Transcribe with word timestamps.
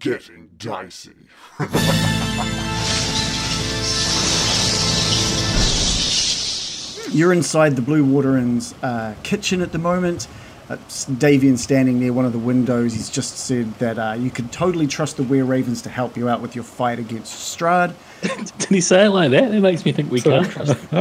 getting 0.00 0.48
dicey. 0.58 1.12
You're 7.12 7.32
inside 7.32 7.74
the 7.74 7.82
Blue 7.82 8.04
Water 8.04 8.36
Inn's 8.36 8.72
uh, 8.84 9.16
kitchen 9.24 9.62
at 9.62 9.72
the 9.72 9.78
moment. 9.78 10.28
Uh, 10.68 10.76
Davian 10.76 11.58
standing 11.58 11.98
near 11.98 12.12
one 12.12 12.24
of 12.24 12.32
the 12.32 12.38
windows. 12.38 12.92
He's 12.92 13.10
just 13.10 13.36
said 13.36 13.74
that 13.74 13.98
uh, 13.98 14.14
you 14.16 14.30
can 14.30 14.48
totally 14.50 14.86
trust 14.86 15.16
the 15.16 15.24
Were 15.24 15.44
Ravens 15.44 15.82
to 15.82 15.90
help 15.90 16.16
you 16.16 16.28
out 16.28 16.40
with 16.40 16.54
your 16.54 16.62
fight 16.62 17.00
against 17.00 17.58
Strahd. 17.58 17.94
Did 18.58 18.68
he 18.68 18.80
say 18.80 19.06
it 19.06 19.10
like 19.10 19.32
that? 19.32 19.52
It 19.52 19.60
makes 19.60 19.84
me 19.84 19.90
think 19.90 20.12
we 20.12 20.20
can't 20.20 20.48
trust 20.48 20.76
him. 20.76 20.98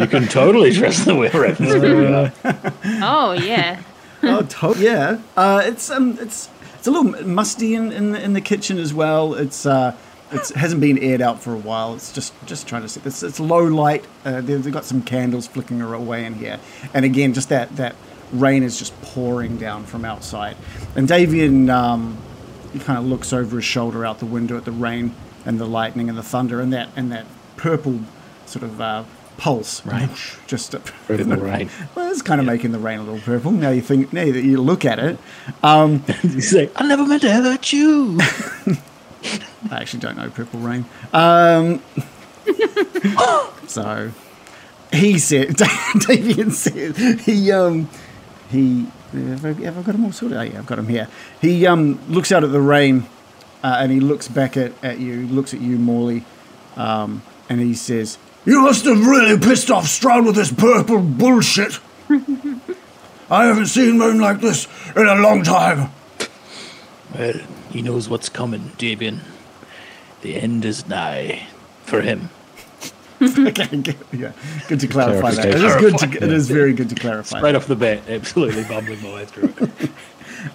you 0.00 0.06
can 0.08 0.26
totally 0.26 0.72
trust 0.72 1.04
the 1.04 1.14
Were 1.14 1.30
Ravens. 1.30 2.34
Oh 3.04 3.32
yeah. 3.32 3.80
oh, 4.24 4.42
to- 4.42 4.74
yeah. 4.82 5.20
Uh, 5.36 5.62
it's 5.64 5.88
um, 5.90 6.18
it's 6.20 6.48
it's 6.84 6.88
a 6.88 6.90
little 6.90 7.26
musty 7.26 7.74
in, 7.74 7.92
in 7.92 8.12
the, 8.12 8.22
in 8.22 8.34
the 8.34 8.42
kitchen 8.42 8.76
as 8.76 8.92
well. 8.92 9.32
It's 9.32 9.64
uh, 9.64 9.96
it 10.30 10.46
hasn't 10.50 10.82
been 10.82 10.98
aired 10.98 11.22
out 11.22 11.40
for 11.40 11.54
a 11.54 11.56
while. 11.56 11.94
It's 11.94 12.12
just 12.12 12.34
just 12.44 12.66
trying 12.68 12.82
to 12.82 12.90
see. 12.90 13.00
It's, 13.06 13.22
it's 13.22 13.40
low 13.40 13.64
light. 13.64 14.04
Uh, 14.22 14.42
they've, 14.42 14.70
got 14.70 14.84
some 14.84 15.00
candles 15.00 15.46
flickering 15.46 15.80
away 15.80 16.26
in 16.26 16.34
here, 16.34 16.60
and 16.92 17.06
again, 17.06 17.32
just 17.32 17.48
that 17.48 17.74
that 17.76 17.96
rain 18.32 18.62
is 18.62 18.78
just 18.78 19.00
pouring 19.00 19.56
down 19.56 19.86
from 19.86 20.04
outside. 20.04 20.58
And 20.94 21.08
Davian, 21.08 21.70
um, 21.70 22.18
kind 22.80 22.98
of 22.98 23.06
looks 23.06 23.32
over 23.32 23.56
his 23.56 23.64
shoulder 23.64 24.04
out 24.04 24.18
the 24.18 24.26
window 24.26 24.58
at 24.58 24.66
the 24.66 24.72
rain 24.72 25.14
and 25.46 25.58
the 25.58 25.66
lightning 25.66 26.10
and 26.10 26.18
the 26.18 26.22
thunder 26.22 26.60
and 26.60 26.70
that 26.74 26.90
and 26.96 27.10
that 27.10 27.24
purple 27.56 28.00
sort 28.44 28.62
of 28.62 28.78
uh, 28.78 29.04
pulse. 29.36 29.84
Right. 29.84 30.10
Just 30.46 30.74
uh, 30.74 30.78
Purple 31.06 31.36
rain. 31.36 31.70
Well, 31.94 32.10
it's 32.10 32.22
kind 32.22 32.40
of 32.40 32.46
making 32.46 32.72
the 32.72 32.78
rain 32.78 32.98
a 32.98 33.02
little 33.02 33.20
purple. 33.20 33.50
Now 33.50 33.70
you 33.70 33.82
think, 33.82 34.12
now 34.12 34.24
that 34.24 34.44
you 34.44 34.60
look 34.60 34.84
at 34.84 34.98
it, 34.98 35.18
um, 35.62 36.00
He's 36.22 36.52
like, 36.52 36.72
I 36.76 36.86
never 36.86 37.06
meant 37.06 37.22
to 37.22 37.32
hurt 37.32 37.72
you. 37.72 38.18
I 39.70 39.80
actually 39.80 40.00
don't 40.00 40.16
know 40.16 40.30
purple 40.30 40.60
rain. 40.60 40.84
Um, 41.12 41.82
so 43.66 44.12
he 44.92 45.18
said, 45.18 45.48
Davian 45.48 46.52
said, 46.52 47.20
he 47.20 47.50
um, 47.50 47.88
he 48.50 48.86
have 49.12 49.44
I, 49.44 49.52
have 49.52 49.78
I 49.78 49.82
got 49.82 49.94
him 49.94 50.04
all 50.04 50.12
sorted? 50.12 50.36
Oh 50.36 50.42
yeah, 50.42 50.58
I've 50.58 50.66
got 50.66 50.78
him 50.78 50.88
here. 50.88 51.08
He 51.40 51.66
um 51.66 52.00
looks 52.08 52.32
out 52.32 52.44
at 52.44 52.52
the 52.52 52.60
rain, 52.60 53.06
uh, 53.62 53.76
and 53.78 53.92
he 53.92 54.00
looks 54.00 54.28
back 54.28 54.56
at, 54.56 54.72
at 54.84 54.98
you, 54.98 55.26
looks 55.28 55.54
at 55.54 55.60
you, 55.60 55.78
Morley, 55.78 56.24
um, 56.76 57.22
and 57.48 57.60
he 57.60 57.74
says, 57.74 58.18
You 58.44 58.60
must 58.62 58.84
have 58.84 59.06
really 59.06 59.38
pissed 59.38 59.70
off 59.70 59.86
Strahd 59.86 60.26
with 60.26 60.34
this 60.36 60.52
purple 60.52 61.00
bullshit. 61.00 61.78
I 63.30 63.46
haven't 63.46 63.66
seen 63.66 63.98
moon 63.98 64.20
like 64.20 64.40
this 64.40 64.68
in 64.94 65.06
a 65.06 65.14
long 65.14 65.42
time. 65.42 65.90
well, 67.14 67.34
he 67.70 67.80
knows 67.80 68.08
what's 68.08 68.28
coming, 68.28 68.72
Davian. 68.76 69.20
The 70.20 70.36
end 70.36 70.64
is 70.64 70.86
nigh. 70.86 71.46
For 71.84 72.00
him. 72.00 72.30
"Okay, 73.22 73.66
good, 73.76 73.96
yeah, 74.12 74.32
good 74.68 74.80
to 74.80 74.86
clarify 74.88 75.30
that. 75.32 75.46
It 75.46 75.62
is 75.62 75.76
good 75.76 75.98
to, 75.98 76.24
it 76.24 76.32
is 76.32 76.48
very 76.50 76.72
good 76.74 76.88
to 76.90 76.94
clarify. 76.94 77.40
Right 77.42 77.54
off 77.54 77.66
the 77.66 77.76
bat, 77.76 78.02
absolutely 78.08 78.64
bumbling 78.64 79.02
my 79.02 79.14
way 79.14 79.24
through 79.26 79.54
it. 79.58 79.90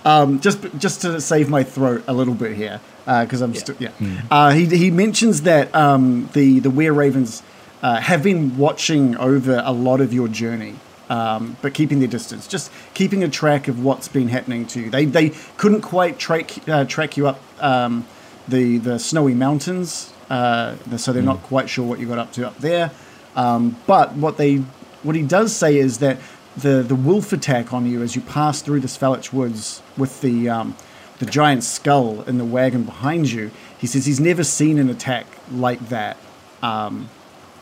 Um, 0.05 0.39
just 0.39 0.59
just 0.77 1.01
to 1.01 1.21
save 1.21 1.49
my 1.49 1.63
throat 1.63 2.03
a 2.07 2.13
little 2.13 2.33
bit 2.33 2.55
here, 2.57 2.81
because 3.05 3.41
I'm 3.41 3.55
still 3.55 3.75
yeah. 3.79 3.91
Uh, 4.29 4.51
he 4.51 4.65
he 4.65 4.91
mentions 4.91 5.43
that 5.43 5.73
um, 5.73 6.29
the 6.33 6.59
the 6.59 6.69
Were 6.69 6.93
Ravens 6.93 7.41
uh, 7.81 7.99
have 7.99 8.23
been 8.23 8.57
watching 8.57 9.15
over 9.17 9.61
a 9.63 9.71
lot 9.71 10.01
of 10.01 10.13
your 10.13 10.27
journey, 10.27 10.75
um, 11.09 11.57
but 11.61 11.73
keeping 11.73 11.99
their 11.99 12.07
distance, 12.07 12.47
just 12.47 12.71
keeping 12.93 13.23
a 13.23 13.29
track 13.29 13.67
of 13.67 13.83
what's 13.83 14.07
been 14.07 14.29
happening 14.29 14.65
to 14.67 14.81
you. 14.81 14.89
They 14.89 15.05
they 15.05 15.29
couldn't 15.57 15.81
quite 15.81 16.19
track 16.19 16.67
uh, 16.67 16.85
track 16.85 17.17
you 17.17 17.27
up 17.27 17.39
um, 17.63 18.05
the 18.47 18.77
the 18.77 18.99
snowy 18.99 19.33
mountains, 19.33 20.13
uh, 20.29 20.75
so 20.97 21.13
they're 21.13 21.23
not 21.23 21.41
quite 21.43 21.69
sure 21.69 21.85
what 21.85 21.99
you 21.99 22.07
got 22.07 22.17
up 22.19 22.33
to 22.33 22.47
up 22.47 22.57
there. 22.57 22.91
Um, 23.35 23.77
but 23.87 24.13
what 24.13 24.37
they 24.37 24.57
what 25.03 25.15
he 25.15 25.23
does 25.23 25.55
say 25.55 25.77
is 25.77 25.99
that 25.99 26.17
the 26.57 26.83
the 26.83 26.95
wolf 26.95 27.31
attack 27.31 27.73
on 27.73 27.85
you 27.85 28.01
as 28.01 28.15
you 28.15 28.21
pass 28.21 28.61
through 28.61 28.81
the 28.81 28.87
Svalich 28.87 29.31
woods 29.31 29.81
with 29.97 30.21
the 30.21 30.49
um, 30.49 30.75
the 31.19 31.25
giant 31.25 31.63
skull 31.63 32.21
in 32.23 32.37
the 32.37 32.45
wagon 32.45 32.83
behind 32.83 33.31
you. 33.31 33.51
He 33.77 33.87
says 33.87 34.05
he's 34.05 34.19
never 34.19 34.43
seen 34.43 34.77
an 34.77 34.89
attack 34.89 35.25
like 35.51 35.79
that 35.89 36.17
um, 36.61 37.09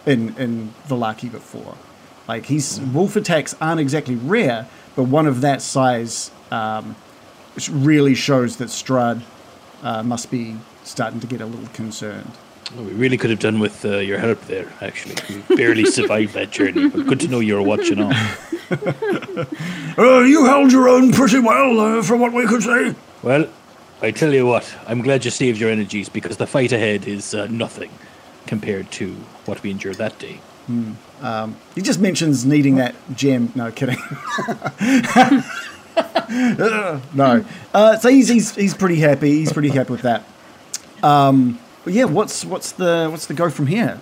in 0.07 0.35
in 0.38 0.73
Vallaki 0.88 1.31
before. 1.31 1.75
Like 2.28 2.45
he's 2.45 2.81
wolf 2.81 3.16
attacks 3.16 3.56
aren't 3.62 3.79
exactly 3.79 4.16
rare, 4.16 4.68
but 4.95 5.03
one 5.03 5.28
of 5.28 5.41
that 5.41 5.62
size 5.62 6.31
um, 6.50 6.95
really 7.69 8.16
shows 8.16 8.57
that 8.57 8.69
Strahd 8.69 9.22
uh, 9.84 10.03
must 10.03 10.31
be 10.31 10.57
starting 10.84 11.19
to 11.19 11.28
get 11.28 11.41
a 11.41 11.46
little 11.46 11.69
concerned. 11.69 12.31
Well, 12.75 12.84
we 12.84 12.91
really 12.91 13.17
could 13.17 13.29
have 13.29 13.40
done 13.40 13.59
with 13.59 13.85
uh, 13.85 14.00
your 14.00 14.19
help 14.19 14.41
there, 14.41 14.69
actually. 14.81 15.16
We 15.29 15.56
barely 15.56 15.85
survived 15.85 16.34
that 16.34 16.51
journey, 16.51 16.90
but 16.90 17.07
good 17.07 17.22
to 17.22 17.29
know 17.29 17.40
you're 17.40 17.62
watching 17.62 18.01
on. 18.01 18.12
Uh, 18.12 19.46
you 20.28 20.46
held 20.46 20.73
your 20.73 20.90
own 20.90 21.13
pretty 21.13 21.40
well, 21.40 21.79
uh, 21.79 22.03
from 22.03 22.19
what 22.19 22.34
we 22.34 22.46
could 22.46 22.63
see. 22.63 22.94
Well, 23.23 23.47
I 24.01 24.12
tell 24.12 24.34
you 24.34 24.46
what, 24.46 24.75
I'm 24.85 25.01
glad 25.01 25.23
you 25.23 25.31
saved 25.31 25.62
your 25.62 25.69
energies 25.69 26.09
because 26.09 26.35
the 26.35 26.46
fight 26.46 26.73
ahead 26.73 27.07
is 27.07 27.34
uh, 27.34 27.47
nothing 27.47 27.90
compared 28.47 28.91
to 28.94 29.13
what 29.46 29.62
we 29.62 29.72
endured 29.72 29.97
that 29.97 30.18
day. 30.19 30.40
He 31.75 31.81
just 31.81 32.00
mentions 32.00 32.46
needing 32.46 32.75
that 32.75 32.96
gem. 33.16 33.52
No, 33.56 33.72
kidding. 33.72 33.97
no. 37.13 37.46
Uh, 37.74 37.97
so 37.97 38.09
he's, 38.09 38.28
he's 38.28 38.56
he's 38.56 38.74
pretty 38.74 38.97
happy. 38.97 39.31
He's 39.31 39.53
pretty 39.53 39.69
happy 39.69 39.91
with 39.91 40.02
that. 40.02 40.25
Um, 41.03 41.59
but 41.84 41.94
yeah, 41.94 42.06
what's 42.06 42.44
what's 42.44 42.74
the 42.74 43.08
what's 43.09 43.28
the 43.28 43.34
go 43.34 43.50
from 43.50 43.68
here? 43.68 44.00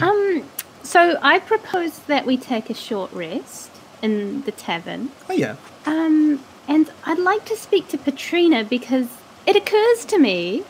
Um. 0.00 0.44
So 0.82 1.18
I 1.22 1.38
propose 1.38 2.00
that 2.00 2.26
we 2.26 2.36
take 2.36 2.70
a 2.70 2.74
short 2.74 3.12
rest 3.12 3.70
in 4.02 4.42
the 4.42 4.52
tavern. 4.52 5.10
Oh 5.28 5.34
yeah. 5.34 5.56
Um. 5.86 6.42
And 6.66 6.90
I'd 7.04 7.18
like 7.18 7.44
to 7.46 7.56
speak 7.56 7.88
to 7.88 7.98
Patrina 7.98 8.64
because 8.64 9.08
it 9.46 9.56
occurs 9.56 10.06
to 10.06 10.18
me 10.18 10.64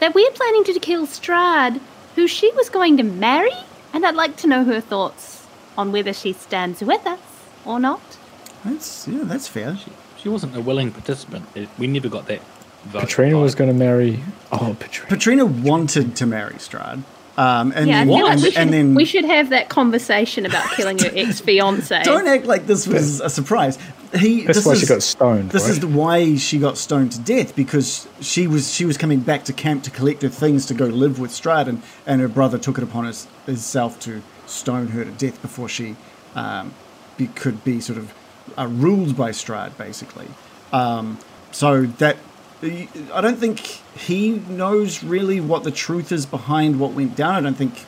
that 0.00 0.14
we're 0.14 0.30
planning 0.32 0.64
to 0.64 0.78
kill 0.80 1.06
Strahd, 1.06 1.80
who 2.14 2.26
she 2.26 2.50
was 2.52 2.68
going 2.68 2.96
to 2.96 3.02
marry, 3.02 3.52
and 3.92 4.04
I'd 4.06 4.14
like 4.14 4.36
to 4.36 4.46
know 4.46 4.64
her 4.64 4.80
thoughts 4.80 5.46
on 5.76 5.92
whether 5.92 6.12
she 6.12 6.32
stands 6.32 6.80
with 6.82 7.06
us 7.06 7.20
or 7.64 7.78
not. 7.80 8.18
That's 8.64 9.06
yeah, 9.08 9.20
that's 9.24 9.48
fair. 9.48 9.76
She 9.76 9.92
she 10.18 10.28
wasn't 10.28 10.56
a 10.56 10.60
willing 10.60 10.90
participant. 10.92 11.46
It, 11.54 11.68
we 11.78 11.86
never 11.86 12.08
got 12.08 12.26
that. 12.26 12.40
vibe. 12.88 13.00
Katrina 13.02 13.38
was 13.38 13.54
going 13.54 13.70
to 13.70 13.76
marry. 13.76 14.20
Oh, 14.50 14.76
Katrina. 14.80 15.08
Patrina 15.08 15.44
wanted 15.46 16.16
to 16.16 16.26
marry 16.26 16.54
Strahd. 16.54 17.02
Um, 17.36 17.72
and 17.76 17.88
yeah, 17.88 18.00
I 18.00 18.04
then, 18.04 18.08
feel 18.16 18.26
like 18.26 18.36
we 18.38 18.50
should, 18.50 18.56
and 18.56 18.72
then 18.72 18.94
we 18.94 19.04
should 19.04 19.24
have 19.26 19.50
that 19.50 19.68
conversation 19.68 20.46
about 20.46 20.70
killing 20.70 20.98
your 20.98 21.10
ex 21.14 21.38
fiance. 21.40 22.02
don't 22.04 22.26
act 22.26 22.46
like 22.46 22.66
this 22.66 22.86
was 22.86 23.20
a 23.20 23.28
surprise. 23.28 23.78
He 24.14 24.44
That's 24.44 24.58
this 24.58 24.66
why 24.66 24.72
is, 24.72 24.80
she 24.80 24.86
got 24.86 25.02
stoned. 25.02 25.50
This 25.50 25.64
right? 25.64 25.70
is 25.72 25.84
why 25.84 26.36
she 26.36 26.58
got 26.58 26.78
stoned 26.78 27.12
to 27.12 27.20
death 27.20 27.54
because 27.54 28.08
she 28.20 28.46
was 28.46 28.72
she 28.72 28.86
was 28.86 28.96
coming 28.96 29.20
back 29.20 29.44
to 29.44 29.52
camp 29.52 29.82
to 29.82 29.90
collect 29.90 30.22
her 30.22 30.30
things 30.30 30.64
to 30.66 30.74
go 30.74 30.86
live 30.86 31.18
with 31.18 31.30
Strahd, 31.30 31.66
and, 31.66 31.82
and 32.06 32.22
her 32.22 32.28
brother 32.28 32.56
took 32.56 32.78
it 32.78 32.84
upon 32.84 33.04
his, 33.04 33.26
himself 33.44 34.00
to 34.00 34.22
stone 34.46 34.88
her 34.88 35.04
to 35.04 35.10
death 35.10 35.42
before 35.42 35.68
she 35.68 35.96
um, 36.34 36.72
be, 37.18 37.26
could 37.26 37.64
be 37.64 37.80
sort 37.80 37.98
of 37.98 38.14
uh, 38.56 38.66
ruled 38.66 39.14
by 39.16 39.30
Strahd, 39.30 39.76
basically. 39.76 40.28
Um, 40.72 41.18
so 41.52 41.82
that 41.82 42.16
I 42.62 43.20
don't 43.20 43.38
think 43.38 43.60
he 43.98 44.30
knows 44.48 45.04
really 45.04 45.40
what 45.40 45.64
the 45.64 45.70
truth 45.70 46.10
is 46.10 46.24
behind 46.24 46.80
what 46.80 46.92
went 46.92 47.14
down. 47.14 47.34
I 47.34 47.40
don't 47.40 47.54
think 47.54 47.84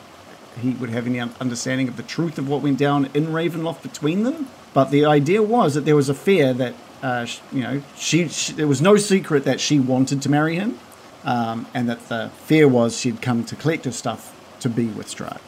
he 0.61 0.71
would 0.71 0.89
have 0.89 1.07
any 1.07 1.19
understanding 1.19 1.87
of 1.87 1.97
the 1.97 2.03
truth 2.03 2.37
of 2.37 2.47
what 2.47 2.61
went 2.61 2.77
down 2.77 3.09
in 3.13 3.27
Ravenloft 3.27 3.81
between 3.81 4.23
them. 4.23 4.47
But 4.73 4.91
the 4.91 5.05
idea 5.05 5.41
was 5.41 5.73
that 5.73 5.85
there 5.85 5.95
was 5.95 6.09
a 6.09 6.13
fear 6.13 6.53
that, 6.53 6.75
uh, 7.01 7.25
you 7.51 7.63
know, 7.63 7.81
she, 7.95 8.27
she 8.27 8.53
there 8.53 8.67
was 8.67 8.81
no 8.81 8.97
secret 8.97 9.43
that 9.45 9.59
she 9.59 9.79
wanted 9.79 10.21
to 10.21 10.29
marry 10.29 10.55
him, 10.55 10.77
um, 11.23 11.65
and 11.73 11.89
that 11.89 12.07
the 12.09 12.29
fear 12.45 12.67
was 12.67 12.99
she'd 12.99 13.21
come 13.21 13.43
to 13.45 13.55
collect 13.55 13.85
her 13.85 13.91
stuff 13.91 14.35
to 14.59 14.69
be 14.69 14.85
with 14.87 15.07
Strahd. 15.07 15.39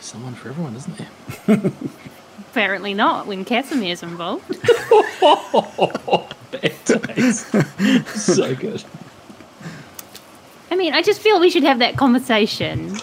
Someone 0.00 0.34
for 0.34 0.48
everyone, 0.48 0.74
isn't 0.74 0.96
there? 1.46 1.72
Apparently 2.50 2.94
not 2.94 3.28
when 3.28 3.44
Casimir's 3.44 4.02
involved. 4.02 4.48
Bad 6.50 6.74
times. 6.84 7.46
so 8.20 8.54
good. 8.56 8.82
I 10.68 10.74
mean, 10.74 10.92
I 10.92 11.02
just 11.02 11.20
feel 11.20 11.38
we 11.38 11.48
should 11.50 11.62
have 11.62 11.78
that 11.78 11.96
conversation. 11.96 12.96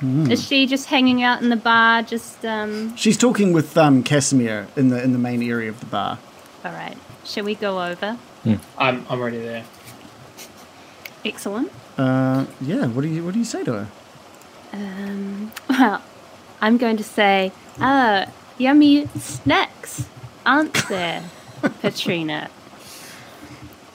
Hmm. 0.00 0.30
Is 0.30 0.44
she 0.44 0.66
just 0.66 0.86
hanging 0.86 1.22
out 1.22 1.40
in 1.40 1.50
the 1.50 1.56
bar, 1.56 2.02
just 2.02 2.44
um? 2.44 2.96
She's 2.96 3.16
talking 3.16 3.52
with 3.52 3.76
um, 3.76 4.02
Casimir 4.02 4.66
in 4.76 4.88
the 4.88 5.00
in 5.02 5.12
the 5.12 5.18
main 5.18 5.40
area 5.42 5.68
of 5.68 5.78
the 5.78 5.86
bar. 5.86 6.18
All 6.64 6.72
right, 6.72 6.96
shall 7.24 7.44
we 7.44 7.54
go 7.54 7.80
over? 7.84 8.18
I'm 8.44 8.60
I'm 8.76 9.06
already 9.08 9.38
there. 9.38 9.64
Excellent. 11.24 11.70
Uh, 11.96 12.46
yeah, 12.60 12.86
what 12.86 13.02
do 13.02 13.08
you 13.08 13.24
what 13.24 13.34
do 13.34 13.38
you 13.38 13.44
say 13.44 13.62
to 13.62 13.72
her? 13.72 13.88
Um, 14.72 15.52
well, 15.68 16.02
I'm 16.60 16.76
going 16.76 16.96
to 16.96 17.04
say, 17.04 17.52
ah, 17.80 18.26
yummy 18.58 19.06
snacks, 19.18 20.06
aren't 20.44 20.88
there, 20.88 21.24
Katrina? 21.80 22.50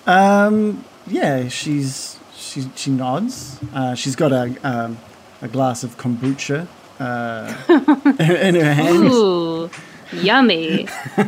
Um, 0.08 0.84
yeah, 1.08 1.48
she's 1.50 2.20
she 2.36 2.70
she 2.76 2.92
nods. 2.92 3.60
Uh, 3.74 3.96
she's 3.96 4.16
got 4.16 4.32
a 4.32 4.56
um, 4.64 4.98
a 5.42 5.48
glass 5.48 5.84
of 5.84 5.98
kombucha 5.98 6.68
uh, 7.00 7.54
in 8.20 8.56
her 8.56 8.74
hand. 8.74 9.12
Ooh, 9.12 9.70
yummy. 10.12 10.88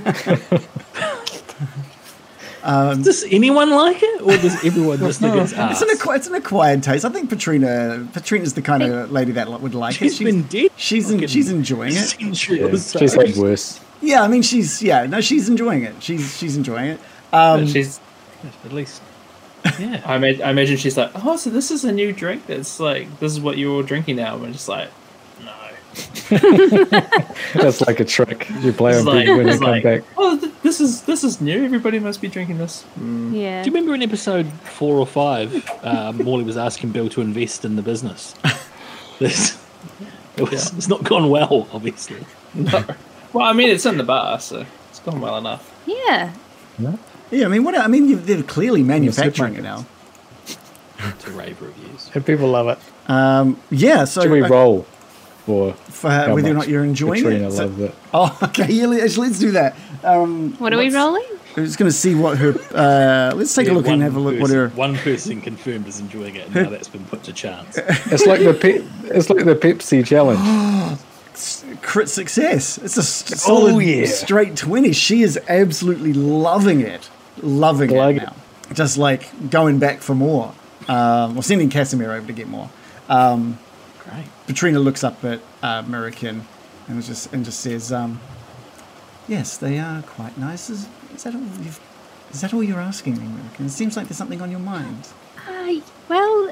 Does 2.65 3.23
anyone 3.25 3.69
like 3.69 3.97
it, 4.01 4.21
or 4.21 4.35
does 4.37 4.63
everyone 4.65 4.97
just 5.07 5.19
think 5.19 5.35
it's 5.35 5.51
It's 5.51 5.81
an, 5.81 5.89
acqu- 5.89 6.15
it's 6.15 6.27
an 6.27 6.35
acquired 6.35 6.81
taste. 6.83 7.05
I 7.05 7.09
think 7.09 7.29
Patrina 7.29 8.07
Patrina's 8.11 8.53
the 8.53 8.61
kind 8.61 8.81
of 8.83 9.11
lady 9.11 9.31
that 9.33 9.47
would 9.61 9.75
like 9.75 9.95
it. 10.01 10.09
She's 10.09 10.19
been 10.19 10.43
dead. 10.43 10.71
She's 10.75 11.09
en- 11.11 11.17
fucking 11.17 11.27
she's 11.29 11.51
enjoying 11.51 11.93
it. 11.93 12.15
Yeah, 12.19 12.75
she's 12.77 13.13
had 13.13 13.35
worse. 13.35 13.79
Yeah, 14.01 14.23
I 14.23 14.27
mean 14.27 14.41
she's 14.41 14.81
yeah 14.83 15.05
no 15.05 15.21
she's 15.21 15.47
enjoying 15.49 15.83
it. 15.83 16.01
She's 16.01 16.37
she's 16.37 16.57
enjoying 16.57 16.91
it. 16.91 16.99
Um, 17.31 17.67
she's. 17.67 17.99
At 18.63 18.73
least, 18.73 19.01
yeah. 19.79 20.01
I, 20.05 20.17
ima- 20.17 20.43
I 20.43 20.51
imagine 20.51 20.77
she's 20.77 20.95
like, 20.97 21.09
oh, 21.25 21.35
so 21.37 21.49
this 21.49 21.71
is 21.71 21.83
a 21.83 21.91
new 21.91 22.13
drink. 22.13 22.45
That's 22.45 22.79
like 22.79 23.19
this 23.19 23.31
is 23.31 23.39
what 23.39 23.57
you're 23.57 23.73
all 23.73 23.81
drinking 23.83 24.17
now. 24.17 24.35
And 24.35 24.45
I'm 24.45 24.53
just 24.53 24.69
like, 24.69 24.89
no. 24.89 24.93
That's 27.53 27.81
like 27.87 27.99
a 27.99 28.05
trick. 28.05 28.49
You 28.61 28.73
play 28.73 28.91
It's 28.91 28.99
on 29.01 29.05
like, 29.05 29.19
people 29.25 29.37
when 29.37 29.45
they 29.45 29.51
it's 29.51 29.59
come 29.61 29.71
like, 29.71 29.83
back. 29.83 30.03
oh, 30.17 30.37
th- 30.39 30.51
this 30.63 30.81
is 30.81 31.01
this 31.03 31.23
is 31.23 31.39
new. 31.41 31.63
Everybody 31.65 31.99
must 31.99 32.21
be 32.21 32.27
drinking 32.27 32.57
this. 32.57 32.83
Yeah. 32.97 33.61
Do 33.63 33.69
you 33.69 33.73
remember 33.75 33.93
in 33.95 34.01
episode 34.01 34.47
four 34.63 34.95
or 34.97 35.05
five, 35.07 35.67
uh, 35.83 36.11
Morley 36.13 36.43
was 36.43 36.57
asking 36.57 36.91
Bill 36.91 37.09
to 37.09 37.21
invest 37.21 37.65
in 37.65 37.75
the 37.75 37.81
business? 37.81 38.35
This, 39.17 39.57
it 40.35 40.51
was, 40.51 40.73
It's 40.73 40.89
not 40.89 41.01
gone 41.05 41.29
well, 41.29 41.69
obviously. 41.71 42.17
No. 42.53 42.83
Well, 43.31 43.45
I 43.47 43.53
mean, 43.53 43.69
it's 43.69 43.85
in 43.85 43.97
the 43.97 44.03
bar, 44.03 44.41
so 44.41 44.65
it's 44.89 44.99
gone 44.99 45.21
well 45.21 45.37
enough. 45.37 45.73
Yeah. 45.87 46.33
yeah, 47.31 47.45
I 47.45 47.47
mean 47.47 47.63
what 47.63 47.77
I 47.77 47.87
mean 47.87 48.09
you've, 48.09 48.27
they're 48.27 48.43
clearly 48.43 48.83
manufacturing 48.83 49.55
it 49.55 49.61
now. 49.63 49.85
To 51.19 51.31
rave 51.31 51.61
reviews. 51.61 52.11
And 52.13 52.25
people 52.25 52.49
love 52.49 52.67
it. 52.67 52.79
Um, 53.09 53.57
yeah, 53.71 54.03
so 54.03 54.23
Should 54.23 54.31
we 54.31 54.41
roll 54.41 54.85
for 55.45 55.73
for 55.73 56.09
how 56.09 56.33
whether 56.33 56.49
or 56.51 56.53
not 56.53 56.67
you're 56.67 56.83
enjoying 56.83 57.23
Katrina 57.23 57.47
it. 57.47 57.51
So- 57.51 57.65
loves 57.67 57.79
it? 57.79 57.95
oh, 58.13 58.37
okay, 58.43 58.71
yeah, 58.71 58.87
let's, 58.87 59.17
let's 59.17 59.39
do 59.39 59.51
that. 59.51 59.75
Um, 60.03 60.53
What 60.59 60.73
are 60.73 60.77
we 60.77 60.89
rolling? 60.93 61.25
I'm 61.57 61.63
just 61.63 61.77
going 61.79 61.89
to 61.89 61.95
see 61.95 62.15
what 62.15 62.37
her. 62.37 62.53
Uh, 62.73 63.33
let's 63.35 63.53
take 63.55 63.69
a 63.69 63.73
look 63.73 63.87
and 63.87 64.01
have 64.01 64.17
a 64.17 64.19
look 64.19 64.39
what 64.41 64.49
her. 64.51 64.67
One 64.69 64.97
person 64.97 65.39
confirmed 65.41 65.87
is 65.87 66.01
enjoying 66.01 66.35
it, 66.35 66.47
and 66.47 66.55
now 66.55 66.69
that's 66.69 66.89
been 66.89 67.05
put 67.05 67.23
to 67.23 67.33
chance. 67.33 67.77
It's 68.11 68.25
like 68.25 68.41
the 68.41 68.53
pe- 68.53 68.83
it's 69.15 69.29
like 69.29 69.45
the 69.45 69.55
Pepsi 69.55 70.05
challenge. 70.05 70.99
crit 71.81 72.09
success. 72.09 72.77
It's 72.77 72.97
a 72.97 73.01
s- 73.01 73.41
solid 73.41 73.81
yeah. 73.83 74.05
straight 74.05 74.55
20. 74.57 74.91
She 74.93 75.21
is 75.21 75.39
absolutely 75.47 76.11
loving 76.13 76.81
it. 76.81 77.09
Loving 77.41 77.89
Glug 77.89 78.17
it 78.17 78.23
it. 78.23 78.25
now. 78.25 78.35
Just 78.73 78.97
like 78.97 79.49
going 79.49 79.79
back 79.79 79.99
for 80.01 80.15
more. 80.15 80.53
Um, 80.89 81.37
or 81.37 81.43
sending 81.43 81.69
Casimir 81.69 82.11
over 82.11 82.27
to 82.27 82.33
get 82.33 82.47
more. 82.47 82.69
Great. 84.09 84.25
Petrina 84.47 84.83
looks 84.83 85.03
up 85.03 85.23
at 85.23 85.39
uh, 85.63 85.81
Mirakin 85.83 86.41
and 86.87 87.03
just 87.03 87.33
and 87.33 87.43
just 87.43 87.59
says, 87.59 87.91
um, 87.91 88.19
"Yes, 89.27 89.57
they 89.57 89.79
are 89.79 90.01
quite 90.03 90.37
nice. 90.37 90.69
Is, 90.69 90.87
is 91.13 91.23
that 91.23 91.33
all 91.35 91.41
you've, 91.41 91.79
Is 92.31 92.41
that 92.41 92.53
all 92.53 92.63
you're 92.63 92.79
asking 92.79 93.17
me, 93.17 93.25
Mirakin? 93.25 93.65
It 93.65 93.69
seems 93.71 93.97
like 93.97 94.07
there's 94.07 94.17
something 94.17 94.41
on 94.41 94.51
your 94.51 94.59
mind." 94.59 95.07
Uh, 95.47 95.73
well, 96.09 96.51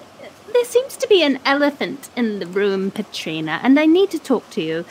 there 0.54 0.66
seems 0.66 0.98
to 0.98 1.08
be 1.08 1.24
an 1.24 1.40
elephant 1.46 2.10
in 2.16 2.40
the 2.40 2.48
room, 2.48 2.92
Petrina, 2.92 3.60
and 3.64 3.80
I 3.80 3.86
need 3.86 4.10
to 4.12 4.20
talk 4.20 4.50
to 4.52 4.62
you. 4.62 4.86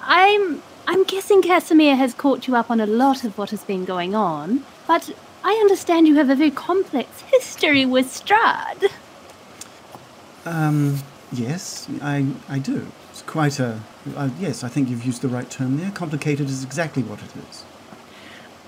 I'm 0.00 0.62
I'm 0.86 1.04
guessing 1.04 1.42
Casimir 1.42 1.96
has 1.96 2.14
caught 2.14 2.46
you 2.46 2.56
up 2.56 2.70
on 2.70 2.80
a 2.80 2.86
lot 2.86 3.24
of 3.24 3.36
what 3.36 3.50
has 3.50 3.64
been 3.64 3.84
going 3.84 4.14
on, 4.14 4.64
but 4.86 5.10
I 5.44 5.52
understand 5.52 6.06
you 6.06 6.16
have 6.16 6.30
a 6.30 6.34
very 6.34 6.50
complex 6.50 7.20
history 7.22 7.84
with 7.84 8.06
Strahd. 8.06 8.90
Um, 10.44 11.00
yes, 11.32 11.88
I, 12.02 12.26
I 12.48 12.58
do. 12.58 12.86
It's 13.10 13.22
quite 13.22 13.58
a. 13.58 13.80
Uh, 14.14 14.30
yes, 14.38 14.64
I 14.64 14.68
think 14.68 14.88
you've 14.88 15.04
used 15.04 15.22
the 15.22 15.28
right 15.28 15.48
term 15.48 15.78
there. 15.78 15.90
Complicated 15.90 16.48
is 16.48 16.64
exactly 16.64 17.02
what 17.02 17.20
it 17.20 17.30
is. 17.36 17.64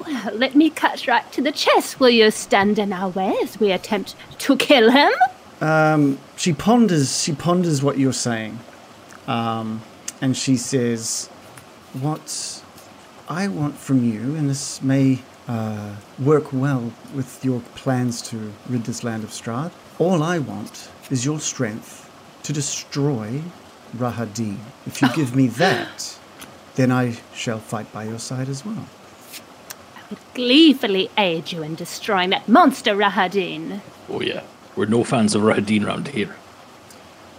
Well, 0.00 0.34
let 0.34 0.55
me 0.55 0.70
cut 0.70 1.06
right 1.06 1.31
to 1.32 1.43
the 1.43 1.52
chase. 1.52 1.99
Will 1.99 2.10
you 2.10 2.31
stand 2.31 2.78
in 2.78 2.93
our 2.93 3.08
way 3.08 3.34
as 3.43 3.58
we 3.58 3.72
attempt 3.72 4.14
to 4.38 4.56
kill 4.56 4.90
him? 4.90 5.12
Um, 5.60 6.19
she 6.37 6.52
ponders. 6.52 7.22
She 7.22 7.32
ponders 7.32 7.82
what 7.82 7.99
you're 7.99 8.12
saying, 8.12 8.58
um, 9.26 9.82
and 10.20 10.37
she 10.37 10.56
says, 10.56 11.26
"What 11.93 12.62
I 13.28 13.49
want 13.49 13.76
from 13.76 14.05
you, 14.05 14.37
and 14.37 14.49
this 14.49 14.81
may 14.82 15.19
uh, 15.49 15.96
work 16.19 16.52
well 16.52 16.93
with 17.14 17.44
your 17.44 17.60
plans 17.75 18.22
to 18.22 18.52
rid 18.69 18.84
this 18.84 19.02
land 19.02 19.25
of 19.25 19.31
Strahd. 19.31 19.72
All 19.99 20.22
I 20.22 20.38
want 20.38 20.90
is 21.10 21.25
your 21.25 21.40
strength 21.40 22.07
to 22.49 22.53
destroy 22.55 23.43
Rahadin. 23.95 24.56
If 24.87 25.03
you 25.03 25.09
give 25.15 25.37
me 25.37 25.49
that, 25.49 26.19
then 26.77 26.91
I 26.91 27.19
shall 27.35 27.59
fight 27.59 27.93
by 27.93 28.05
your 28.05 28.19
side 28.19 28.49
as 28.49 28.65
well." 28.65 28.87
I 29.97 30.00
would 30.09 30.19
gleefully 30.35 31.11
aid 31.19 31.53
you 31.53 31.62
in 31.62 31.75
destroying 31.75 32.31
that 32.31 32.49
monster 32.49 32.95
Rahadin. 32.95 33.83
Oh 34.09 34.23
yeah, 34.23 34.45
we're 34.75 34.87
no 34.87 35.05
fans 35.05 35.35
of 35.35 35.43
Rahadin 35.43 35.85
round 35.85 36.09
here. 36.09 36.37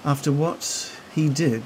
after 0.06 0.32
what 0.32 0.92
he 1.16 1.28
did 1.28 1.64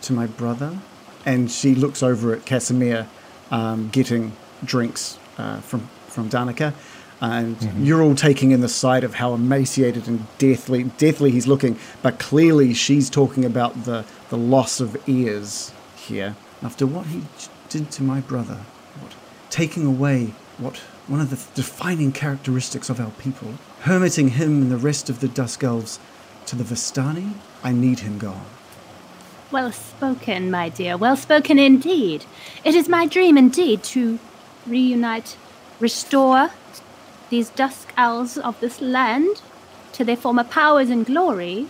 to 0.00 0.12
my 0.12 0.26
brother, 0.26 0.78
and 1.26 1.50
she 1.50 1.74
looks 1.74 2.02
over 2.02 2.32
at 2.34 2.44
Casimir 2.46 3.06
um, 3.50 3.88
getting 3.90 4.32
drinks 4.64 5.18
uh, 5.38 5.60
from 5.60 5.88
from 6.08 6.28
Danika, 6.30 6.72
and 7.22 7.56
mm-hmm. 7.56 7.84
you're 7.84 8.02
all 8.02 8.16
taking 8.16 8.50
in 8.50 8.60
the 8.62 8.68
sight 8.68 9.04
of 9.04 9.14
how 9.14 9.32
emaciated 9.32 10.08
and 10.08 10.26
deathly 10.38 10.82
deathly 10.98 11.30
he's 11.30 11.46
looking, 11.46 11.78
but 12.02 12.18
clearly 12.18 12.74
she's 12.74 13.08
talking 13.08 13.44
about 13.44 13.84
the 13.84 14.04
the 14.28 14.36
loss 14.36 14.80
of 14.80 14.96
ears 15.08 15.72
here 15.96 16.34
after 16.62 16.84
what 16.84 17.06
he 17.06 17.22
did 17.68 17.90
to 17.92 18.02
my 18.02 18.20
brother, 18.20 18.58
what 19.00 19.14
taking 19.50 19.86
away 19.86 20.34
what 20.58 20.78
one 21.06 21.20
of 21.20 21.30
the 21.30 21.40
defining 21.54 22.10
characteristics 22.10 22.90
of 22.90 23.00
our 23.00 23.12
people, 23.12 23.54
hermiting 23.82 24.30
him 24.30 24.62
and 24.62 24.70
the 24.72 24.76
rest 24.76 25.08
of 25.08 25.20
the 25.20 25.28
Dusk 25.28 25.62
Elves 25.62 26.00
to 26.46 26.56
the 26.56 26.64
Vistani, 26.64 27.34
I 27.62 27.72
need 27.72 28.00
him 28.00 28.18
gone. 28.18 28.46
Well 29.52 29.70
spoken, 29.70 30.50
my 30.50 30.70
dear. 30.70 30.96
Well 30.96 31.16
spoken 31.16 31.58
indeed. 31.58 32.24
It 32.64 32.74
is 32.74 32.88
my 32.88 33.06
dream 33.06 33.38
indeed 33.38 33.84
to 33.84 34.18
reunite, 34.66 35.36
restore 35.78 36.50
these 37.32 37.48
dusk 37.48 37.94
owls 37.96 38.36
of 38.36 38.60
this 38.60 38.82
land 38.82 39.40
to 39.94 40.04
their 40.04 40.16
former 40.16 40.44
powers 40.44 40.90
and 40.90 41.06
glory, 41.06 41.66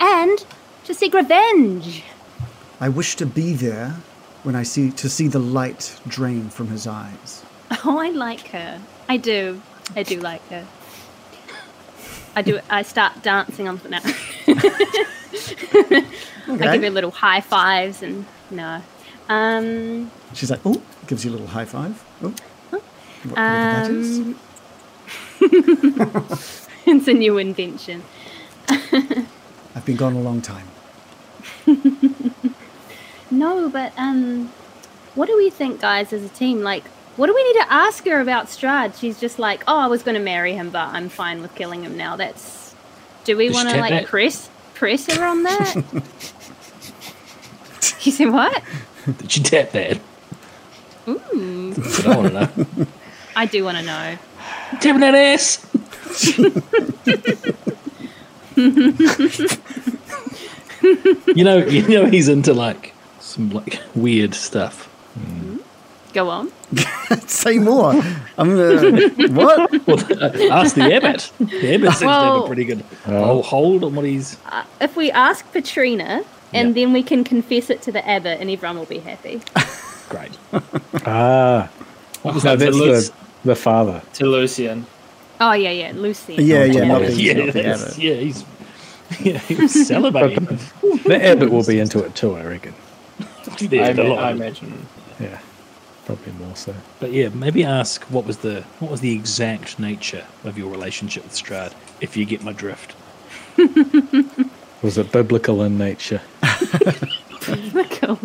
and 0.00 0.44
to 0.84 0.92
seek 0.92 1.14
revenge. 1.14 2.02
I 2.80 2.88
wish 2.88 3.14
to 3.16 3.24
be 3.26 3.54
there 3.54 3.94
when 4.42 4.56
I 4.56 4.64
see 4.64 4.90
to 4.90 5.08
see 5.08 5.28
the 5.28 5.38
light 5.38 5.96
drain 6.08 6.50
from 6.50 6.66
his 6.68 6.86
eyes. 6.86 7.42
Oh, 7.86 7.98
I 7.98 8.10
like 8.10 8.48
her. 8.48 8.80
I 9.08 9.16
do. 9.16 9.60
I 9.96 10.02
do 10.02 10.18
like 10.20 10.46
her. 10.48 10.64
I 12.36 12.42
do. 12.42 12.60
I 12.70 12.82
start 12.82 13.22
dancing 13.22 13.68
on 13.68 13.80
now. 13.88 14.00
I 14.48 16.04
give 16.46 16.82
her 16.82 16.90
little 16.90 17.10
high 17.10 17.40
fives 17.40 18.02
and 18.02 18.24
no. 18.50 18.80
Um, 19.28 20.10
She's 20.34 20.50
like, 20.50 20.60
oh, 20.64 20.80
gives 21.06 21.24
you 21.24 21.30
a 21.30 21.34
little 21.36 21.46
high 21.48 21.64
five. 21.64 22.02
Oh, 22.22 22.34
what, 22.70 23.34
that 23.34 23.90
is. 23.90 24.18
um, 24.18 24.38
it's 26.86 27.08
a 27.08 27.12
new 27.12 27.38
invention. 27.38 28.02
I've 28.68 29.84
been 29.84 29.96
gone 29.96 30.14
a 30.14 30.20
long 30.20 30.40
time. 30.42 30.66
No, 33.30 33.68
but 33.68 33.92
um, 33.96 34.52
what 35.14 35.26
do 35.26 35.36
we 35.36 35.50
think, 35.50 35.80
guys, 35.80 36.12
as 36.12 36.22
a 36.24 36.28
team? 36.28 36.60
Like, 36.62 36.86
what 37.16 37.26
do 37.26 37.34
we 37.34 37.42
need 37.52 37.60
to 37.60 37.72
ask 37.72 38.04
her 38.06 38.20
about 38.20 38.46
Strahd? 38.46 38.98
She's 38.98 39.18
just 39.18 39.38
like, 39.38 39.64
oh, 39.66 39.78
I 39.78 39.86
was 39.88 40.02
going 40.02 40.14
to 40.14 40.22
marry 40.22 40.52
him, 40.52 40.70
but 40.70 40.88
I'm 40.88 41.08
fine 41.08 41.42
with 41.42 41.54
killing 41.54 41.82
him 41.82 41.96
now. 41.96 42.16
That's. 42.16 42.74
Do 43.24 43.36
we 43.36 43.50
want 43.50 43.70
to 43.70 43.78
like 43.78 43.90
that? 43.90 44.06
press 44.06 44.50
press 44.74 45.06
her 45.06 45.24
on 45.24 45.42
that? 45.44 45.74
you 48.02 48.12
said 48.12 48.30
what? 48.30 48.62
Did 49.18 49.36
you 49.36 49.42
tap 49.42 49.70
that? 49.70 49.98
Ooh, 51.08 51.72
That's 51.74 52.04
what 52.04 52.06
I 52.06 52.16
want 52.16 52.54
to 52.54 52.80
know. 52.80 52.86
I 53.34 53.46
do 53.46 53.64
want 53.64 53.78
to 53.78 53.82
know. 53.82 54.18
Tapping 54.80 55.00
that 55.00 55.14
ass. 55.14 55.64
you 61.34 61.44
know, 61.44 61.58
you 61.58 61.88
know 61.88 62.06
he's 62.06 62.28
into 62.28 62.52
like 62.52 62.94
some 63.20 63.50
like 63.50 63.80
weird 63.94 64.34
stuff. 64.34 64.90
Go 66.12 66.28
on. 66.28 66.52
Say 67.26 67.58
more. 67.58 67.92
I'm 68.38 68.56
gonna, 68.56 69.08
what? 69.32 69.86
Well, 69.86 70.52
ask 70.52 70.76
the 70.76 70.92
abbot. 70.94 71.30
The 71.40 71.74
abbot 71.74 71.88
seems 71.94 71.98
to 72.00 72.06
have 72.08 72.42
a 72.42 72.46
pretty 72.46 72.64
good 72.64 72.84
oh, 73.06 73.42
hold 73.42 73.82
on 73.82 73.96
what 73.96 74.04
he's. 74.04 74.38
Uh, 74.46 74.64
if 74.80 74.94
we 74.96 75.10
ask 75.10 75.44
Petrina, 75.52 76.24
and 76.52 76.68
Yeah. 76.68 76.84
then 76.84 76.92
we 76.92 77.02
can 77.02 77.24
confess 77.24 77.68
it 77.68 77.82
to 77.82 77.92
the 77.92 78.06
abbot, 78.08 78.40
and 78.40 78.48
everyone 78.48 78.78
will 78.78 78.84
be 78.86 78.98
happy. 79.00 79.40
Great. 80.08 80.38
Ah, 81.04 81.68
What 82.22 82.34
was 82.34 82.44
no, 82.44 82.54
that? 82.54 82.64
that's 82.64 82.76
Lutz- 82.76 83.10
the, 83.44 83.48
the 83.50 83.56
father. 83.56 84.02
to 84.14 84.26
Lucian. 84.26 84.86
Oh 85.40 85.52
yeah, 85.52 85.70
yeah, 85.70 85.92
Lucy. 85.94 86.34
Yeah, 86.34 86.64
yeah, 86.64 86.84
not 86.84 87.02
Yeah, 87.02 87.08
the, 87.08 87.14
yeah, 87.22 87.32
not 87.34 87.52
the 87.52 87.94
yeah, 87.98 88.14
he's 88.14 88.44
yeah, 89.20 89.38
he 89.38 89.54
was 89.56 89.72
salivating. 89.74 90.60
The 91.04 91.22
abbot 91.24 91.50
will 91.50 91.64
be 91.64 91.78
into 91.78 92.02
it 92.04 92.14
too, 92.14 92.34
I 92.36 92.44
reckon. 92.44 92.74
Yeah, 93.60 93.82
I, 93.82 93.88
a 93.88 93.94
ma- 93.94 94.02
lot. 94.04 94.24
I 94.24 94.30
imagine. 94.30 94.86
Yeah, 95.20 95.38
probably 96.06 96.32
more 96.32 96.56
so. 96.56 96.74
But 97.00 97.12
yeah, 97.12 97.28
maybe 97.28 97.64
ask 97.64 98.02
what 98.04 98.24
was 98.24 98.38
the 98.38 98.62
what 98.80 98.90
was 98.90 99.00
the 99.00 99.12
exact 99.12 99.78
nature 99.78 100.24
of 100.44 100.56
your 100.56 100.70
relationship 100.70 101.24
with 101.24 101.32
Strahd, 101.32 101.72
if 102.00 102.16
you 102.16 102.24
get 102.24 102.42
my 102.42 102.52
drift. 102.52 102.94
Was 104.82 104.98
it 104.98 105.12
biblical 105.12 105.62
in 105.62 105.78
nature? 105.78 106.20
Cool. 107.44 108.16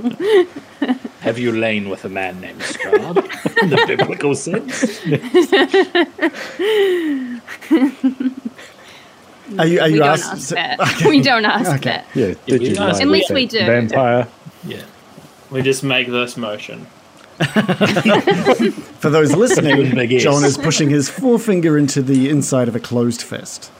Have 1.21 1.37
you 1.39 1.51
lain 1.51 1.89
with 1.89 2.05
a 2.05 2.09
man 2.09 2.39
named 2.41 2.61
Strahd 2.61 3.17
in 3.63 3.69
the 3.69 3.83
biblical 3.87 4.35
sense? 4.35 4.99
Are 9.57 9.65
you, 9.65 9.79
are 9.79 9.87
we 9.87 9.93
you 9.93 9.99
don't 9.99 10.07
ask- 10.09 10.31
ask 10.31 10.47
so- 10.49 10.55
that. 10.55 10.77
We 11.07 11.21
don't 11.21 11.45
ask 11.45 11.71
Okay. 11.77 11.89
that. 11.89 12.05
Yeah, 12.13 12.33
did 12.45 12.61
we 12.61 12.69
you 12.69 12.75
asked- 12.77 12.97
lie 12.99 13.01
At 13.01 13.07
least 13.07 13.31
we 13.31 13.45
do. 13.47 13.59
Vampire. 13.65 14.27
Yeah. 14.63 14.83
We 15.49 15.61
just 15.63 15.83
make 15.83 16.07
this 16.07 16.37
motion. 16.37 16.85
For 18.99 19.09
those 19.09 19.33
listening, 19.35 19.95
John 20.19 20.43
is 20.43 20.57
pushing 20.57 20.89
his 20.89 21.09
forefinger 21.09 21.77
into 21.77 22.01
the 22.01 22.29
inside 22.29 22.67
of 22.67 22.75
a 22.75 22.79
closed 22.79 23.21
fist. 23.21 23.71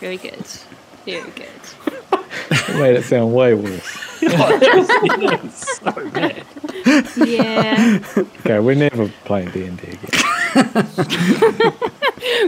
Very 0.00 0.16
good. 0.16 0.44
Very 1.04 1.30
good. 1.30 1.48
It 2.50 2.68
made 2.78 2.96
it 2.96 3.04
sound 3.04 3.32
way 3.34 3.54
worse. 3.54 3.84
so 5.54 5.92
bad. 6.10 6.44
Yeah. 7.16 7.98
Okay, 8.16 8.58
we're 8.60 8.74
never 8.74 9.08
playing 9.24 9.50
D 9.50 9.64
and 9.64 9.80
D 9.80 9.88
again. 9.88 9.98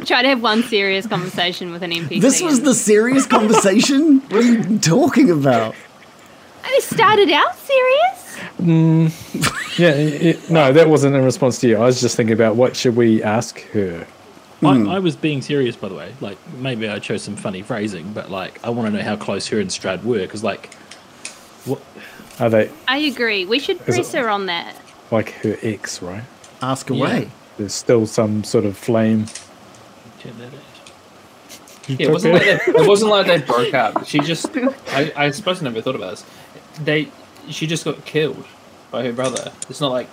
Try 0.05 0.23
to 0.23 0.29
have 0.29 0.43
one 0.43 0.63
serious 0.65 1.07
conversation 1.07 1.73
with 1.73 1.83
an 1.83 1.91
NPC. 1.93 2.21
This 2.21 2.43
was 2.43 2.59
and- 2.59 2.67
the 2.67 2.75
serious 2.75 3.25
conversation? 3.27 4.21
what 4.29 4.45
are 4.45 4.53
you 4.53 4.79
talking 4.79 5.31
about? 5.31 5.75
I 6.65 6.79
started 6.83 7.31
out 7.31 7.57
serious. 7.57 8.39
Mm. 8.59 9.79
Yeah, 9.79 9.91
it, 9.91 10.23
it- 10.23 10.51
no, 10.51 10.73
that 10.73 10.89
wasn't 10.89 11.15
in 11.17 11.25
response 11.25 11.59
to 11.61 11.69
you. 11.69 11.77
I 11.77 11.85
was 11.87 12.01
just 12.01 12.17
thinking 12.17 12.35
about 12.35 12.57
what 12.57 12.77
should 12.77 12.97
we 12.97 13.23
ask 13.23 13.61
her. 13.73 14.07
I, 14.63 14.75
Hmm. 14.77 14.89
I 14.89 14.99
was 14.99 15.17
being 15.17 15.41
serious, 15.43 15.75
by 15.77 15.89
the 15.89 15.95
way. 15.95 16.15
Like, 16.21 16.37
maybe 16.59 16.89
I 16.89 16.99
chose 16.99 17.23
some 17.23 17.37
funny 17.37 17.63
phrasing, 17.63 18.13
but 18.13 18.31
like, 18.31 18.61
I 18.65 18.71
want 18.71 18.91
to 18.93 18.97
know 18.99 19.03
how 19.05 19.17
close 19.17 19.47
her 19.49 19.59
and 19.61 19.71
Strahd 19.71 20.05
were, 20.05 20.19
because 20.19 20.45
like, 20.45 20.75
what? 21.65 21.81
Are 22.39 22.49
they 22.51 22.71
I 22.89 22.99
agree. 22.99 23.45
We 23.45 23.59
should 23.59 23.79
press 23.85 24.15
it- 24.15 24.19
her 24.19 24.29
on 24.29 24.47
that. 24.47 24.75
like 25.11 25.31
her 25.43 25.57
ex? 25.63 26.01
Right? 26.03 26.25
Ask 26.63 26.91
away. 26.91 27.31
There's 27.59 27.75
still 27.75 28.07
some 28.07 28.45
sort 28.45 28.65
of 28.65 28.77
flame. 28.77 29.27
Check 30.21 30.37
that 30.39 30.47
out. 30.47 30.61
Yeah, 31.89 32.07
it 32.09 32.11
wasn't 32.13 32.35
like 32.35 32.43
they, 32.45 32.53
it 32.83 32.87
wasn't 32.89 33.11
like 33.11 33.27
they 33.27 33.39
broke 33.41 33.75
up. 33.75 34.07
She 34.07 34.19
just, 34.31 34.47
I, 34.89 35.13
I 35.17 35.31
suppose 35.31 35.61
I 35.61 35.65
never 35.65 35.81
thought 35.83 35.97
about 35.97 36.11
this. 36.11 36.25
They, 36.83 37.11
she 37.49 37.67
just 37.67 37.85
got 37.85 38.05
killed 38.05 38.47
by 38.91 39.05
her 39.05 39.13
brother. 39.13 39.53
It's 39.69 39.81
not 39.81 39.91
like 39.91 40.09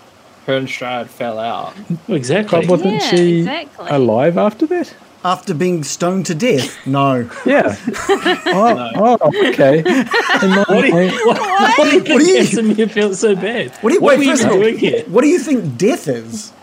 her 0.47 0.57
and 0.57 0.67
Strahd 0.67 1.07
fell 1.07 1.37
out. 1.39 1.73
Exactly. 2.07 2.61
But 2.61 2.69
wasn't 2.69 2.93
Yeah, 2.93 2.99
she 3.09 3.39
exactly. 3.39 3.87
alive 3.89 4.37
after 4.37 4.65
that? 4.67 4.93
After 5.25 5.53
being 5.53 5.83
stoned 5.83 6.25
to 6.27 6.35
death? 6.35 6.77
No. 6.87 7.29
Yeah. 7.45 7.75
oh, 8.09 9.17
oh, 9.21 9.47
okay. 9.49 9.79
In 9.79 10.49
my 10.51 10.63
What 10.67 10.81
do 10.81 10.87
you, 10.87 10.93
mind- 10.93 11.11
what, 11.25 11.77
what 11.77 11.89
do 11.89 11.95
you 11.95 12.01
think 12.01 12.07
What 12.09 12.19
do 12.19 12.25
you- 12.31 12.37
Casimir 12.37 12.87
felt 12.87 13.15
so 13.15 13.35
bad? 13.35 13.71
What 13.81 13.89
do 13.89 13.95
you, 13.95 14.01
what 14.01 14.17
wait, 14.17 14.27
were 14.27 14.33
you 14.35 14.45
of 14.45 14.51
all, 14.51 14.59
doing 14.61 14.77
here? 14.77 15.03
What 15.07 15.21
do 15.21 15.27
you 15.27 15.39
think 15.39 15.77
death 15.77 16.07
is? 16.07 16.53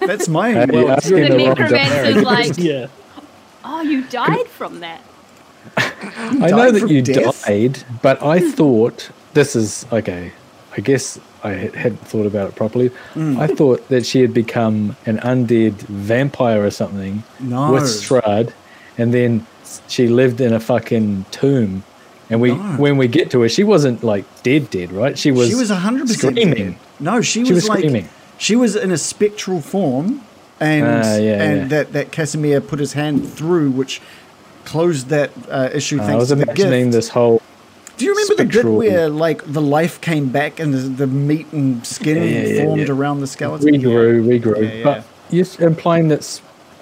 That's 0.00 0.28
my 0.28 0.52
Hey, 0.52 0.66
well, 0.70 0.96
The 1.00 1.10
the 1.10 1.28
wrong 1.30 1.38
necromancer's 1.38 2.22
like, 2.22 2.58
Yeah. 2.58 2.86
oh, 3.64 3.80
you 3.82 4.02
died 4.04 4.46
from 4.48 4.80
that. 4.80 5.00
I 5.78 6.50
know 6.50 6.70
that 6.70 6.90
you 6.90 7.00
death? 7.02 7.46
died, 7.46 7.82
but 8.02 8.22
I 8.22 8.40
thought 8.40 9.10
this 9.32 9.56
is 9.56 9.86
okay. 9.92 10.32
I 10.76 10.80
guess 10.80 11.18
I 11.44 11.50
had- 11.52 11.74
hadn't 11.74 12.06
thought 12.06 12.26
about 12.26 12.48
it 12.48 12.54
properly. 12.56 12.88
Hmm. 13.14 13.38
I 13.38 13.46
thought 13.46 13.88
that 13.88 14.06
she 14.06 14.20
had 14.22 14.32
become 14.32 14.96
an 15.06 15.18
undead 15.18 15.74
vampire 15.82 16.64
or 16.64 16.70
something 16.70 17.22
No. 17.40 17.72
with 17.72 17.82
Strahd, 17.84 18.50
and 18.96 19.12
then 19.12 19.46
she 19.88 20.08
lived 20.08 20.40
in 20.40 20.52
a 20.52 20.60
fucking 20.60 21.26
tomb. 21.30 21.82
And 22.30 22.40
we, 22.40 22.50
No. 22.52 22.56
when 22.78 22.96
we 22.96 23.08
get 23.08 23.30
to 23.32 23.40
her, 23.42 23.48
she 23.48 23.64
wasn't 23.64 24.02
like 24.02 24.24
dead, 24.42 24.70
dead, 24.70 24.92
right? 24.92 25.18
She 25.18 25.30
was. 25.30 25.48
she 25.50 25.54
was 25.54 25.70
100% 25.70 26.08
screaming. 26.32 26.54
dead. 26.54 26.74
No, 27.00 27.20
she, 27.20 27.44
She 27.44 27.52
was, 27.52 27.64
was 27.64 27.68
like 27.68 27.78
screaming. 27.80 28.08
she 28.38 28.56
was 28.56 28.74
in 28.76 28.90
a 28.90 28.96
spectral 28.98 29.60
form 29.60 30.22
and 30.60 30.84
Ah, 30.86 31.16
yeah, 31.16 31.42
and 31.42 31.60
yeah. 31.62 31.66
that 31.68 31.92
that 31.92 32.12
Casimir 32.12 32.60
put 32.62 32.78
his 32.78 32.92
hand 32.94 33.28
through 33.28 33.70
which 33.72 34.00
closed 34.64 35.08
that 35.08 35.30
uh, 35.50 35.68
issue 35.74 36.00
I 36.00 36.06
thanks 36.06 36.20
was 36.20 36.32
imagining 36.32 36.90
this 36.92 37.08
whole. 37.10 37.42
Do 37.96 38.04
you 38.06 38.12
remember 38.14 38.34
the 38.36 38.44
bit 38.44 38.64
where 38.64 39.08
like 39.08 39.42
the 39.52 39.60
life 39.60 40.00
came 40.00 40.30
back 40.30 40.58
and 40.58 40.72
the, 40.74 40.78
the 40.78 41.06
meat 41.06 41.46
and 41.52 41.86
skin 41.86 42.16
Yeah, 42.16 42.22
yeah, 42.24 42.46
yeah, 42.48 42.64
formed 42.64 42.82
yeah. 42.88 42.92
around 42.94 43.20
the 43.20 43.26
skeleton? 43.26 43.68
regrew, 43.68 44.24
regrew. 44.40 44.62
Yeah, 44.62 44.72
yeah. 44.74 44.84
But 44.84 45.04
you're 45.30 45.68
implying 45.68 46.08
that 46.08 46.24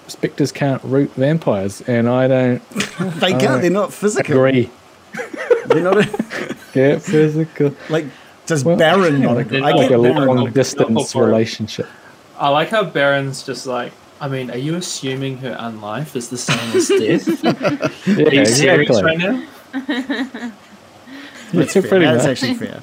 specters 0.06 0.50
can't 0.52 0.82
root 0.84 1.10
vampires, 1.14 1.82
and 1.82 2.08
I 2.08 2.26
don't 2.28 2.68
They 3.20 3.32
can't. 3.32 3.60
They're 3.62 3.70
not 3.70 3.92
physical. 3.92 4.34
agree. 4.36 4.70
They're 5.66 5.82
not 5.82 5.98
a, 5.98 6.56
Yeah, 6.74 6.98
physical. 6.98 7.74
like. 7.88 8.06
Does 8.46 8.64
Well, 8.64 8.76
Baron 8.76 9.20
not 9.20 9.38
agree? 9.38 9.58
they're 9.60 9.68
I 9.68 9.72
Like 9.72 9.88
get 9.90 9.98
a 9.98 10.02
Baron. 10.02 10.26
long 10.26 10.50
distance 10.52 11.14
relationship. 11.14 11.86
I 12.38 12.48
like 12.48 12.70
how 12.70 12.82
Baron's 12.84 13.42
just 13.44 13.66
like, 13.66 13.92
I 14.20 14.26
mean, 14.28 14.50
are 14.50 14.56
you 14.56 14.74
assuming 14.76 15.38
her 15.38 15.54
unlife 15.60 16.16
is 16.16 16.30
the 16.30 16.38
same 16.38 16.58
as 16.76 16.88
death? 16.88 18.06
Yeah, 18.06 18.26
Are 18.26 18.34
you 18.34 18.46
serious 18.46 18.90
exactly. 18.90 19.02
right 19.02 19.18
now? 19.18 20.52
That's 21.52 21.74
Yeah, 21.74 21.82
fair. 21.82 21.88
pretty 21.90 22.04
That's 22.12 22.24
much. 22.24 22.30
actually 22.42 22.54
fair. 22.54 22.82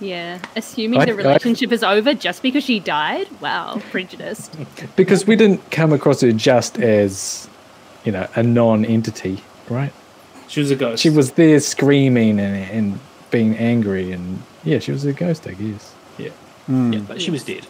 Yeah. 0.00 0.38
Assuming 0.56 1.00
I- 1.00 1.04
the 1.06 1.12
I- 1.12 1.14
relationship 1.14 1.72
is 1.72 1.82
over 1.82 2.14
just 2.14 2.42
because 2.42 2.64
she 2.64 2.80
died? 2.80 3.28
Wow, 3.40 3.80
prejudiced. 3.90 4.54
Because 4.96 5.26
we 5.26 5.36
didn't 5.36 5.70
come 5.70 5.92
across 5.92 6.20
her 6.20 6.32
just 6.32 6.78
as, 6.78 7.48
you 8.04 8.12
know, 8.12 8.26
a 8.36 8.42
non-entity, 8.42 9.42
right? 9.70 9.92
She 10.48 10.60
was 10.60 10.70
a 10.70 10.76
ghost. 10.76 11.02
She 11.02 11.10
was 11.10 11.32
there 11.32 11.58
screaming 11.60 12.38
and, 12.38 12.70
and 12.70 13.00
being 13.30 13.56
angry, 13.56 14.12
and 14.12 14.42
yeah, 14.62 14.78
she 14.78 14.92
was 14.92 15.04
a 15.04 15.12
ghost, 15.12 15.46
I 15.46 15.54
guess. 15.54 15.94
Yeah. 16.18 16.30
Hmm. 16.66 16.92
yeah, 16.92 17.00
but 17.00 17.20
she 17.22 17.30
was 17.30 17.44
dead. 17.44 17.66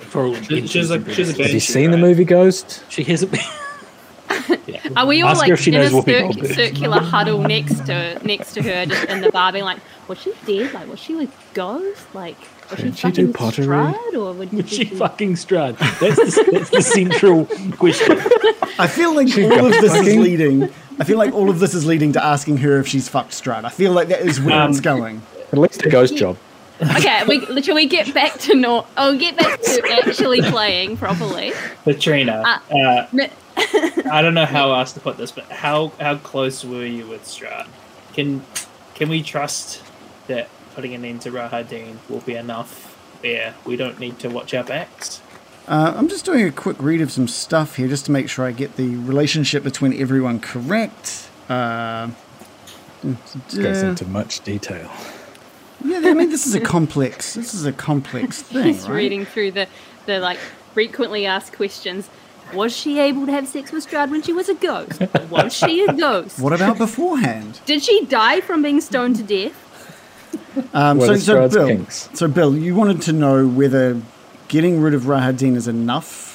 For 0.00 0.26
all 0.26 0.34
She- 0.34 0.66
she 0.66 0.78
was 0.78 0.90
like- 0.90 1.08
she 1.10 1.20
was 1.22 1.30
a 1.30 1.32
Have 1.32 1.38
you 1.38 1.44
Banshee, 1.44 1.60
seen 1.60 1.90
the 1.90 1.96
movie 1.98 2.24
Ghost? 2.24 2.82
She 2.88 3.02
hasn't 3.04 3.32
been. 3.32 3.40
Yeah. 4.66 4.80
Are 4.96 5.06
we 5.06 5.22
all 5.22 5.30
Ask 5.30 5.40
like 5.40 5.66
in 5.66 5.74
a 5.74 5.90
knows 5.90 6.04
cir- 6.04 6.54
circular 6.54 7.00
huddle 7.00 7.40
next 7.42 7.86
to 7.86 8.18
next 8.24 8.52
to 8.54 8.62
her, 8.62 8.86
just 8.86 9.04
in 9.04 9.20
the 9.20 9.30
bar, 9.30 9.52
being 9.52 9.64
like, 9.64 9.78
"Was 10.08 10.20
she 10.20 10.32
dead? 10.44 10.72
Like, 10.72 10.88
was 10.88 10.98
she 11.00 11.22
a 11.24 11.28
ghost? 11.54 12.06
Like, 12.14 12.36
was 12.70 12.78
she 12.80 12.84
Did 12.86 12.98
she 12.98 13.10
do 13.12 13.32
pottery? 13.32 13.66
Strahd, 13.66 14.14
or 14.14 14.32
would 14.32 14.52
Was 14.52 14.68
she 14.68 14.84
she- 14.86 14.94
fucking 14.96 15.34
Strahd? 15.34 15.78
That's 16.00 16.16
the, 16.16 16.48
that's 16.52 16.70
the 16.70 16.82
central 16.82 17.46
question. 17.76 18.12
I 18.78 18.86
feel 18.88 19.14
like 19.14 19.28
all 19.38 19.66
of 19.66 19.72
this 19.72 19.94
is 19.94 20.16
leading. 20.16 20.64
I 20.98 21.04
feel 21.04 21.18
like 21.18 21.32
all 21.34 21.50
of 21.50 21.58
this 21.60 21.74
is 21.74 21.84
leading 21.86 22.12
to 22.12 22.24
asking 22.24 22.56
her 22.58 22.78
if 22.78 22.86
she's 22.88 23.08
fucked 23.08 23.32
Strahd. 23.32 23.64
I 23.64 23.68
feel 23.68 23.92
like 23.92 24.08
that 24.08 24.20
is 24.22 24.40
where 24.40 24.60
Um, 24.62 24.70
it's 24.70 24.80
going. 24.80 25.22
At 25.52 25.58
least 25.58 25.84
a 25.84 25.90
ghost 25.90 26.16
job. 26.16 26.36
Okay, 26.82 27.22
we, 27.26 27.62
shall 27.62 27.74
we 27.74 27.86
get 27.86 28.12
back 28.12 28.34
to 28.40 28.54
not? 28.54 28.86
Oh, 28.98 29.16
get 29.16 29.36
back 29.38 29.60
to 29.62 30.02
actually 30.04 30.42
playing 30.42 30.96
properly. 30.98 31.52
Katrina. 31.84 32.42
Ah. 32.44 32.62
Uh, 32.70 33.06
No- 33.12 33.28
I 33.56 34.20
don't 34.22 34.34
know 34.34 34.44
how 34.44 34.72
else 34.74 34.92
to 34.92 35.00
put 35.00 35.16
this, 35.16 35.32
but 35.32 35.44
how 35.50 35.92
how 36.00 36.16
close 36.16 36.64
were 36.64 36.84
you 36.84 37.06
with 37.06 37.24
Strahd? 37.24 37.66
Can 38.14 38.44
can 38.94 39.08
we 39.08 39.22
trust 39.22 39.82
that 40.26 40.48
putting 40.74 40.94
an 40.94 41.04
end 41.04 41.22
to 41.22 41.30
Rahadin 41.30 41.96
will 42.08 42.20
be 42.20 42.34
enough? 42.34 42.92
Where 43.22 43.54
we 43.64 43.76
don't 43.76 43.98
need 43.98 44.18
to 44.20 44.28
watch 44.28 44.52
our 44.54 44.62
backs. 44.62 45.22
Uh, 45.66 45.94
I'm 45.96 46.06
just 46.08 46.24
doing 46.24 46.46
a 46.46 46.52
quick 46.52 46.76
read 46.80 47.00
of 47.00 47.10
some 47.10 47.26
stuff 47.26 47.76
here 47.76 47.88
just 47.88 48.04
to 48.06 48.12
make 48.12 48.28
sure 48.28 48.44
I 48.44 48.52
get 48.52 48.76
the 48.76 48.94
relationship 48.96 49.64
between 49.64 49.98
everyone 50.00 50.38
correct. 50.38 51.28
Uh, 51.48 52.10
Goes 53.54 53.82
into 53.82 54.04
much 54.06 54.40
detail. 54.40 54.90
yeah, 55.84 56.00
I 56.04 56.14
mean, 56.14 56.30
this 56.30 56.46
is 56.46 56.54
a 56.54 56.60
complex. 56.60 57.34
This 57.34 57.54
is 57.54 57.64
a 57.64 57.72
complex 57.72 58.42
thing, 58.42 58.74
Just 58.74 58.88
right? 58.88 58.94
reading 58.96 59.24
through 59.24 59.52
the 59.52 59.66
the 60.06 60.18
like 60.20 60.38
frequently 60.74 61.26
asked 61.26 61.52
questions. 61.54 62.08
Was 62.54 62.74
she 62.74 62.98
able 62.98 63.26
to 63.26 63.32
have 63.32 63.48
sex 63.48 63.72
with 63.72 63.88
Strahd 63.88 64.10
when 64.10 64.22
she 64.22 64.32
was 64.32 64.48
a 64.48 64.54
ghost? 64.54 65.02
Was 65.30 65.52
she 65.52 65.84
a 65.84 65.92
ghost? 65.92 66.38
What 66.38 66.52
about 66.52 66.78
beforehand? 66.78 67.60
Did 67.66 67.82
she 67.82 68.04
die 68.06 68.40
from 68.40 68.62
being 68.62 68.80
stoned 68.80 69.16
to 69.16 69.22
death? 69.22 69.62
Um, 70.72 71.00
so, 71.00 71.16
so 71.16 71.48
Bill, 71.48 71.68
kinks? 71.68 72.08
so 72.14 72.28
Bill, 72.28 72.56
you 72.56 72.74
wanted 72.74 73.02
to 73.02 73.12
know 73.12 73.46
whether 73.46 74.00
getting 74.48 74.80
rid 74.80 74.94
of 74.94 75.02
Rahadin 75.02 75.54
is 75.54 75.68
enough 75.68 76.26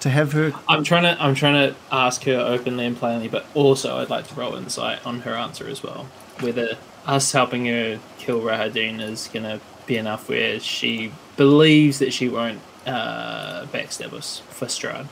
to 0.00 0.10
have 0.10 0.32
her. 0.32 0.52
I'm 0.68 0.84
trying 0.84 1.02
to 1.02 1.20
I'm 1.20 1.34
trying 1.34 1.70
to 1.70 1.76
ask 1.90 2.22
her 2.24 2.38
openly 2.38 2.86
and 2.86 2.96
plainly, 2.96 3.28
but 3.28 3.46
also 3.54 3.98
I'd 3.98 4.10
like 4.10 4.28
to 4.28 4.34
roll 4.34 4.54
insight 4.54 5.04
on 5.04 5.20
her 5.20 5.34
answer 5.34 5.66
as 5.66 5.82
well. 5.82 6.06
Whether 6.40 6.78
us 7.06 7.32
helping 7.32 7.66
her 7.66 7.98
kill 8.18 8.40
Rahadin 8.40 9.00
is 9.00 9.28
gonna 9.32 9.60
be 9.86 9.96
enough 9.96 10.28
where 10.28 10.60
she 10.60 11.12
believes 11.36 11.98
that 11.98 12.12
she 12.12 12.28
won't 12.28 12.60
uh, 12.86 13.66
backstab 13.66 14.12
us 14.12 14.42
for 14.50 14.66
Strahd. 14.66 15.06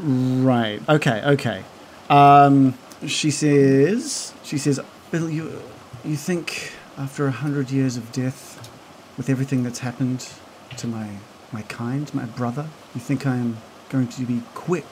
Right. 0.00 0.80
Okay. 0.88 1.22
Okay. 1.24 1.64
Um, 2.08 2.74
she 3.06 3.30
says. 3.30 4.32
She 4.44 4.58
says, 4.58 4.80
Bill, 5.10 5.28
you 5.28 5.60
you 6.04 6.16
think 6.16 6.72
after 6.96 7.26
a 7.26 7.30
hundred 7.30 7.70
years 7.70 7.96
of 7.96 8.12
death, 8.12 8.70
with 9.16 9.28
everything 9.28 9.62
that's 9.62 9.80
happened 9.80 10.28
to 10.76 10.86
my 10.86 11.10
my 11.52 11.62
kind, 11.62 12.12
my 12.14 12.24
brother, 12.24 12.66
you 12.94 13.00
think 13.00 13.26
I 13.26 13.36
am 13.36 13.58
going 13.88 14.08
to 14.08 14.22
be 14.22 14.42
quick 14.54 14.86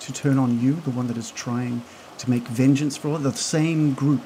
to 0.00 0.12
turn 0.12 0.38
on 0.38 0.60
you, 0.60 0.74
the 0.74 0.90
one 0.90 1.06
that 1.06 1.16
is 1.16 1.30
trying 1.30 1.82
to 2.18 2.30
make 2.30 2.42
vengeance 2.48 2.96
for 2.96 3.18
the 3.18 3.32
same 3.32 3.94
group 3.94 4.22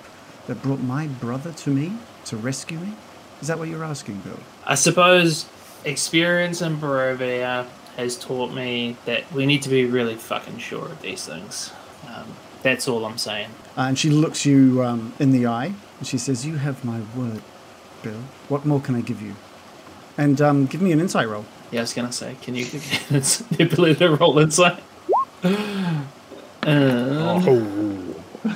that 0.46 0.62
brought 0.62 0.80
my 0.80 1.06
brother 1.06 1.52
to 1.52 1.70
me 1.70 1.92
to 2.26 2.36
rescue 2.36 2.78
me? 2.78 2.92
Is 3.40 3.48
that 3.48 3.58
what 3.58 3.68
you're 3.68 3.84
asking, 3.84 4.20
Bill? 4.20 4.38
I 4.64 4.74
suppose 4.74 5.46
experience 5.84 6.62
in 6.62 6.78
Barovia 6.78 7.66
has 7.96 8.18
taught 8.18 8.52
me 8.52 8.96
that 9.06 9.30
we 9.32 9.46
need 9.46 9.62
to 9.62 9.68
be 9.68 9.84
really 9.86 10.14
fucking 10.14 10.58
sure 10.58 10.84
of 10.86 11.00
these 11.02 11.24
things. 11.26 11.72
Um, 12.08 12.26
that's 12.62 12.88
all 12.88 13.04
I'm 13.04 13.18
saying. 13.18 13.48
Uh, 13.76 13.82
and 13.82 13.98
she 13.98 14.10
looks 14.10 14.44
you 14.46 14.82
um, 14.82 15.12
in 15.18 15.30
the 15.32 15.46
eye 15.46 15.72
and 15.98 16.06
she 16.06 16.18
says, 16.18 16.46
You 16.46 16.56
have 16.56 16.84
my 16.84 17.00
word, 17.16 17.42
Bill. 18.02 18.20
What 18.48 18.64
more 18.66 18.80
can 18.80 18.94
I 18.94 19.00
give 19.00 19.22
you? 19.22 19.34
And 20.18 20.40
um, 20.40 20.66
give 20.66 20.80
me 20.82 20.92
an 20.92 21.00
insight 21.00 21.28
roll. 21.28 21.44
Yeah, 21.70 21.80
I 21.80 21.82
was 21.82 21.92
gonna 21.94 22.12
say, 22.12 22.36
can 22.42 22.54
you 22.54 22.64
give 22.64 23.10
me 23.10 23.18
the 23.18 23.64
ability 23.64 23.94
to 23.96 24.16
roll 24.16 24.38
insight? 24.38 24.82
Uh, 26.66 27.40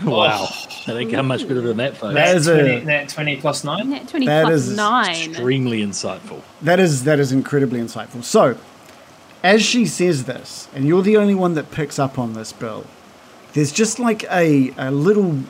Wow. 0.05 0.45
I 0.45 0.93
think 0.93 1.13
how 1.13 1.23
much 1.23 1.47
better 1.47 1.61
than 1.61 1.77
that, 1.79 1.97
folks? 1.97 2.15
That 2.15 2.37
is 2.37 2.47
a- 2.47 2.61
20, 2.61 2.85
that 2.87 3.09
20 3.09 3.37
plus 3.37 3.65
9? 3.65 3.91
Net 3.91 4.09
20 4.09 4.27
That 4.27 4.45
plus 4.47 4.55
is 4.61 4.77
9. 4.77 5.31
Extremely 5.31 5.81
insightful. 5.83 6.43
That 6.63 6.81
is 6.81 7.05
that 7.05 7.19
is 7.21 7.33
incredibly 7.33 7.81
insightful. 7.81 8.23
So, 8.25 8.57
as 9.43 9.63
she 9.63 9.87
says 9.87 10.25
this, 10.25 10.69
and 10.75 10.87
you're 10.87 11.03
the 11.03 11.17
only 11.17 11.35
one 11.35 11.55
that 11.55 11.71
picks 11.71 11.99
up 11.99 12.19
on 12.19 12.35
this, 12.35 12.53
Bill, 12.53 12.85
there's 13.53 13.73
just 13.73 13.99
like 13.99 14.25
a, 14.25 14.73
a 14.77 14.91
little 14.91 15.41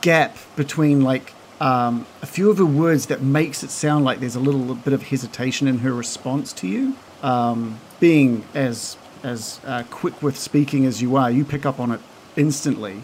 gap 0.00 0.36
between 0.56 1.00
like 1.02 1.32
um, 1.60 2.06
a 2.22 2.26
few 2.26 2.50
of 2.50 2.58
her 2.58 2.66
words 2.66 3.06
that 3.06 3.22
makes 3.22 3.62
it 3.62 3.70
sound 3.70 4.04
like 4.04 4.20
there's 4.20 4.36
a 4.36 4.40
little 4.40 4.74
bit 4.74 4.92
of 4.92 5.04
hesitation 5.04 5.66
in 5.66 5.78
her 5.78 5.92
response 5.92 6.52
to 6.54 6.66
you. 6.66 6.96
Um, 7.22 7.80
being 8.00 8.44
as 8.54 8.98
as 9.22 9.58
uh, 9.64 9.82
quick 9.90 10.22
with 10.22 10.36
speaking 10.36 10.84
as 10.84 11.00
you 11.00 11.16
are, 11.16 11.30
you 11.30 11.44
pick 11.44 11.64
up 11.64 11.80
on 11.80 11.90
it 11.90 12.00
instantly, 12.36 13.02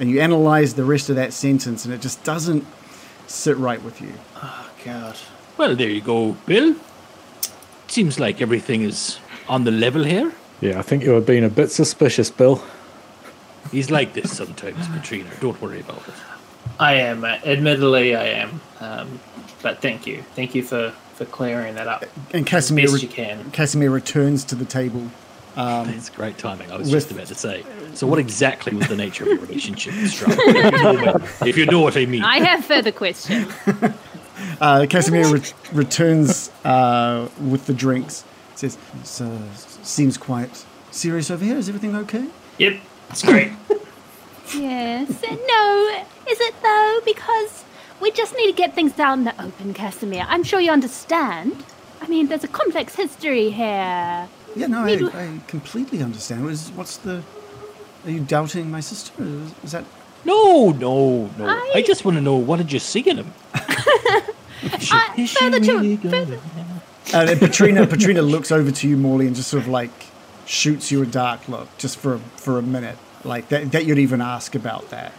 and 0.00 0.10
you 0.10 0.20
analyze 0.20 0.74
the 0.74 0.84
rest 0.84 1.08
of 1.08 1.16
that 1.16 1.32
sentence, 1.32 1.84
and 1.84 1.94
it 1.94 2.00
just 2.00 2.24
doesn't 2.24 2.66
sit 3.28 3.56
right 3.56 3.80
with 3.82 4.00
you. 4.00 4.12
Oh, 4.42 4.70
God. 4.84 5.16
Well, 5.56 5.76
there 5.76 5.88
you 5.88 6.00
go, 6.00 6.32
Bill. 6.46 6.74
Seems 7.86 8.18
like 8.18 8.40
everything 8.40 8.82
is 8.82 9.18
on 9.48 9.64
the 9.64 9.70
level 9.70 10.04
here. 10.04 10.32
Yeah, 10.60 10.78
I 10.78 10.82
think 10.82 11.02
you 11.04 11.12
were 11.12 11.20
being 11.20 11.44
a 11.44 11.48
bit 11.48 11.70
suspicious, 11.70 12.30
Bill. 12.30 12.62
He's 13.70 13.90
like 13.90 14.12
this 14.12 14.36
sometimes, 14.36 14.86
Katrina. 14.88 15.30
Don't 15.40 15.60
worry 15.60 15.80
about 15.80 16.06
it. 16.08 16.14
I 16.78 16.94
am. 16.94 17.24
uh, 17.24 17.38
Admittedly, 17.44 18.14
I 18.14 18.24
am. 18.24 18.60
Um, 18.80 19.20
but 19.62 19.80
thank 19.80 20.06
you. 20.06 20.22
Thank 20.34 20.54
you 20.54 20.62
for, 20.62 20.92
for 21.14 21.24
clearing 21.24 21.74
that 21.76 21.86
up. 21.88 22.04
And 22.32 22.46
Casimir, 22.46 22.84
Best 22.84 22.94
re- 22.94 23.00
you 23.00 23.08
can. 23.08 23.50
Casimir 23.52 23.90
returns 23.90 24.44
to 24.44 24.54
the 24.54 24.64
table. 24.64 25.08
It's 25.56 26.08
great 26.10 26.38
timing. 26.38 26.70
I 26.72 26.76
was 26.78 26.90
With- 26.90 27.02
just 27.08 27.10
about 27.12 27.26
to 27.26 27.34
say. 27.34 27.64
So, 27.94 28.06
what 28.06 28.18
exactly 28.18 28.74
was 28.74 28.88
the 28.88 28.96
nature 28.96 29.24
of 29.24 29.28
your 29.30 29.38
relationship 29.38 29.92
with 29.94 30.10
Strahd? 30.12 30.38
If 30.38 30.64
you 30.64 30.82
know 30.82 30.94
what- 31.12 31.48
If 31.48 31.56
you 31.58 31.66
know 31.66 31.80
what 31.80 31.96
I 31.96 32.06
mean. 32.06 32.22
I 32.24 32.38
have 32.40 32.64
further 32.64 32.92
questions. 32.92 33.52
Uh, 34.60 34.86
Casimir 34.88 35.26
re- 35.32 35.42
returns 35.72 36.50
uh, 36.64 37.28
with 37.40 37.66
the 37.66 37.72
drinks. 37.74 38.24
Says, 38.62 38.78
"This, 39.00 39.20
uh, 39.20 39.38
"Seems 39.82 40.16
quite 40.16 40.64
serious 40.92 41.32
over 41.32 41.44
here. 41.44 41.56
Is 41.56 41.68
everything 41.68 41.96
okay?" 41.96 42.26
Yep, 42.58 42.74
it's 43.10 43.22
great. 43.24 43.50
yes. 44.54 45.08
No, 45.48 46.02
is 46.30 46.38
it 46.40 46.54
though? 46.62 47.00
Because 47.04 47.64
we 48.00 48.12
just 48.12 48.36
need 48.36 48.46
to 48.46 48.52
get 48.52 48.72
things 48.76 48.96
out 49.00 49.14
in 49.18 49.24
the 49.24 49.34
open, 49.42 49.74
Casimir. 49.74 50.24
I'm 50.28 50.44
sure 50.44 50.60
you 50.60 50.70
understand. 50.70 51.64
I 52.00 52.06
mean, 52.06 52.28
there's 52.28 52.44
a 52.44 52.48
complex 52.60 52.94
history 52.94 53.50
here. 53.50 54.28
Yeah, 54.54 54.66
no, 54.68 54.82
I, 54.84 54.96
We 54.96 55.08
I 55.08 55.40
completely 55.48 56.00
understand. 56.00 56.44
What 56.44 56.52
is, 56.52 56.70
what's 56.76 56.98
the? 56.98 57.20
Are 58.04 58.10
you 58.10 58.20
doubting 58.20 58.70
my 58.70 58.80
sister? 58.80 59.12
Is, 59.18 59.52
is 59.64 59.72
that? 59.72 59.84
No, 60.24 60.70
no, 60.70 61.26
no. 61.36 61.46
I, 61.48 61.72
I- 61.78 61.82
just 61.82 62.04
want 62.04 62.16
to 62.16 62.20
know 62.22 62.36
what 62.36 62.58
did 62.58 62.70
you 62.72 62.78
see 62.78 63.00
in 63.10 63.16
him? 63.18 63.32
She- 64.78 64.94
Uh, 64.94 65.00
is 65.18 65.28
she 65.30 65.38
further 65.40 65.58
to- 65.58 65.96
further- 65.96 66.38
and 67.14 67.38
Patrina, 67.40 67.86
Patrina 67.86 68.22
looks 68.22 68.50
over 68.52 68.70
to 68.70 68.88
you, 68.88 68.96
Morley, 68.96 69.26
and 69.26 69.36
just 69.36 69.48
sort 69.48 69.62
of 69.62 69.68
like 69.68 69.90
shoots 70.46 70.90
you 70.90 71.02
a 71.02 71.06
dark 71.06 71.48
look, 71.48 71.68
just 71.78 71.96
for 71.98 72.18
for 72.36 72.58
a 72.58 72.62
minute, 72.62 72.98
like 73.24 73.48
that. 73.48 73.72
That 73.72 73.86
you'd 73.86 73.98
even 73.98 74.20
ask 74.20 74.54
about 74.54 74.90
that. 74.90 75.12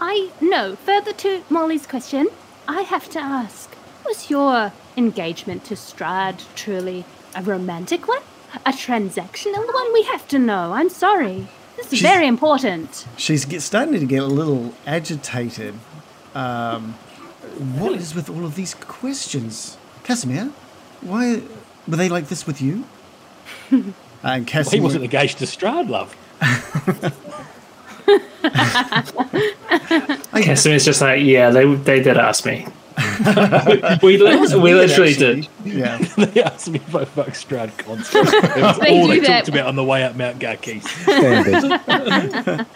I 0.00 0.30
no. 0.40 0.76
Further 0.76 1.12
to 1.12 1.42
Molly's 1.50 1.86
question, 1.86 2.28
I 2.66 2.82
have 2.82 3.08
to 3.10 3.18
ask: 3.20 3.70
Was 4.06 4.30
your 4.30 4.72
engagement 4.96 5.64
to 5.66 5.74
Strahd 5.74 6.42
truly 6.54 7.04
a 7.34 7.42
romantic 7.42 8.06
one, 8.08 8.22
a 8.66 8.70
transactional 8.72 9.66
one? 9.72 9.92
We 9.92 10.02
have 10.04 10.26
to 10.28 10.38
know. 10.38 10.72
I'm 10.72 10.88
sorry. 10.88 11.48
This 11.76 11.92
is 11.92 11.98
She's- 12.00 12.12
very 12.12 12.26
important. 12.26 13.06
She's 13.16 13.44
get, 13.44 13.62
starting 13.62 13.98
to 14.00 14.04
get 14.06 14.22
a 14.22 14.26
little 14.26 14.74
agitated. 14.86 15.74
Um, 16.34 16.94
what 17.78 17.92
is 17.92 18.14
with 18.14 18.28
all 18.28 18.44
of 18.44 18.54
these 18.56 18.74
questions, 18.74 19.76
Casimir? 20.04 20.50
Why 21.00 21.42
were 21.86 21.96
they 21.96 22.08
like 22.08 22.28
this 22.28 22.46
with 22.46 22.60
you? 22.60 22.84
Uh, 24.24 24.30
and 24.30 24.50
He 24.50 24.80
wasn't 24.80 25.04
engaged 25.04 25.38
to 25.38 25.44
Strahd, 25.44 25.88
love. 25.88 26.16
Casimir's 30.42 30.84
just 30.84 31.00
like, 31.00 31.22
yeah, 31.22 31.50
they 31.50 31.72
they 31.74 32.02
did 32.02 32.16
ask 32.16 32.44
me. 32.44 32.66
we 34.02 34.18
li- 34.18 34.36
we 34.56 34.74
literally 34.74 35.12
actually. 35.12 35.14
did. 35.14 35.48
Yeah. 35.64 35.98
they 36.16 36.42
asked 36.42 36.68
me 36.68 36.80
if 36.80 36.94
I 36.96 37.04
fuck 37.04 37.28
Strahd 37.28 37.78
constantly. 37.78 38.32
They 38.80 38.90
all 38.90 39.06
they 39.06 39.20
that. 39.20 39.44
talked 39.44 39.48
about 39.48 39.66
on 39.66 39.76
the 39.76 39.84
way 39.84 40.02
up 40.02 40.16
Mount 40.16 40.40
Ghakis. 40.40 40.82
Standard. 41.04 42.66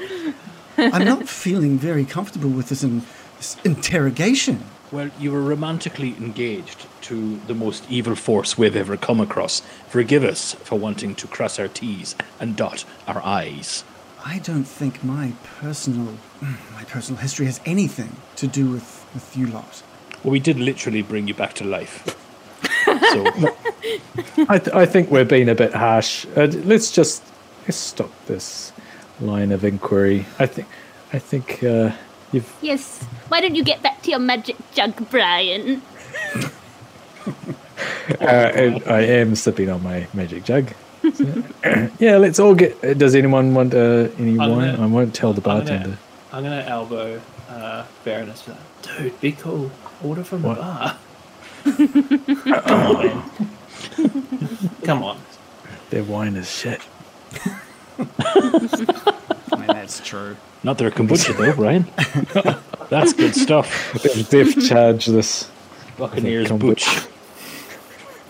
I'm 0.78 1.04
not 1.04 1.28
feeling 1.28 1.76
very 1.76 2.04
comfortable 2.04 2.50
with 2.50 2.68
this, 2.68 2.84
in, 2.84 3.02
this 3.38 3.56
interrogation. 3.64 4.62
Well, 4.92 5.10
you 5.18 5.32
were 5.32 5.40
romantically 5.40 6.10
engaged 6.18 6.86
to 7.02 7.40
the 7.46 7.54
most 7.54 7.90
evil 7.90 8.14
force 8.14 8.58
we've 8.58 8.76
ever 8.76 8.98
come 8.98 9.20
across. 9.20 9.60
Forgive 9.88 10.22
us 10.22 10.52
for 10.52 10.78
wanting 10.78 11.14
to 11.14 11.26
cross 11.26 11.58
our 11.58 11.68
T's 11.68 12.14
and 12.38 12.54
dot 12.54 12.84
our 13.06 13.24
I's. 13.24 13.84
I 14.22 14.38
don't 14.40 14.64
think 14.64 15.02
my 15.02 15.32
personal 15.60 16.18
my 16.42 16.84
personal 16.84 17.22
history 17.22 17.46
has 17.46 17.58
anything 17.64 18.16
to 18.36 18.46
do 18.46 18.70
with, 18.70 19.06
with 19.14 19.34
you 19.34 19.46
lot. 19.46 19.82
Well, 20.22 20.30
we 20.30 20.40
did 20.40 20.60
literally 20.60 21.00
bring 21.00 21.26
you 21.26 21.32
back 21.32 21.54
to 21.54 21.64
life. 21.64 22.04
so, 22.84 23.24
I, 24.46 24.58
th- 24.58 24.76
I 24.76 24.84
think 24.84 25.10
we're 25.10 25.24
being 25.24 25.48
a 25.48 25.54
bit 25.54 25.72
harsh. 25.72 26.26
Uh, 26.36 26.48
let's 26.64 26.92
just 26.92 27.24
let's 27.62 27.78
stop 27.78 28.10
this 28.26 28.74
line 29.22 29.52
of 29.52 29.64
inquiry. 29.64 30.26
I 30.38 30.44
think 30.44 30.68
I 31.14 31.18
think 31.18 31.64
uh, 31.64 31.92
you've 32.32 32.52
Yes. 32.60 33.04
Why 33.28 33.40
don't 33.40 33.54
you 33.54 33.64
get 33.64 33.82
back 33.82 34.02
to 34.02 34.10
your 34.10 34.18
magic 34.18 34.56
jug, 34.72 35.08
Brian? 35.10 35.82
uh, 38.20 38.24
I, 38.24 38.82
I 38.86 39.00
am 39.02 39.34
sipping 39.34 39.68
on 39.70 39.82
my 39.82 40.06
magic 40.14 40.44
jug. 40.44 40.72
So, 41.14 41.42
yeah, 41.98 42.16
let's 42.18 42.38
all 42.38 42.54
get. 42.54 42.82
uh, 42.84 42.94
Does 42.94 43.14
anyone 43.14 43.54
want 43.54 43.74
uh, 43.74 44.08
any 44.18 44.32
I'm 44.32 44.36
wine? 44.38 44.48
gonna- 44.76 44.82
I 44.82 44.86
won't 44.86 45.14
tell 45.14 45.32
the 45.32 45.40
I'm 45.50 45.58
bartender. 45.58 45.84
gonna, 45.88 45.98
I'm 46.32 46.42
gonna 46.44 46.62
elbow 46.68 47.20
uh, 47.48 47.84
Baroness. 48.04 48.42
for 48.42 48.50
that. 48.52 48.60
Dude, 48.98 49.20
be 49.20 49.32
cool. 49.32 49.70
Order 50.02 50.24
from 50.24 50.42
What? 50.42 50.56
the 50.56 50.62
bar. 50.62 50.98
Come 51.64 52.96
on, 52.96 53.06
man. 53.06 53.22
Come 54.84 55.02
on. 55.04 55.18
Their 55.90 56.04
wine 56.04 56.36
is 56.36 56.50
shit. 56.50 56.80
I 58.18 59.56
mean, 59.56 59.66
that's 59.66 60.00
true. 60.00 60.36
Not 60.62 60.78
their 60.78 60.90
kombucha 60.90 61.36
though, 61.36 61.54
Brian. 61.54 61.86
That's 62.88 63.12
good 63.12 63.34
stuff. 63.34 63.92
They've, 64.02 64.28
they've 64.28 64.68
charged 64.68 65.10
this. 65.12 65.50
Buccaneers 65.98 66.48
Kombucha. 66.48 66.58
butch. 66.60 67.08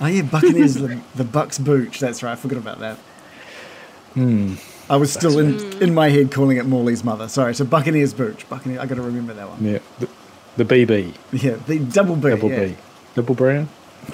Oh 0.01 0.07
yeah, 0.07 0.23
Buccaneers 0.23 0.75
the, 0.75 1.01
the 1.14 1.25
Bucks 1.25 1.59
Booch. 1.59 2.01
That's 2.01 2.23
right. 2.23 2.33
I 2.33 2.37
forgot 2.37 2.59
about 2.59 2.81
that. 2.81 2.97
Hmm. 4.14 4.55
I 4.90 4.97
was 4.97 5.12
still 5.12 5.38
in 5.38 5.81
in 5.83 5.95
my 5.95 6.09
head 6.11 6.33
calling 6.33 6.57
it 6.59 6.66
Morley's 6.66 7.05
mother. 7.05 7.29
Sorry, 7.29 7.55
so 7.55 7.64
Buccaneers 7.64 8.12
Booch. 8.12 8.49
Buccaneer. 8.49 8.81
I 8.81 8.87
got 8.87 8.97
to 8.97 9.03
remember 9.03 9.33
that 9.35 9.49
one. 9.49 9.64
Yeah, 9.64 9.79
the, 10.01 10.09
the 10.57 10.64
BB, 10.64 11.14
Yeah, 11.33 11.57
the 11.66 11.79
double 11.79 12.16
B. 12.16 12.31
double 12.31 12.51
yeah. 12.51 12.64
B, 12.66 12.77
double 13.14 13.35
brown. 13.35 13.68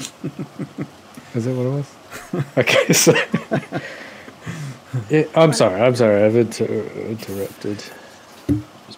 is 1.34 1.44
that 1.44 1.54
what 1.54 1.66
it 1.66 1.70
was? 1.70 1.94
Okay, 2.58 2.92
so 2.92 3.12
yeah, 5.10 5.24
I'm 5.34 5.52
sorry. 5.52 5.80
I'm 5.80 5.94
sorry. 5.96 6.22
I've 6.22 6.36
inter- 6.36 6.64
interrupted. 6.64 7.82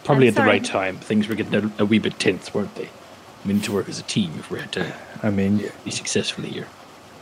It 0.01 0.05
probably 0.05 0.27
I'm 0.29 0.35
at 0.37 0.43
the 0.43 0.47
right 0.47 0.65
time. 0.65 0.97
Things 0.99 1.29
were 1.29 1.35
getting 1.35 1.55
a, 1.79 1.83
a 1.83 1.85
wee 1.87 1.99
bit 1.99 2.19
tense, 2.19 2.53
weren't 2.55 2.75
they? 2.75 2.89
We 3.45 3.53
need 3.55 3.65
to 3.65 3.73
work 3.73 3.89
as 3.89 3.99
a 3.99 4.03
team 4.03 4.33
if 4.39 4.51
we're 4.51 4.67
to 4.67 4.95
I 5.23 5.31
mean, 5.31 5.71
be 5.85 5.91
successful 5.91 6.45
here. 6.45 6.67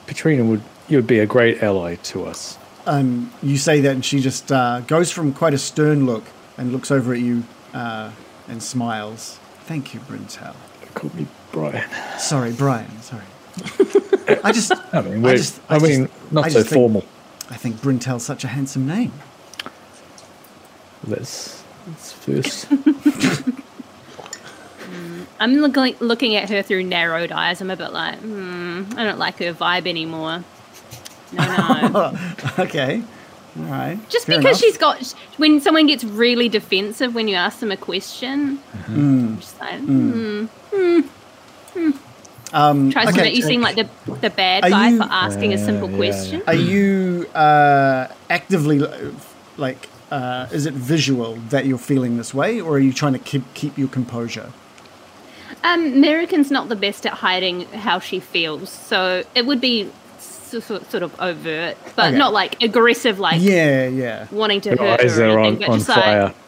Katrina 0.06 0.44
would 0.44 0.62
you 0.88 0.96
would 0.98 1.06
be 1.06 1.18
a 1.18 1.26
great 1.26 1.62
ally 1.62 1.96
to 1.96 2.24
us. 2.24 2.56
um, 2.86 3.30
you 3.42 3.56
say 3.58 3.80
that, 3.82 3.90
and 3.92 4.04
she 4.04 4.20
just 4.20 4.50
uh, 4.50 4.80
goes 4.80 5.10
from 5.12 5.32
quite 5.34 5.52
a 5.54 5.58
stern 5.58 6.06
look 6.06 6.24
and 6.56 6.72
looks 6.72 6.90
over 6.90 7.12
at 7.12 7.20
you 7.20 7.44
uh, 7.74 8.10
and 8.48 8.62
smiles. 8.62 9.38
Thank 9.66 9.92
you, 9.94 10.00
Brintel. 10.00 10.56
Call 10.94 11.10
me 11.14 11.26
Brian. 11.52 11.88
Sorry, 12.18 12.52
Brian. 12.52 12.90
Sorry. 13.02 13.24
I 14.44 14.50
just, 14.52 14.72
I 14.92 15.02
mean, 15.02 15.20
we're, 15.22 15.32
I, 15.32 15.36
just- 15.36 15.60
I 15.68 15.78
mean, 15.78 16.06
just- 16.06 16.32
not 16.32 16.44
I 16.46 16.48
so 16.48 16.58
just 16.60 16.70
think- 16.70 16.80
formal. 16.80 17.04
I 17.50 17.56
think 17.56 17.76
Brintel's 17.76 18.24
such 18.24 18.44
a 18.44 18.48
handsome 18.48 18.86
name. 18.86 19.12
Let's, 21.06 21.57
let's 21.88 22.12
first. 22.12 22.66
I'm 25.40 25.54
looking 25.56 25.94
looking 26.00 26.34
at 26.36 26.48
her 26.50 26.62
through 26.62 26.84
narrowed 26.84 27.30
eyes. 27.32 27.60
I'm 27.60 27.70
a 27.70 27.76
bit 27.76 27.92
like, 27.92 28.18
hmm, 28.18 28.84
I 28.96 29.04
don't 29.04 29.18
like 29.18 29.38
her 29.38 29.52
vibe 29.52 29.86
anymore. 29.86 30.42
No, 31.32 31.44
no. 31.88 32.18
okay. 32.58 33.02
All 33.58 33.64
right. 33.64 33.98
Just 34.08 34.26
Fair 34.26 34.38
because 34.38 34.50
enough. 34.52 34.60
she's 34.60 34.78
got, 34.78 35.14
when 35.36 35.60
someone 35.60 35.86
gets 35.86 36.02
really 36.04 36.48
defensive 36.48 37.14
when 37.14 37.28
you 37.28 37.34
ask 37.34 37.58
them 37.60 37.70
a 37.70 37.76
question, 37.76 38.60
I'm 38.86 39.38
just 39.38 39.60
like, 39.60 39.78
hmm, 39.80 40.46
Um, 42.52 42.90
tries 42.90 43.14
to 43.14 43.20
make 43.20 43.34
you 43.34 43.42
seem 43.42 43.60
like 43.60 43.76
the 43.76 43.88
the 44.22 44.30
bad 44.30 44.64
Are 44.64 44.70
guy 44.70 44.88
you- 44.88 44.96
for 44.98 45.08
asking 45.10 45.52
a 45.52 45.56
Yeah, 45.58 45.64
simple 45.66 45.90
yeah, 45.90 45.96
question. 45.98 46.42
Are 46.46 46.54
you 46.54 47.26
uh, 47.34 48.08
actively 48.30 48.80
like? 49.58 49.88
Uh, 50.10 50.46
is 50.52 50.64
it 50.66 50.72
visual 50.74 51.34
that 51.50 51.66
you're 51.66 51.76
feeling 51.78 52.16
this 52.16 52.32
way, 52.32 52.60
or 52.60 52.76
are 52.76 52.78
you 52.78 52.92
trying 52.92 53.12
to 53.12 53.18
keep 53.18 53.42
keep 53.54 53.76
your 53.76 53.88
composure? 53.88 54.50
Um, 55.64 56.00
Mirakin's 56.00 56.50
not 56.50 56.68
the 56.68 56.76
best 56.76 57.04
at 57.06 57.14
hiding 57.14 57.62
how 57.68 57.98
she 57.98 58.20
feels, 58.20 58.70
so 58.70 59.24
it 59.34 59.44
would 59.44 59.60
be 59.60 59.90
so, 60.18 60.60
so, 60.60 60.78
sort 60.88 61.02
of 61.02 61.18
overt, 61.20 61.76
but 61.94 62.08
Okay. 62.08 62.16
not 62.16 62.32
like 62.32 62.62
aggressive, 62.62 63.18
like 63.18 63.40
Yeah, 63.42 63.86
yeah. 63.88 64.26
wanting 64.30 64.60
to 64.62 64.70
Your 64.70 64.78
hurt 64.78 65.00
eyes 65.02 65.16
her 65.16 65.24
or 65.26 65.30
are 65.30 65.40
anything, 65.40 65.64
on, 65.64 65.68
but 65.68 65.70
on 65.70 65.78
just 65.78 65.88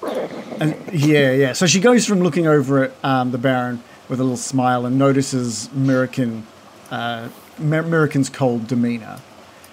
like. 0.02 0.60
And 0.60 0.74
yeah, 0.92 1.32
yeah. 1.32 1.52
So 1.52 1.66
she 1.66 1.80
goes 1.80 2.06
from 2.06 2.20
looking 2.20 2.46
over 2.46 2.84
at 2.84 2.92
um, 3.04 3.30
the 3.30 3.38
Baron 3.38 3.82
with 4.08 4.20
a 4.20 4.22
little 4.22 4.36
smile 4.38 4.86
and 4.86 4.98
notices 4.98 5.68
Mirakin, 5.74 6.42
uh, 6.90 7.28
Mer- 7.58 7.82
Mirakin's 7.82 8.30
cold 8.30 8.66
demeanor, 8.68 9.18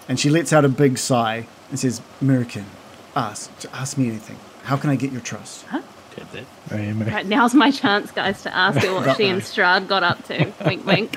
and 0.09 0.19
she 0.19 0.29
lets 0.29 0.51
out 0.51 0.65
a 0.65 0.69
big 0.69 0.97
sigh 0.97 1.45
and 1.69 1.79
says, 1.79 2.01
"Mirakin, 2.21 2.63
ask, 3.17 3.51
ask 3.73 3.97
me 3.97 4.07
anything. 4.07 4.37
How 4.63 4.77
can 4.77 4.89
I 4.89 4.95
get 4.95 5.11
your 5.11 5.21
trust?" 5.21 5.65
Did 6.15 6.27
that. 6.31 6.45
Hey, 6.69 6.93
mate. 6.93 7.13
Right, 7.13 7.25
now's 7.27 7.53
my 7.53 7.69
chance, 7.69 8.11
guys, 8.11 8.41
to 8.43 8.55
ask 8.55 8.79
her 8.83 8.93
what 8.93 9.17
she 9.17 9.27
and 9.27 9.41
Strahd 9.41 9.87
got 9.87 10.01
up 10.03 10.23
to. 10.25 10.51
wink, 10.65 10.83
wink. 10.85 11.15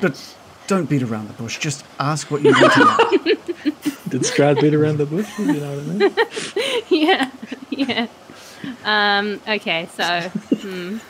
But 0.00 0.36
don't 0.68 0.88
beat 0.88 1.02
around 1.02 1.26
the 1.26 1.34
bush. 1.34 1.58
Just 1.58 1.84
ask 1.98 2.30
what 2.30 2.42
you 2.42 2.52
want 2.52 2.72
to 2.72 2.80
know. 2.80 2.96
Did 4.08 4.22
Strahd 4.22 4.60
beat 4.60 4.74
around 4.74 4.98
the 4.98 5.06
bush? 5.06 5.28
You 5.38 5.54
know 5.54 5.76
what 5.76 5.80
I 5.80 5.82
mean? 5.98 6.82
yeah, 6.88 7.30
yeah. 7.70 8.06
Um, 8.84 9.40
okay, 9.48 9.88
so 9.96 10.04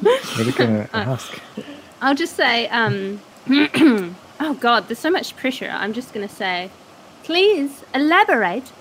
What 0.00 0.38
are 0.38 0.42
you 0.44 0.52
going 0.52 0.86
to 0.86 0.96
ask? 0.96 1.38
I'll 2.00 2.14
just 2.14 2.36
say, 2.36 2.68
um, 2.68 3.20
oh 3.48 4.54
God, 4.58 4.88
there's 4.88 4.98
so 4.98 5.10
much 5.10 5.36
pressure. 5.36 5.70
I'm 5.70 5.92
just 5.92 6.14
going 6.14 6.26
to 6.26 6.34
say, 6.34 6.70
please 7.22 7.84
elaborate 7.94 8.72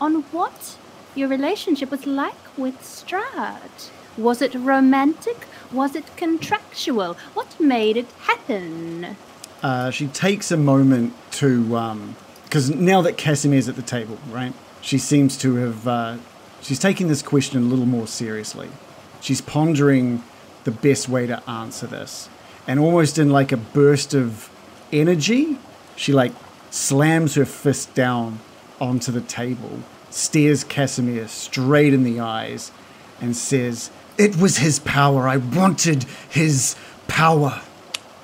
on 0.00 0.22
what 0.32 0.76
your 1.14 1.28
relationship 1.28 1.90
was 1.90 2.06
like 2.06 2.58
with 2.58 2.80
Strahd. 2.80 3.90
Was 4.16 4.42
it 4.42 4.54
romantic? 4.54 5.46
Was 5.72 5.96
it 5.96 6.16
contractual? 6.16 7.14
What 7.34 7.58
made 7.60 7.96
it 7.96 8.10
happen? 8.20 9.16
Uh, 9.62 9.90
she 9.90 10.06
takes 10.08 10.50
a 10.50 10.56
moment 10.56 11.14
to, 11.32 11.64
because 12.44 12.70
now 12.70 13.00
that 13.02 13.16
Casimir's 13.16 13.68
at 13.68 13.76
the 13.76 13.82
table, 13.82 14.18
right? 14.30 14.52
She 14.80 14.98
seems 14.98 15.36
to 15.38 15.54
have, 15.56 15.88
uh, 15.88 16.16
she's 16.60 16.78
taking 16.78 17.08
this 17.08 17.22
question 17.22 17.62
a 17.62 17.66
little 17.66 17.86
more 17.86 18.06
seriously. 18.06 18.68
She's 19.20 19.40
pondering 19.40 20.22
the 20.64 20.70
best 20.70 21.08
way 21.08 21.26
to 21.26 21.42
answer 21.48 21.86
this. 21.86 22.28
And 22.66 22.78
almost 22.78 23.18
in 23.18 23.30
like 23.30 23.52
a 23.52 23.56
burst 23.56 24.14
of 24.14 24.50
energy, 24.92 25.58
she 25.96 26.12
like 26.12 26.32
slams 26.74 27.36
her 27.36 27.44
fist 27.44 27.94
down 27.94 28.40
onto 28.80 29.12
the 29.12 29.20
table, 29.20 29.78
stares 30.10 30.64
Casimir 30.64 31.28
straight 31.28 31.94
in 31.94 32.02
the 32.02 32.18
eyes, 32.18 32.72
and 33.20 33.36
says, 33.36 33.90
It 34.18 34.36
was 34.36 34.58
his 34.58 34.80
power. 34.80 35.28
I 35.28 35.36
wanted 35.36 36.04
his 36.28 36.74
power. 37.06 37.62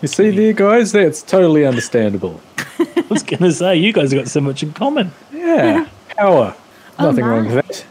You 0.02 0.08
see 0.08 0.30
there, 0.30 0.52
guys? 0.52 0.92
That's 0.92 1.22
totally 1.22 1.64
understandable. 1.64 2.40
I 2.78 3.04
was 3.08 3.22
going 3.22 3.42
to 3.42 3.52
say, 3.52 3.76
you 3.76 3.92
guys 3.92 4.10
have 4.12 4.22
got 4.22 4.28
so 4.28 4.40
much 4.40 4.62
in 4.62 4.72
common. 4.72 5.12
Yeah, 5.32 5.88
power. 6.08 6.56
Oh, 6.98 7.04
Nothing 7.04 7.24
wrong 7.24 7.46
with 7.46 7.66
that. 7.66 7.86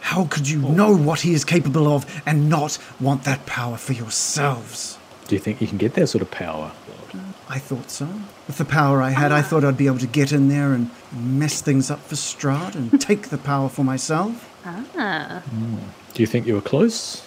How 0.00 0.24
could 0.26 0.48
you 0.48 0.60
know 0.60 0.96
what 0.96 1.20
he 1.20 1.32
is 1.32 1.44
capable 1.44 1.86
of 1.88 2.22
and 2.26 2.48
not 2.48 2.78
want 3.00 3.24
that 3.24 3.46
power 3.46 3.76
for 3.76 3.92
yourselves? 3.94 4.98
Do 5.28 5.34
you 5.34 5.40
think 5.40 5.60
you 5.60 5.66
can 5.66 5.78
get 5.78 5.94
that 5.94 6.08
sort 6.08 6.22
of 6.22 6.30
power? 6.30 6.72
I 7.50 7.58
thought 7.58 7.90
so. 7.90 8.06
With 8.46 8.58
the 8.58 8.64
power 8.64 9.00
I 9.02 9.10
had, 9.10 9.32
I 9.32 9.40
thought 9.42 9.64
I'd 9.64 9.76
be 9.78 9.86
able 9.86 9.98
to 9.98 10.06
get 10.06 10.32
in 10.32 10.48
there 10.48 10.72
and 10.74 10.90
mess 11.12 11.62
things 11.62 11.90
up 11.90 12.00
for 12.00 12.14
Strahd 12.14 12.74
and 12.74 13.00
take 13.10 13.28
the 13.30 13.38
power 13.38 13.68
for 13.68 13.84
myself. 13.84 14.44
Ah, 14.66 15.42
Do 16.12 16.22
you 16.22 16.26
think 16.26 16.46
you 16.46 16.54
were 16.54 16.60
close? 16.60 17.24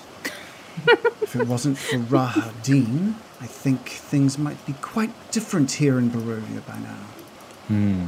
If 1.22 1.36
it 1.36 1.48
wasn't 1.48 1.78
for 1.78 1.98
Rahadin, 1.98 3.16
I 3.40 3.48
think 3.48 3.90
things 3.90 4.38
might 4.38 4.64
be 4.66 4.74
quite 4.74 5.12
different 5.32 5.72
here 5.72 5.98
in 5.98 6.12
Barovia 6.12 6.66
by 6.68 6.78
now. 6.80 6.98
Hmm. 7.68 8.08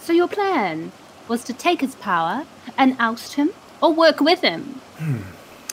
so 0.00 0.12
your 0.12 0.28
plan 0.28 0.92
was 1.28 1.44
to 1.44 1.52
take 1.54 1.80
his 1.80 1.94
power 1.94 2.44
and 2.76 2.94
oust 2.98 3.34
him, 3.34 3.50
or 3.80 3.92
work 3.92 4.20
with 4.20 4.42
him? 4.42 4.80
Hmm. 4.98 5.22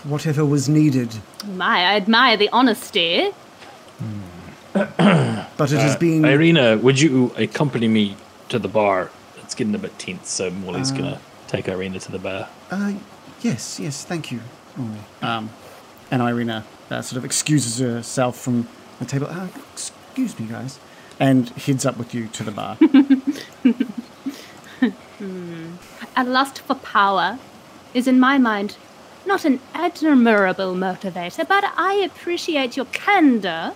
Whatever 0.10 0.46
was 0.46 0.70
needed, 0.70 1.14
My, 1.46 1.80
I 1.92 1.96
admire 1.98 2.38
the 2.38 2.50
honesty. 2.54 3.32
but 4.74 5.72
it 5.72 5.80
has 5.80 5.96
been. 5.96 6.26
Irina, 6.26 6.78
would 6.78 7.00
you 7.00 7.34
accompany 7.38 7.88
me 7.88 8.16
to 8.50 8.60
the 8.60 8.68
bar? 8.68 9.10
It's 9.44 9.56
getting 9.56 9.74
a 9.76 9.80
bit 9.80 9.98
tense, 9.98 10.30
so 10.30 10.52
Molly's 10.52 10.92
going 10.92 11.06
to 11.06 11.20
take 11.48 11.68
Irina 11.68 12.00
to 12.00 12.12
the 12.12 12.20
bar. 12.20 12.50
Uh, 12.70 12.94
yes, 13.42 13.80
yes, 13.80 14.06
thank 14.06 14.32
you. 14.32 14.42
Um, 15.22 15.50
and 16.12 16.22
Irina 16.22 16.66
uh, 16.90 17.02
sort 17.02 17.18
of 17.18 17.26
excuses 17.26 17.80
herself 17.80 18.40
from 18.40 18.68
the 19.00 19.06
table. 19.06 19.28
Uh, 19.28 19.48
excuse 19.74 20.40
me, 20.40 20.46
guys. 20.48 20.80
And 21.20 21.50
heads 21.50 21.86
up 21.86 21.98
with 21.98 22.14
you 22.14 22.28
to 22.28 22.44
the 22.44 22.52
bar. 22.52 22.78
A 26.16 26.24
lust 26.24 26.60
for 26.60 26.76
power 26.76 27.40
is, 27.94 28.08
in 28.08 28.20
my 28.20 28.38
mind, 28.38 28.78
not 29.26 29.44
an 29.46 29.60
admirable 29.74 30.74
motivator, 30.74 31.48
but 31.48 31.66
I 31.76 31.96
appreciate 31.96 32.78
your 32.78 32.86
candor, 32.86 33.74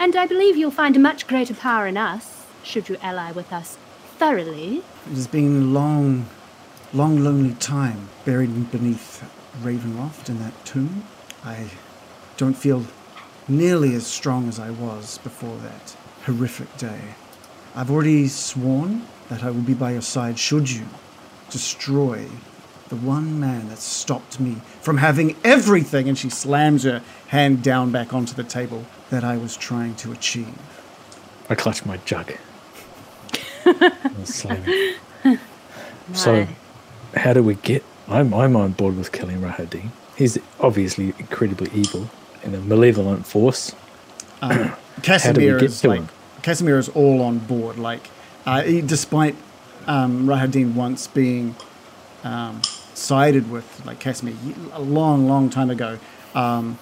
and 0.00 0.16
I 0.16 0.24
believe 0.24 0.56
you'll 0.56 0.70
find 0.70 0.96
a 0.96 0.98
much 0.98 1.26
greater 1.26 1.52
power 1.52 1.86
in 1.86 1.98
us, 1.98 2.46
should 2.62 2.88
you 2.88 2.96
ally 3.02 3.32
with 3.32 3.52
us 3.52 3.76
thoroughly. 4.16 4.78
It 5.06 5.10
has 5.10 5.26
been 5.26 5.56
a 5.56 5.64
long, 5.64 6.26
long, 6.94 7.22
lonely 7.22 7.54
time 7.54 8.08
buried 8.24 8.70
beneath 8.70 9.22
Ravenloft 9.62 10.30
in 10.30 10.38
that 10.38 10.64
tomb. 10.64 11.04
I 11.44 11.68
don't 12.38 12.54
feel 12.54 12.86
nearly 13.46 13.94
as 13.94 14.06
strong 14.06 14.48
as 14.48 14.58
I 14.58 14.70
was 14.70 15.18
before 15.18 15.58
that 15.58 15.94
horrific 16.24 16.74
day. 16.78 17.00
I've 17.74 17.90
already 17.90 18.26
sworn 18.28 19.02
that 19.28 19.44
I 19.44 19.50
will 19.50 19.60
be 19.60 19.74
by 19.74 19.92
your 19.92 20.02
side 20.02 20.38
should 20.38 20.70
you 20.70 20.86
destroy 21.50 22.26
the 22.88 22.96
one 22.96 23.38
man 23.38 23.68
that 23.68 23.78
stopped 23.78 24.40
me 24.40 24.56
from 24.80 24.96
having 24.96 25.36
everything, 25.44 26.08
and 26.08 26.16
she 26.16 26.30
slams 26.30 26.84
her 26.84 27.02
hand 27.28 27.62
down 27.62 27.92
back 27.92 28.14
onto 28.14 28.34
the 28.34 28.42
table 28.42 28.86
that 29.10 29.24
I 29.24 29.36
was 29.36 29.56
trying 29.56 29.94
to 29.96 30.12
achieve. 30.12 30.54
I 31.48 31.54
clutch 31.54 31.84
my 31.84 31.98
jug. 31.98 32.32
And. 33.64 35.38
So, 36.12 36.48
how 37.14 37.32
do 37.32 37.42
we 37.42 37.54
get? 37.54 37.84
I'm 38.08 38.34
I'm 38.34 38.56
on 38.56 38.72
board 38.72 38.96
with 38.96 39.12
killing 39.12 39.40
Rahadin. 39.40 39.90
He's 40.16 40.38
obviously 40.58 41.14
incredibly 41.20 41.70
evil 41.72 42.10
and 42.42 42.54
a 42.54 42.60
malevolent 42.60 43.26
force. 43.26 43.76
Casimir 45.02 45.58
get 45.58 45.70
is 45.70 45.80
to 45.82 45.88
like 45.88 46.00
him? 46.00 46.08
Casimir 46.42 46.78
is 46.78 46.88
all 46.90 47.22
on 47.22 47.38
board. 47.38 47.78
Like, 47.78 48.10
uh, 48.44 48.62
he, 48.62 48.80
despite 48.80 49.36
um, 49.86 50.26
Rahadin 50.26 50.74
once 50.74 51.06
being 51.06 51.54
um, 52.24 52.62
sided 52.94 53.50
with 53.50 53.84
like 53.86 54.00
Casimir 54.00 54.34
a 54.72 54.80
long, 54.80 55.28
long 55.28 55.50
time 55.50 55.70
ago, 55.70 55.98
um, 56.34 56.78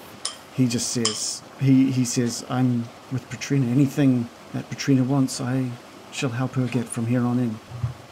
he 0.59 0.67
just 0.67 0.89
says 0.89 1.41
he 1.61 1.91
he 1.91 2.03
says 2.03 2.45
I'm 2.49 2.83
with 3.11 3.27
Petrina. 3.29 3.71
Anything 3.71 4.29
that 4.53 4.69
Petrina 4.69 5.05
wants, 5.05 5.39
I 5.39 5.71
shall 6.11 6.31
help 6.31 6.53
her 6.53 6.67
get 6.67 6.85
from 6.85 7.07
here 7.07 7.23
on 7.23 7.39
in. 7.39 7.59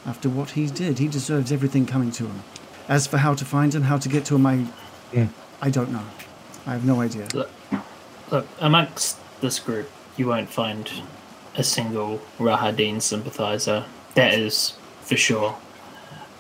After 0.06 0.30
what 0.30 0.52
he 0.52 0.68
did, 0.68 1.00
he 1.00 1.10
deserves 1.10 1.52
everything 1.52 1.86
coming 1.86 2.12
to 2.12 2.24
him. 2.26 2.44
As 2.88 3.06
for 3.06 3.18
how 3.18 3.34
to 3.36 3.44
find 3.44 3.76
him, 3.76 3.84
how 3.84 3.98
to 3.98 4.08
get 4.08 4.24
to 4.26 4.36
him, 4.36 4.46
I 4.46 4.66
I 5.62 5.70
don't 5.70 5.92
know. 5.92 6.06
I 6.66 6.72
have 6.72 6.86
no 6.86 7.02
idea. 7.02 7.28
Look, 7.34 7.50
look, 8.32 8.48
amongst 8.60 9.18
this 9.42 9.60
group, 9.60 9.90
you 10.16 10.28
won't 10.28 10.50
find 10.50 10.90
a 11.56 11.64
single 11.64 12.22
Rahadin 12.40 13.02
sympathizer. 13.02 13.86
That 14.16 14.34
is 14.34 14.78
for 15.02 15.18
sure. 15.18 15.58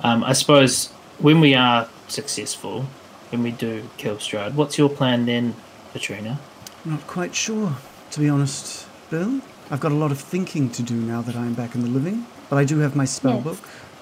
Um, 0.01 0.23
I 0.23 0.33
suppose 0.33 0.87
when 1.19 1.41
we 1.41 1.53
are 1.53 1.89
successful, 2.07 2.85
when 3.31 3.43
we 3.43 3.51
do 3.51 3.89
kill 3.97 4.17
Strahd, 4.17 4.53
what's 4.53 4.77
your 4.77 4.89
plan 4.89 5.25
then, 5.25 5.55
Katrina? 5.93 6.39
Not 6.85 7.05
quite 7.07 7.35
sure, 7.35 7.75
to 8.11 8.19
be 8.19 8.29
honest, 8.29 8.87
Bill. 9.09 9.41
I've 9.69 9.79
got 9.79 9.91
a 9.91 9.95
lot 9.95 10.11
of 10.11 10.19
thinking 10.19 10.69
to 10.71 10.83
do 10.83 10.93
now 10.95 11.21
that 11.21 11.35
I 11.35 11.45
am 11.45 11.53
back 11.53 11.75
in 11.75 11.81
the 11.81 11.89
living, 11.89 12.25
but 12.49 12.57
I 12.57 12.63
do 12.63 12.79
have 12.79 12.95
my 12.95 13.05
spell 13.05 13.35
Yes. 13.35 13.43
book. 13.43 13.57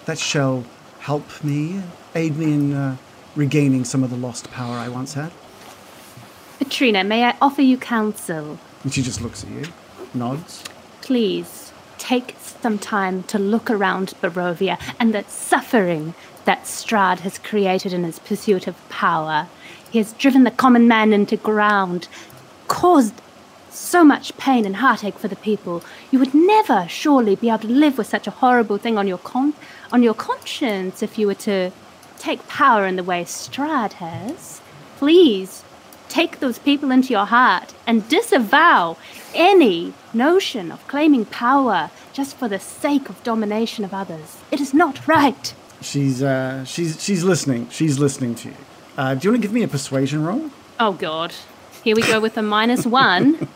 That 0.05 0.19
shall 0.19 0.63
help 0.99 1.43
me, 1.43 1.81
aid 2.13 2.37
me 2.37 2.53
in 2.53 2.73
uh, 2.73 2.97
regaining 3.35 3.85
some 3.85 4.03
of 4.03 4.09
the 4.11 4.15
lost 4.17 4.51
power 4.51 4.75
I 4.77 4.87
once 4.89 5.13
had. 5.13 5.31
Katrina, 6.59 7.03
may 7.03 7.23
I 7.23 7.35
offer 7.41 7.61
you 7.61 7.77
counsel? 7.77 8.59
And 8.83 8.93
she 8.93 9.01
just 9.01 9.21
looks 9.21 9.43
at 9.43 9.49
you, 9.49 9.63
nods. 10.13 10.63
Please 11.01 11.71
take 11.97 12.35
some 12.39 12.77
time 12.77 13.23
to 13.23 13.39
look 13.39 13.69
around 13.71 14.13
Barovia 14.21 14.79
and 14.99 15.13
the 15.13 15.23
suffering 15.23 16.13
that 16.45 16.63
Strahd 16.65 17.19
has 17.21 17.39
created 17.39 17.93
in 17.93 18.03
his 18.03 18.19
pursuit 18.19 18.67
of 18.67 18.89
power. 18.89 19.47
He 19.95 19.99
has 19.99 20.11
driven 20.11 20.43
the 20.43 20.51
common 20.51 20.89
man 20.89 21.13
into 21.13 21.37
ground, 21.37 22.09
caused 22.67 23.13
so 23.69 24.03
much 24.03 24.35
pain 24.35 24.65
and 24.65 24.75
heartache 24.75 25.17
for 25.17 25.29
the 25.29 25.37
people. 25.37 25.85
You 26.11 26.19
would 26.19 26.33
never 26.33 26.85
surely 26.89 27.37
be 27.37 27.47
able 27.47 27.59
to 27.59 27.67
live 27.69 27.97
with 27.97 28.07
such 28.07 28.27
a 28.27 28.31
horrible 28.43 28.77
thing 28.77 28.97
on 28.97 29.07
your 29.07 29.19
con- 29.19 29.53
on 29.93 30.03
your 30.03 30.13
conscience 30.13 31.01
if 31.01 31.17
you 31.17 31.27
were 31.27 31.41
to 31.49 31.71
take 32.19 32.45
power 32.49 32.85
in 32.85 32.97
the 32.97 33.05
way 33.05 33.23
Strahd 33.23 33.93
has. 33.93 34.59
Please 34.97 35.63
take 36.09 36.41
those 36.41 36.59
people 36.59 36.91
into 36.91 37.13
your 37.13 37.27
heart 37.27 37.73
and 37.87 38.09
disavow 38.09 38.97
any 39.33 39.93
notion 40.13 40.73
of 40.73 40.85
claiming 40.89 41.23
power 41.23 41.89
just 42.11 42.35
for 42.35 42.49
the 42.49 42.59
sake 42.59 43.07
of 43.07 43.23
domination 43.23 43.85
of 43.85 43.93
others. 43.93 44.39
It 44.51 44.59
is 44.59 44.73
not 44.73 45.07
right. 45.07 45.53
She's 45.79 46.21
uh, 46.21 46.65
she's 46.65 47.01
she's 47.01 47.23
listening. 47.23 47.69
She's 47.69 47.97
listening 47.97 48.35
to 48.35 48.49
you. 48.49 48.55
Uh, 48.97 49.13
do 49.15 49.27
you 49.27 49.31
want 49.31 49.41
to 49.41 49.47
give 49.47 49.53
me 49.53 49.63
a 49.63 49.67
persuasion 49.67 50.23
roll? 50.23 50.49
Oh 50.79 50.93
god. 50.93 51.33
Here 51.83 51.95
we 51.95 52.01
go 52.01 52.19
with 52.19 52.37
a 52.37 52.41
minus 52.41 52.85
one. 52.85 53.47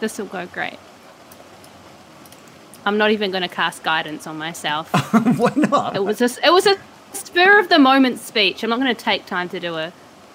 this 0.00 0.18
will 0.18 0.26
go 0.26 0.46
great. 0.46 0.78
I'm 2.84 2.98
not 2.98 3.10
even 3.10 3.30
going 3.30 3.42
to 3.42 3.48
cast 3.48 3.82
guidance 3.82 4.26
on 4.26 4.38
myself. 4.38 4.90
Why 5.38 5.52
not? 5.56 5.96
It 5.96 6.04
was 6.04 6.20
a, 6.20 6.28
it 6.46 6.52
was 6.52 6.66
a 6.66 6.76
spur 7.12 7.58
of 7.58 7.68
the 7.68 7.78
moment 7.78 8.18
speech. 8.20 8.62
I'm 8.62 8.70
not 8.70 8.78
going 8.78 8.94
to 8.94 9.00
take 9.00 9.26
time 9.26 9.48
to 9.50 9.60
do 9.60 9.74
a, 9.74 9.92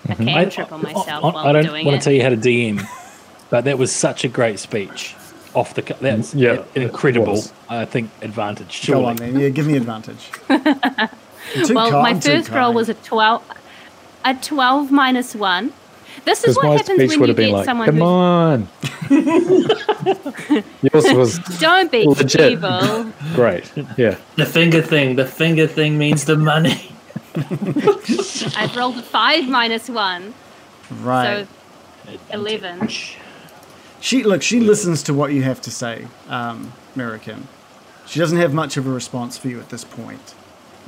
a 0.10 0.16
cantrip 0.16 0.72
on 0.72 0.82
myself 0.82 1.08
I, 1.08 1.20
while 1.20 1.38
I 1.38 1.50
I'm 1.60 1.64
don't 1.66 1.86
want 1.86 2.02
to 2.02 2.04
tell 2.04 2.14
you 2.14 2.22
how 2.22 2.30
to 2.30 2.38
DM, 2.38 2.82
but 3.50 3.64
that 3.66 3.78
was 3.78 3.92
such 3.92 4.24
a 4.26 4.28
great 4.28 4.60
speech. 4.60 5.16
Off 5.54 5.74
the, 5.74 5.82
cu- 5.82 5.96
that's 6.00 6.34
Yeah, 6.34 6.64
an 6.76 6.82
incredible. 6.84 7.42
I 7.70 7.84
think 7.86 8.10
advantage. 8.22 8.86
Go 8.88 8.94
Surely. 8.94 9.06
on 9.06 9.16
then. 9.18 9.40
Yeah, 9.40 9.50
give 9.50 9.68
me 9.68 9.76
advantage. 9.78 10.30
I'm 11.56 11.65
too 11.65 11.73
well, 11.73 11.91
kind, 11.91 12.04
my 12.04 12.19
first 12.19 12.49
roll 12.49 12.73
was 12.73 12.89
a 12.89 12.93
12, 12.93 13.43
a 14.25 14.36
12 14.36 14.91
minus 14.91 15.36
1. 15.36 15.73
This 16.25 16.43
is 16.43 16.56
what 16.56 16.77
happens 16.77 16.99
when 16.99 17.08
would 17.08 17.19
you 17.19 17.27
have 17.27 17.36
been 17.36 17.49
get 17.49 17.56
like, 17.56 17.65
someone 17.65 17.88
"Come 17.88 18.01
on." 18.01 18.67
Yours 20.93 21.13
was 21.13 21.39
Don't 21.60 21.91
be 21.91 22.06
Legit. 22.06 22.54
evil. 22.54 23.12
great. 23.34 23.71
Yeah. 23.97 24.17
The 24.36 24.45
finger 24.45 24.82
thing. 24.82 25.15
The 25.15 25.25
finger 25.25 25.67
thing 25.67 25.97
means 25.97 26.25
the 26.25 26.38
money. 26.38 26.91
I've 28.58 28.75
rolled 28.75 28.97
a 28.97 29.01
5 29.01 29.47
minus 29.47 29.89
1, 29.89 30.34
right. 30.99 31.47
so 32.06 32.17
11. 32.34 32.89
She 34.01 34.23
look. 34.23 34.41
She 34.41 34.60
listens 34.60 35.01
to 35.04 35.13
what 35.13 35.32
you 35.32 35.43
have 35.43 35.62
to 35.62 35.71
say, 35.71 36.08
um, 36.27 36.73
Mirakin. 36.95 37.43
She 38.06 38.19
doesn't 38.19 38.38
have 38.39 38.54
much 38.54 38.75
of 38.75 38.86
a 38.86 38.89
response 38.89 39.38
for 39.38 39.47
you 39.47 39.60
at 39.60 39.69
this 39.69 39.86
point. 39.86 40.36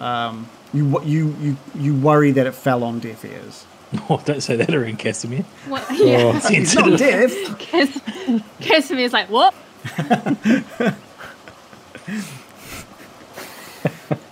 Um, 0.04 0.50
you 0.74 1.00
you 1.04 1.36
you 1.42 1.58
you 1.76 1.96
worry 1.96 2.32
that 2.32 2.46
it 2.48 2.54
fell 2.56 2.84
on 2.84 3.00
deaf 3.00 3.24
ears. 3.26 3.66
Oh, 4.10 4.20
don't 4.26 4.42
say 4.42 4.56
that, 4.56 4.72
Erin 4.72 4.98
Casimir. 4.98 5.44
What, 5.68 5.84
yeah. 6.00 6.40
It's 6.46 6.74
not 6.74 6.98
deaf. 6.98 7.32
Casimir's 8.60 9.14
like, 9.14 9.30
what? 9.30 9.54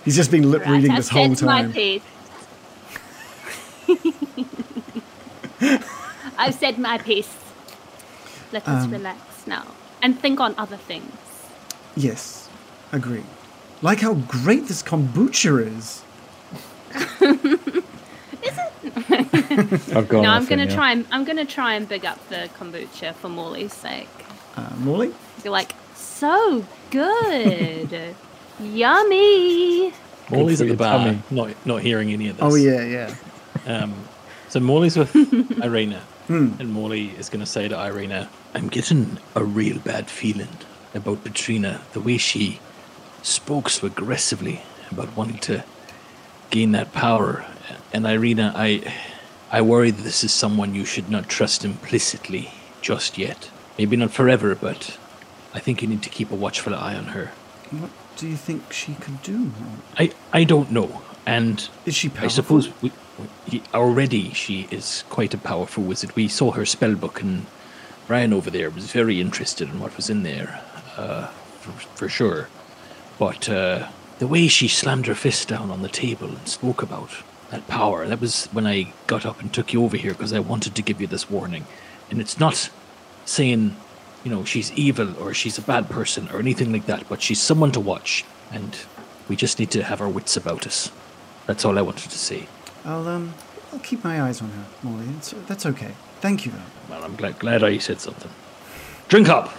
He's 0.04 0.16
just 0.16 0.30
been 0.30 0.50
lip 0.50 0.62
Right, 0.62 0.72
reading 0.72 0.90
I've 0.90 0.96
this 0.96 1.08
whole 1.08 1.34
said 1.36 1.46
my 1.46 1.62
time. 1.62 1.72
piece. 1.72 2.02
I've 6.36 6.54
said 6.54 6.78
my 6.78 6.98
piece. 6.98 7.32
Let 8.52 8.66
us 8.68 8.84
Um, 8.84 8.90
relax 8.90 9.46
now 9.46 9.64
and 10.02 10.18
think 10.18 10.40
on 10.40 10.54
other 10.58 10.76
things. 10.76 11.12
Yes, 11.96 12.48
agree. 12.90 13.22
Like 13.82 14.00
how 14.00 14.14
great 14.14 14.68
this 14.68 14.82
kombucha 14.82 15.76
is. 15.76 16.02
I've 19.94 20.08
gone 20.08 20.22
no, 20.22 20.30
I'm 20.30 20.44
gonna 20.46 20.62
in, 20.62 20.68
yeah. 20.68 20.74
try 20.74 20.92
and 20.92 21.06
I'm 21.10 21.24
gonna 21.24 21.44
try 21.44 21.74
and 21.74 21.88
big 21.88 22.04
up 22.04 22.28
the 22.28 22.48
kombucha 22.58 23.14
for 23.14 23.28
Morley's 23.28 23.72
sake. 23.72 24.08
Uh, 24.56 24.70
Morley, 24.78 25.12
You're 25.42 25.52
like, 25.52 25.72
so 25.94 26.64
good, 26.90 28.14
yummy. 28.60 29.92
Morley's 30.30 30.60
at 30.60 30.68
the 30.68 30.74
bar, 30.76 30.98
tummy. 30.98 31.22
not 31.30 31.66
not 31.66 31.82
hearing 31.82 32.12
any 32.12 32.28
of 32.28 32.36
this. 32.36 32.44
oh 32.44 32.54
yeah, 32.54 32.82
yeah. 32.84 33.14
Um, 33.66 33.94
so 34.48 34.60
Morley's 34.60 34.96
with 34.96 35.14
Irina, 35.62 36.02
and 36.28 36.72
Morley 36.72 37.08
is 37.18 37.28
going 37.28 37.40
to 37.40 37.46
say 37.46 37.66
to 37.68 37.74
Irina, 37.86 38.28
"I'm 38.54 38.68
getting 38.68 39.18
a 39.34 39.42
real 39.44 39.78
bad 39.78 40.08
feeling 40.08 40.48
about 40.94 41.24
Petrina. 41.24 41.80
The 41.92 42.00
way 42.00 42.18
she 42.18 42.60
spoke 43.22 43.70
so 43.70 43.86
aggressively 43.86 44.62
about 44.90 45.16
wanting 45.16 45.38
to 45.38 45.64
gain 46.50 46.72
that 46.72 46.92
power. 46.92 47.44
And 47.92 48.06
Irina, 48.06 48.52
I, 48.54 48.92
I 49.50 49.62
worry 49.62 49.90
that 49.90 50.02
this 50.02 50.22
is 50.24 50.32
someone 50.32 50.74
you 50.74 50.84
should 50.84 51.10
not 51.10 51.28
trust 51.28 51.64
implicitly 51.64 52.50
just 52.80 53.16
yet. 53.16 53.50
Maybe 53.78 53.96
not 53.96 54.10
forever, 54.10 54.54
but 54.54 54.98
I 55.54 55.60
think 55.60 55.82
you 55.82 55.88
need 55.88 56.02
to 56.02 56.10
keep 56.10 56.30
a 56.30 56.34
watchful 56.36 56.74
eye 56.74 56.94
on 56.94 57.06
her. 57.06 57.32
What 57.70 57.90
do 58.16 58.28
you 58.28 58.36
think 58.36 58.72
she 58.72 58.94
could 58.94 59.22
do? 59.22 59.52
I, 59.98 60.12
I 60.32 60.44
don't 60.44 60.70
know, 60.70 61.02
and 61.24 61.68
Is 61.86 61.94
she 61.94 62.08
powerful? 62.08 62.26
I 62.26 62.28
suppose 62.28 62.82
we, 62.82 62.92
we, 63.50 63.62
already 63.72 64.32
she 64.32 64.68
is 64.70 65.04
quite 65.08 65.32
a 65.32 65.38
powerful 65.38 65.84
wizard. 65.84 66.14
We 66.14 66.28
saw 66.28 66.52
her 66.52 66.66
spell 66.66 66.94
book, 66.94 67.22
and 67.22 67.46
Ryan 68.08 68.32
over 68.32 68.50
there 68.50 68.68
was 68.68 68.92
very 68.92 69.20
interested 69.20 69.68
in 69.68 69.80
what 69.80 69.96
was 69.96 70.10
in 70.10 70.22
there, 70.22 70.62
uh, 70.96 71.28
for, 71.60 71.72
for 71.96 72.08
sure. 72.08 72.48
But 73.18 73.48
uh, 73.48 73.88
the 74.18 74.26
way 74.26 74.48
she 74.48 74.68
slammed 74.68 75.06
her 75.06 75.14
fist 75.14 75.48
down 75.48 75.70
on 75.70 75.82
the 75.82 75.88
table 75.88 76.28
and 76.28 76.48
spoke 76.48 76.82
about 76.82 77.10
that 77.50 77.66
power, 77.68 78.06
that 78.06 78.20
was 78.20 78.46
when 78.46 78.66
I 78.66 78.92
got 79.06 79.26
up 79.26 79.40
and 79.40 79.52
took 79.52 79.72
you 79.72 79.84
over 79.84 79.96
here 79.96 80.12
because 80.12 80.32
I 80.32 80.40
wanted 80.40 80.74
to 80.74 80.82
give 80.82 81.00
you 81.00 81.06
this 81.06 81.30
warning. 81.30 81.66
And 82.10 82.20
it's 82.20 82.38
not 82.38 82.70
saying, 83.24 83.76
you 84.24 84.30
know, 84.30 84.44
she's 84.44 84.72
evil 84.72 85.16
or 85.22 85.34
she's 85.34 85.58
a 85.58 85.62
bad 85.62 85.88
person 85.88 86.28
or 86.32 86.38
anything 86.38 86.72
like 86.72 86.86
that, 86.86 87.08
but 87.08 87.22
she's 87.22 87.40
someone 87.40 87.72
to 87.72 87.80
watch, 87.80 88.24
and 88.50 88.76
we 89.28 89.36
just 89.36 89.58
need 89.58 89.70
to 89.72 89.82
have 89.82 90.00
our 90.00 90.08
wits 90.08 90.36
about 90.36 90.66
us. 90.66 90.90
That's 91.46 91.64
all 91.64 91.78
I 91.78 91.82
wanted 91.82 92.10
to 92.10 92.18
say. 92.18 92.46
I'll 92.84 93.06
um, 93.08 93.34
I'll 93.72 93.78
keep 93.78 94.04
my 94.04 94.22
eyes 94.22 94.42
on 94.42 94.50
her, 94.50 94.64
Morley. 94.82 95.06
It's, 95.16 95.34
that's 95.46 95.66
okay. 95.66 95.92
Thank 96.20 96.44
you, 96.44 96.52
though. 96.52 96.94
Well, 96.94 97.04
I'm 97.04 97.16
glad, 97.16 97.38
glad 97.38 97.64
I 97.64 97.78
said 97.78 98.00
something. 98.00 98.30
Drink 99.08 99.28
up. 99.28 99.52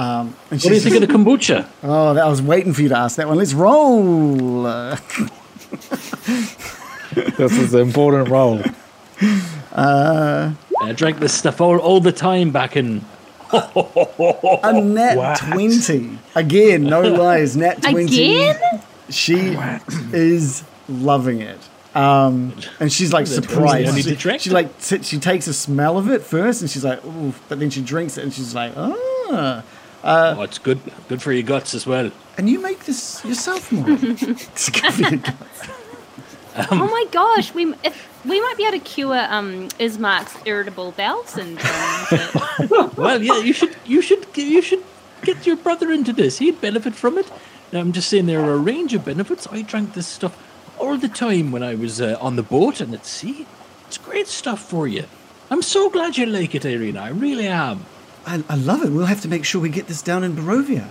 Um, 0.00 0.34
and 0.50 0.62
What 0.62 0.68
do 0.70 0.74
you 0.74 0.80
think 0.80 0.94
of 0.96 1.02
the 1.02 1.12
kombucha? 1.12 1.66
Oh, 1.82 2.14
that, 2.14 2.24
I 2.24 2.28
was 2.28 2.40
waiting 2.40 2.72
for 2.72 2.80
you 2.82 2.88
to 2.88 2.96
ask 2.96 3.16
that 3.16 3.28
one. 3.28 3.36
Let's 3.36 3.52
roll. 3.52 4.66
Uh, 4.66 4.96
This 7.36 7.52
is 7.58 7.74
an 7.74 7.80
important 7.80 8.28
role. 8.28 8.62
I 9.72 10.54
drank 10.94 11.18
this 11.18 11.34
stuff 11.34 11.60
all, 11.60 11.76
all 11.78 12.00
the 12.00 12.12
time 12.12 12.50
back 12.50 12.76
in. 12.76 13.04
a 13.52 14.80
nat 14.82 15.16
What? 15.16 15.38
20. 15.38 16.18
Again, 16.34 16.84
no 16.84 17.00
lies. 17.22 17.56
Nat 17.56 17.82
20. 17.82 18.04
Again? 18.06 18.82
She 19.10 19.56
is 20.12 20.62
loving 20.88 21.40
it. 21.42 21.58
Um, 21.94 22.54
and 22.78 22.92
she's 22.92 23.12
like 23.12 23.26
surprised. 23.26 23.88
only 23.88 24.02
She, 24.02 24.38
she 24.38 24.50
like 24.50 24.80
t- 24.80 25.02
she 25.02 25.18
takes 25.18 25.48
a 25.48 25.52
smell 25.52 25.98
of 25.98 26.08
it 26.08 26.22
first, 26.22 26.60
and 26.60 26.70
she's 26.70 26.84
like, 26.84 27.04
"Ooh!" 27.04 27.34
But 27.48 27.58
then 27.58 27.68
she 27.68 27.82
drinks 27.82 28.16
it, 28.16 28.22
and 28.22 28.32
she's 28.32 28.54
like, 28.54 28.72
"Ah!" 28.76 29.64
Oh, 30.04 30.42
it's 30.42 30.58
good. 30.58 30.80
Good 31.08 31.22
for 31.22 31.32
your 31.32 31.42
guts 31.42 31.74
as 31.74 31.86
well. 31.86 32.10
And 32.38 32.48
you 32.48 32.60
make 32.60 32.84
this 32.84 33.24
yourself, 33.24 33.70
more. 33.72 33.86
It's 34.00 34.70
good 34.70 34.94
for 34.94 35.14
you. 35.14 35.22
oh 36.70 36.88
my 36.88 37.04
gosh, 37.12 37.54
we 37.54 37.72
if, 37.84 38.08
we 38.24 38.40
might 38.40 38.56
be 38.56 38.64
able 38.66 38.78
to 38.78 38.84
cure 38.84 39.18
um 39.28 39.68
Ismark's 39.78 40.36
irritable 40.46 40.92
bowel 40.92 41.24
syndrome. 41.24 41.58
but- 42.10 42.96
Well, 42.96 43.22
yeah, 43.22 43.38
you 43.38 43.52
should, 43.52 43.76
you 43.86 44.02
should, 44.02 44.26
you 44.36 44.60
should 44.62 44.82
get 45.22 45.46
your 45.46 45.56
brother 45.56 45.90
into 45.92 46.12
this. 46.12 46.38
He'd 46.38 46.60
benefit 46.60 46.94
from 46.94 47.18
it. 47.18 47.30
Now, 47.72 47.80
I'm 47.80 47.92
just 47.92 48.08
saying 48.08 48.26
there 48.26 48.42
are 48.42 48.54
a 48.54 48.58
range 48.58 48.94
of 48.94 49.04
benefits. 49.04 49.46
I 49.50 49.62
drank 49.62 49.94
this 49.94 50.06
stuff 50.06 50.36
all 50.78 50.96
the 50.96 51.08
time 51.08 51.52
when 51.52 51.62
I 51.62 51.74
was 51.74 52.00
uh, 52.00 52.16
on 52.20 52.36
the 52.36 52.42
boat 52.42 52.80
and 52.80 52.92
at 52.94 53.06
sea. 53.06 53.46
It's 53.86 53.98
great 53.98 54.26
stuff 54.28 54.60
for 54.68 54.88
you. 54.88 55.04
I'm 55.50 55.62
so 55.62 55.88
glad 55.90 56.16
you 56.16 56.26
like 56.26 56.54
it, 56.54 56.64
Irina. 56.64 57.00
I 57.00 57.08
really 57.10 57.46
am. 57.46 57.84
I, 58.30 58.44
I 58.48 58.54
love 58.56 58.82
it. 58.84 58.90
We'll 58.90 59.06
have 59.06 59.20
to 59.22 59.28
make 59.28 59.44
sure 59.44 59.60
we 59.60 59.68
get 59.70 59.86
this 59.88 60.02
down 60.02 60.22
in 60.24 60.34
Barovia. 60.36 60.88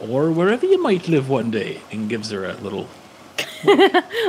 Or 0.00 0.30
wherever 0.30 0.64
you 0.64 0.80
might 0.82 1.08
live 1.08 1.28
one 1.28 1.50
day. 1.50 1.80
And 1.92 2.08
gives 2.08 2.30
her 2.30 2.44
a 2.44 2.54
little. 2.54 2.88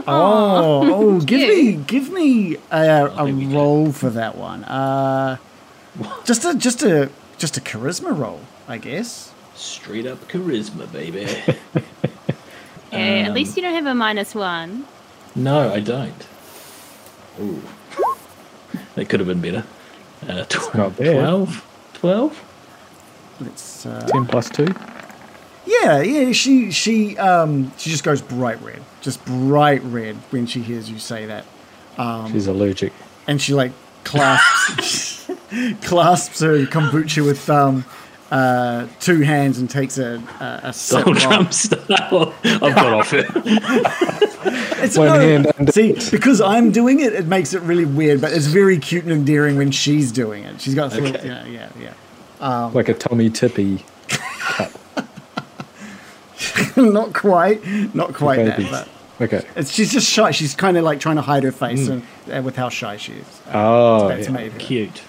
Oh, 0.08 0.82
oh, 0.94 1.20
give 1.22 1.40
me, 1.48 1.74
give 1.74 2.12
me 2.12 2.58
a, 2.70 3.06
a 3.08 3.26
maybe 3.32 3.54
roll 3.56 3.92
for 3.94 4.10
that 4.10 4.36
one. 4.38 4.64
Uh, 4.66 5.38
just 6.26 6.44
a, 6.44 6.54
just 6.56 6.84
a, 6.84 7.10
just 7.38 7.56
a 7.58 7.62
charisma 7.62 8.18
roll, 8.18 8.42
I 8.68 8.78
guess. 8.78 9.32
Straight 9.56 10.06
up 10.06 10.20
charisma, 10.28 10.92
baby. 10.92 11.28
Yeah, 12.92 13.00
at 13.00 13.28
Um, 13.30 13.36
least 13.36 13.56
you 13.56 13.64
don't 13.64 13.74
have 13.74 13.86
a 13.86 13.96
minus 13.96 14.36
one. 14.36 14.86
no, 15.34 15.72
I 15.74 15.80
don't. 15.80 16.28
Ooh. 17.40 17.62
That 18.96 19.08
could 19.08 19.22
have 19.22 19.28
been 19.30 19.40
better. 19.40 19.64
Uh, 20.28 20.44
tw- 20.44 20.76
not 20.76 20.98
bad. 20.98 21.48
12? 22.02 22.32
12? 22.32 22.44
Let's. 23.42 23.86
Uh, 23.86 24.08
10 24.12 24.26
plus 24.28 24.50
2. 24.50 24.68
yeah, 25.66 26.02
yeah. 26.02 26.32
She, 26.32 26.72
she, 26.72 27.18
um, 27.18 27.72
she 27.78 27.90
just 27.90 28.04
goes 28.04 28.22
bright 28.22 28.62
red, 28.62 28.82
just 29.02 29.24
bright 29.26 29.82
red 29.84 30.16
when 30.32 30.46
she 30.46 30.62
hears 30.62 30.90
you 30.90 31.00
say 31.00 31.26
that, 31.28 31.46
Um, 31.98 32.32
She's 32.32 32.48
allergic. 32.48 32.94
and 33.28 33.42
she 33.42 33.54
like 33.54 33.72
clasps, 34.04 35.30
clasps 35.84 36.40
her 36.42 36.66
kombucha 36.66 37.26
with 37.26 37.50
um, 37.50 37.86
uh, 38.32 38.88
two 39.00 39.22
hands 39.22 39.60
and 39.60 39.70
takes 39.70 39.98
a 39.98 40.22
a, 40.40 40.60
a 40.70 40.74
sip. 40.74 41.00
Donald 41.06 41.18
Trump 41.20 41.54
style. 41.54 42.34
I've 42.44 42.60
got 42.76 42.94
off 42.94 43.14
it. 43.14 43.28
It's 44.84 44.98
One 44.98 45.08
no, 45.10 45.20
hand 45.20 45.48
under- 45.60 45.72
See, 45.72 45.94
because 46.10 46.42
I'm 46.42 46.72
doing 46.72 47.02
it, 47.02 47.14
it 47.14 47.28
makes 47.28 47.54
it 47.54 47.62
really 47.62 47.86
weird, 47.86 48.20
but 48.20 48.32
it's 48.34 48.48
very 48.48 48.80
cute 48.80 49.04
and 49.04 49.12
endearing 49.12 49.56
when 49.56 49.70
she's 49.70 50.12
doing 50.12 50.44
it. 50.44 50.60
She's 50.60 50.74
got, 50.74 50.92
Okay. 50.92 51.24
yeah, 51.24 51.46
yeah, 51.46 51.94
yeah. 52.40 52.66
Like 52.74 52.90
a 52.90 52.96
Tommy 52.96 53.30
Tippy. 53.30 53.86
not 56.76 57.14
quite, 57.14 57.64
not 57.94 58.14
quite 58.16 58.44
that, 58.44 58.60
but 58.72 58.88
Okay. 59.22 59.46
it's, 59.56 59.72
she's 59.72 59.92
just 59.92 60.10
shy. 60.10 60.32
She's 60.32 60.56
kind 60.56 60.78
of 60.78 60.84
like 60.84 61.00
trying 61.00 61.18
to 61.18 61.22
hide 61.22 61.44
her 61.44 61.52
face 61.52 61.88
and, 61.88 62.02
uh, 62.34 62.42
with 62.42 62.56
how 62.56 62.70
shy 62.70 62.98
she 62.98 63.14
is. 63.14 63.42
Oh, 63.54 64.08
That's 64.08 64.28
yeah. 64.28 64.34
maybe. 64.34 64.58
Cute. 64.58 65.02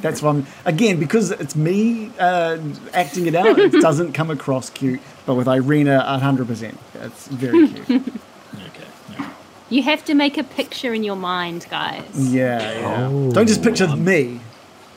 That's 0.00 0.22
one. 0.22 0.46
Again, 0.64 0.98
because 1.00 1.30
it's 1.32 1.56
me 1.56 2.10
uh, 2.20 2.58
acting 2.94 3.26
it 3.26 3.34
out, 3.34 3.58
it 3.58 3.72
doesn't 3.80 4.12
come 4.12 4.30
across 4.30 4.70
cute. 4.70 5.00
But 5.26 5.34
with 5.34 5.48
Irina, 5.48 6.04
100%. 6.20 6.76
It's 6.94 7.26
very 7.28 7.68
cute. 7.68 8.02
Okay. 8.54 9.26
You 9.70 9.82
have 9.82 10.04
to 10.06 10.14
make 10.14 10.38
a 10.38 10.44
picture 10.44 10.94
in 10.94 11.02
your 11.04 11.16
mind, 11.16 11.66
guys. 11.70 12.04
Yeah, 12.14 12.60
yeah. 12.80 13.08
Oh. 13.10 13.30
Don't 13.32 13.46
just 13.46 13.62
picture 13.62 13.88
me. 13.96 14.40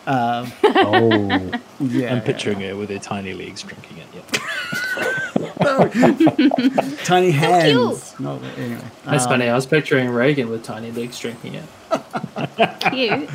Oh. 0.08 1.52
Yeah. 1.80 2.14
I'm 2.16 2.22
picturing 2.22 2.60
her 2.62 2.76
with 2.76 2.90
her 2.90 2.98
tiny 3.00 3.34
legs 3.34 3.62
drinking 3.62 3.98
it. 3.98 4.08
Yeah. 5.62 6.96
tiny 7.04 7.32
hands. 7.32 8.10
cute. 8.12 8.20
No, 8.20 8.42
anyway. 8.58 8.82
That's 9.06 9.26
Um, 9.26 9.30
funny. 9.30 9.48
I 9.48 9.54
was 9.56 9.66
picturing 9.68 10.10
Reagan 10.10 10.50
with 10.50 10.64
tiny 10.64 10.92
legs 10.92 11.20
drinking 11.20 11.56
it. 11.56 11.66
Cute. 12.92 13.30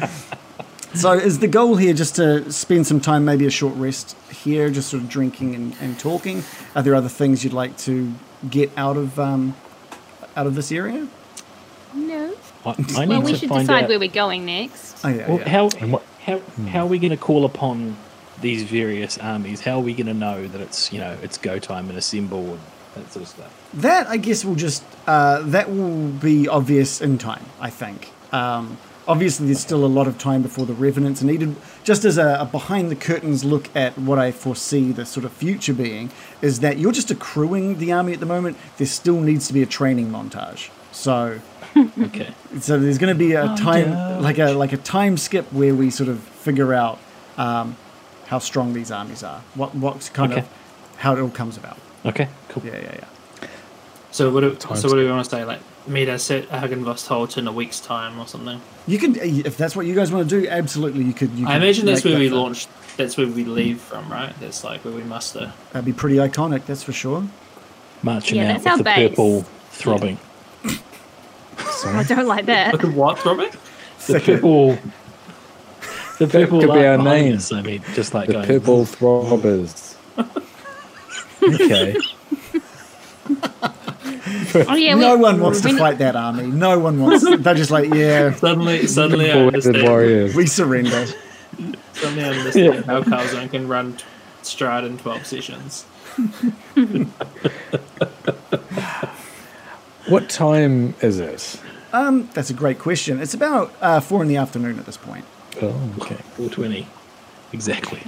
So 0.96 1.12
is 1.12 1.38
the 1.40 1.48
goal 1.48 1.76
here 1.76 1.92
just 1.94 2.16
to 2.16 2.50
spend 2.50 2.87
some 2.87 3.00
time, 3.00 3.24
maybe 3.24 3.46
a 3.46 3.50
short 3.50 3.74
rest 3.76 4.16
here, 4.30 4.70
just 4.70 4.88
sort 4.88 5.02
of 5.02 5.09
drinking 5.09 5.54
and, 5.54 5.76
and 5.80 5.98
talking? 5.98 6.42
Are 6.74 6.82
there 6.82 6.94
other 6.94 7.09
things 7.09 7.44
you'd 7.44 7.52
like 7.52 7.76
to 7.78 8.12
get 8.48 8.70
out 8.76 8.96
of 8.96 9.18
um, 9.20 9.54
out 10.37 10.46
of 10.46 10.54
this 10.54 10.72
area? 10.72 11.06
No. 11.94 12.35
I, 12.64 12.70
I 12.96 13.04
need 13.04 13.09
Well, 13.09 13.22
we 13.22 13.32
to 13.32 13.38
should 13.38 13.48
find 13.48 13.66
decide 13.66 13.85
out. 13.85 13.88
where 13.90 13.98
we're 13.98 14.09
going 14.09 14.44
next. 14.46 15.04
Oh 15.04 15.09
yeah, 15.09 15.28
Well, 15.28 15.38
yeah. 15.38 15.48
how, 15.48 15.68
And 15.80 15.92
what- 15.92 16.04
how, 16.24 16.40
how 16.68 16.80
are 16.80 16.87
we 16.88 16.98
going 16.98 17.12
to 17.12 17.16
call 17.16 17.44
upon 17.44 17.96
these 18.40 18.64
various 18.64 19.16
armies? 19.18 19.61
How 19.61 19.76
are 19.76 19.80
we 19.82 19.94
going 19.94 20.09
to 20.09 20.14
know 20.14 20.48
that 20.48 20.61
it's 20.61 20.92
you 20.92 20.98
know 20.98 21.16
it's 21.22 21.38
go 21.38 21.59
time 21.61 21.88
and 21.88 21.96
assemble 21.96 22.44
and 22.52 22.61
that 22.96 23.12
sort 23.12 23.22
of 23.22 23.28
stuff? 23.28 23.70
That 23.74 24.09
I 24.09 24.16
guess 24.16 24.44
will 24.44 24.56
just 24.56 24.82
uh, 25.06 25.42
that 25.42 25.70
will 25.70 26.09
be 26.09 26.48
obvious 26.48 27.00
in 27.00 27.18
time. 27.18 27.44
I 27.61 27.70
think. 27.70 28.11
Um, 28.32 28.76
obviously, 29.09 29.47
there's 29.47 29.61
still 29.61 29.85
a 29.85 29.87
lot 29.87 30.07
of 30.09 30.19
time 30.19 30.42
before 30.42 30.66
the 30.66 30.73
revenants 30.75 31.23
are 31.23 31.27
needed. 31.27 31.57
Just 31.85 32.05
as 32.05 32.19
a, 32.19 32.38
a 32.40 32.45
behind 32.45 32.90
the 32.90 32.97
curtains 32.97 33.45
look 33.45 33.75
at 33.77 33.97
what 33.99 34.19
I 34.19 34.33
foresee 34.33 34.92
the 34.92 35.07
sort 35.07 35.25
of 35.25 35.33
future 35.33 35.73
being 35.75 36.11
is 36.42 36.61
that 36.61 36.79
you're 36.79 36.92
just 36.92 37.11
accruing 37.11 37.79
the 37.79 37.92
army 37.92 38.12
at 38.12 38.21
the 38.21 38.27
moment. 38.27 38.57
There 38.79 38.87
still 38.87 39.21
needs 39.21 39.47
to 39.49 39.53
be 39.53 39.62
a 39.62 39.66
training 39.66 40.11
montage. 40.11 40.71
So 40.92 41.40
Okay. 41.77 42.33
so 42.61 42.79
there's 42.79 42.97
going 42.99 43.12
to 43.14 43.19
be 43.19 43.35
a 43.35 43.55
time 43.57 44.23
like 44.23 44.38
a 44.38 44.53
like 44.53 44.73
a 44.73 44.79
time 44.79 45.16
skip 45.19 45.53
where 45.53 45.75
we 45.75 45.90
sort 45.90 46.09
of 46.09 46.21
figure 46.21 46.73
out 46.73 46.99
um, 47.37 47.77
how 48.29 48.38
strong 48.38 48.73
these 48.73 48.90
armies 48.90 49.23
are. 49.23 49.42
What 49.55 49.75
what's 49.75 50.09
kind 50.09 50.33
Okay. 50.33 50.40
of 50.40 50.49
how 50.99 51.14
it 51.14 51.21
all 51.21 51.29
comes 51.31 51.57
about. 51.59 51.77
Okay. 52.07 52.29
Cool. 52.49 52.64
Yeah, 52.64 52.79
yeah, 52.79 52.95
yeah. 53.42 53.49
So 54.11 54.31
what 54.31 54.40
do, 54.40 54.55
Time 54.55 54.77
so 54.79 54.88
what 54.88 54.95
do 54.95 55.05
we 55.05 55.11
want 55.11 55.23
to 55.25 55.31
say? 55.31 55.45
Like 55.45 55.61
meet 55.88 56.09
us 56.09 56.31
at 56.31 56.49
Hagenvost 56.49 57.38
in 57.38 57.46
a 57.46 57.53
week's 57.53 57.81
time 57.81 58.18
or 58.18 58.27
something? 58.27 58.61
You 58.87 58.99
can, 58.99 59.16
if 59.16 59.57
that's 59.57 59.75
what 59.77 59.87
you 59.87 59.94
guys 59.94 60.11
want 60.12 60.29
to 60.31 60.40
do, 60.40 60.49
absolutely. 60.49 61.05
You 61.05 61.12
could. 61.12 61.31
You 61.33 61.46
I 61.49 61.57
imagine 61.57 61.87
that's 61.87 62.05
where 62.05 62.14
that 62.14 62.20
we 62.20 62.29
fun. 62.29 62.38
launch. 62.38 62.66
That's 62.96 63.16
where 63.16 63.27
we 63.27 63.44
leave 63.44 63.81
from, 63.81 64.11
right? 64.11 64.33
That's 64.40 64.64
like 64.64 64.85
where 64.85 64.94
we 64.94 65.03
muster. 65.03 65.53
That'd 65.72 65.85
be 65.85 65.92
pretty 65.92 66.16
iconic, 66.16 66.64
that's 66.66 66.83
for 66.83 66.92
sure. 66.92 67.27
Marching 68.03 68.38
Yeah, 68.38 68.53
out 68.53 68.62
with 68.64 68.79
the 68.79 68.85
base. 68.85 69.09
purple 69.11 69.42
throbbing. 69.70 70.18
I 71.85 72.05
don't 72.09 72.27
like 72.27 72.46
that. 72.46 72.72
Look 72.72 72.85
at 72.85 72.92
what, 72.94 73.18
throbbing? 73.18 73.51
The 74.07 74.20
purple. 74.20 74.79
The 76.18 76.27
purple 76.27 76.61
could 76.61 76.72
be 76.72 76.87
our 76.87 76.96
names. 76.96 77.53
I 77.53 77.61
mean, 77.61 77.83
just 77.94 78.14
like 78.14 78.29
The 78.29 78.33
going. 78.35 78.46
purple 78.46 78.85
throbbers. 78.87 79.96
okay. 81.42 81.96
Oh 84.69 84.75
yeah. 84.75 84.95
no 84.95 85.16
we, 85.16 85.23
one 85.23 85.40
wants 85.40 85.61
to 85.62 85.77
fight 85.77 85.99
that 85.99 86.16
army. 86.16 86.47
No 86.47 86.79
one 86.79 87.01
wants. 87.01 87.25
They're 87.42 87.55
just 87.55 87.71
like, 87.71 87.92
yeah, 87.92 88.33
Suddenly, 88.35 88.87
suddenly 88.87 89.31
I 89.31 89.35
Four-headed 89.35 89.55
understand. 89.55 89.88
warriors. 89.88 90.35
we 90.37 90.47
surrender. 90.47 91.07
Suddenly 91.95 92.25
I 92.25 92.29
understand 92.31 92.85
how 92.87 93.03
Calzone 93.03 93.51
can 93.51 93.69
run 93.69 93.97
Strahd 94.42 94.87
in 94.87 94.99
twelve 94.99 95.27
sessions. 95.27 95.85
What 100.09 100.29
time 100.29 100.95
is 101.01 101.19
it? 101.19 101.61
Um, 101.92 102.29
that's 102.33 102.51
a 102.51 102.55
great 102.55 102.79
question. 102.79 103.21
It's 103.21 103.35
about 103.35 103.73
uh, 103.81 104.01
four 104.01 104.23
in 104.23 104.29
the 104.29 104.37
afternoon 104.37 104.79
at 104.79 104.87
this 104.87 104.97
point. 104.97 105.25
Oh, 105.62 105.69
okay. 106.01 106.16
420. 106.37 106.87
Exactly. 107.53 108.03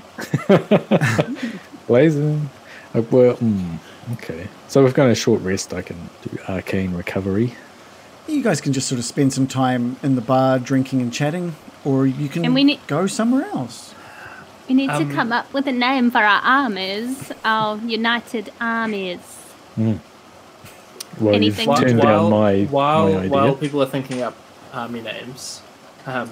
Blazing. 1.86 2.50
Uh, 2.94 3.02
well, 3.10 3.36
mm, 3.36 3.78
okay. 4.14 4.48
So 4.68 4.82
we've 4.84 4.94
got 4.94 5.08
a 5.10 5.14
short 5.14 5.40
rest. 5.42 5.72
I 5.74 5.82
can 5.82 5.96
do 6.22 6.38
arcane 6.48 6.94
recovery. 6.94 7.54
You 8.26 8.42
guys 8.42 8.60
can 8.60 8.72
just 8.72 8.88
sort 8.88 8.98
of 8.98 9.04
spend 9.04 9.32
some 9.32 9.46
time 9.46 9.96
in 10.02 10.14
the 10.14 10.20
bar 10.20 10.58
drinking 10.58 11.00
and 11.00 11.12
chatting, 11.12 11.56
or 11.84 12.06
you 12.06 12.28
can 12.28 12.44
And 12.44 12.54
we 12.54 12.64
need- 12.64 12.80
go 12.86 13.06
somewhere 13.06 13.46
else. 13.46 13.94
we 14.68 14.74
need 14.74 14.90
Um, 14.90 15.08
to 15.08 15.14
come 15.14 15.32
up 15.32 15.50
with 15.54 15.66
a 15.66 15.72
name 15.72 16.10
for 16.10 16.18
our 16.18 16.42
armies, 16.42 17.32
our 17.44 17.78
united 17.78 18.52
armies. 18.60 19.20
Well, 19.78 21.34
Anything- 21.34 21.68
you've 21.68 21.78
turned 21.80 22.00
down 22.02 22.30
my, 22.30 22.64
while, 22.64 23.08
my 23.12 23.18
idea. 23.18 23.30
while 23.30 23.54
people 23.54 23.82
are 23.82 23.86
thinking 23.86 24.20
up 24.22 24.36
army 24.74 25.00
names, 25.00 25.62
um, 26.06 26.28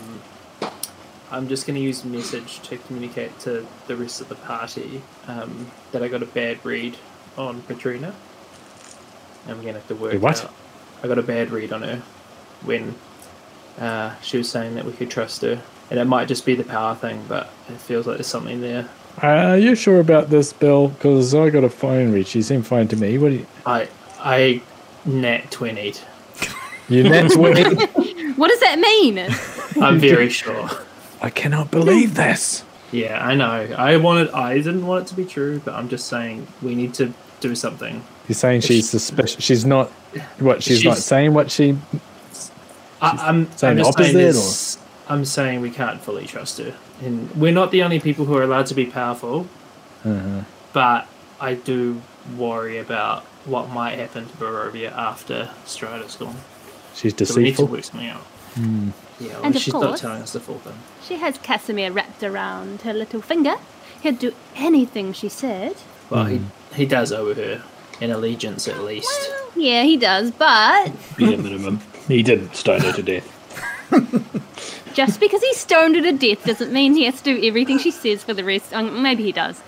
I'm 1.31 1.49
just 1.49 1.67
going 1.67 1.75
to 1.77 1.81
use 1.83 2.05
message 2.05 2.61
to 2.69 2.77
communicate 2.77 3.39
to 3.41 3.67
the 3.89 3.97
rest 3.97 4.21
of 4.21 4.29
the 4.29 4.35
party 4.37 5.03
um, 5.27 5.69
that 5.93 6.03
I 6.03 6.09
got 6.09 6.23
a 6.23 6.27
bad 6.27 6.59
read 6.63 6.97
on 7.37 7.63
Katrina. 7.63 8.15
I'm 9.47 9.63
going 9.63 9.75
to 9.75 9.81
have 9.81 9.89
to 9.89 9.95
work 9.95 10.13
Wait, 10.13 10.21
what? 10.21 10.45
out. 10.45 10.55
I 11.03 11.09
got 11.09 11.19
a 11.19 11.23
bad 11.23 11.51
read 11.51 11.73
on 11.73 11.83
her 11.83 12.03
when 12.63 12.95
uh, 13.79 14.15
she 14.21 14.39
was 14.39 14.51
saying 14.51 14.75
that 14.75 14.85
we 14.85 14.93
could 14.93 15.11
trust 15.11 15.43
her. 15.43 15.63
And 15.91 16.01
it 16.01 16.05
might 16.05 16.27
just 16.27 16.45
be 16.45 16.55
the 16.55 16.65
power 16.65 16.95
thing, 16.95 17.25
but 17.29 17.49
it 17.69 17.79
feels 17.79 18.07
like 18.07 18.17
there's 18.17 18.27
something 18.27 18.61
there. 18.61 18.89
Are 19.23 19.57
you 19.57 19.75
sure 19.75 20.01
about 20.01 20.31
this, 20.31 20.53
Bill? 20.53 20.89
Because 20.89 21.35
I 21.35 21.49
got 21.51 21.65
a 21.65 21.71
phone 21.71 22.13
read. 22.13 22.27
She 22.27 22.43
seemed 22.43 22.67
fine 22.67 22.89
to 22.89 22.97
me. 22.97 23.19
What 23.19 23.29
do 23.31 23.37
you... 23.37 23.47
I 23.65 23.89
I 24.19 24.63
nat 25.05 25.51
20. 25.51 25.95
You 26.89 27.03
next 27.03 27.37
week? 27.37 27.57
What 28.37 28.49
does 28.51 28.61
that 28.61 28.79
mean? 28.79 29.19
I'm 29.83 29.99
very 29.99 30.29
sure. 30.29 30.69
I 31.23 31.31
cannot 31.31 31.71
believe 31.71 32.15
this. 32.15 32.65
Yeah, 32.93 33.27
I 33.27 33.35
know. 33.35 33.51
I 33.51 33.97
wanted. 33.97 34.31
I 34.31 34.57
didn't 34.57 34.87
want 34.87 35.07
it 35.07 35.09
to 35.09 35.15
be 35.15 35.25
true, 35.25 35.61
but 35.65 35.75
I'm 35.75 35.89
just 35.89 36.07
saying 36.07 36.47
we 36.61 36.75
need 36.75 36.93
to 36.95 37.15
do 37.49 37.55
something. 37.55 38.03
You're 38.29 38.35
saying 38.35 38.63
she's 38.63 38.89
suspicious. 38.91 39.43
She's 39.43 39.65
not... 39.65 39.89
What, 40.39 40.63
she's, 40.63 40.85
not 40.85 40.99
saying 40.99 41.35
what 41.35 41.51
she... 41.51 41.77
I, 43.01 43.11
I'm 43.29 43.51
saying 43.53 43.79
I'm 43.79 43.85
just 43.85 43.97
the 43.99 44.05
saying 44.05 44.17
opposite, 44.17 44.33
this- 44.33 44.79
I'm 45.09 45.25
saying 45.25 45.61
we 45.61 45.71
can't 45.71 46.01
fully 46.01 46.27
trust 46.27 46.59
her, 46.59 46.75
and 47.01 47.31
we're 47.37 47.53
not 47.53 47.71
the 47.71 47.83
only 47.83 48.01
people 48.01 48.25
who 48.25 48.37
are 48.37 48.43
allowed 48.43 48.67
to 48.67 48.75
be 48.75 48.87
powerful. 48.87 49.47
Uh-huh. 50.05 50.41
But 50.73 51.07
I 51.41 51.55
do 51.55 52.01
worry 52.37 52.79
about 52.79 53.23
what 53.45 53.69
might 53.71 53.99
happen 53.99 54.27
to 54.27 54.33
Barovia 54.37 54.91
after 54.91 55.51
Strahd's 55.65 56.17
gone. 56.17 56.37
She's 56.95 57.15
So 57.17 57.37
we 57.37 57.43
need 57.45 57.57
to 57.57 57.63
deceitful. 57.63 57.67
work 57.67 57.85
something 57.85 58.09
out. 58.09 58.23
Yeah, 59.21 59.29
well, 59.35 59.45
And 59.45 59.55
of 59.55 59.63
she's 59.63 59.75
not 59.75 59.99
telling 59.99 60.23
us 60.23 60.33
the 60.33 60.41
full 60.41 60.59
thing. 60.59 60.75
She 61.07 61.17
has 61.19 61.39
Kasimir 61.39 61.95
wrapped 61.95 62.23
around 62.23 62.83
her 62.83 62.93
little 62.93 63.21
finger. 63.23 63.57
He'd 64.03 64.19
do 64.19 64.33
anything 64.57 65.13
she 65.13 65.29
said. 65.29 65.77
Well, 66.11 66.25
he 66.27 66.41
he 66.75 66.87
does 66.87 67.13
owe 67.13 67.35
her 67.35 67.63
an 68.01 68.11
allegiance 68.11 68.69
at 68.69 68.81
least. 68.81 69.31
Yeah, 69.55 69.83
he 69.85 69.97
does, 69.97 70.31
but 70.31 70.93
Be 71.17 71.33
a 71.35 71.39
minimum. 71.39 71.81
He 72.09 72.23
didn't 72.23 72.55
stone 72.55 72.81
her 72.81 72.93
to 72.93 73.03
death. 73.03 73.33
just 74.95 75.19
because 75.21 75.43
he 75.43 75.55
stoned 75.55 75.97
her 75.97 76.03
to 76.03 76.13
death 76.13 76.45
doesn't 76.45 76.73
mean 76.73 76.95
he 76.95 77.05
has 77.05 77.21
to 77.23 77.35
do 77.37 77.47
everything 77.47 77.79
she 77.79 77.91
says 77.91 78.23
for 78.23 78.35
the 78.35 78.45
rest. 78.45 78.73
Um, 78.75 79.03
maybe 79.03 79.23
he 79.23 79.33
does. 79.33 79.61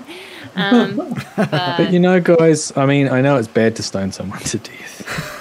Um, 0.55 1.15
But 1.37 1.93
you 1.93 1.99
know, 2.01 2.21
guys, 2.21 2.77
I 2.77 2.85
mean, 2.87 3.09
I 3.09 3.21
know 3.21 3.37
it's 3.37 3.49
bad 3.49 3.77
to 3.77 3.83
stone 3.83 4.13
someone 4.13 4.41
to 4.41 4.59
death. 4.59 5.35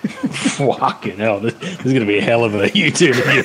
Fucking 0.56 1.18
hell, 1.18 1.40
this, 1.40 1.54
this 1.54 1.78
is 1.78 1.92
going 1.92 2.00
to 2.00 2.06
be 2.06 2.18
a 2.18 2.22
hell 2.22 2.44
of 2.44 2.54
a 2.54 2.70
U-turn 2.70 3.14
here. 3.14 3.44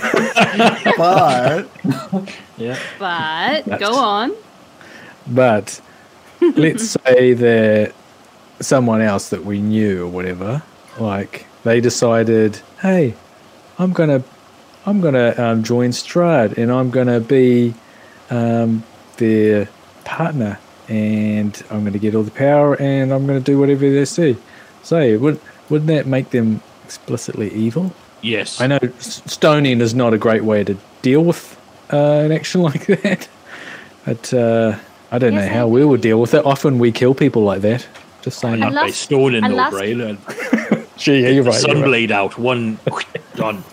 But 0.97 1.67
yeah. 2.57 2.79
but 2.99 3.65
That's- 3.65 3.79
go 3.79 3.95
on. 3.95 4.33
But 5.27 5.81
let's 6.55 6.91
say 6.91 7.33
that 7.33 7.93
someone 8.59 9.01
else 9.01 9.29
that 9.29 9.45
we 9.45 9.59
knew 9.59 10.05
or 10.05 10.07
whatever, 10.07 10.63
like 10.99 11.45
they 11.63 11.81
decided, 11.81 12.59
hey, 12.81 13.15
I'm 13.77 13.93
gonna, 13.93 14.23
I'm 14.85 15.01
gonna 15.01 15.33
um, 15.37 15.63
join 15.63 15.91
Strahd 15.91 16.57
and 16.57 16.71
I'm 16.71 16.89
gonna 16.89 17.19
be 17.19 17.73
um, 18.29 18.83
their 19.17 19.67
partner 20.03 20.59
and 20.87 21.61
I'm 21.69 21.83
gonna 21.83 21.99
get 21.99 22.15
all 22.15 22.23
the 22.23 22.31
power 22.31 22.75
and 22.79 23.11
I'm 23.11 23.25
gonna 23.25 23.39
do 23.39 23.59
whatever 23.59 23.89
they 23.89 24.05
say. 24.05 24.37
So 24.83 25.17
would 25.17 25.39
wouldn't 25.69 25.87
that 25.87 26.05
make 26.05 26.29
them 26.29 26.61
explicitly 26.83 27.51
evil? 27.51 27.93
Yes. 28.21 28.61
I 28.61 28.67
know 28.67 28.79
stoning 28.99 29.81
is 29.81 29.93
not 29.93 30.13
a 30.13 30.17
great 30.17 30.43
way 30.43 30.63
to 30.63 30.77
deal 31.01 31.23
with 31.23 31.59
uh, 31.91 31.97
an 31.97 32.31
action 32.31 32.61
like 32.69 32.85
that, 32.87 33.27
but 34.05 34.33
uh, 34.33 34.77
I 35.11 35.17
don't 35.19 35.33
Yes, 35.33 35.45
know 35.47 35.53
how 35.53 35.67
we 35.67 35.85
would 35.85 36.01
deal 36.01 36.19
with 36.19 36.33
it. 36.33 36.45
Often 36.45 36.79
we 36.79 36.91
kill 36.91 37.13
people 37.13 37.43
like 37.43 37.61
that. 37.61 37.87
Just 38.21 38.39
saying. 38.39 38.55
I 38.55 38.57
Not 38.69 38.73
love- 38.73 38.85
by 38.87 38.91
stoning, 38.91 39.43
I 39.43 39.47
no, 39.49 39.69
Braille. 39.69 40.17
Gee, 40.97 41.21
yeah, 41.21 41.29
you're 41.29 41.43
right. 41.43 41.53
sun 41.53 41.77
You're 41.77 41.89
right. 41.91 42.09
out, 42.11 42.37
one 42.37 42.79
done. 43.35 43.63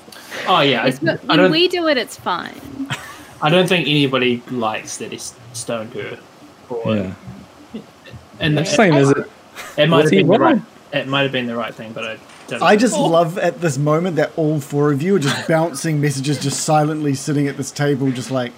Oh 0.49 0.61
yeah, 0.61 0.87
Yes, 0.87 0.99
I, 1.03 1.05
but 1.17 1.21
I 1.31 1.43
when 1.43 1.51
we 1.53 1.69
do 1.69 1.87
it, 1.89 1.97
it's 1.97 2.17
fine. 2.17 2.61
I 3.41 3.49
don't 3.49 3.69
think 3.69 3.87
anybody 3.89 4.43
likes 4.51 4.97
that 4.99 5.13
it's 5.13 5.33
s- 5.33 5.39
stoned 5.61 5.93
her. 5.95 6.19
Or, 6.69 6.95
Yeah. 6.97 7.15
And 8.41 8.59
I'm 8.59 8.65
just 8.65 8.77
saying, 8.77 8.95
is 8.95 9.11
it? 9.11 9.31
it 9.77 9.89
might 9.89 10.03
have 10.03 10.11
been 10.11 10.27
the 10.27 10.39
right. 10.39 10.55
wrong? 10.55 10.67
It 10.93 11.07
might 11.07 11.23
have 11.23 11.33
been 11.33 11.47
the 11.47 11.57
right 11.57 11.75
thing, 11.75 11.93
but 11.93 12.05
I. 12.05 12.19
I 12.61 12.77
just 12.77 12.99
love 12.99 13.39
at 13.39 13.61
this 13.63 13.79
moment 13.79 14.17
that 14.17 14.33
all 14.37 14.61
four 14.61 14.93
of 14.93 15.01
you 15.01 15.17
are 15.17 15.19
just 15.19 15.49
bouncing 15.49 16.01
messages, 16.03 16.39
just 16.43 16.65
silently 16.65 17.15
sitting 17.15 17.47
at 17.49 17.57
this 17.57 17.71
table, 17.71 18.11
just 18.11 18.31
like 18.31 18.53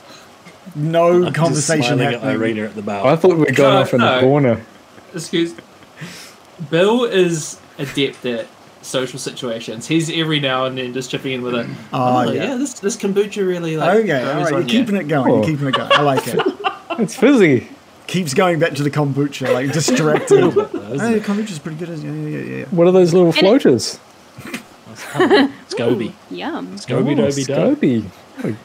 no 0.74 1.24
Just 1.24 1.34
conversation 1.34 1.82
smiling 1.98 2.06
at 2.06 2.12
happening. 2.14 2.36
Irina 2.36 2.62
at 2.62 2.74
the 2.74 2.82
bow. 2.82 3.06
I 3.06 3.16
thought 3.16 3.36
we'd 3.36 3.54
gone 3.56 3.74
No, 3.74 3.80
off 3.82 3.92
in 3.94 4.00
no. 4.00 4.14
the 4.14 4.20
corner. 4.20 4.64
Excuse. 5.14 5.54
Bill 6.70 7.04
is 7.04 7.58
adept 7.78 8.24
at 8.26 8.46
social 8.82 9.18
situations. 9.18 9.86
He's 9.86 10.10
every 10.10 10.40
now 10.40 10.66
and 10.66 10.76
then 10.78 10.92
just 10.92 11.10
chipping 11.10 11.32
in 11.32 11.42
with 11.42 11.54
it. 11.54 11.66
Oh, 11.92 12.30
yeah. 12.30 12.54
this 12.56 12.74
this 12.80 12.96
kombucha 12.96 13.46
really 13.46 13.76
like. 13.76 13.98
Okay, 14.00 14.22
all 14.22 14.34
grows 14.34 14.44
right, 14.44 14.50
you're 14.50 14.60
on 14.60 14.68
you." 14.68 14.80
keeping 14.80 14.96
it 14.96 15.04
going. 15.08 15.30
Oh. 15.30 15.36
You're 15.36 15.44
keeping 15.44 15.68
it 15.68 15.74
going. 15.74 15.92
I 15.92 16.02
like 16.02 16.26
it. 16.28 16.40
It's 16.96 17.16
fizzy. 17.16 17.66
Keeps 18.06 18.34
going 18.34 18.60
back 18.60 18.74
to 18.74 18.84
the 18.84 18.90
kombucha, 18.90 19.52
like 19.52 19.72
distracted. 19.72 20.44
Isn't 20.92 21.00
Hey, 21.00 21.18
kombucha's 21.18 21.58
pretty 21.58 21.76
good. 21.78 21.88
Yeah, 21.98 22.12
yeah, 22.12 22.28
yeah, 22.38 22.56
yeah. 22.58 22.64
What 22.66 22.86
are 22.86 22.92
those 22.92 23.12
little 23.12 23.30
it- 23.30 23.34
floaters? 23.36 23.98
Scoby. 25.68 26.12
Yum. 26.30 26.76
Scoby 26.76 27.12
oh, 27.18 27.30
Doby 27.30 27.44
Dub. 28.04 28.12
Scoby. 28.38 28.56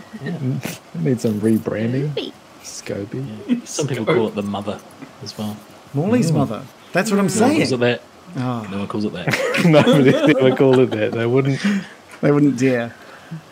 Oh, 0.96 1.00
Need 1.00 1.22
some 1.22 1.40
rebranding. 1.42 2.14
Beep. 2.16 2.34
Scoby. 2.64 3.66
Some 3.68 3.88
people 3.88 4.06
call 4.06 4.28
it 4.28 4.36
the 4.36 4.44
mother 4.44 4.80
as 5.24 5.38
well. 5.38 5.58
Morley's 5.94 6.32
mother. 6.32 6.64
That's 6.94 7.12
what 7.12 7.20
I'm 7.20 7.28
No 7.28 7.48
one 7.48 7.58
calls 7.58 7.72
it 7.72 7.80
that. 7.80 8.02
Oh, 8.38 8.68
No 8.70 8.78
one 8.80 8.88
calls 8.88 9.06
it 9.06 9.14
that. 9.14 9.62
Nobody 9.66 10.16
ever 10.16 10.56
called 10.56 10.80
it 10.80 10.92
that. 10.92 11.12
They 11.14 11.26
wouldn't. 11.26 11.60
they 12.22 12.32
wouldn't 12.32 12.58
dare. 12.60 12.94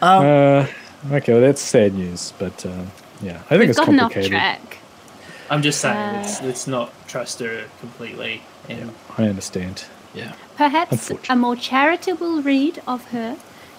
Uh, 0.02 0.68
okay, 1.12 1.34
well, 1.34 1.42
that's 1.42 1.62
sad 1.62 1.94
news, 1.94 2.34
but 2.40 2.66
um, 2.66 2.92
yeah, 3.22 3.42
I 3.50 3.58
think 3.58 3.70
it's 3.70 3.80
complicated. 3.80 4.32
track. 4.32 4.78
I'm 5.50 5.62
just 5.62 5.80
saying, 5.80 5.96
Uh, 5.98 6.14
let's, 6.18 6.42
let's 6.42 6.68
not 6.68 6.92
trust 7.08 7.40
her 7.40 7.66
completely. 7.80 8.42
And 8.70 8.94
I 9.18 9.24
understand. 9.24 9.86
Yeah. 10.14 10.34
Perhaps 10.58 11.12
a 11.30 11.36
more 11.36 11.56
charitable 11.56 12.42
read 12.42 12.82
of 12.88 13.06
her 13.12 13.38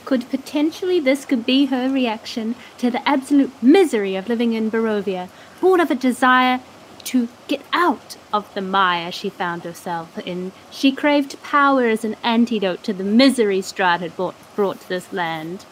could 0.09 0.31
potentially 0.31 0.99
this 0.99 1.27
could 1.27 1.45
be 1.45 1.67
her 1.67 1.91
reaction 1.91 2.55
to 2.79 2.91
the 2.91 3.07
absolute 3.07 3.53
misery 3.63 4.17
of 4.17 4.27
living 4.27 4.55
in 4.55 4.71
Barovia, 4.71 5.29
born 5.61 5.81
of 5.81 5.91
a 5.91 5.95
desire 5.95 6.61
to 7.05 7.29
get 7.47 7.61
out 7.75 8.17
of 8.33 8.55
the 8.55 8.63
mire 8.63 9.13
she 9.13 9.29
found 9.29 9.65
herself 9.65 10.19
in. 10.27 10.51
She 10.71 10.93
craved 10.93 11.43
power 11.43 11.89
as 11.89 12.07
an 12.07 12.17
antidote 12.23 12.83
to 12.85 12.95
the 12.95 13.05
misery 13.05 13.61
Strahd 13.61 14.01
had 14.01 14.17
brought, 14.17 14.35
brought 14.57 14.81
to 14.81 14.89
this 14.89 15.13
land. 15.13 15.67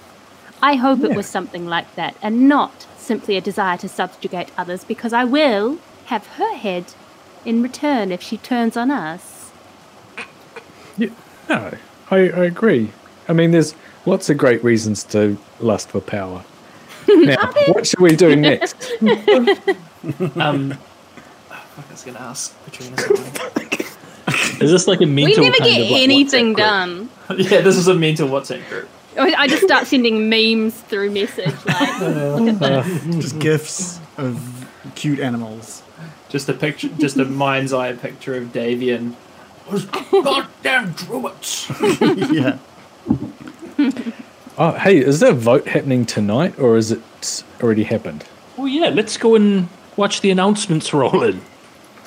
I 0.61 0.74
hope 0.74 1.03
it 1.03 1.16
was 1.16 1.26
something 1.26 1.66
like 1.66 1.95
that, 1.95 2.14
and 2.20 2.47
not 2.47 2.87
simply 2.99 3.39
a 3.39 3.41
desire 3.41 3.78
to 3.78 3.89
subjugate 3.89 4.51
others, 4.59 4.84
because 4.84 5.14
I 5.14 5.24
will 5.24 5.78
have 6.12 6.26
her 6.37 6.55
head 6.57 6.93
in 7.47 7.62
return 7.62 8.12
if 8.12 8.20
she 8.20 8.37
turns 8.37 8.76
on 8.76 8.91
us. 8.91 9.51
Yeah, 10.99 11.09
no, 11.49 11.72
I, 12.11 12.16
I 12.16 12.45
agree. 12.45 12.93
I 13.29 13.33
mean, 13.33 13.51
there's 13.51 13.74
lots 14.05 14.31
of 14.31 14.39
great 14.39 14.62
reasons 14.62 15.03
to 15.05 15.37
lust 15.61 15.89
for 15.91 16.01
power. 16.01 16.45
Now, 17.09 17.53
what 17.68 17.87
should 17.87 18.01
we 18.01 18.16
do 18.16 18.35
next? 18.51 18.74
um, 20.37 20.74
I 21.51 21.85
was 21.89 22.03
gonna 22.05 22.18
ask 22.18 22.53
Katrina. 22.64 22.97
Is 24.61 24.72
this 24.72 24.89
like 24.89 25.01
a 25.01 25.07
mental 25.07 25.45
we 25.45 25.51
never 25.51 25.59
kind 25.59 25.70
get 25.70 25.85
of 25.85 25.91
like 25.93 26.03
anything 26.03 26.55
done. 26.55 27.09
yeah, 27.37 27.61
this 27.61 27.77
is 27.77 27.87
a 27.87 27.95
mental 27.95 28.29
WhatsApp 28.29 28.68
group. 28.68 28.89
I 29.16 29.35
I 29.35 29.47
just 29.47 29.62
start 29.62 29.87
sending 29.87 30.29
memes 30.29 30.74
through 30.74 31.11
message. 31.12 31.55
Like, 31.64 32.01
look 32.01 32.61
at 32.62 32.85
this. 32.85 33.16
Just 33.22 33.39
gifs 33.39 34.01
of 34.16 34.66
cute 34.97 35.20
animals. 35.20 35.83
Just 36.29 36.49
a 36.49 36.55
picture, 36.55 36.89
just 36.99 37.16
a 37.18 37.24
mind's 37.24 37.72
eye 37.72 37.93
picture 37.93 38.35
of 38.35 38.49
Davian. 38.53 39.14
Those 39.70 39.85
goddamn 39.85 40.91
druids. 40.93 41.70
yeah. 42.33 42.59
Oh, 44.59 44.73
hey, 44.73 44.97
is 44.97 45.21
there 45.21 45.33
a 45.33 45.35
vote 45.35 45.69
happening 45.69 46.07
tonight, 46.07 46.59
or 46.59 46.79
is 46.79 46.91
it 46.91 47.45
already 47.63 47.85
happened? 47.85 48.25
Oh 48.57 48.65
yeah, 48.65 48.89
let's 48.89 49.19
go 49.19 49.35
and 49.35 49.69
watch 49.97 50.23
the 50.23 50.31
announcements 50.31 50.95
roll 50.95 51.23
in. 51.25 51.43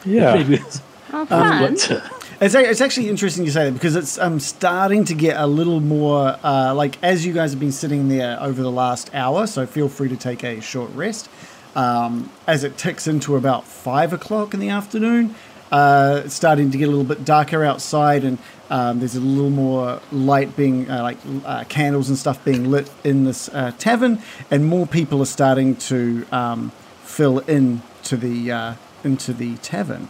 Yeah. 0.03 0.33
Maybe 0.33 0.55
it's, 0.63 0.81
Oh, 1.13 1.27
fun. 1.27 1.61
let's, 1.61 1.91
uh, 1.91 2.09
It's, 2.41 2.55
a- 2.55 2.67
it's 2.67 2.81
actually 2.81 3.07
interesting 3.09 3.45
you 3.45 3.51
say 3.51 3.65
that 3.65 3.73
because 3.73 3.95
it's 3.95 4.17
um, 4.17 4.39
starting 4.39 5.05
to 5.05 5.13
get 5.13 5.39
a 5.39 5.45
little 5.45 5.79
more 5.79 6.37
uh, 6.43 6.73
like 6.73 6.97
as 7.03 7.23
you 7.23 7.33
guys 7.33 7.51
have 7.51 7.59
been 7.59 7.71
sitting 7.71 8.07
there 8.07 8.41
over 8.41 8.63
the 8.63 8.71
last 8.71 9.13
hour. 9.13 9.45
So 9.45 9.67
feel 9.67 9.87
free 9.87 10.09
to 10.09 10.17
take 10.17 10.43
a 10.43 10.59
short 10.59 10.89
rest. 10.95 11.29
Um, 11.75 12.31
as 12.47 12.63
it 12.63 12.79
ticks 12.79 13.05
into 13.05 13.35
about 13.35 13.63
five 13.63 14.11
o'clock 14.11 14.55
in 14.55 14.59
the 14.59 14.69
afternoon, 14.69 15.35
uh, 15.71 16.23
it's 16.25 16.33
starting 16.33 16.71
to 16.71 16.79
get 16.79 16.85
a 16.87 16.91
little 16.91 17.03
bit 17.05 17.23
darker 17.25 17.63
outside, 17.63 18.23
and 18.23 18.39
um, 18.69 18.99
there's 18.99 19.15
a 19.15 19.19
little 19.19 19.49
more 19.49 20.01
light 20.11 20.55
being 20.55 20.89
uh, 20.89 21.01
like 21.03 21.17
uh, 21.45 21.63
candles 21.65 22.09
and 22.09 22.17
stuff 22.17 22.43
being 22.45 22.69
lit 22.69 22.89
in 23.03 23.23
this 23.23 23.49
uh, 23.49 23.71
tavern, 23.77 24.21
and 24.51 24.65
more 24.65 24.85
people 24.87 25.21
are 25.21 25.25
starting 25.25 25.75
to 25.75 26.25
um, 26.31 26.71
fill 27.03 27.39
in 27.39 27.81
to 28.03 28.17
the 28.17 28.51
uh, 28.51 28.73
into 29.03 29.33
the 29.33 29.57
tavern. 29.57 30.07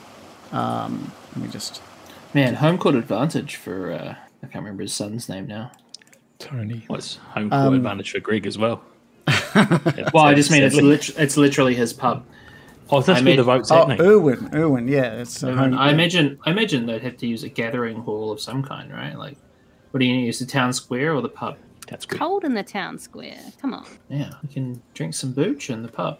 Um, 0.51 1.11
let 1.35 1.45
me 1.45 1.49
just 1.49 1.81
Man, 2.33 2.55
home 2.55 2.77
court 2.77 2.95
advantage 2.95 3.55
for 3.55 3.91
uh, 3.91 4.15
I 4.43 4.47
can't 4.47 4.63
remember 4.63 4.83
his 4.83 4.93
son's 4.93 5.29
name 5.29 5.47
now. 5.47 5.71
Tony. 6.37 6.85
what's 6.87 7.17
home 7.17 7.49
court 7.49 7.73
advantage 7.73 8.11
for 8.11 8.19
Greg 8.19 8.45
as 8.45 8.57
well? 8.57 8.81
Well, 10.13 10.23
I 10.23 10.33
just 10.33 10.51
mean 10.51 10.63
it's 10.63 10.75
lit- 10.75 11.17
it's 11.17 11.37
literally 11.37 11.75
his 11.75 11.91
pub. 11.91 12.25
Oh, 12.91 13.01
that's 13.01 13.09
I 13.09 13.13
where 13.13 13.23
made- 13.23 13.39
the 13.39 13.43
vote's 13.43 13.71
Oh, 13.71 13.75
happening. 13.87 14.01
Irwin, 14.01 14.49
Irwin, 14.53 14.87
yeah, 14.87 15.13
it's 15.21 15.43
And 15.43 15.57
home- 15.59 15.77
I 15.77 15.91
imagine 15.91 16.39
I 16.45 16.51
imagine 16.51 16.85
they'd 16.85 17.03
have 17.03 17.17
to 17.17 17.27
use 17.27 17.43
a 17.43 17.49
gathering 17.49 17.97
hall 18.01 18.31
of 18.31 18.39
some 18.41 18.63
kind, 18.63 18.91
right? 18.91 19.17
Like, 19.17 19.37
what 19.91 19.99
do 19.99 20.05
you 20.05 20.15
use? 20.15 20.39
The 20.39 20.45
town 20.45 20.73
square 20.73 21.13
or 21.13 21.21
the 21.21 21.29
pub? 21.29 21.57
That's 21.87 22.05
good. 22.05 22.19
Cold 22.19 22.43
in 22.45 22.53
the 22.53 22.63
town 22.63 22.97
square. 22.99 23.39
Come 23.61 23.73
on. 23.73 23.85
Yeah, 24.09 24.29
you 24.43 24.49
can 24.49 24.81
drink 24.93 25.13
some 25.13 25.31
booch 25.33 25.69
in 25.69 25.81
the 25.83 25.87
pub. 25.89 26.19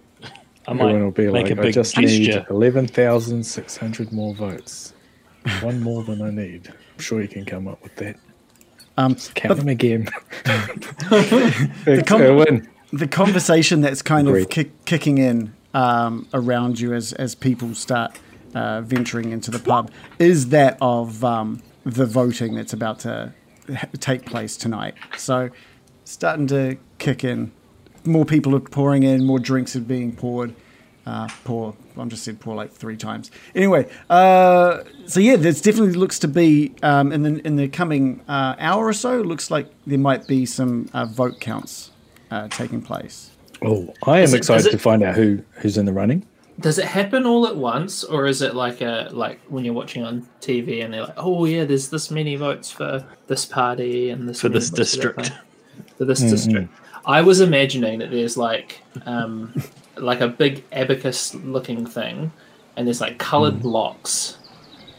I 0.68 0.74
might 0.74 0.82
Everyone 0.84 1.04
will 1.06 1.12
be 1.12 1.26
make 1.26 1.44
like, 1.50 1.58
a 1.58 1.60
I 1.60 1.64
big 1.64 1.74
just 1.74 1.96
gesture. 1.96 2.08
need 2.10 2.46
11,600 2.50 4.12
more 4.12 4.36
votes. 4.36 4.94
One 5.62 5.80
more 5.80 6.04
than 6.04 6.22
I 6.22 6.30
need. 6.32 6.68
I'm 6.68 7.00
sure 7.00 7.22
you 7.22 7.28
can 7.28 7.46
come 7.46 7.68
up 7.68 7.82
with 7.82 7.96
that. 7.96 8.18
um, 8.98 9.16
Count 9.36 9.58
them 9.58 9.68
again. 9.70 10.08
the, 10.46 12.04
com- 12.06 12.68
the 12.92 13.08
conversation 13.08 13.82
that's 13.82 14.02
kind 14.02 14.28
of 14.28 14.34
Agreed. 14.36 14.50
kick, 14.50 14.86
kicking 14.86 15.18
in 15.18 15.54
um, 15.74 16.28
around 16.34 16.80
you 16.80 16.94
as, 16.94 17.14
as 17.14 17.36
people 17.36 17.76
start 17.76 18.20
uh, 18.56 18.82
venturing 18.82 19.32
into 19.32 19.52
the 19.52 19.60
pub 19.60 19.92
is 20.18 20.50
that 20.50 20.78
of 20.82 21.24
um, 21.24 21.62
the 21.86 22.06
voting 22.06 22.56
that's 22.56 22.74
about 22.74 23.00
to 23.00 23.34
take 24.00 24.26
place 24.26 24.58
tonight. 24.58 24.96
So, 25.18 25.50
starting 26.04 26.48
to 26.48 26.78
kick 26.98 27.24
in. 27.24 27.52
More 28.06 28.26
people 28.26 28.56
are 28.56 28.60
pouring 28.60 29.04
in, 29.04 29.26
more 29.26 29.40
drinks 29.40 29.76
are 29.76 29.82
being 29.82 30.16
poured. 30.16 30.56
Uh, 31.06 31.28
pour, 31.44 31.76
I'm 31.98 32.10
just 32.10 32.24
said 32.24 32.40
pour 32.40 32.56
like 32.56 32.72
three 32.72 32.98
times. 32.98 33.32
Anyway, 33.56 33.90
uh, 34.10 34.84
so 35.08 35.20
yeah, 35.20 35.38
there's 35.38 35.62
definitely 35.62 35.94
looks 35.94 36.20
to 36.20 36.28
be 36.28 36.76
um, 36.84 37.12
in 37.12 37.24
the 37.24 37.48
in 37.48 37.56
the 37.56 37.68
coming 37.68 38.22
uh, 38.28 38.56
hour 38.60 38.86
or 38.86 38.94
so. 38.94 39.22
Looks 39.22 39.50
like 39.50 39.68
there 39.88 39.98
might 39.98 40.28
be 40.28 40.46
some 40.46 40.90
uh, 40.94 41.06
vote 41.06 41.40
counts 41.40 41.92
uh, 42.30 42.48
taking 42.50 42.82
place. 42.82 43.32
Oh, 43.64 43.94
I 44.04 44.20
am 44.20 44.30
it- 44.30 44.34
excited 44.36 44.68
it- 44.68 44.72
to 44.72 44.78
find 44.78 45.04
out 45.04 45.16
who 45.16 45.42
who's 45.54 45.78
in 45.78 45.86
the 45.86 45.94
running. 45.94 46.26
Does 46.60 46.78
it 46.78 46.86
happen 46.86 47.26
all 47.26 47.48
at 47.48 47.56
once, 47.56 48.04
or 48.04 48.26
is 48.26 48.42
it 48.42 48.54
like 48.54 48.82
a 48.82 49.08
like 49.12 49.40
when 49.48 49.64
you're 49.64 49.74
watching 49.74 50.04
on 50.04 50.28
TV 50.42 50.84
and 50.84 50.94
they're 50.94 51.04
like, 51.04 51.14
oh 51.18 51.46
yeah, 51.46 51.64
there's 51.64 51.90
this 51.90 52.12
many 52.12 52.36
votes 52.36 52.70
for 52.70 53.06
this 53.28 53.46
party 53.46 54.10
and 54.10 54.28
this 54.28 54.42
For 54.42 54.50
this 54.50 54.70
district. 54.70 55.32
For 55.98 56.04
this 56.04 56.20
district, 56.20 56.70
I 57.06 57.22
was 57.22 57.40
imagining 57.40 58.00
that 58.00 58.12
there's 58.12 58.36
like 58.36 58.82
um, 59.06 59.54
like 59.96 60.20
a 60.20 60.28
big 60.28 60.66
abacus 60.74 61.34
looking 61.36 61.86
thing, 61.86 62.32
and 62.76 62.86
there's 62.86 63.00
like 63.00 63.18
colored 63.20 63.62
blocks, 63.62 64.38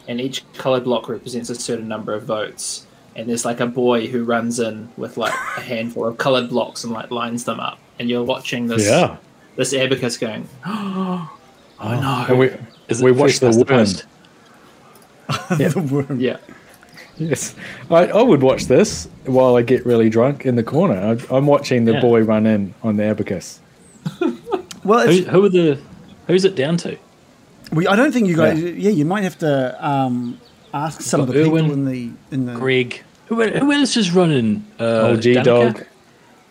and 0.09 0.19
each 0.19 0.51
colored 0.55 0.85
block 0.85 1.11
represents 1.11 1.51
a 1.51 1.55
certain 1.55 1.89
number 1.89 2.15
of 2.15 2.23
votes. 2.25 2.87
And 3.17 3.29
there's 3.29 3.45
like 3.45 3.61
a 3.61 3.67
boy 3.67 4.07
who 4.07 4.25
runs 4.25 4.61
in 4.61 4.89
with 4.97 5.19
like 5.19 5.35
a 5.59 5.61
handful 5.61 6.07
of 6.07 6.17
colored 6.17 6.49
blocks 6.49 6.85
and 6.85 6.93
like 6.95 7.11
lines 7.11 7.45
them 7.45 7.61
up, 7.61 7.79
and 8.01 8.09
you're 8.11 8.25
watching 8.25 8.67
this 8.67 8.85
Yeah. 8.87 9.17
this 9.57 9.73
abacus 9.73 10.17
going. 10.19 10.49
Oh 10.67 11.29
no! 11.81 12.25
And 12.29 12.39
we 12.39 12.51
Is 12.89 13.01
we 13.03 13.11
it 13.13 13.17
watched 13.17 13.41
first 13.41 13.59
the 13.59 13.65
past 13.65 14.05
worm. 15.29 15.37
post? 15.49 15.49
The 15.75 15.81
worm. 15.81 16.19
Yeah. 16.21 16.39
Yes, 17.19 17.55
I, 17.91 18.07
I 18.07 18.23
would 18.23 18.43
watch 18.43 18.65
this 18.65 19.07
while 19.27 19.55
I 19.57 19.63
get 19.63 19.85
really 19.85 20.09
drunk 20.09 20.47
in 20.47 20.57
the 20.57 20.63
corner. 20.63 20.97
I, 21.31 21.37
I'm 21.37 21.47
watching 21.47 21.85
the 21.85 21.93
Yeah. 21.93 22.01
boy 22.01 22.23
run 22.23 22.47
in 22.47 22.75
on 22.83 22.97
the 22.97 23.05
abacus. 23.05 23.61
Well, 24.83 25.07
Who, 25.07 25.13
it's, 25.13 25.29
who 25.29 25.45
are 25.45 25.49
the? 25.51 25.79
Who's 26.27 26.47
it 26.47 26.55
down 26.55 26.79
to? 26.79 26.97
we, 27.71 27.87
I 27.87 27.97
don't 27.97 28.13
think 28.13 28.29
you 28.29 28.37
guys. 28.37 28.59
Yeah. 28.63 28.71
Yeah, 28.71 28.91
you 28.91 29.05
might 29.05 29.25
have 29.25 29.37
to 29.41 29.77
um, 29.87 30.41
ask 30.73 31.03
some 31.03 31.21
of 31.21 31.27
got 31.27 31.35
the 31.35 31.43
people 31.45 31.59
in 31.59 31.85
the 31.85 32.11
in 32.31 32.47
the. 32.47 32.55
Greg. 32.55 33.03
Who, 33.27 33.43
who 33.47 33.73
else 33.73 33.99
is 33.99 34.11
running? 34.11 34.65
Uh, 34.81 35.09
Old 35.09 35.21
G 35.21 35.35
Dog. 35.35 35.85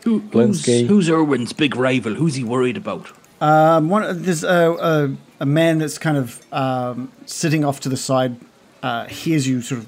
Who, 0.04 0.20
who's, 0.20 0.32
Blinsky. 0.32 0.88
who's 0.88 1.10
Irwin's 1.10 1.54
big 1.54 1.76
rival? 1.76 2.16
Who's 2.16 2.36
he 2.36 2.44
worried 2.44 2.78
about? 2.78 3.12
Um, 3.42 3.90
one 3.90 4.22
there's 4.22 4.44
a, 4.44 4.72
a 4.72 5.16
a 5.40 5.46
man 5.46 5.78
that's 5.78 5.98
kind 5.98 6.18
of 6.18 6.42
um, 6.54 7.12
sitting 7.26 7.64
off 7.64 7.80
to 7.82 7.90
the 7.90 7.98
side, 7.98 8.36
uh, 8.84 9.06
hears 9.06 9.48
you 9.48 9.62
sort 9.62 9.82
of 9.82 9.88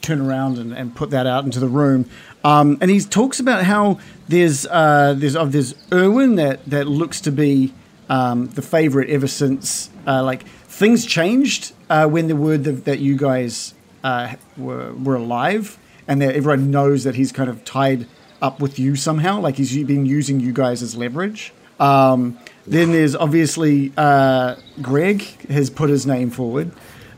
turn 0.00 0.20
around 0.20 0.58
and, 0.58 0.72
and 0.72 0.96
put 0.96 1.10
that 1.10 1.26
out 1.26 1.44
into 1.44 1.60
the 1.60 1.68
room, 1.68 2.08
um, 2.44 2.78
and 2.80 2.90
he 2.90 3.00
talks 3.00 3.38
about 3.38 3.64
how 3.64 3.98
there's 4.28 4.66
uh, 4.66 5.14
there's 5.16 5.36
oh, 5.36 5.46
there's 5.46 5.74
Irwin 5.92 6.36
that 6.36 6.64
that 6.66 6.86
looks 6.86 7.20
to 7.22 7.30
be 7.30 7.74
um, 8.08 8.48
the 8.48 8.62
favorite 8.62 9.10
ever 9.10 9.26
since 9.26 9.90
uh, 10.06 10.22
like 10.22 10.42
things 10.42 11.04
changed 11.04 11.72
uh, 11.90 12.06
when 12.06 12.28
the 12.28 12.36
word 12.36 12.64
that, 12.64 12.84
that 12.86 12.98
you 12.98 13.16
guys 13.16 13.74
uh, 14.02 14.34
were 14.56 14.94
were 14.94 15.16
alive, 15.16 15.78
and 16.08 16.22
that 16.22 16.34
everyone 16.34 16.70
knows 16.70 17.04
that 17.04 17.14
he's 17.14 17.32
kind 17.32 17.50
of 17.50 17.64
tied 17.64 18.06
up 18.42 18.60
with 18.60 18.78
you 18.78 18.96
somehow, 18.96 19.40
like 19.40 19.56
he's 19.56 19.72
been 19.84 20.04
using 20.04 20.40
you 20.40 20.52
guys 20.52 20.82
as 20.82 20.94
leverage. 20.96 21.52
Um, 21.80 22.38
then 22.66 22.92
there's 22.92 23.16
obviously 23.16 23.92
uh, 23.96 24.56
Greg 24.82 25.22
has 25.48 25.70
put 25.70 25.88
his 25.88 26.06
name 26.06 26.28
forward. 26.30 26.70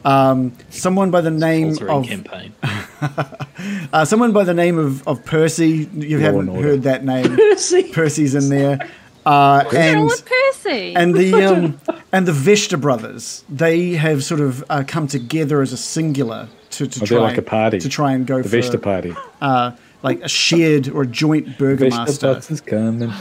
Um, 0.04 0.52
someone 0.70 1.10
by 1.10 1.22
the 1.22 1.30
name 1.30 1.70
of 1.88 2.04
campaign. 2.06 2.52
uh, 3.92 4.04
someone 4.04 4.32
by 4.32 4.44
the 4.44 4.54
name 4.54 4.78
of, 4.78 5.06
of 5.08 5.24
Percy. 5.24 5.88
You 5.94 6.18
Law 6.18 6.24
haven't 6.24 6.62
heard 6.62 6.82
that 6.82 7.04
name. 7.04 7.36
Percy. 7.36 7.90
Percy's 7.92 8.34
in 8.34 8.48
there, 8.50 8.78
uh, 9.26 9.64
and 9.74 10.04
with 10.04 10.24
Percy. 10.26 10.94
and 10.94 11.14
the 11.14 11.34
um, 11.34 11.80
and 12.12 12.26
the 12.28 12.32
Vesta 12.32 12.76
brothers. 12.76 13.44
They 13.48 13.92
have 13.92 14.22
sort 14.24 14.40
of 14.40 14.62
uh, 14.68 14.84
come 14.86 15.06
together 15.06 15.62
as 15.62 15.72
a 15.72 15.76
singular 15.78 16.48
to, 16.72 16.86
to 16.86 17.00
Oh, 17.02 17.06
try 17.06 17.18
like 17.18 17.38
a 17.38 17.42
party. 17.42 17.78
to 17.80 17.88
try 17.88 18.12
and 18.12 18.26
go 18.26 18.38
The 18.38 18.42
for 18.44 18.48
Vesta 18.56 18.78
party. 18.78 19.14
uh, 19.40 19.72
like 20.04 20.20
a 20.22 20.28
shared 20.28 20.88
or 20.88 21.02
a 21.02 21.06
joint 21.06 21.46
Vesta 21.48 21.58
burgomaster. 21.64 22.34
bus 22.34 22.50
is 22.52 22.60
coming. 22.60 23.12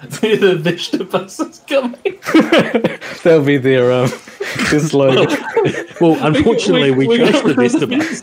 the 0.00 0.56
Vista 0.58 1.04
bus 1.04 1.38
is 1.40 1.58
coming. 1.68 2.00
That'll 3.22 3.44
be 3.44 3.58
their 3.58 3.92
um 3.92 4.10
their 4.70 4.80
slogan. 4.80 5.28
Well, 6.00 6.16
unfortunately, 6.26 6.90
we, 6.92 7.06
we- 7.06 7.18
we 7.18 7.18
trashed 7.18 7.42
the 7.44 7.54
gotta 7.54 7.54
Vista 7.54 7.86
run 7.86 7.98
bus. 7.98 8.22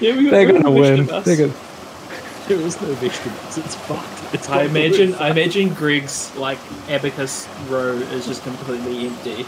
Yeah, 0.00 0.16
we 0.16 0.24
got 0.24 0.30
They're 0.30 0.46
gonna 0.46 0.62
the 0.62 0.70
win. 0.70 0.96
Vista 0.98 1.12
bus. 1.12 1.24
They're 1.26 1.36
gonna, 1.36 2.48
There 2.48 2.60
is 2.60 2.80
no 2.80 2.88
Vista 2.94 3.28
bus. 3.28 3.58
It's 3.58 3.74
fucked. 3.74 4.34
It's 4.34 4.48
I 4.48 4.62
imagine. 4.62 5.14
I 5.16 5.30
imagine 5.30 5.74
Greg's 5.74 6.34
like 6.36 6.58
abacus 6.88 7.46
row 7.68 7.92
is 7.92 8.26
just 8.26 8.42
completely 8.44 9.06
empty. 9.08 9.44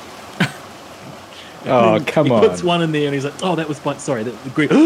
Oh 1.66 2.02
come 2.06 2.26
he 2.26 2.32
on! 2.32 2.42
He 2.42 2.48
puts 2.48 2.62
one 2.62 2.82
in 2.82 2.92
there 2.92 3.06
and 3.06 3.14
he's 3.14 3.24
like, 3.24 3.34
"Oh, 3.42 3.54
that 3.56 3.68
was 3.68 3.84
my 3.84 3.96
sorry, 3.96 4.22
that 4.24 4.54
Greg." 4.54 4.70
and 4.72 4.78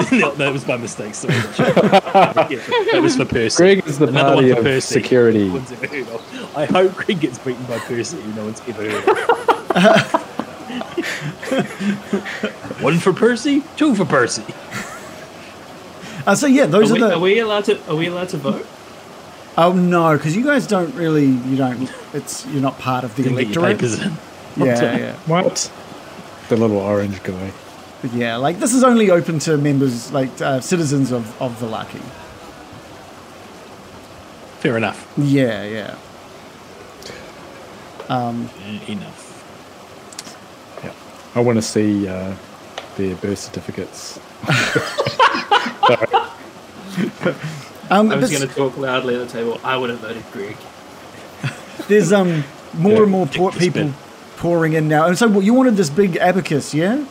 then 0.00 0.20
no, 0.20 0.34
that 0.34 0.52
was 0.52 0.66
my 0.66 0.76
mistake. 0.76 1.14
Sorry, 1.14 1.34
yeah, 1.58 2.62
that 2.92 3.00
was 3.02 3.16
for 3.16 3.24
Percy. 3.24 3.56
Greg 3.62 3.86
is 3.86 3.98
the 3.98 4.06
Another 4.08 4.34
party 4.34 4.46
one 4.48 4.54
for 4.54 4.58
of 4.60 4.64
Percy. 4.64 4.94
security. 4.94 5.46
No 5.48 5.54
one's 5.54 5.72
ever 5.72 5.86
heard 5.86 6.08
of. 6.08 6.56
I 6.56 6.64
hope 6.66 6.94
Greg 6.94 7.20
gets 7.20 7.38
beaten 7.38 7.64
by 7.66 7.78
Percy. 7.80 8.20
who 8.20 8.32
No 8.34 8.44
one's 8.44 8.60
ever 8.68 8.82
heard 8.90 9.08
of. 9.08 10.22
one 12.82 12.98
for 12.98 13.12
Percy, 13.12 13.62
two 13.76 13.94
for 13.94 14.04
Percy. 14.04 14.44
Uh, 16.26 16.34
so 16.34 16.46
yeah, 16.46 16.66
those 16.66 16.90
Are 16.90 16.96
are, 16.96 16.98
the. 16.98 17.14
are 17.14 17.20
we 17.20 17.38
allowed 17.38 17.64
to? 17.66 17.78
Are 17.90 17.96
we 17.96 18.06
allowed 18.06 18.28
to 18.30 18.36
vote? 18.38 18.66
oh 19.58 19.72
no, 19.72 20.16
because 20.16 20.34
you 20.36 20.44
guys 20.44 20.66
don't 20.66 20.94
really. 20.94 21.26
You 21.26 21.56
don't. 21.56 21.90
It's 22.12 22.44
you're 22.46 22.62
not 22.62 22.78
part 22.78 23.04
of 23.04 23.14
the 23.16 23.22
Didn't 23.24 23.38
get 23.38 23.48
your 23.54 23.64
electorate. 23.64 23.78
papers 23.78 24.00
in. 24.02 24.66
Yeah, 24.66 24.96
yeah. 24.96 25.12
What? 25.26 25.70
The 26.48 26.56
little 26.56 26.78
orange 26.78 27.22
guy. 27.22 27.52
But 28.02 28.12
yeah, 28.12 28.36
like 28.36 28.58
this 28.58 28.72
is 28.74 28.84
only 28.84 29.10
open 29.10 29.38
to 29.40 29.56
members, 29.56 30.12
like 30.12 30.30
uh, 30.40 30.60
citizens 30.60 31.10
of 31.12 31.24
of 31.42 31.52
Vallaki. 31.60 32.00
Fair 34.60 34.76
enough. 34.76 35.06
Yeah, 35.16 35.64
yeah. 35.64 35.96
Um, 38.08 38.48
Enough. 38.86 40.80
Yeah. 40.84 40.92
I 41.34 41.40
want 41.40 41.56
to 41.58 41.62
see 41.62 42.06
uh, 42.08 42.34
their 42.96 43.16
birth 43.16 43.38
certificates. 43.38 44.18
um, 47.90 48.10
I 48.10 48.16
was 48.16 48.30
but 48.30 48.38
going 48.38 48.48
to 48.48 48.54
talk 48.54 48.76
loudly 48.76 49.14
at 49.14 49.26
the 49.26 49.32
table. 49.32 49.60
I 49.64 49.76
would 49.76 49.90
have 49.90 49.98
voted 50.00 50.24
Greg. 50.32 50.56
there's 51.88 52.12
um 52.12 52.44
more 52.74 52.92
Yeah, 52.92 53.02
and 53.02 53.10
more 53.10 53.26
pour- 53.26 53.50
take 53.50 53.58
the 53.60 53.66
people 53.66 53.90
spin. 53.92 54.05
Pouring 54.36 54.74
in 54.74 54.88
now, 54.88 55.06
and 55.06 55.16
so 55.18 55.28
what, 55.28 55.44
you 55.44 55.54
wanted 55.54 55.76
this 55.76 55.90
big 55.90 56.16
abacus, 56.16 56.74
yeah? 56.74 57.04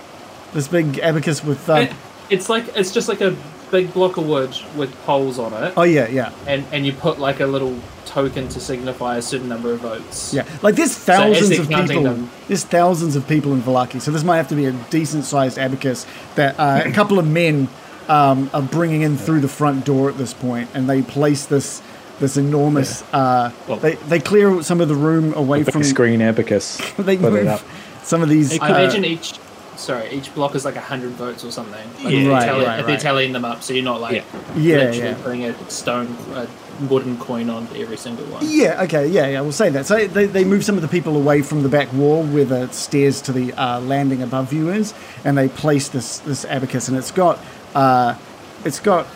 This 0.54 0.68
big 0.68 1.00
abacus 1.00 1.44
with. 1.44 1.68
Uh, 1.70 1.76
It, 1.76 1.92
it's 2.30 2.50
like 2.50 2.66
it's 2.76 2.92
just 2.92 3.08
like 3.08 3.22
a 3.22 3.36
big 3.72 3.94
block 3.94 4.18
of 4.18 4.26
wood 4.28 4.56
with 4.76 4.94
poles 5.06 5.38
on 5.40 5.54
it, 5.64 5.74
oh 5.76 5.84
yeah, 5.84 6.08
yeah, 6.08 6.32
and 6.48 6.66
and 6.72 6.86
you 6.86 6.94
put 6.94 7.20
like 7.20 7.40
a 7.40 7.46
little 7.46 7.78
token 8.06 8.48
to 8.50 8.60
signify 8.60 9.18
a 9.18 9.22
certain 9.22 9.50
number 9.50 9.74
of 9.74 9.80
votes. 9.82 10.34
yeah. 10.34 10.46
Like 10.62 10.76
there's 10.76 10.96
thousands 10.98 11.50
they're 11.50 11.62
of 11.62 11.70
people. 11.70 12.04
them- 12.04 12.30
There's 12.48 12.64
thousands 12.64 13.16
of 13.16 13.28
people 13.28 13.54
in 13.54 13.62
Vallaki, 13.62 14.00
so 14.02 14.12
this 14.12 14.24
might 14.24 14.38
have 14.38 14.48
to 14.50 14.56
be 14.56 14.66
a 14.66 14.72
decent 14.90 15.26
sized 15.26 15.58
abacus 15.58 16.06
that 16.36 16.58
uh, 16.60 16.82
a 16.86 16.92
couple 16.92 17.20
of 17.20 17.28
men 17.28 17.68
um, 18.08 18.50
are 18.54 18.62
bringing 18.62 19.02
in 19.02 19.18
through 19.18 19.42
the 19.42 19.48
front 19.48 19.84
door 19.86 20.10
at 20.10 20.18
this 20.18 20.34
point, 20.34 20.70
and 20.74 20.88
they 20.90 21.02
place 21.02 21.46
this 21.46 21.82
this 22.20 22.38
enormous. 22.38 23.04
Uh, 23.14 23.52
Well- 23.68 23.78
they 23.78 23.96
they 23.96 24.20
clear 24.20 24.62
some 24.64 24.82
of 24.82 24.88
the 24.88 24.96
room 24.96 25.34
away 25.34 25.64
Big 25.64 25.74
from. 25.74 25.84
screen 25.84 26.22
abacus. 26.22 26.78
They 26.98 27.18
Put 27.18 27.34
it 27.34 27.44
move 27.44 27.48
up. 27.48 27.62
some 28.04 28.22
of 28.22 28.30
these. 28.30 28.58
I 28.60 28.68
uh, 28.70 28.80
imagine 28.80 29.06
each. 29.06 29.34
Sorry, 29.78 30.10
each 30.10 30.34
block 30.34 30.56
is 30.56 30.64
like 30.64 30.78
hundred 30.78 31.12
votes 31.12 31.44
or 31.44 31.52
something. 31.52 31.74
Like 32.02 32.14
Yeah, 32.14 32.20
if 32.20 32.24
they're 32.24 32.32
right, 32.32 32.46
tallying- 32.46 32.68
right, 32.68 32.80
if 32.80 32.86
they're 32.86 32.98
tallying 32.98 33.34
them 33.34 33.44
up, 33.44 33.62
so 33.62 33.74
you're 33.74 33.84
not 33.84 34.00
like 34.00 34.24
Yeah, 34.56 34.78
literally 34.78 34.98
yeah. 35.00 35.14
putting 35.22 35.44
a 35.46 35.70
stone, 35.70 36.16
a 36.34 36.48
wooden 36.90 37.18
coin 37.18 37.50
on 37.50 37.68
every 37.76 37.98
single 37.98 38.26
one. 38.28 38.42
Yeah, 38.48 38.84
okay, 38.84 39.06
yeah, 39.08 39.28
yeah, 39.28 39.42
we'll 39.42 39.52
say 39.52 39.70
that. 39.72 39.86
So 39.86 40.08
they, 40.08 40.28
they 40.28 40.46
move 40.46 40.64
some 40.64 40.76
of 40.78 40.82
the 40.82 40.88
people 40.88 41.18
away 41.18 41.42
from 41.42 41.62
the 41.62 41.68
back 41.70 41.92
wall 41.92 42.24
where 42.24 42.46
the 42.46 42.70
stairs 42.72 43.20
to 43.24 43.34
the 43.34 43.52
uh, 43.54 43.82
landing 43.82 44.22
above 44.22 44.54
you 44.54 44.70
is, 44.70 44.94
and 45.26 45.38
they 45.38 45.50
place 45.50 45.90
this 45.90 46.20
this 46.20 46.46
abacus, 46.46 46.88
and 46.88 46.96
it's 46.98 47.12
got 47.12 47.38
uh, 47.76 48.16
it's 48.64 48.80
got 48.80 49.08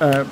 uh, 0.00 0.24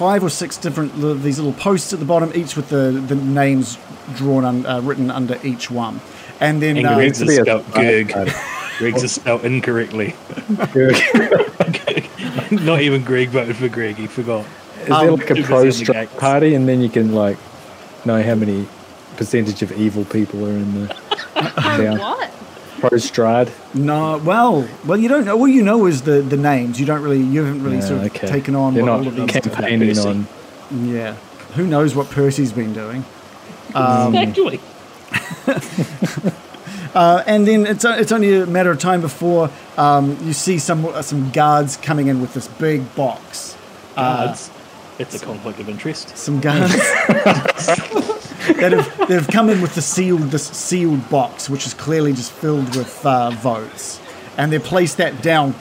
five 0.00 0.24
or 0.24 0.30
six 0.30 0.56
different 0.56 0.98
li- 0.98 1.18
these 1.18 1.38
little 1.38 1.52
posts 1.52 1.92
at 1.92 1.98
the 1.98 2.06
bottom, 2.06 2.32
each 2.34 2.56
with 2.56 2.70
the, 2.70 2.90
the 3.06 3.14
names 3.14 3.76
drawn 4.16 4.46
un, 4.46 4.64
uh, 4.64 4.80
written 4.80 5.10
under 5.10 5.38
each 5.44 5.70
one, 5.70 6.00
and 6.40 6.62
then 6.62 6.78
And 6.78 6.86
uh, 6.86 6.94
Greg's 6.94 7.18
to 7.18 7.24
is 7.24 7.28
be 7.30 7.36
a- 7.36 7.42
spelled 7.44 7.64
Gerg. 7.66 8.78
Greg's 8.78 9.02
is 9.08 9.12
spelled 9.12 9.44
incorrectly. 9.44 10.14
Not 12.50 12.80
even 12.80 13.04
Greg 13.04 13.28
voted 13.28 13.56
for 13.56 13.68
Greg. 13.68 13.96
He 13.96 14.06
forgot. 14.06 14.44
Is 14.80 14.86
there 14.88 14.94
Um, 14.96 15.16
like 15.16 15.30
a 15.30 15.34
Too 15.34 15.42
busy 15.42 15.44
pro 15.46 15.70
strike 15.70 16.16
party, 16.18 16.54
and 16.54 16.66
then 16.66 16.80
you 16.80 16.88
can 16.88 17.12
like 17.14 17.36
know 18.06 18.22
how 18.22 18.34
many 18.34 18.66
percentage 19.16 19.60
of 19.62 19.70
evil 19.72 20.04
people 20.06 20.44
are 20.46 20.50
in 20.50 20.74
the 20.74 20.86
down 21.56 21.98
what? 22.80 22.90
pro 22.90 22.98
Strahd? 22.98 23.50
no, 23.74 24.18
well, 24.18 24.68
well, 24.86 24.98
you 24.98 25.08
don't 25.08 25.24
know. 25.24 25.36
All 25.38 25.48
you 25.48 25.62
know 25.62 25.86
is 25.86 26.02
the, 26.02 26.20
the 26.22 26.36
names. 26.36 26.78
You 26.80 26.86
don't 26.86 27.02
really, 27.02 27.20
you 27.22 27.44
haven't 27.44 27.62
really 27.62 27.76
Yeah, 27.76 27.82
sort 27.82 28.00
of 28.00 28.06
okay. 28.06 28.26
taken 28.26 28.54
on 28.54 28.74
They're 28.74 28.82
what 28.84 28.88
not 28.90 29.00
all 29.00 29.08
of 29.08 29.16
these. 29.16 29.30
campaigning 29.30 29.88
Percy. 29.88 30.08
on. 30.08 30.26
Yeah. 30.86 31.14
who 31.54 31.66
knows 31.66 31.94
what 31.94 32.08
Percy's 32.10 32.52
been 32.52 32.72
doing? 32.72 33.04
Actually, 33.74 34.60
Uh, 36.92 37.22
and 37.24 37.46
then 37.46 37.66
it's 37.66 37.84
it's 37.84 38.10
only 38.10 38.34
a 38.40 38.46
matter 38.46 38.68
of 38.72 38.78
time 38.80 39.00
before 39.00 39.48
um, 39.76 40.16
you 40.24 40.32
see 40.32 40.58
some 40.58 40.84
uh, 40.86 41.00
some 41.02 41.30
guards 41.30 41.76
coming 41.76 42.08
in 42.08 42.20
with 42.20 42.34
this 42.34 42.48
big 42.48 42.82
box. 42.96 43.56
guards. 43.94 44.50
it's 44.98 45.14
a 45.14 45.24
conflict 45.24 45.60
of 45.60 45.68
interest. 45.68 46.16
Some 46.18 46.40
guards 46.40 46.74
that 48.46 48.72
have 48.72 48.98
that 48.98 49.10
have 49.10 49.28
come 49.28 49.48
in 49.50 49.60
with 49.60 49.74
the 49.74 49.82
sealed 49.82 50.22
this 50.30 50.46
sealed 50.48 51.08
box, 51.10 51.48
which 51.50 51.66
is 51.66 51.74
clearly 51.74 52.12
just 52.12 52.32
filled 52.32 52.74
with 52.76 53.04
uh, 53.04 53.30
votes, 53.30 54.00
and 54.36 54.52
they 54.52 54.58
place 54.58 54.94
that 54.96 55.22
down 55.22 55.54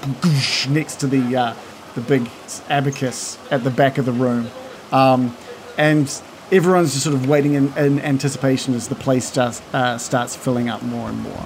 next 0.69 0.97
to 0.97 1.07
the 1.07 1.35
uh, 1.35 1.53
the 1.95 2.01
big 2.01 2.29
abacus 2.69 3.37
at 3.51 3.63
the 3.63 3.69
back 3.71 3.97
of 3.97 4.05
the 4.05 4.11
room, 4.11 4.47
um, 4.91 5.35
and 5.77 6.21
everyone's 6.51 6.91
just 6.93 7.03
sort 7.03 7.15
of 7.15 7.27
waiting 7.27 7.53
in, 7.53 7.71
in 7.77 7.99
anticipation 8.01 8.73
as 8.73 8.87
the 8.87 8.95
place 8.95 9.25
starts 9.25 9.61
uh, 9.73 9.97
starts 9.97 10.35
filling 10.35 10.69
up 10.69 10.81
more 10.83 11.09
and 11.09 11.19
more. 11.21 11.45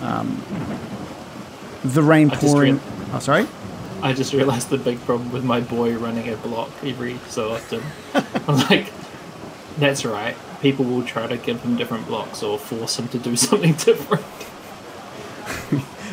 Um, 0.00 0.42
the 1.84 2.02
rain 2.02 2.30
pouring. 2.30 2.74
real- 2.74 2.82
Oh, 3.12 3.18
sorry. 3.20 3.46
I 4.02 4.12
just 4.12 4.32
realized 4.34 4.68
the 4.68 4.76
big 4.78 5.00
problem 5.00 5.32
with 5.32 5.42
my 5.44 5.60
boy 5.60 5.96
running 5.96 6.28
a 6.28 6.36
block 6.36 6.70
every 6.84 7.18
so 7.28 7.52
often. 7.52 7.82
I'm 8.46 8.56
like, 8.68 8.92
that's 9.78 10.04
right. 10.04 10.36
People 10.60 10.84
will 10.84 11.04
try 11.04 11.26
to 11.26 11.36
give 11.36 11.60
him 11.62 11.76
different 11.76 12.06
blocks 12.06 12.42
or 12.42 12.58
force 12.58 12.98
him 12.98 13.08
to 13.08 13.18
do 13.18 13.36
something 13.48 13.72
different. 13.74 14.24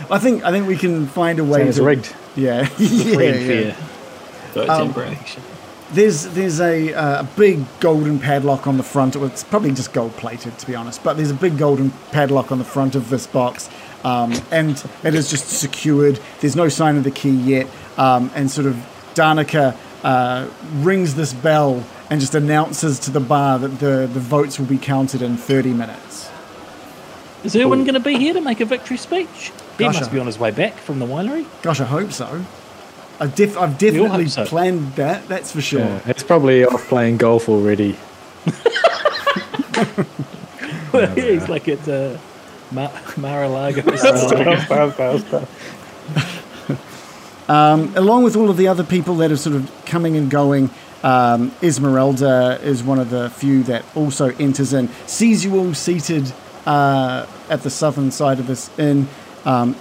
I 0.09 0.19
think 0.19 0.43
I 0.43 0.51
think 0.51 0.67
we 0.67 0.77
can 0.77 1.07
find 1.07 1.39
a 1.39 1.43
way 1.43 1.63
Sounds 1.63 1.77
to 1.77 1.83
rigged. 1.83 2.15
Yeah, 2.35 2.69
yeah, 2.77 3.19
yeah. 3.19 3.73
fair. 3.73 3.77
But 4.53 4.69
Um. 4.69 4.93
There's 5.91 6.23
there's 6.29 6.59
a 6.59 6.93
uh, 6.93 7.23
big 7.37 7.63
golden 7.79 8.19
padlock 8.19 8.65
on 8.65 8.77
the 8.77 8.83
front. 8.83 9.15
It's 9.15 9.43
probably 9.43 9.71
just 9.71 9.93
gold 9.93 10.13
plated 10.17 10.57
to 10.57 10.65
be 10.65 10.75
honest, 10.75 11.03
but 11.03 11.15
there's 11.15 11.29
a 11.29 11.35
big 11.35 11.57
golden 11.59 11.91
padlock 12.11 12.51
on 12.51 12.57
the 12.57 12.65
front 12.65 12.95
of 12.95 13.09
this 13.09 13.27
box, 13.27 13.69
um, 14.03 14.33
and 14.51 14.83
it 15.03 15.13
is 15.13 15.29
just 15.29 15.47
secured. 15.47 16.19
There's 16.39 16.55
no 16.55 16.69
sign 16.69 16.97
of 16.97 17.03
the 17.03 17.11
key 17.11 17.29
yet, 17.29 17.67
um, 17.97 18.31
and 18.33 18.49
sort 18.49 18.65
of 18.65 18.75
Danika 19.13 19.77
uh, 20.05 20.47
rings 20.75 21.15
this 21.15 21.33
bell 21.33 21.83
and 22.11 22.21
just 22.21 22.35
announces 22.35 22.99
to 22.99 23.11
the 23.11 23.19
bar 23.19 23.57
that 23.59 23.79
the 23.79 24.07
the 24.13 24.19
votes 24.19 24.59
will 24.59 24.67
be 24.67 24.77
counted 24.77 25.21
in 25.23 25.35
30 25.35 25.73
minutes. 25.73 26.29
Is 27.43 27.55
Erwin 27.55 27.83
going 27.83 27.95
to 27.95 27.99
be 27.99 28.17
here 28.17 28.33
to 28.33 28.41
make 28.41 28.59
a 28.61 28.65
victory 28.65 28.97
speech? 28.97 29.51
He 29.77 29.83
Gosh, 29.83 29.95
must 29.99 30.09
I- 30.11 30.13
be 30.13 30.19
on 30.19 30.27
his 30.27 30.37
way 30.39 30.51
back 30.51 30.73
from 30.75 30.99
the 30.99 31.05
winery. 31.05 31.45
Gosh, 31.63 31.81
I 31.81 31.85
hope 31.85 32.11
so. 32.11 32.45
I've, 33.19 33.33
def- 33.33 33.57
I've 33.57 33.77
definitely 33.77 34.27
so. 34.27 34.45
planned 34.45 34.93
that. 34.95 35.27
That's 35.27 35.51
for 35.51 35.61
sure. 35.61 35.79
Yeah, 35.79 36.01
it's 36.05 36.23
probably 36.23 36.65
off 36.65 36.87
playing 36.87 37.17
golf 37.17 37.47
already. 37.49 37.93
He's 41.15 41.47
like 41.49 41.67
at 41.67 41.87
uh, 41.87 42.17
Mar- 42.71 42.91
Mar-a-Lago. 43.17 43.81
along 47.47 48.23
with 48.23 48.35
all 48.35 48.49
of 48.49 48.57
the 48.57 48.67
other 48.67 48.83
people 48.83 49.15
that 49.17 49.31
are 49.31 49.37
sort 49.37 49.55
of 49.55 49.71
coming 49.85 50.17
and 50.17 50.29
going, 50.29 50.69
um, 51.03 51.51
Ezmerelda 51.61 52.61
is 52.63 52.83
one 52.83 52.99
of 52.99 53.09
the 53.09 53.29
few 53.29 53.63
that 53.63 53.85
also 53.95 54.29
enters 54.37 54.73
in, 54.73 54.89
sees 55.05 55.45
you 55.45 55.57
all 55.57 55.73
seated 55.73 56.33
uh, 56.65 57.27
at 57.49 57.61
the 57.61 57.69
southern 57.69 58.09
side 58.11 58.39
of 58.39 58.47
this 58.47 58.75
inn, 58.79 59.07
um, 59.45 59.75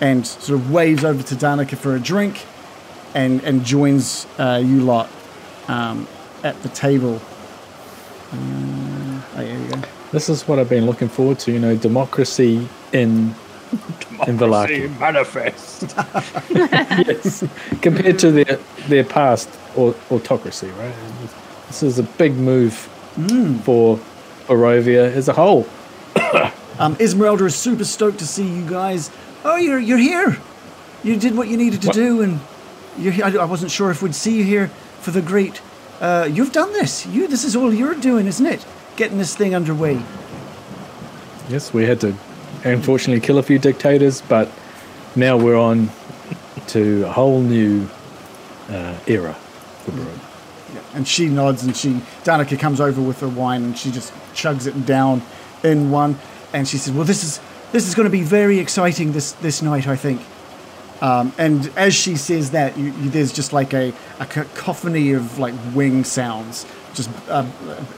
and 0.00 0.26
sort 0.26 0.58
of 0.58 0.70
waves 0.70 1.04
over 1.04 1.22
to 1.22 1.34
Danika 1.34 1.76
for 1.76 1.94
a 1.94 2.00
drink, 2.00 2.46
and 3.14 3.42
and 3.44 3.64
joins 3.64 4.26
uh, 4.38 4.62
you 4.64 4.80
lot 4.80 5.10
um, 5.68 6.08
at 6.42 6.60
the 6.62 6.70
table. 6.70 7.20
Uh, 8.32 9.20
oh, 9.36 9.40
yeah. 9.40 9.82
This 10.12 10.28
is 10.28 10.48
what 10.48 10.58
I've 10.58 10.70
been 10.70 10.86
looking 10.86 11.08
forward 11.08 11.38
to. 11.40 11.52
You 11.52 11.58
know, 11.58 11.76
democracy 11.76 12.66
in 12.92 13.34
in 14.28 14.36
Vallaki. 14.38 14.98
manifest. 14.98 15.82
yes, 16.50 17.44
compared 17.82 18.18
to 18.18 18.30
their 18.32 18.58
their 18.88 19.04
past 19.04 19.48
autocracy, 19.76 20.68
right? 20.70 20.94
This 21.68 21.82
is 21.82 21.98
a 21.98 22.02
big 22.02 22.34
move 22.34 22.74
for 23.64 23.98
Barovia 24.46 25.12
as 25.12 25.28
a 25.28 25.32
whole. 25.32 25.66
Um, 26.78 26.96
Ezmerelda 26.96 27.42
is 27.42 27.54
super 27.54 27.84
stoked 27.84 28.20
to 28.20 28.26
see 28.26 28.46
you 28.48 28.64
guys. 28.66 29.10
Oh, 29.44 29.56
you're 29.56 29.78
you're 29.78 29.98
here. 29.98 30.38
You 31.04 31.16
did 31.18 31.36
what 31.36 31.48
you 31.48 31.58
needed 31.58 31.82
to 31.82 31.88
What? 31.88 31.94
do, 31.94 32.22
and 32.22 32.40
you're 32.98 33.12
here. 33.12 33.26
I, 33.26 33.36
I 33.36 33.44
wasn't 33.44 33.70
sure 33.70 33.90
if 33.90 34.00
we'd 34.00 34.14
see 34.14 34.38
you 34.38 34.44
here 34.44 34.68
for 35.02 35.10
the 35.10 35.20
great. 35.20 35.60
Uh, 36.00 36.26
you've 36.32 36.52
done 36.52 36.72
this. 36.72 37.04
You. 37.04 37.28
This 37.28 37.44
is 37.44 37.54
all 37.54 37.70
you're 37.74 37.94
doing, 37.94 38.26
isn't 38.26 38.46
it? 38.46 38.64
Getting 38.96 39.18
this 39.18 39.36
thing 39.36 39.54
underway. 39.54 40.00
Yes, 41.50 41.74
we 41.74 41.84
had 41.84 42.00
to 42.00 42.14
unfortunately 42.64 43.20
kill 43.20 43.38
a 43.38 43.42
few 43.42 43.58
dictators, 43.58 44.22
but 44.22 44.50
now 45.16 45.36
we're 45.36 45.58
on 45.58 45.90
to 46.68 47.04
a 47.06 47.12
whole 47.12 47.40
new 47.40 47.88
uh, 48.68 48.96
era 49.06 49.34
for 49.84 49.92
Barovia. 49.92 50.94
And 50.94 51.06
she 51.06 51.28
nods, 51.28 51.64
and 51.64 51.76
she 51.76 51.94
Danika 52.24 52.58
comes 52.58 52.80
over 52.80 53.00
with 53.00 53.20
her 53.20 53.28
wine, 53.28 53.62
and 53.62 53.78
she 53.78 53.90
just 53.90 54.12
chugs 54.34 54.66
it 54.66 54.86
down 54.86 55.22
in 55.62 55.90
one, 55.90 56.18
and 56.52 56.66
she 56.66 56.78
says, 56.78 56.92
"Well, 56.92 57.04
this 57.04 57.22
is 57.22 57.40
this 57.72 57.88
is 57.88 57.94
going 57.94 58.06
to 58.06 58.10
be 58.10 58.22
very 58.22 58.58
exciting 58.58 59.12
this 59.12 59.32
this 59.32 59.62
night, 59.62 59.86
I 59.86 59.96
think." 59.96 60.20
Um, 61.00 61.32
and 61.38 61.72
as 61.76 61.94
she 61.94 62.16
says 62.16 62.50
that, 62.50 62.76
you, 62.76 62.86
you, 62.92 63.08
there's 63.08 63.32
just 63.32 63.54
like 63.54 63.72
a, 63.72 63.94
a 64.18 64.26
cacophony 64.26 65.12
of 65.12 65.38
like 65.38 65.54
wing 65.74 66.04
sounds 66.04 66.66
just 66.92 67.08
uh, 67.28 67.46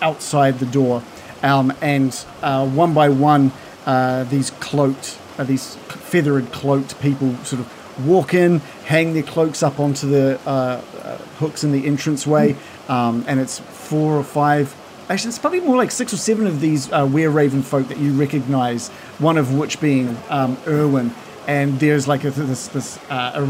outside 0.01 0.59
the 0.59 0.67
door, 0.67 1.03
um, 1.43 1.73
and 1.81 2.25
uh, 2.43 2.67
one 2.69 2.95
by 2.95 3.09
one, 3.09 3.51
uh, 3.87 4.25
these 4.25 4.51
cloaked, 4.51 5.19
uh, 5.39 5.45
these 5.45 5.77
feathered 5.77 6.51
cloaked 6.53 7.01
people 7.01 7.35
sort 7.45 7.61
of 7.61 8.07
walk 8.07 8.35
in, 8.35 8.61
hang 8.87 9.13
their 9.13 9.23
cloaks 9.23 9.63
up 9.63 9.79
onto 9.79 10.09
the 10.09 10.41
uh, 10.47 10.81
uh, 11.03 11.17
hooks 11.39 11.65
in 11.65 11.73
the 11.73 11.87
entranceway, 11.87 12.57
um, 12.89 13.25
and 13.27 13.41
it's 13.41 13.59
four 13.59 14.17
or 14.17 14.25
five. 14.25 14.75
Actually, 15.09 15.29
it's 15.31 15.39
probably 15.39 15.61
more 15.61 15.77
like 15.77 15.91
six 15.91 16.13
or 16.13 16.17
seven 16.17 16.47
of 16.47 16.61
these 16.61 16.91
uh, 16.93 17.07
Wereraven 17.07 17.63
folk 17.63 17.89
that 17.89 17.99
you 17.99 18.13
recognize. 18.13 18.89
One 19.19 19.37
of 19.37 19.55
which 19.55 19.81
being 19.81 20.17
um, 20.31 20.57
Erwin, 20.67 21.13
and 21.47 21.79
there's 21.81 22.07
like 22.07 22.25
a, 22.25 22.31
this 22.31 22.69
this 22.69 22.99
uh, 23.11 23.47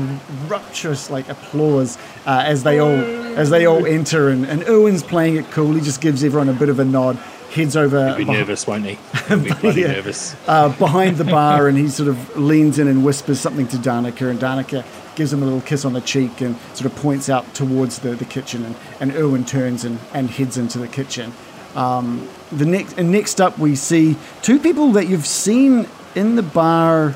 rapturous 0.48 1.10
like 1.10 1.28
applause 1.28 1.98
uh, 2.26 2.42
as 2.44 2.62
they 2.62 2.78
all 2.78 2.98
as 3.38 3.50
they 3.50 3.66
all 3.66 3.86
enter, 3.86 4.28
and, 4.30 4.46
and 4.46 4.62
Erwin's 4.64 5.02
playing 5.02 5.36
it 5.36 5.50
cool. 5.50 5.72
He 5.72 5.80
just 5.80 6.00
gives 6.00 6.24
everyone 6.24 6.48
a 6.48 6.54
bit 6.54 6.68
of 6.68 6.78
a 6.78 6.84
nod, 6.84 7.18
heads 7.52 7.76
over 7.76 8.08
He'll 8.08 8.16
be 8.16 8.24
nervous, 8.24 8.66
won't 8.66 8.84
he? 8.86 8.98
He'll 9.28 9.38
be 9.40 9.52
bloody 9.52 9.82
Yeah. 9.82 9.88
nervous. 9.92 10.34
uh, 10.46 10.70
behind 10.78 11.16
the 11.18 11.24
bar, 11.24 11.68
and 11.68 11.76
he 11.78 11.88
sort 11.88 12.08
of 12.08 12.36
leans 12.36 12.78
in 12.78 12.88
and 12.88 13.04
whispers 13.04 13.40
something 13.40 13.68
to 13.68 13.76
Danika, 13.76 14.30
and 14.30 14.38
Danika 14.40 14.84
gives 15.14 15.32
him 15.32 15.42
a 15.42 15.44
little 15.44 15.60
kiss 15.60 15.84
on 15.84 15.92
the 15.92 16.00
cheek 16.00 16.40
and 16.40 16.56
sort 16.74 16.86
of 16.90 16.96
points 16.96 17.28
out 17.28 17.54
towards 17.54 17.98
the, 18.00 18.10
the 18.14 18.24
kitchen, 18.24 18.64
and, 18.64 18.74
and 19.00 19.12
Erwin 19.14 19.44
turns 19.44 19.84
and, 19.84 19.98
and 20.14 20.30
heads 20.30 20.56
into 20.56 20.78
the 20.78 20.88
kitchen. 20.88 21.32
Um, 21.74 22.28
the 22.50 22.66
next 22.66 22.98
and 22.98 23.10
next 23.12 23.40
up, 23.40 23.58
we 23.58 23.76
see 23.76 24.16
two 24.42 24.58
people 24.58 24.92
that 24.92 25.08
you've 25.08 25.26
seen 25.26 25.86
in 26.14 26.36
the 26.36 26.42
bar 26.42 27.14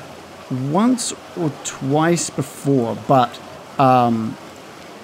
once 0.49 1.13
or 1.37 1.51
twice 1.63 2.29
before, 2.29 2.97
but 3.07 3.39
um, 3.79 4.35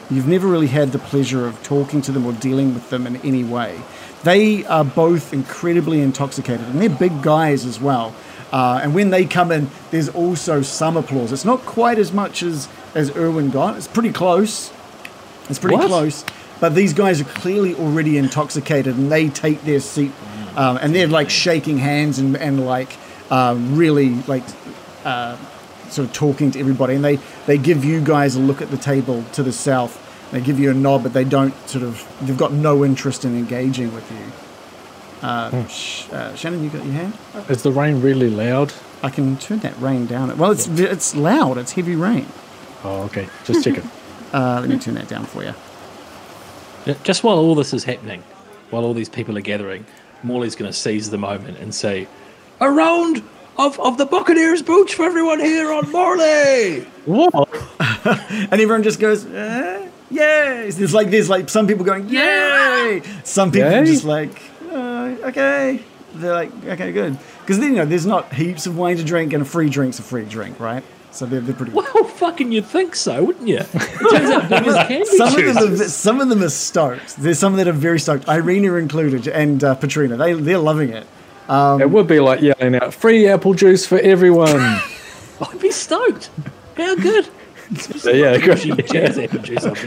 you've 0.10 0.28
never 0.28 0.48
really 0.48 0.68
had 0.68 0.92
the 0.92 1.00
pleasure 1.00 1.46
of 1.46 1.62
talking 1.64 2.02
to 2.04 2.12
them 2.12 2.26
or 2.26 2.34
dealing 2.34 2.74
with 2.74 2.90
them 2.90 3.06
in 3.06 3.18
any 3.18 3.44
way. 3.44 3.80
They 4.24 4.66
are 4.66 4.86
both 4.86 5.34
incredibly 5.34 6.00
intoxicated, 6.02 6.66
and 6.68 6.80
they're 6.82 6.90
big 6.90 7.22
guys 7.22 7.66
as 7.66 7.80
well. 7.80 8.16
Uh, 8.52 8.80
and 8.84 8.94
when 8.94 9.10
they 9.10 9.26
come 9.26 9.52
in, 9.52 9.70
there's 9.92 10.10
also 10.10 10.62
some 10.62 10.96
applause. 10.96 11.32
It's 11.32 11.44
not 11.46 11.60
quite 11.66 11.98
as 12.00 12.14
much 12.14 12.44
as 12.44 12.68
as 12.96 13.16
Irwin 13.16 13.50
got. 13.50 13.76
It's 13.78 13.88
pretty 13.88 14.12
close. 14.12 14.72
It's 15.50 15.60
pretty 15.60 15.76
What? 15.78 15.88
close. 15.88 16.24
But 16.60 16.76
these 16.76 16.94
guys 16.94 17.20
are 17.20 17.26
clearly 17.26 17.76
already 17.76 18.18
intoxicated, 18.18 18.96
and 18.96 19.12
they 19.12 19.28
take 19.30 19.64
their 19.64 19.80
seat, 19.82 20.12
um, 20.56 20.78
and 20.82 20.96
they're 20.96 21.08
like 21.08 21.30
shaking 21.30 21.80
hands 21.80 22.20
and 22.20 22.38
and 22.38 22.66
like 22.66 22.96
uh, 23.30 23.56
really 23.58 24.10
like 24.28 24.44
uh, 25.04 25.36
sort 25.90 26.08
of 26.08 26.14
talking 26.14 26.52
to 26.52 26.60
everybody, 26.60 26.96
and 26.96 27.04
they 27.04 27.18
they 27.48 27.58
give 27.58 27.84
you 27.84 28.00
guys 28.00 28.36
a 28.36 28.40
look 28.40 28.62
at 28.62 28.70
the 28.72 28.78
table 28.78 29.26
to 29.34 29.44
the 29.44 29.52
south. 29.52 30.00
They 30.34 30.42
give 30.42 30.60
you 30.60 30.72
a 30.72 30.74
nod, 30.74 31.04
but 31.04 31.14
they 31.14 31.24
don't 31.24 31.54
sort 31.70 31.84
of. 31.84 32.04
They've 32.22 32.36
got 32.36 32.52
no 32.52 32.84
interest 32.84 33.24
in 33.24 33.38
engaging 33.38 33.94
with 33.94 34.12
you. 34.12 34.18
Uh, 35.28 35.68
Sh- 35.68 36.10
uh, 36.12 36.34
Shannon, 36.36 36.64
you 36.64 36.70
got 36.72 36.84
your 36.84 36.94
hand? 36.96 37.14
Is 37.50 37.62
the 37.62 37.72
rain 37.72 38.02
really 38.02 38.32
loud? 38.32 38.74
I 39.04 39.12
can 39.12 39.38
turn 39.38 39.60
that 39.60 39.80
rain 39.80 40.08
down. 40.08 40.36
Well, 40.38 40.50
it's 40.50 40.68
it's 40.68 41.16
loud. 41.16 41.60
It's 41.60 41.74
heavy 41.74 41.96
rain. 41.96 42.26
Oh, 42.84 43.04
okay. 43.04 43.28
Just 43.46 43.64
checking. 43.64 43.90
Uh, 44.34 44.58
let 44.62 44.68
me 44.68 44.80
turn 44.80 44.96
that 44.96 45.08
down 45.08 45.26
for 45.26 45.44
you. 45.44 45.54
Just 47.04 47.24
while 47.24 47.38
all 47.38 47.54
this 47.54 47.72
is 47.72 47.84
happening, 47.84 48.24
while 48.72 48.84
all 48.84 48.96
these 48.96 49.08
people 49.08 49.38
are 49.38 49.42
gathering, 49.42 49.86
Morley's 50.24 50.56
going 50.56 50.72
to 50.72 50.76
seize 50.76 51.12
the 51.12 51.20
moment 51.20 51.60
and 51.60 51.76
say, 51.76 52.08
"A 52.60 52.72
round 52.72 53.22
of, 53.60 53.80
of 53.80 54.00
the 54.00 54.08
Buccaneers 54.08 54.64
boots 54.64 54.92
for 54.92 55.04
everyone 55.06 55.40
here 55.40 55.72
on 55.72 55.92
Morley." 55.92 56.82
What? 57.06 57.32
And 58.06 58.54
everyone 58.54 58.82
just 58.82 59.00
goes, 59.00 59.24
eh? 59.28 59.88
Yay! 60.10 60.68
It's 60.68 60.94
like 60.94 61.10
there's 61.10 61.30
like 61.30 61.50
some 61.50 61.68
people 61.68 61.86
going 61.86 62.10
yay. 62.10 63.02
Some 63.24 63.52
people 63.52 63.72
Yay? 63.72 63.86
just 63.86 64.04
like 64.04 64.42
uh, 64.72 65.16
okay. 65.24 65.82
They're 66.16 66.34
like 66.34 66.52
okay, 66.66 66.92
good. 66.92 67.18
Because 67.42 67.58
you 67.60 67.72
know 67.72 67.86
there's 67.86 68.06
not 68.06 68.34
heaps 68.34 68.66
of 68.66 68.78
wine 68.78 68.98
to 68.98 69.04
drink, 69.04 69.34
and 69.34 69.42
a 69.42 69.46
free 69.46 69.70
drink's 69.70 70.00
a 70.00 70.04
free 70.04 70.26
drink, 70.26 70.60
right? 70.60 70.84
So 71.12 71.28
they're, 71.28 71.42
they're 71.42 71.56
pretty. 71.56 71.74
Well, 71.74 72.04
fucking 72.16 72.52
you'd 72.52 72.66
think 72.66 72.96
so, 72.96 73.24
wouldn't 73.24 73.48
you? 73.48 73.60
Turns 73.60 74.30
out 74.32 74.50
beggars 74.50 75.18
some 75.18 75.36
of 75.36 75.56
them, 75.56 75.74
are, 75.74 75.78
some 75.78 76.22
of 76.22 76.30
them 76.30 76.44
are 76.44 76.50
stoked. 76.50 77.18
There's 77.18 77.38
some 77.38 77.56
that 77.58 77.68
are 77.68 77.72
very 77.72 78.00
stoked. 78.00 78.28
Irina 78.28 78.74
included, 78.76 79.28
and 79.28 79.64
uh, 79.64 79.76
Patrina. 79.76 80.18
They 80.18 80.34
they're 80.34 80.58
loving 80.58 80.90
it. 80.90 81.06
it 81.50 81.90
would 81.90 82.08
be 82.08 82.20
like 82.20 82.42
yelling 82.42 82.76
out 82.76 82.94
free 82.94 83.28
apple 83.28 83.54
juice 83.54 83.86
for 83.86 84.00
everyone. 84.00 84.60
I'd 85.42 85.60
be 85.60 85.72
stoked. 85.72 86.30
How 86.78 86.96
good. 86.96 87.30
Yeah, 88.06 88.56
She 88.56 88.70
good. 88.72 88.88
jazz 88.88 89.18
apple 89.18 89.40
juice 89.40 89.66
up. 89.66 89.78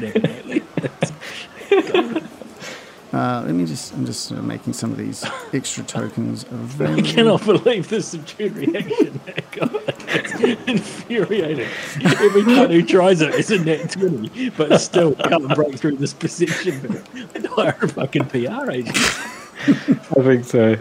Uh, 3.13 3.43
let 3.47 3.55
me 3.55 3.65
just. 3.65 3.95
I'm 3.95 4.05
just 4.05 4.31
uh, 4.33 4.43
making 4.43 4.73
some 4.75 4.91
of 4.93 4.99
these 4.99 5.25
extra 5.55 5.83
tokens 5.85 6.45
I 6.51 6.55
available. 6.55 7.03
cannot 7.03 7.45
believe 7.47 7.89
the 7.89 8.03
subdued 8.03 8.57
reaction. 8.57 9.21
God, 9.53 9.71
it's 10.09 10.33
infuriating. 10.69 11.69
Every 12.05 12.43
cunt 12.43 12.73
who 12.73 12.83
tries 12.83 13.23
it 13.23 13.35
is 13.35 13.51
a 13.51 13.59
nat 13.65 13.93
20, 13.93 14.51
but 14.51 14.77
still 14.79 15.15
can't 15.15 15.49
break 15.55 15.77
through 15.79 15.97
this 15.97 16.13
perception. 16.13 17.03
But 17.33 17.47
hire 17.47 17.79
a 17.81 17.89
fucking 17.89 18.27
PR 18.27 18.71
agent. 18.71 18.97
I 18.99 20.23
think 20.23 20.45
so. 20.45 20.77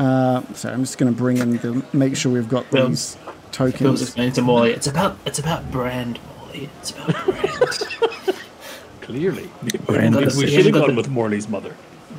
Uh, 0.00 0.42
so 0.54 0.70
I'm 0.70 0.80
just 0.82 0.98
going 0.98 1.12
to 1.12 1.16
bring 1.16 1.36
in 1.36 1.58
the. 1.58 1.84
Make 1.92 2.16
sure 2.16 2.32
we've 2.32 2.48
got 2.48 2.68
Bill- 2.72 2.88
these 2.88 3.16
Bill's 3.16 3.35
tokens. 3.56 4.02
explaining 4.02 4.34
to 4.34 4.42
Morley, 4.42 4.72
it's 4.72 4.86
about 4.86 5.18
it's 5.26 5.38
about 5.38 5.70
brand, 5.70 6.18
Morley. 6.38 6.68
It's 6.80 6.90
about 6.90 7.24
brand. 7.24 8.36
Clearly. 9.00 9.48
Brand 9.86 10.16
we 10.16 10.24
is- 10.24 10.34
should 10.52 10.64
have 10.66 10.74
gone 10.74 10.96
with 10.96 11.08
Morley's 11.08 11.48
mother. 11.48 11.74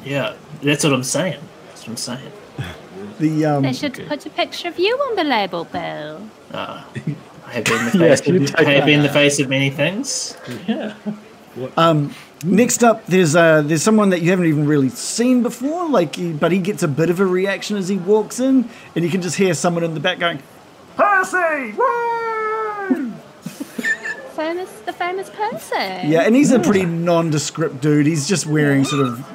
yeah, 0.06 0.34
that's 0.62 0.84
what 0.84 0.94
I'm 0.94 1.04
saying. 1.04 1.40
That's 1.68 1.82
what 1.82 1.90
I'm 1.90 1.98
saying. 1.98 2.32
The 3.20 3.46
um, 3.46 3.64
They 3.64 3.74
should 3.74 3.94
put 4.08 4.26
a 4.28 4.30
picture 4.30 4.68
of 4.68 4.78
you 4.78 4.94
on 4.96 5.16
the 5.16 5.24
label, 5.24 5.64
Bill. 5.66 6.22
Uh, 6.52 6.84
I 7.48 7.52
have 7.52 7.64
been 7.66 7.86
the 7.86 7.92
face. 7.98 8.28
you 8.28 8.44
of, 8.44 8.56
I 8.56 8.64
have 8.64 8.86
been 8.86 9.02
the 9.02 9.10
face 9.10 9.40
of 9.40 9.50
many 9.50 9.72
things. 9.72 10.38
Yeah. 10.68 10.94
Um, 11.76 12.14
Next 12.44 12.84
up, 12.84 13.08
there's 13.08 13.36
uh, 13.36 13.64
there's 13.64 13.82
someone 13.82 14.12
that 14.12 14.22
you 14.22 14.30
haven't 14.30 14.46
even 14.46 14.68
really 14.68 14.90
seen 14.90 15.42
before, 15.42 15.90
like, 15.90 16.16
but 16.40 16.52
he 16.52 16.60
gets 16.60 16.84
a 16.84 16.88
bit 16.88 17.10
of 17.10 17.20
a 17.20 17.26
reaction 17.26 17.76
as 17.78 17.88
he 17.90 17.98
walks 17.98 18.40
in, 18.40 18.70
and 18.96 19.04
you 19.04 19.10
can 19.10 19.24
just 19.24 19.36
hear 19.38 19.56
someone 19.56 19.84
in 19.84 19.96
the 19.96 20.00
back 20.00 20.20
going, 20.20 20.38
"Percy, 20.98 21.74
woo!" 21.78 23.12
Famous, 24.36 24.70
the 24.86 24.94
famous 24.94 25.30
person. 25.30 26.12
Yeah, 26.12 26.22
and 26.22 26.36
he's 26.36 26.52
a 26.52 26.60
pretty 26.60 26.86
nondescript 26.86 27.82
dude. 27.82 28.06
He's 28.06 28.28
just 28.28 28.46
wearing 28.46 28.84
sort 28.84 29.08
of 29.08 29.26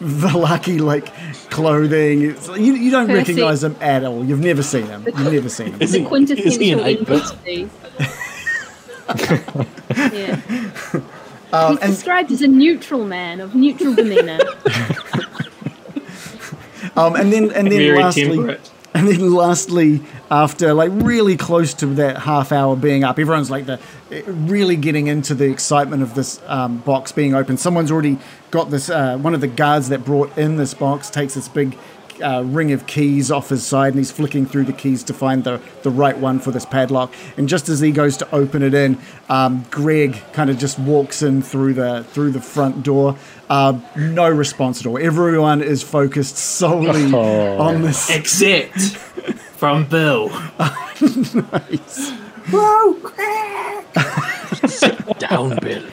Vallaki 0.00 0.80
like 0.80 1.12
clothing. 1.50 2.22
It's, 2.30 2.48
you, 2.48 2.74
you 2.74 2.90
don't 2.90 3.06
Percy. 3.06 3.18
recognize 3.18 3.62
him 3.62 3.76
at 3.80 4.02
all. 4.04 4.24
You've 4.24 4.40
never 4.40 4.62
seen 4.64 4.86
him. 4.86 5.04
You've 5.06 5.32
never 5.32 5.48
seen 5.48 5.68
him. 5.72 5.80
Is 5.82 5.92
The 5.92 6.00
he- 6.00 6.04
quintessential 6.04 6.52
is 6.52 6.58
he 6.58 6.72
an 6.72 6.80
eight-bit? 6.80 7.68
yeah. 10.12 10.40
Um, 11.52 11.72
He's 11.72 11.80
and 11.82 11.92
described 11.94 12.30
as 12.32 12.42
a 12.42 12.48
neutral 12.48 13.04
man 13.04 13.40
of 13.40 13.54
neutral 13.54 13.94
demeanor. 13.94 14.38
um, 16.96 17.14
and 17.16 17.32
then 17.32 17.50
and 17.52 17.70
then 17.70 17.78
Very 17.78 17.98
lastly, 18.02 18.24
temperate. 18.36 18.70
And 18.94 19.08
then 19.08 19.32
lastly, 19.32 20.00
after 20.30 20.72
like 20.74 20.90
really 20.94 21.36
close 21.36 21.74
to 21.74 21.86
that 21.86 22.18
half 22.18 22.52
hour 22.52 22.76
being 22.76 23.02
up, 23.04 23.18
everyone's 23.18 23.50
like 23.50 23.66
the 23.66 23.80
really 24.26 24.76
getting 24.76 25.08
into 25.08 25.34
the 25.34 25.50
excitement 25.50 26.02
of 26.02 26.14
this 26.14 26.40
um, 26.46 26.78
box 26.78 27.12
being 27.12 27.34
open. 27.34 27.56
Someone's 27.56 27.90
already 27.90 28.18
got 28.50 28.70
this. 28.70 28.88
Uh, 28.88 29.18
one 29.18 29.34
of 29.34 29.40
the 29.40 29.48
guards 29.48 29.88
that 29.88 30.04
brought 30.04 30.36
in 30.38 30.56
this 30.56 30.72
box 30.74 31.10
takes 31.10 31.34
this 31.34 31.48
big 31.48 31.76
uh, 32.22 32.42
ring 32.44 32.70
of 32.70 32.86
keys 32.86 33.30
off 33.30 33.48
his 33.48 33.66
side, 33.66 33.88
and 33.94 33.96
he's 33.98 34.10
flicking 34.12 34.44
through 34.46 34.64
the 34.64 34.72
keys 34.72 35.02
to 35.04 35.14
find 35.14 35.42
the 35.42 35.60
the 35.82 35.90
right 35.90 36.18
one 36.18 36.38
for 36.38 36.50
this 36.52 36.66
padlock. 36.66 37.12
And 37.36 37.48
just 37.48 37.68
as 37.68 37.80
he 37.80 37.90
goes 37.90 38.16
to 38.18 38.34
open 38.34 38.62
it 38.62 38.74
in, 38.74 38.98
um, 39.28 39.64
Greg 39.70 40.22
kind 40.32 40.50
of 40.50 40.58
just 40.58 40.78
walks 40.78 41.22
in 41.22 41.42
through 41.42 41.74
the 41.74 42.04
through 42.04 42.30
the 42.32 42.40
front 42.40 42.82
door. 42.84 43.16
Uh, 43.48 43.80
no 43.96 44.28
response 44.28 44.80
at 44.80 44.86
all. 44.86 44.96
Everyone 44.98 45.60
is 45.60 45.82
focused 45.82 46.36
solely 46.36 47.10
Oh. 47.14 47.58
on 47.58 47.82
this 47.82 48.08
Except 48.10 48.76
from 49.60 49.84
Bill. 49.84 50.30
Nice. 51.52 52.12
Bro, 52.48 52.94
crack 53.02 53.84
down, 55.18 55.58
Bill. 55.58 55.84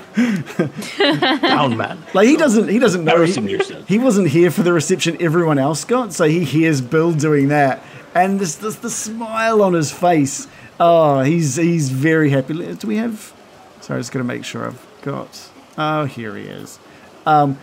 Down, 1.42 1.76
man. 1.76 2.02
Like 2.14 2.30
he 2.30 2.38
doesn't 2.38 2.70
he 2.70 2.80
doesn't 2.80 3.04
know 3.04 3.24
he, 3.24 3.60
he 3.86 4.00
wasn't 4.00 4.30
here 4.30 4.52
for 4.52 4.64
the 4.64 4.72
reception 4.72 5.22
everyone 5.22 5.60
else 5.60 5.84
got, 5.84 6.14
so 6.14 6.24
he 6.30 6.46
hears 6.46 6.80
Bill 6.80 7.12
doing 7.12 7.50
that, 7.50 7.84
and 8.16 8.40
there's 8.40 8.56
this 8.56 8.78
the 8.78 8.90
smile 8.90 9.62
on 9.62 9.74
his 9.74 9.92
face. 9.92 10.48
Oh, 10.80 11.20
he's 11.24 11.58
he's 11.58 11.90
very 11.90 12.30
happy. 12.30 12.74
Do 12.74 12.88
we 12.88 12.96
have? 12.96 13.34
Sorry, 13.82 13.98
I 13.98 14.00
just 14.00 14.14
got 14.14 14.20
to 14.20 14.24
make 14.24 14.46
sure 14.46 14.66
I've 14.66 14.88
got. 15.02 15.50
Oh, 15.78 16.06
here 16.06 16.38
he 16.38 16.44
is. 16.44 16.80
Um, 17.26 17.60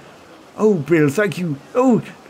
oh, 0.58 0.74
Bill, 0.74 1.08
thank 1.08 1.38
you. 1.38 1.56
Oh, 1.74 2.02
I 2.02 2.23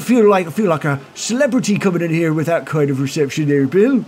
feel 0.00 0.28
like 0.28 0.46
I 0.46 0.50
feel 0.50 0.68
like 0.68 0.84
a 0.84 1.00
celebrity 1.14 1.78
coming 1.78 2.02
in 2.02 2.10
here 2.10 2.32
with 2.32 2.46
that 2.46 2.66
kind 2.66 2.90
of 2.90 3.00
reception 3.00 3.48
there, 3.48 3.66
Bill. 3.66 4.04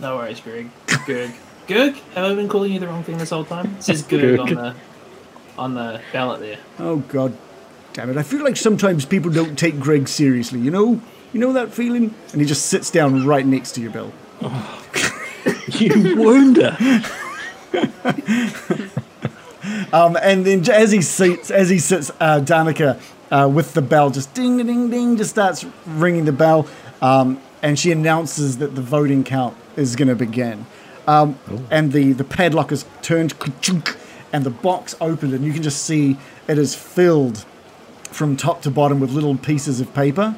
No 0.00 0.16
worries, 0.16 0.40
Greg. 0.40 0.70
Greg. 1.04 1.30
Gerg? 1.66 1.96
Have 2.14 2.24
I 2.24 2.34
been 2.34 2.48
calling 2.48 2.72
you 2.72 2.78
the 2.78 2.86
wrong 2.86 3.02
thing 3.02 3.18
this 3.18 3.30
whole 3.30 3.44
time? 3.44 3.74
It 3.78 3.82
says 3.82 4.02
Gerg 4.04 4.38
on 4.38 4.54
the 4.54 4.74
on 5.58 5.74
the 5.74 6.00
ballot 6.12 6.40
there. 6.40 6.58
Oh 6.78 6.98
God, 6.98 7.36
damn 7.92 8.10
it! 8.10 8.16
I 8.16 8.22
feel 8.22 8.44
like 8.44 8.56
sometimes 8.56 9.04
people 9.04 9.32
don't 9.32 9.58
take 9.58 9.80
Greg 9.80 10.06
seriously. 10.06 10.60
You 10.60 10.70
know, 10.70 11.00
you 11.32 11.40
know 11.40 11.52
that 11.54 11.72
feeling. 11.72 12.14
And 12.32 12.40
he 12.40 12.46
just 12.46 12.66
sits 12.66 12.90
down 12.90 13.26
right 13.26 13.44
next 13.44 13.72
to 13.72 13.80
you, 13.80 13.90
Bill. 13.90 14.12
You 15.68 16.16
wonder. 16.16 16.76
Um, 19.92 20.16
and 20.20 20.44
then 20.46 20.68
as 20.70 20.92
he 20.92 21.02
sits, 21.02 21.50
as 21.50 21.68
he 21.68 21.78
sits, 21.78 22.10
uh, 22.20 22.40
Danika 22.40 23.00
uh, 23.30 23.50
with 23.52 23.74
the 23.74 23.82
bell 23.82 24.10
just 24.10 24.34
ding 24.34 24.58
ding 24.58 24.90
ding 24.90 25.16
just 25.16 25.30
starts 25.30 25.64
ringing 25.86 26.24
the 26.24 26.32
bell, 26.32 26.66
um, 27.02 27.40
and 27.62 27.78
she 27.78 27.92
announces 27.92 28.58
that 28.58 28.74
the 28.74 28.82
voting 28.82 29.24
count 29.24 29.56
is 29.76 29.96
going 29.96 30.08
to 30.08 30.14
begin. 30.14 30.66
Um, 31.06 31.38
and 31.70 31.92
the 31.92 32.12
the 32.12 32.24
padlock 32.24 32.72
is 32.72 32.84
turned, 33.02 33.34
and 34.32 34.44
the 34.44 34.50
box 34.50 34.96
opened, 35.00 35.34
and 35.34 35.44
you 35.44 35.52
can 35.52 35.62
just 35.62 35.84
see 35.84 36.16
it 36.48 36.58
is 36.58 36.74
filled 36.74 37.44
from 38.04 38.36
top 38.36 38.62
to 38.62 38.70
bottom 38.70 39.00
with 39.00 39.10
little 39.10 39.36
pieces 39.36 39.80
of 39.80 39.92
paper. 39.94 40.34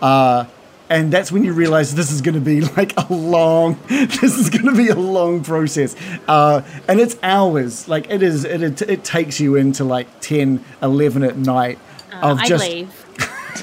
Uh, 0.00 0.46
and 0.90 1.12
that's 1.12 1.30
when 1.30 1.44
you 1.44 1.52
realize 1.52 1.94
this 1.94 2.10
is 2.10 2.20
going 2.20 2.34
to 2.34 2.40
be 2.40 2.60
like 2.76 2.92
a 2.98 3.12
long 3.12 3.78
this 3.88 4.36
is 4.36 4.50
going 4.50 4.66
to 4.66 4.74
be 4.74 4.88
a 4.88 4.94
long 4.94 5.42
process 5.42 5.94
uh, 6.26 6.62
and 6.88 7.00
it's 7.00 7.16
hours 7.22 7.88
like 7.88 8.10
it 8.10 8.22
is 8.22 8.44
it, 8.44 8.62
it, 8.62 8.82
it 8.82 9.04
takes 9.04 9.40
you 9.40 9.54
into 9.54 9.84
like 9.84 10.08
10 10.20 10.62
11 10.82 11.22
at 11.22 11.36
night 11.36 11.78
of 12.22 12.38
I'd 12.38 12.46
just 12.46 12.64
leave. 12.68 13.06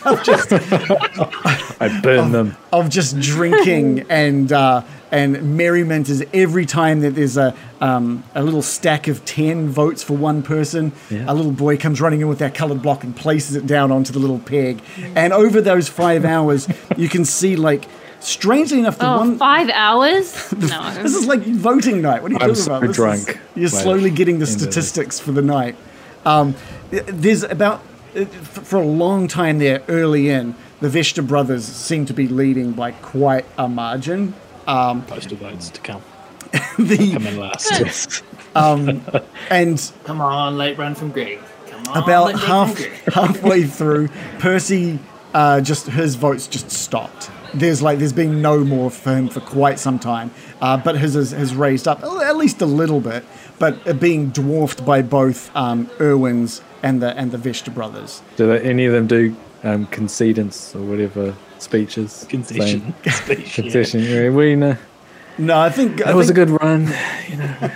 of 0.06 0.24
just 0.24 0.50
I 1.82 2.00
burn 2.04 2.32
them. 2.32 2.56
of 2.72 2.90
just 2.90 3.20
drinking 3.20 4.06
and 4.10 4.52
uh, 4.52 4.84
and 5.12 5.58
merriment 5.58 6.10
is 6.10 6.24
every 6.34 6.66
time 6.66 7.00
that 7.02 7.12
there's 7.16 7.38
a 7.38 7.56
um, 7.80 8.24
a 8.36 8.44
little 8.44 8.62
stack 8.62 9.08
of 9.08 9.24
ten 9.26 9.70
votes 9.70 10.04
for 10.04 10.14
one 10.18 10.44
person. 10.44 10.92
Yeah. 11.10 11.26
A 11.28 11.34
little 11.34 11.52
boy 11.52 11.78
comes 11.78 12.02
running 12.02 12.22
in 12.22 12.28
with 12.28 12.40
that 12.40 12.54
coloured 12.56 12.82
block 12.82 13.04
and 13.04 13.16
places 13.16 13.56
it 13.56 13.66
down 13.68 13.92
onto 13.92 14.12
the 14.14 14.20
little 14.20 14.40
peg. 14.40 14.82
And 15.16 15.32
over 15.34 15.62
those 15.62 15.88
five 15.88 16.26
hours, 16.26 16.68
you 16.98 17.10
can 17.10 17.26
see 17.26 17.56
like. 17.56 17.86
Strangely 18.20 18.80
enough, 18.80 18.98
the 18.98 19.08
Oh, 19.08 19.18
one 19.20 19.38
five 19.38 19.70
hours? 19.70 20.52
No. 20.52 20.92
this 21.04 21.14
is 21.14 21.28
like 21.28 21.42
voting 21.42 22.02
night. 22.02 22.24
What 22.24 22.32
are 22.32 22.34
you 22.34 22.40
I'm 22.42 22.56
talking 22.56 22.56
so 22.56 22.72
about? 22.74 22.82
This 22.82 22.90
is- 22.90 22.96
drunk. 22.96 23.40
you're 23.56 23.70
slowly 23.70 24.10
getting 24.10 24.40
the 24.40 24.46
into 24.48 24.66
this. 24.66 24.72
statistics 24.74 25.20
for 25.20 25.32
the 25.34 25.44
night. 25.44 25.76
Um, 26.26 26.56
there's 26.90 27.44
about 27.44 27.76
f- 27.76 27.87
for 28.44 28.78
a 28.78 28.86
long 28.86 29.28
time 29.28 29.60
there, 29.60 29.84
early 29.88 30.30
in, 30.30 30.56
the 30.80 30.90
Vesta 30.90 31.22
brothers 31.22 31.66
seem 31.66 32.06
to 32.06 32.14
be 32.14 32.28
leading 32.28 32.72
by 32.74 32.92
quite 32.92 33.46
a 33.58 33.68
margin. 33.68 34.34
Um, 34.68 35.04
Postal 35.06 35.38
votes 35.38 35.70
to 35.70 35.82
come. 35.82 36.02
the 36.78 37.12
Come 37.14 37.28
in 37.28 37.38
last. 37.38 38.24
and 39.50 39.92
Come 40.04 40.22
on, 40.22 40.58
late 40.58 40.78
run 40.78 40.96
from 40.96 41.12
Greg. 41.12 41.40
Come 41.68 41.88
on, 41.88 42.04
about 42.04 42.40
half 42.40 42.78
halfway 43.14 43.64
through, 43.64 44.10
Percy 44.40 45.00
uh, 45.34 45.62
just 45.62 45.88
his 45.88 46.16
votes 46.16 46.48
just 46.48 46.72
stopped. 46.72 47.30
There's 47.54 47.82
like 47.82 48.00
there's 48.00 48.14
been 48.14 48.42
no 48.42 48.64
more 48.64 48.90
for 48.90 49.16
him 49.16 49.30
for 49.30 49.40
quite 49.40 49.80
some 49.80 50.00
time, 50.00 50.32
uh, 50.62 50.78
but 50.78 50.98
his 50.98 51.14
has, 51.14 51.32
has 51.32 51.56
raised 51.56 51.88
up 51.88 52.04
at 52.04 52.38
least 52.38 52.62
a 52.62 52.66
little 52.66 53.00
bit, 53.00 53.24
but 53.60 53.88
uh, 53.88 53.94
being 53.94 54.30
dwarfed 54.30 54.86
by 54.86 55.02
both 55.02 55.56
um, 55.56 55.90
Irwin's 56.00 56.62
and 56.84 57.02
the 57.02 57.16
and 57.18 57.32
the 57.32 57.38
Vesta 57.38 57.72
brothers. 57.72 58.22
Do 58.36 58.48
they, 58.48 58.60
any 58.62 58.86
of 58.86 58.94
them 58.94 59.08
do 59.08 59.36
um, 59.64 59.86
concedence 59.88 60.76
or 60.76 60.82
whatever 60.82 61.36
speeches? 61.60 62.26
Concession. 62.30 62.94
saying- 63.04 63.14
Speech, 63.16 63.58
yeah. 63.58 63.64
Concession. 63.64 64.02
Yeah. 64.02 64.30
We 64.30 64.56
know. 64.56 64.78
No, 65.38 65.60
I 65.60 65.70
think 65.70 66.02
I 66.02 66.08
That 66.08 66.16
was 66.16 66.30
a 66.30 66.34
good 66.34 66.50
run. 66.50 66.92
You 67.30 67.38
know, 67.38 67.56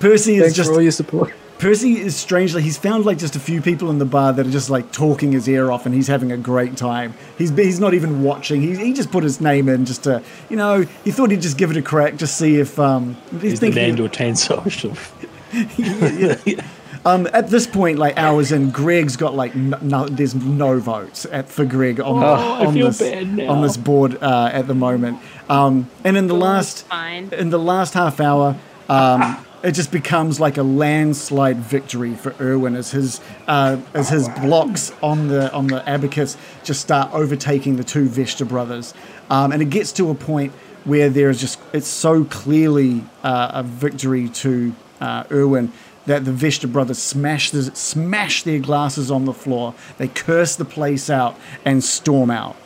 Percy 0.00 0.36
is 0.36 0.42
Thanks 0.42 0.54
just 0.56 0.70
for 0.70 0.76
all 0.76 0.82
your 0.82 0.92
support. 0.92 1.32
Percy 1.58 2.00
is 2.00 2.16
strangely 2.16 2.62
he's 2.62 2.78
found 2.78 3.04
like 3.04 3.18
just 3.18 3.36
a 3.36 3.38
few 3.38 3.60
people 3.60 3.90
in 3.90 3.98
the 3.98 4.06
bar 4.06 4.32
that 4.32 4.46
are 4.46 4.50
just 4.50 4.70
like 4.70 4.90
talking 4.92 5.32
his 5.32 5.46
ear 5.46 5.70
off 5.70 5.84
and 5.84 5.94
he's 5.94 6.06
having 6.06 6.32
a 6.32 6.38
great 6.38 6.74
time. 6.78 7.12
He's 7.36 7.50
he's 7.50 7.78
not 7.78 7.92
even 7.92 8.22
watching. 8.22 8.62
He, 8.62 8.76
he 8.76 8.94
just 8.94 9.10
put 9.10 9.22
his 9.22 9.42
name 9.42 9.68
in 9.68 9.84
just 9.84 10.04
to 10.04 10.22
you 10.48 10.56
know 10.56 10.86
he 11.04 11.10
thought 11.10 11.30
he'd 11.30 11.42
just 11.42 11.58
give 11.58 11.70
it 11.70 11.76
a 11.76 11.82
crack 11.82 12.16
just 12.16 12.38
see 12.38 12.58
if 12.58 12.78
um 12.78 13.14
he's 13.30 13.42
He's 13.42 13.60
the 13.60 13.70
thinking 13.72 13.82
Nando 13.96 14.08
Tensosh 14.08 14.88
of. 14.90 15.12
um 17.04 17.28
at 17.32 17.48
this 17.48 17.66
point 17.66 17.98
like 17.98 18.16
hours 18.16 18.52
in 18.52 18.70
Greg's 18.70 19.16
got 19.16 19.34
like 19.34 19.54
no, 19.54 19.78
no 19.80 20.08
there's 20.08 20.34
no 20.34 20.78
votes 20.78 21.26
at 21.26 21.48
for 21.48 21.64
Greg 21.64 22.00
on, 22.00 22.22
I 22.22 22.66
on 22.66 22.74
this 22.74 23.00
on 23.02 23.62
this 23.62 23.76
board 23.76 24.22
uh, 24.22 24.50
at 24.52 24.66
the 24.66 24.74
moment. 24.74 25.18
Um 25.48 25.88
and 26.04 26.16
in 26.16 26.26
the 26.26 26.34
last 26.34 26.86
fine. 26.86 27.32
in 27.32 27.50
the 27.50 27.58
last 27.58 27.94
half 27.94 28.20
hour, 28.20 28.56
um, 28.88 29.44
it 29.62 29.72
just 29.72 29.92
becomes 29.92 30.40
like 30.40 30.56
a 30.56 30.62
landslide 30.62 31.58
victory 31.58 32.14
for 32.14 32.34
Irwin 32.40 32.76
as 32.76 32.90
his 32.90 33.20
uh, 33.46 33.78
as 33.94 34.08
his 34.08 34.28
blocks 34.28 34.92
on 35.02 35.28
the 35.28 35.52
on 35.52 35.66
the 35.66 35.86
abacus 35.88 36.36
just 36.64 36.80
start 36.80 37.12
overtaking 37.12 37.76
the 37.76 37.84
two 37.84 38.06
Vesta 38.06 38.44
brothers, 38.44 38.94
um, 39.28 39.52
and 39.52 39.62
it 39.62 39.70
gets 39.70 39.92
to 39.92 40.10
a 40.10 40.14
point 40.14 40.52
where 40.84 41.10
there's 41.10 41.40
just 41.40 41.60
it's 41.72 41.88
so 41.88 42.24
clearly 42.24 43.04
uh, 43.22 43.50
a 43.54 43.62
victory 43.62 44.28
to 44.28 44.74
uh, 45.00 45.24
Irwin 45.30 45.72
that 46.06 46.24
the 46.24 46.32
Vesta 46.32 46.66
brothers 46.66 46.98
smash 46.98 47.50
the, 47.50 47.62
smash 47.74 48.42
their 48.42 48.58
glasses 48.58 49.10
on 49.10 49.24
the 49.26 49.32
floor. 49.34 49.74
They 49.98 50.08
curse 50.08 50.56
the 50.56 50.64
place 50.64 51.08
out 51.10 51.38
and 51.64 51.84
storm 51.84 52.30
out 52.30 52.56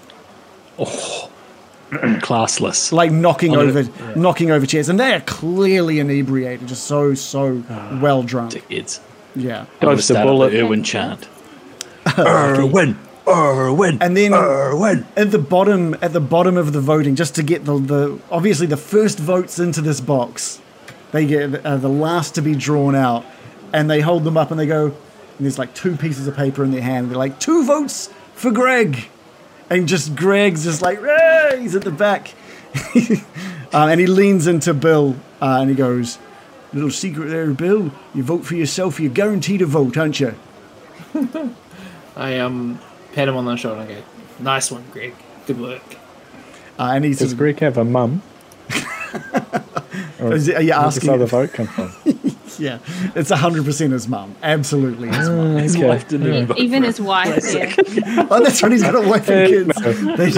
Oh, 0.78 1.30
classless. 1.90 2.92
like 2.92 3.12
knocking 3.12 3.54
over 3.56 3.82
the- 3.82 4.16
knocking 4.16 4.50
over 4.50 4.66
chairs 4.66 4.88
and 4.88 4.98
they 4.98 5.12
are 5.14 5.20
clearly 5.20 5.98
inebriated 6.00 6.66
just 6.68 6.84
so 6.84 7.14
so 7.14 7.62
Ah. 7.70 7.98
well 8.02 8.22
drunk 8.22 8.52
Dickheads. 8.52 9.00
yeah 9.36 9.66
Dodged 9.80 9.98
the 9.98 10.02
Start 10.02 10.26
bullet. 10.26 10.50
the 10.50 10.60
Irwin 10.60 10.82
chant. 10.82 11.28
Irwin, 12.18 12.98
Irwin, 13.28 13.98
and 14.00 14.16
then 14.16 14.32
Irwin. 14.34 15.06
at 15.16 15.30
the 15.30 15.38
bottom 15.38 15.94
at 16.02 16.12
the 16.12 16.20
bottom 16.20 16.56
of 16.56 16.72
the 16.72 16.80
voting 16.80 17.14
just 17.14 17.34
to 17.36 17.42
get 17.42 17.64
the, 17.64 17.78
the 17.78 18.18
obviously 18.30 18.66
the 18.66 18.76
first 18.76 19.18
votes 19.18 19.58
into 19.58 19.80
this 19.80 20.00
box 20.00 20.60
they 21.14 21.26
get 21.26 21.64
uh, 21.64 21.76
the 21.76 21.88
last 21.88 22.34
to 22.34 22.42
be 22.42 22.54
drawn 22.54 22.94
out 22.94 23.24
and 23.72 23.88
they 23.88 24.00
hold 24.00 24.24
them 24.24 24.36
up 24.36 24.50
and 24.50 24.58
they 24.58 24.66
go 24.66 24.86
and 24.86 24.94
there's 25.38 25.58
like 25.58 25.72
two 25.74 25.96
pieces 25.96 26.26
of 26.26 26.36
paper 26.36 26.64
in 26.64 26.72
their 26.72 26.82
hand 26.82 27.08
they're 27.08 27.16
like 27.16 27.38
two 27.38 27.64
votes 27.64 28.10
for 28.34 28.50
greg 28.50 29.06
and 29.70 29.86
just 29.86 30.14
greg's 30.16 30.64
just 30.64 30.82
like 30.82 31.00
"Ray!" 31.00 31.58
he's 31.60 31.76
at 31.76 31.82
the 31.82 31.90
back 31.90 32.34
uh, 33.72 33.86
and 33.86 34.00
he 34.00 34.06
leans 34.06 34.48
into 34.48 34.74
bill 34.74 35.16
uh, 35.40 35.58
and 35.60 35.70
he 35.70 35.76
goes 35.76 36.18
little 36.72 36.90
secret 36.90 37.28
there 37.28 37.46
bill 37.52 37.92
you 38.12 38.22
vote 38.24 38.44
for 38.44 38.56
yourself 38.56 38.98
you're 38.98 39.12
guaranteed 39.12 39.62
a 39.62 39.66
vote 39.66 39.96
aren't 39.96 40.18
you 40.18 40.34
I 42.16 42.38
um 42.38 42.80
pat 43.12 43.28
him 43.28 43.36
on 43.36 43.44
the 43.44 43.56
shoulder 43.56 43.80
and 43.82 43.88
go, 43.88 44.02
"Nice 44.40 44.70
one, 44.70 44.84
Greg. 44.92 45.14
Good 45.46 45.60
work." 45.60 45.82
uh, 46.78 46.92
and 46.94 47.04
he's 47.04 47.18
Does 47.18 47.34
Greg 47.34 47.60
have 47.60 47.76
a 47.78 47.84
mum? 47.84 48.22
Or 50.24 50.32
Is 50.34 50.48
it- 50.48 50.56
are 50.56 50.62
you 50.62 50.70
where 50.70 50.80
does 50.82 50.96
asking- 50.96 51.08
this 51.10 51.14
other 51.14 51.26
vote 51.26 51.52
come 51.52 51.66
from? 51.66 51.92
yeah 52.58 52.78
it's 53.16 53.30
100% 53.32 53.90
his 53.90 54.06
mum 54.06 54.34
absolutely 54.42 55.08
his 55.08 55.28
mum 55.28 55.56
His 55.56 55.74
Okay. 55.76 55.88
wife 55.88 56.06
didn't 56.08 56.32
even 56.34 56.56
Even 56.58 56.82
his 56.84 57.00
wife, 57.00 57.42
yeah. 57.52 57.74
Oh, 58.30 58.40
that's 58.42 58.62
right. 58.62 58.70
He's 58.72 58.82
got 58.82 58.94
a 58.94 59.00
wife 59.08 59.28
and 59.28 59.72
kids. 59.76 59.80
They 60.16 60.30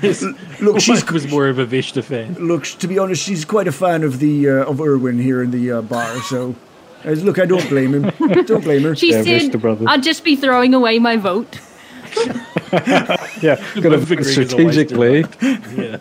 His 0.00 0.22
look, 0.60 0.80
she's 0.80 1.02
wife 1.04 1.10
was 1.12 1.28
more 1.28 1.48
of 1.48 1.58
a 1.58 1.66
Vishta 1.66 2.02
fan. 2.02 2.34
look. 2.40 2.64
To 2.64 2.88
be 2.88 2.98
honest, 2.98 3.22
she's 3.22 3.44
quite 3.44 3.68
a 3.68 3.72
fan 3.72 4.02
of 4.02 4.18
the 4.18 4.48
uh, 4.48 4.70
of 4.70 4.80
Irwin 4.80 5.18
here 5.18 5.42
in 5.42 5.50
the 5.50 5.72
uh, 5.72 5.82
bar. 5.82 6.16
So, 6.22 6.54
uh, 7.04 7.10
look, 7.10 7.38
I 7.38 7.44
don't 7.44 7.68
blame 7.68 7.92
him. 7.94 8.04
Don't 8.46 8.64
blame 8.64 8.82
her. 8.84 8.96
She 8.96 9.10
Yeah, 9.12 9.22
said, 9.22 9.54
I'll 9.86 10.00
just 10.00 10.24
be 10.24 10.36
throwing 10.36 10.72
away 10.72 10.98
my 10.98 11.16
vote. 11.18 11.60
Yeah, 13.42 13.56
got 13.80 13.90
to 13.90 14.18
a 14.18 14.24
strategically. 14.24 15.24
Yeah. 15.76 15.98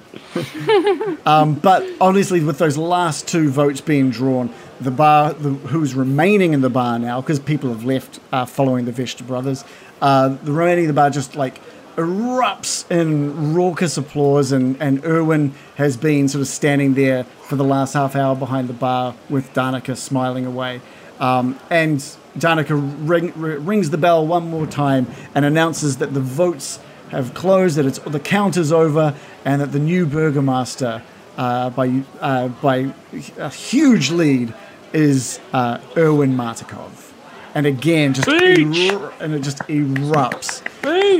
But 1.54 1.88
honestly, 2.00 2.44
with 2.44 2.58
those 2.58 2.78
last 2.78 3.28
two 3.28 3.50
votes 3.50 3.82
being 3.82 4.10
drawn, 4.10 4.54
the 4.80 4.92
bar, 4.92 5.34
the, 5.34 5.50
who's 5.50 5.94
remaining 5.94 6.54
in 6.54 6.62
the 6.62 6.70
bar 6.70 7.00
now, 7.00 7.22
because 7.22 7.40
people 7.40 7.70
have 7.70 7.84
left 7.84 8.20
uh, 8.32 8.46
following 8.46 8.86
the 8.86 8.92
Vesta 8.92 9.24
brothers, 9.24 9.64
uh, 10.02 10.30
the 10.30 10.52
remaining 10.52 10.86
of 10.86 10.90
the 10.90 10.94
bar 10.94 11.10
just 11.10 11.36
like 11.36 11.60
erupts 11.96 12.90
in 12.90 13.54
raucous 13.54 13.98
applause, 13.98 14.54
and, 14.54 14.82
and 14.82 15.04
Irwin 15.04 15.54
has 15.76 15.98
been 15.98 16.30
sort 16.30 16.42
of 16.42 16.48
standing 16.48 16.94
there 16.94 17.26
for 17.26 17.58
the 17.58 17.64
last 17.64 17.94
half 17.94 18.16
hour 18.16 18.36
behind 18.36 18.70
the 18.70 18.74
bar 18.74 19.16
with 19.30 19.54
Danika 19.54 19.98
smiling 19.98 20.46
away. 20.46 20.80
Um, 21.20 21.60
and 21.70 22.00
Danika 22.38 22.80
ring, 23.08 23.34
rings 23.36 23.90
the 23.90 23.98
bell 23.98 24.26
one 24.26 24.50
more 24.50 24.66
time 24.66 25.08
and 25.36 25.44
announces 25.44 25.98
that 25.98 26.14
the 26.14 26.22
votes 26.22 26.80
have 27.12 27.34
closed, 27.34 27.78
that 27.78 27.86
it's 27.86 27.99
the 27.99 28.20
count 28.20 28.57
is 28.57 28.72
over, 28.72 29.16
and 29.45 29.62
that 29.62 29.72
the 29.72 29.80
new 29.80 30.05
burgomaster, 30.05 31.01
uh, 31.38 31.70
by 31.72 32.03
uh, 32.20 32.49
by 32.49 32.93
a 33.38 33.49
huge 33.49 34.12
lead, 34.12 34.53
is 34.93 35.39
uh, 35.53 35.80
Erwin 35.97 36.36
Martikov. 36.36 37.07
And 37.55 37.66
again, 37.66 38.14
just 38.14 38.28
er- 38.28 39.12
and 39.20 39.34
it 39.34 39.41
just 39.41 39.57
erupts. 39.68 40.62
hey, 40.84 41.20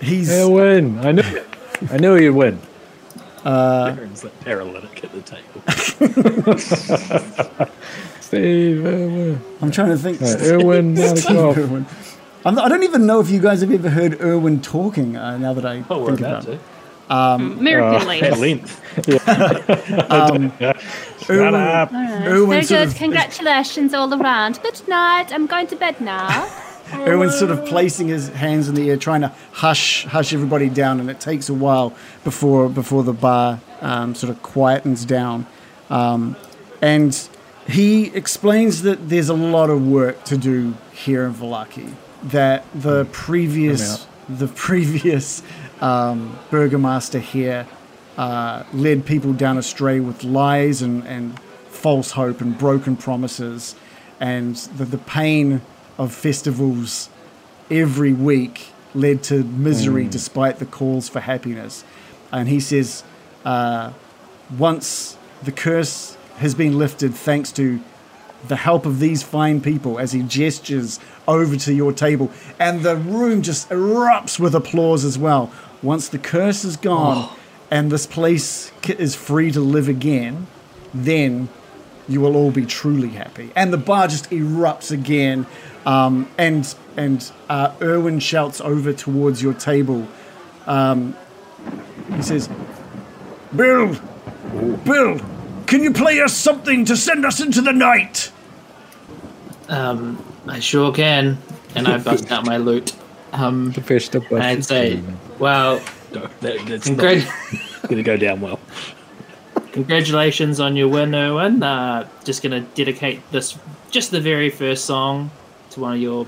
He's 0.00 0.28
he'll 0.28 0.52
win. 0.52 0.98
I 1.00 1.12
knew. 1.12 1.42
I 1.90 1.96
knew 1.96 2.14
he'd 2.14 2.30
win. 2.30 2.58
Aaron's 3.44 4.24
like 4.24 4.38
paralytic 4.40 5.04
at 5.04 5.12
the 5.12 5.22
table. 5.22 5.62
Steve 8.20 8.84
Irwin. 8.84 9.40
I'm 9.62 9.70
trying 9.70 9.90
to 9.90 9.96
think. 9.96 10.20
Uh, 10.20 10.36
Irwin 10.40 10.94
Martikov. 10.96 11.86
Irwin. 12.48 12.58
I'm 12.58 12.64
not, 12.64 12.64
I 12.64 12.68
don't 12.68 12.82
even 12.84 13.06
know 13.06 13.20
if 13.20 13.30
you 13.30 13.40
guys 13.40 13.60
have 13.60 13.70
ever 13.72 13.90
heard 13.90 14.20
Irwin 14.20 14.60
talking. 14.60 15.16
Uh, 15.16 15.36
now 15.38 15.52
that 15.54 15.64
I 15.66 15.84
Oh, 15.90 16.00
we're 16.00 16.06
think 16.16 16.20
about 16.20 16.44
about 16.44 16.54
it, 16.54 16.58
to. 16.58 17.14
American 17.58 18.02
At 18.02 18.06
ladies. 18.06 18.38
length. 18.40 18.80
Erwin, 20.10 20.52
up. 21.54 21.92
Erwin 21.92 22.48
Very 22.50 22.62
sort 22.64 22.80
good. 22.80 22.88
of 22.88 22.94
Congratulations 22.96 23.94
all 23.94 24.12
around. 24.12 24.60
Good 24.62 24.86
night. 24.88 25.32
I'm 25.32 25.46
going 25.46 25.66
to 25.68 25.76
bed 25.76 26.00
now. 26.00 26.48
Erwin's 26.94 27.38
sort 27.38 27.50
of 27.50 27.66
placing 27.66 28.08
his 28.08 28.28
hands 28.30 28.68
in 28.68 28.74
the 28.74 28.88
air, 28.88 28.96
trying 28.96 29.20
to 29.20 29.28
hush 29.52 30.04
hush 30.06 30.32
everybody 30.32 30.70
down, 30.70 31.00
and 31.00 31.10
it 31.10 31.20
takes 31.20 31.50
a 31.50 31.54
while 31.54 31.92
before 32.24 32.70
before 32.70 33.02
the 33.02 33.12
bar 33.12 33.60
um, 33.82 34.14
sort 34.14 34.30
of 34.30 34.42
quietens 34.42 35.06
down. 35.06 35.46
Um, 35.90 36.34
and 36.80 37.28
he 37.66 38.06
explains 38.14 38.82
that 38.82 39.08
there's 39.10 39.28
a 39.28 39.34
lot 39.34 39.68
of 39.68 39.86
work 39.86 40.24
to 40.24 40.38
do 40.38 40.74
here 40.92 41.26
in 41.26 41.34
Vallaki. 41.34 41.92
That 42.22 42.64
the 42.74 43.06
previous 43.12 44.06
the 44.28 44.48
previous 44.48 45.42
um, 45.80 46.38
burgomaster 46.50 47.20
here 47.20 47.66
uh, 48.16 48.64
led 48.72 49.06
people 49.06 49.32
down 49.32 49.56
astray 49.56 50.00
with 50.00 50.24
lies 50.24 50.82
and, 50.82 51.06
and 51.06 51.38
false 51.68 52.10
hope 52.10 52.40
and 52.40 52.58
broken 52.58 52.96
promises, 52.96 53.76
and 54.20 54.56
the, 54.56 54.84
the 54.84 54.98
pain 54.98 55.62
of 55.96 56.12
festivals 56.12 57.08
every 57.70 58.12
week 58.12 58.66
led 58.94 59.22
to 59.22 59.44
misery 59.44 60.06
despite 60.08 60.58
the 60.58 60.66
calls 60.66 61.08
for 61.08 61.20
happiness. 61.20 61.84
And 62.32 62.48
he 62.48 62.60
says, 62.60 63.04
uh, 63.44 63.92
once 64.58 65.16
the 65.42 65.52
curse 65.52 66.16
has 66.38 66.54
been 66.54 66.78
lifted 66.78 67.14
thanks 67.14 67.52
to 67.52 67.80
the 68.46 68.56
help 68.56 68.86
of 68.86 69.00
these 69.00 69.22
fine 69.22 69.60
people 69.60 69.98
as 69.98 70.12
he 70.12 70.22
gestures 70.22 71.00
over 71.26 71.56
to 71.56 71.74
your 71.74 71.92
table. 71.92 72.30
And 72.58 72.82
the 72.82 72.96
room 72.96 73.42
just 73.42 73.68
erupts 73.68 74.38
with 74.38 74.54
applause 74.54 75.04
as 75.04 75.18
well. 75.18 75.52
Once 75.82 76.08
the 76.08 76.18
curse 76.18 76.64
is 76.64 76.76
gone 76.76 77.34
and 77.70 77.90
this 77.90 78.06
place 78.06 78.72
is 78.86 79.14
free 79.14 79.50
to 79.50 79.60
live 79.60 79.88
again 79.88 80.46
then 80.94 81.48
you 82.08 82.20
will 82.20 82.36
all 82.36 82.50
be 82.50 82.64
truly 82.64 83.10
happy. 83.10 83.50
And 83.54 83.72
the 83.72 83.78
bar 83.78 84.08
just 84.08 84.30
erupts 84.30 84.90
again 84.90 85.46
um, 85.84 86.28
and 86.38 86.74
and 86.96 87.30
uh, 87.48 87.72
Erwin 87.80 88.18
shouts 88.18 88.60
over 88.60 88.92
towards 88.92 89.42
your 89.42 89.54
table. 89.54 90.06
Um, 90.66 91.16
he 92.14 92.22
says 92.22 92.48
Bill, 93.54 93.96
Bill, 94.84 95.20
can 95.68 95.82
you 95.82 95.92
play 95.92 96.20
us 96.20 96.34
something 96.36 96.84
to 96.86 96.96
send 96.96 97.24
us 97.24 97.40
into 97.40 97.60
the 97.60 97.72
night? 97.72 98.32
Um, 99.68 100.22
I 100.48 100.58
sure 100.60 100.92
can. 100.92 101.38
And 101.74 101.86
I 101.86 101.98
bust 101.98 102.32
out 102.32 102.44
my 102.46 102.56
loot. 102.56 102.96
Um, 103.32 103.70
The 103.72 103.82
fish 103.82 104.08
to 104.10 104.22
and 104.34 104.42
I'd 104.42 104.64
say, 104.64 105.00
well, 105.38 105.80
No, 106.12 106.28
that, 106.40 106.66
that's 106.66 106.88
not 106.88 106.98
congrat- 106.98 107.82
going 107.82 107.96
to 107.96 108.02
go 108.02 108.16
down 108.16 108.40
well. 108.40 108.58
congratulations 109.72 110.58
on 110.60 110.74
your 110.76 110.88
win, 110.88 111.14
Owen. 111.14 111.62
Uh, 111.62 112.08
just 112.24 112.42
going 112.42 112.52
to 112.64 112.68
dedicate 112.74 113.20
this, 113.30 113.56
just 113.90 114.10
the 114.10 114.20
very 114.20 114.48
first 114.50 114.86
song, 114.86 115.30
to 115.70 115.80
one 115.80 115.92
of 115.94 116.00
your 116.00 116.26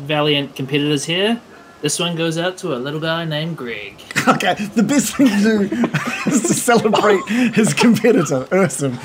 valiant 0.00 0.54
competitors 0.54 1.04
here. 1.06 1.40
This 1.82 1.98
one 1.98 2.14
goes 2.16 2.38
out 2.38 2.56
to 2.58 2.74
a 2.74 2.78
little 2.78 3.00
guy 3.00 3.24
named 3.24 3.56
Greg. 3.56 4.00
Okay, 4.28 4.54
the 4.54 4.84
best 4.84 5.16
thing 5.16 5.26
to 5.26 5.42
do 5.42 5.60
is 6.30 6.42
to 6.42 6.54
celebrate 6.54 7.26
his 7.54 7.74
competitor, 7.74 8.44
Ursum. 8.52 8.96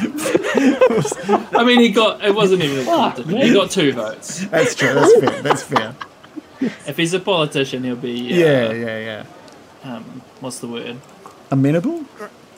I 1.58 1.64
mean, 1.64 1.80
he 1.80 1.90
got 1.90 2.24
it 2.24 2.36
wasn't 2.36 2.62
even 2.62 2.82
a 2.82 2.86
competition. 2.86 3.42
He 3.42 3.52
got 3.52 3.72
two 3.72 3.94
votes. 3.94 4.46
That's 4.46 4.76
true. 4.76 4.94
That's 4.94 5.20
fair. 5.20 5.42
That's 5.42 5.64
fair. 5.64 5.96
If 6.62 6.98
he's 6.98 7.16
a 7.16 7.20
politician, 7.20 7.84
he'll 7.84 7.96
be 7.96 8.32
uh, 8.32 8.38
Yeah, 8.38 8.72
yeah, 8.74 9.00
yeah. 9.00 9.96
Um, 9.96 10.22
what's 10.40 10.60
the 10.60 10.68
word? 10.68 10.98
Amenable. 11.50 12.06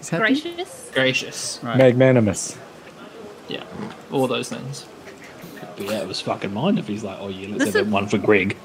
Gracious. 0.09 0.91
Gracious. 0.93 1.59
Right. 1.63 1.77
Magnanimous. 1.77 2.57
Yeah, 3.47 3.63
all 4.11 4.27
those 4.27 4.49
things. 4.49 4.85
But 5.77 5.85
yeah, 5.85 5.99
it 6.01 6.07
was 6.09 6.19
fucking 6.19 6.53
mine 6.53 6.77
if 6.77 6.87
he's 6.87 7.05
like, 7.05 7.19
oh 7.21 7.29
yeah, 7.29 7.47
let's 7.55 7.73
have 7.73 7.87
is- 7.87 7.91
one 7.91 8.07
for 8.07 8.17
Greg. 8.17 8.57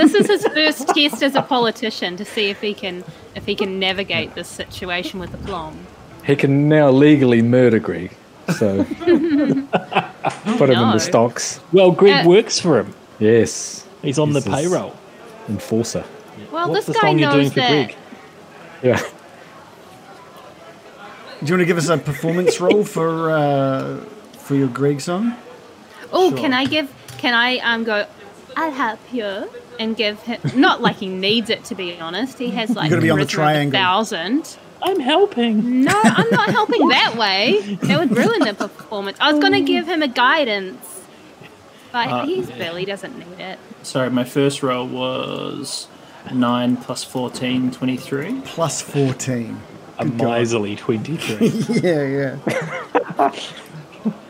This 0.00 0.14
is 0.14 0.26
his 0.28 0.46
first 0.46 0.88
test 0.88 1.22
as 1.22 1.34
a 1.34 1.42
politician 1.42 2.16
to 2.16 2.24
see 2.24 2.48
if 2.48 2.62
he 2.62 2.72
can 2.72 3.04
if 3.34 3.44
he 3.44 3.54
can 3.54 3.78
navigate 3.78 4.34
this 4.34 4.48
situation 4.48 5.20
with 5.20 5.34
aplomb. 5.34 5.86
He 6.24 6.36
can 6.36 6.70
now 6.70 6.88
legally 6.90 7.42
murder 7.42 7.78
Greg. 7.78 8.16
So 8.56 8.84
put 9.00 10.70
him 10.70 10.78
in 10.78 10.90
the 10.92 10.98
stocks. 10.98 11.60
Well, 11.72 11.90
Greg 11.90 12.24
Uh, 12.24 12.28
works 12.30 12.58
for 12.58 12.78
him. 12.80 12.94
Yes. 13.18 13.86
He's 14.00 14.18
on 14.18 14.32
the 14.32 14.40
He's 14.40 14.44
this 14.46 14.54
payroll. 14.54 14.96
Enforcer. 15.50 16.04
Well, 16.50 16.70
What's 16.70 16.86
this 16.86 16.96
the 16.96 17.00
guy 17.02 17.10
you're 17.10 17.20
knows 17.20 17.34
doing 17.34 17.50
for 17.50 17.54
that. 17.60 17.70
Greg? 17.86 17.96
Yeah. 18.82 19.02
Do 21.40 21.46
you 21.46 21.52
want 21.52 21.60
to 21.60 21.66
give 21.66 21.76
us 21.78 21.90
a 21.90 21.98
performance 21.98 22.58
role 22.58 22.84
for 22.84 23.30
uh, 23.30 23.98
for 24.38 24.54
your 24.54 24.68
Greg 24.68 25.02
song? 25.02 25.34
Oh, 26.10 26.32
can 26.32 26.54
I 26.54 26.64
give? 26.64 26.90
Can 27.18 27.34
I 27.34 27.58
um 27.58 27.84
go? 27.84 28.06
I'll 28.56 28.72
help 28.72 28.98
you 29.12 29.48
and 29.80 29.96
give 29.96 30.20
him. 30.22 30.38
Not 30.54 30.80
like 30.80 30.96
he 30.96 31.08
needs 31.08 31.50
it 31.50 31.64
to 31.64 31.74
be 31.74 31.98
honest. 31.98 32.38
He 32.38 32.50
has 32.50 32.70
like 32.70 32.90
gotta 32.90 33.02
be 33.02 33.10
on 33.10 33.18
the 33.18 33.24
charisma 33.24 33.28
a 33.28 33.32
triangle. 33.32 33.80
thousand. 33.80 34.56
I'm 34.82 35.00
helping. 35.00 35.82
No, 35.82 35.92
I'm 36.02 36.30
not 36.30 36.50
helping 36.50 36.88
that 36.88 37.16
way. 37.16 37.60
That 37.82 37.98
would 37.98 38.16
ruin 38.16 38.40
the 38.40 38.54
performance. 38.54 39.18
I 39.20 39.32
was 39.32 39.40
gonna 39.42 39.60
give 39.62 39.86
him 39.88 40.02
a 40.02 40.08
guidance, 40.08 41.00
but 41.92 42.08
Uh, 42.08 42.24
he's 42.26 42.48
yeah. 42.48 42.56
Billy 42.58 42.84
doesn't 42.84 43.18
need 43.18 43.40
it. 43.40 43.58
Sorry, 43.82 44.08
my 44.10 44.24
first 44.24 44.62
roll 44.62 44.86
was 44.86 45.86
9 46.32 46.76
plus 46.78 47.02
14, 47.04 47.70
23. 47.72 48.40
Plus 48.44 48.80
fourteen. 48.82 49.60
A 49.98 50.04
God. 50.06 50.16
miserly 50.16 50.76
23. 50.76 51.48
Yeah, 51.82 52.02
yeah. 52.04 53.32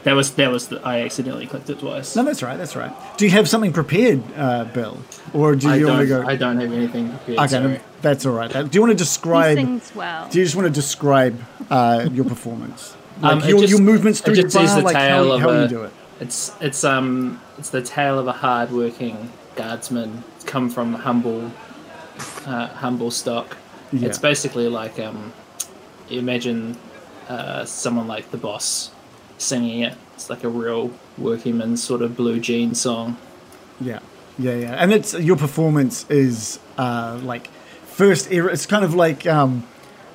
That 0.05 0.15
was, 0.15 0.33
that 0.35 0.51
was 0.51 0.69
the, 0.69 0.81
I 0.83 1.01
accidentally 1.03 1.47
clicked 1.47 1.69
it 1.71 1.79
twice. 1.81 2.17
No, 2.17 2.23
that's 2.25 2.43
right. 2.43 2.57
That's 2.57 2.75
right. 2.75 2.93
Do 3.19 3.25
you 3.27 3.31
have 3.33 3.49
something 3.49 3.73
prepared, 3.73 4.23
uh, 4.37 4.65
Bill, 4.65 4.99
or 5.35 5.55
do 5.55 5.69
I 5.69 5.77
you 5.77 5.87
want 5.87 6.01
to 6.01 6.07
don't, 6.07 6.23
go? 6.25 6.29
I 6.29 6.37
don't 6.37 6.59
have 6.59 6.73
anything 6.73 7.11
prepared. 7.11 7.39
okay, 7.39 7.49
sorry. 7.49 7.69
no, 7.75 7.81
that's 8.01 8.25
all 8.27 8.33
right. 8.33 8.51
Do 8.51 8.59
you 8.73 8.81
want 8.81 8.91
to 8.91 8.95
He 8.95 8.99
describe? 8.99 9.57
sings 9.59 9.95
well. 9.95 10.29
Do 10.31 10.39
you 10.39 10.45
just 10.45 10.57
want 10.57 10.67
to 10.67 10.73
describe 10.73 11.39
uh, 11.71 12.09
your 12.13 12.25
performance, 12.25 12.97
like 13.21 13.33
Um, 13.43 13.49
your, 13.49 13.59
just- 13.61 13.71
your 13.71 13.81
movements 13.83 14.21
it 14.21 14.25
through 14.25 14.37
the 14.37 14.43
just 14.45 14.57
is 14.57 14.71
bar, 14.71 14.77
the 14.79 14.83
like 14.85 14.97
tale 14.97 15.29
how, 15.29 15.35
of 15.35 15.41
how 15.41 15.49
a- 15.51 15.63
you 15.63 15.69
do 15.69 15.83
it? 15.85 15.93
It's 16.21 16.55
it's 16.61 16.85
um 16.85 17.41
it's 17.59 17.71
the 17.71 17.81
tale 17.83 18.19
of 18.19 18.27
a 18.27 18.33
hard-working 18.33 19.31
guardsman 19.57 20.23
come 20.45 20.69
from 20.69 20.93
humble 20.95 21.51
uh, 22.47 22.67
humble 22.69 23.11
stock. 23.11 23.57
Yeah. 23.93 24.09
It's 24.09 24.19
basically 24.19 24.69
like 24.69 24.99
um 24.99 25.33
you 26.09 26.19
imagine 26.19 26.77
uh, 27.29 27.65
someone 27.65 28.07
like 28.09 28.31
the 28.33 28.37
boss 28.37 28.91
singing 29.41 29.81
it. 29.81 29.97
It's 30.15 30.31
like 30.31 30.45
a 30.45 30.49
real 30.49 30.93
working 31.19 31.59
man's 31.59 31.83
sort 31.83 32.03
of 32.03 32.17
blue 32.17 32.41
jean 32.41 32.75
song. 32.75 33.17
Yeah, 33.81 34.01
yeah, 34.39 34.55
yeah. 34.55 34.75
And 34.75 34.93
it's 34.93 35.15
your 35.15 35.37
performance 35.37 36.09
is 36.11 36.59
uh, 36.77 37.19
like 37.23 37.49
first 37.87 38.31
era. 38.31 38.53
It's 38.53 38.67
kind 38.67 38.85
of 38.85 38.95
like 38.95 39.27
um, 39.27 39.67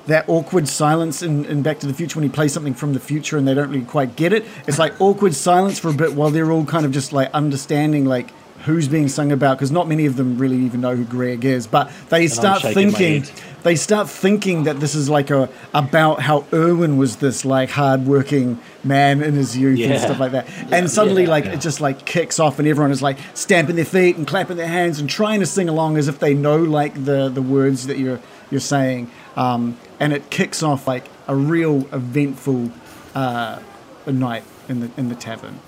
that 0.06 0.28
awkward 0.28 0.68
silence 0.68 1.22
in, 1.22 1.44
in 1.46 1.62
Back 1.62 1.80
to 1.80 1.86
the 1.86 1.94
Future 1.94 2.18
when 2.18 2.28
he 2.28 2.32
plays 2.34 2.52
something 2.52 2.74
from 2.74 2.92
the 2.92 3.00
future 3.00 3.36
and 3.36 3.46
they 3.46 3.54
don't 3.54 3.70
really 3.70 3.84
quite 3.84 4.16
get 4.16 4.32
it. 4.32 4.44
It's 4.66 4.78
like 4.78 5.00
awkward 5.00 5.34
silence 5.34 5.78
for 5.78 5.88
a 5.88 5.94
bit 5.94 6.14
while 6.14 6.30
they're 6.30 6.50
all 6.52 6.64
kind 6.64 6.86
of 6.86 6.92
just 6.92 7.12
like 7.12 7.30
understanding 7.32 8.04
like 8.04 8.30
who's 8.64 8.88
being 8.88 9.08
sung 9.08 9.32
about 9.32 9.58
because 9.58 9.70
not 9.70 9.88
many 9.88 10.06
of 10.06 10.16
them 10.16 10.38
really 10.38 10.56
even 10.56 10.80
know 10.80 10.96
who 10.96 11.04
Greg 11.04 11.44
is, 11.44 11.66
but 11.66 11.90
they 12.08 12.26
start 12.26 12.62
shaking 12.62 12.86
my 12.86 12.98
thinking 12.98 13.22
head. 13.24 13.40
They 13.62 13.76
start 13.76 14.08
thinking 14.08 14.64
that 14.64 14.80
this 14.80 14.94
is 14.94 15.08
like 15.08 15.30
a 15.30 15.48
about 15.74 16.20
how 16.22 16.44
Irwin 16.52 16.98
was 16.98 17.16
this 17.16 17.44
like 17.44 17.70
hardworking 17.70 18.60
man 18.84 19.22
in 19.22 19.34
his 19.34 19.56
youth 19.56 19.80
and 19.80 20.00
stuff 20.00 20.20
like 20.20 20.32
that. 20.32 20.48
and 20.70 20.90
suddenly 20.90 21.24
yeah, 21.24 21.30
like 21.30 21.44
yeah. 21.44 21.54
it 21.54 21.60
just 21.60 21.80
like 21.80 22.04
kicks 22.04 22.38
off 22.38 22.58
and 22.58 22.68
everyone 22.68 22.90
is 22.90 23.02
like 23.02 23.18
stamping 23.34 23.76
their 23.76 23.84
feet 23.84 24.16
and 24.16 24.26
clapping 24.26 24.56
their 24.56 24.68
hands 24.68 25.00
and 25.00 25.10
trying 25.10 25.40
to 25.40 25.46
sing 25.46 25.68
along 25.68 25.96
as 25.96 26.08
if 26.08 26.18
they 26.18 26.34
know 26.34 26.58
like 26.58 27.04
the 27.04 27.28
the 27.28 27.42
words 27.42 27.86
that 27.86 27.98
you're 27.98 28.20
you're 28.50 28.60
saying. 28.60 29.10
Um, 29.36 29.78
and 30.00 30.12
it 30.12 30.30
kicks 30.30 30.62
off 30.62 30.86
like 30.86 31.04
a 31.26 31.34
real 31.34 31.92
eventful 31.94 32.70
uh, 33.14 33.60
night 34.06 34.44
in 34.68 34.80
the 34.80 34.90
in 34.96 35.08
the 35.08 35.14
tavern. 35.14 35.60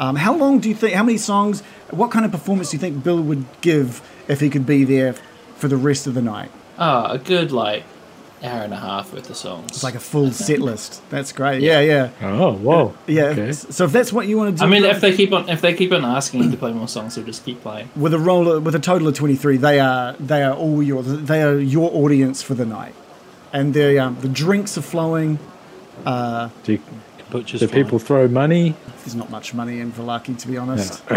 Um, 0.00 0.16
how 0.16 0.34
long 0.34 0.60
do 0.60 0.68
you 0.68 0.74
think? 0.74 0.94
How 0.94 1.02
many 1.02 1.18
songs? 1.18 1.62
What 1.90 2.10
kind 2.10 2.24
of 2.24 2.30
performance 2.30 2.70
do 2.70 2.76
you 2.76 2.80
think 2.80 3.02
Bill 3.02 3.20
would 3.20 3.46
give 3.60 4.02
if 4.28 4.40
he 4.40 4.50
could 4.50 4.66
be 4.66 4.84
there 4.84 5.14
for 5.56 5.68
the 5.68 5.76
rest 5.76 6.06
of 6.06 6.14
the 6.14 6.22
night? 6.22 6.50
Oh, 6.78 7.04
a 7.12 7.18
good 7.18 7.50
like 7.52 7.84
hour 8.42 8.62
and 8.62 8.72
a 8.72 8.76
half 8.76 9.12
worth 9.12 9.28
of 9.28 9.36
songs. 9.36 9.70
It's 9.72 9.82
like 9.82 9.96
a 9.96 10.00
full 10.00 10.30
set 10.30 10.60
list. 10.60 11.02
That's 11.10 11.32
great. 11.32 11.60
Yeah, 11.60 11.80
yeah, 11.80 12.10
Oh, 12.22 12.52
whoa. 12.52 12.88
Uh, 12.90 12.92
yeah. 13.08 13.22
Okay. 13.24 13.50
So 13.52 13.84
if 13.86 13.92
that's 13.92 14.12
what 14.12 14.28
you 14.28 14.36
want 14.38 14.54
to 14.56 14.60
do, 14.60 14.64
I 14.64 14.68
mean, 14.70 14.84
if 14.84 15.00
they 15.00 15.16
keep 15.16 15.32
on 15.32 15.48
if 15.48 15.60
they 15.60 15.74
keep 15.74 15.90
on 15.92 16.04
asking 16.04 16.44
him 16.44 16.50
to 16.52 16.56
play 16.56 16.72
more 16.72 16.86
songs, 16.86 17.16
he'll 17.16 17.24
just 17.24 17.44
keep 17.44 17.60
playing. 17.62 17.90
with 17.96 18.14
a 18.14 18.18
roll 18.18 18.60
with 18.60 18.74
a 18.76 18.78
total 18.78 19.08
of 19.08 19.14
23 19.14 19.56
they 19.56 19.80
are 19.80 20.12
they 20.20 20.42
are 20.44 20.54
all 20.54 20.80
your 20.82 21.02
they 21.02 21.42
are 21.42 21.58
your 21.58 21.90
audience 21.92 22.40
for 22.42 22.54
the 22.54 22.64
night 22.66 22.94
and 23.52 23.74
the 23.74 23.98
um, 23.98 24.16
the 24.20 24.28
drinks 24.28 24.78
are 24.78 24.82
flowing 24.82 25.38
uh, 26.06 26.48
Do, 26.62 26.74
you, 26.74 26.80
Butcher's 27.30 27.58
do 27.60 27.66
fine. 27.66 27.82
people 27.82 27.98
throw 27.98 28.28
money? 28.28 28.76
there's 28.98 29.16
not 29.16 29.30
much 29.30 29.52
money 29.52 29.80
in 29.80 29.90
Vallaki 29.90 30.38
to 30.38 30.46
be 30.46 30.56
honest 30.56 31.02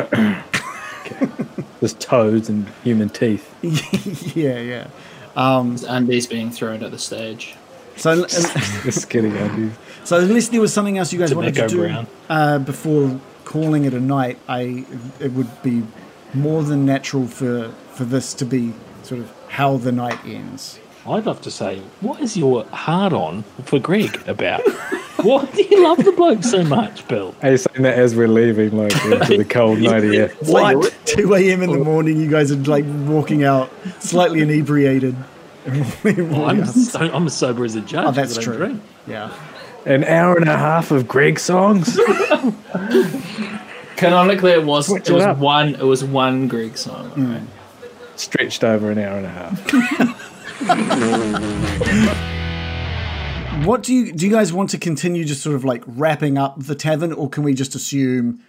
There's 1.80 1.93
toads 1.95 2.47
and 2.47 2.70
human 2.84 3.09
teeth. 3.09 3.45
yeah 4.36 4.59
yeah 4.59 4.88
His 5.36 5.84
undies 5.84 6.28
being 6.28 6.52
thrown 6.52 6.84
at 6.84 6.92
the 6.92 7.00
stage. 7.00 7.56
so 7.96 8.24
and- 8.24 8.30
Just 8.84 9.10
kidding, 9.10 9.34
Andy. 9.38 9.72
so 10.04 10.20
unless 10.20 10.50
there 10.50 10.62
was 10.62 10.74
something 10.74 10.98
else 10.98 11.14
you 11.14 11.20
guys 11.20 11.34
wanted 11.34 11.56
to 11.56 11.68
do 11.68 12.06
uh, 12.30 12.60
before 12.60 13.20
calling 13.46 13.86
it 13.86 13.94
a 13.94 14.00
night 14.00 14.40
I 14.48 14.86
it 15.20 15.34
would 15.34 15.62
be 15.62 15.84
more 16.34 16.64
than 16.64 16.86
natural 16.86 17.28
for 17.28 17.70
for 17.94 18.06
this 18.06 18.34
to 18.36 18.46
be 18.46 18.74
sort 19.04 19.20
of 19.20 19.32
how 19.50 19.78
the 19.78 19.92
night 19.92 20.20
ends 20.26 20.80
I'd 21.08 21.26
love 21.26 21.41
to 21.41 21.52
say, 21.52 21.80
what 22.02 22.20
is 22.22 22.38
your 22.38 22.64
hard 22.66 23.12
on 23.14 23.43
for 23.66 23.80
Greg 23.80 24.22
about? 24.28 24.62
Why 25.22 25.45
do 25.45 25.62
you 25.64 25.84
love 25.84 26.04
the 26.04 26.12
bloke 26.12 26.43
so 26.43 26.64
much, 26.64 27.08
Bill? 27.08 27.36
Are 27.43 27.52
you 27.52 27.58
saying 27.58 27.82
that 27.84 27.97
as 27.97 28.16
we're 28.16 28.28
leaving, 28.28 28.76
like 28.78 28.93
into 29.06 29.38
the 29.38 29.45
cold 29.49 29.80
night 29.80 30.04
here? 30.04 30.34
It's 30.39 30.49
like 30.49 30.78
2 31.06 31.34
a.m. 31.36 31.62
in 31.64 31.72
the 31.72 31.80
morning 31.84 32.20
you 32.20 32.30
guys 32.30 32.52
are 32.52 32.56
like 32.56 32.86
walking 33.06 33.43
out 33.43 33.72
slightly 33.99 34.41
inebriated 34.41 35.16
I'm, 35.68 36.66
so, 36.66 36.99
I'm 36.99 37.28
as 37.28 37.36
sober 37.38 37.64
as 37.66 37.76
a 37.76 37.82
judge. 37.82 38.06
Oh, 38.08 38.12
that's 38.12 38.34
'cause 38.36 38.39
I 38.39 38.43
true. 38.43 38.58
drink. 38.58 38.82
Yeah. 39.06 39.32
An 39.86 40.04
hour 40.06 40.36
and 40.38 40.49
a 40.49 40.58
half 40.58 40.89
of 40.89 41.08
Greg 41.08 41.38
songs? 41.39 41.99
Canonically, 43.95 44.52
it 44.54 44.64
was 44.64 44.88
Switch 44.88 45.04
it 45.04 45.10
it 45.10 45.14
was 45.14 45.24
up. 45.24 45.38
one 45.38 45.76
it 45.76 45.84
was 45.84 46.04
one 46.04 46.47
Greg 46.47 46.78
song. 46.78 47.10
Hmm. 47.12 47.34
Right? 47.34 47.41
Stretched 48.16 48.64
over 48.64 48.89
an 48.89 48.97
hour 48.97 49.18
and 49.18 49.26
a 49.26 49.30
half. 49.30 50.41
What 53.66 53.84
do 53.84 53.93
you 53.93 54.12
do? 54.12 54.26
You 54.26 54.32
guys 54.32 54.51
want 54.51 54.72
to 54.72 54.78
continue 54.80 55.24
just 55.24 55.41
sort 55.43 55.55
of 55.55 55.64
like 55.64 55.84
wrapping 55.86 56.38
up 56.38 56.64
the 56.64 56.74
tavern, 56.74 57.14
or 57.14 57.30
can 57.30 57.43
we 57.43 57.53
just 57.53 57.76
assume 57.76 58.43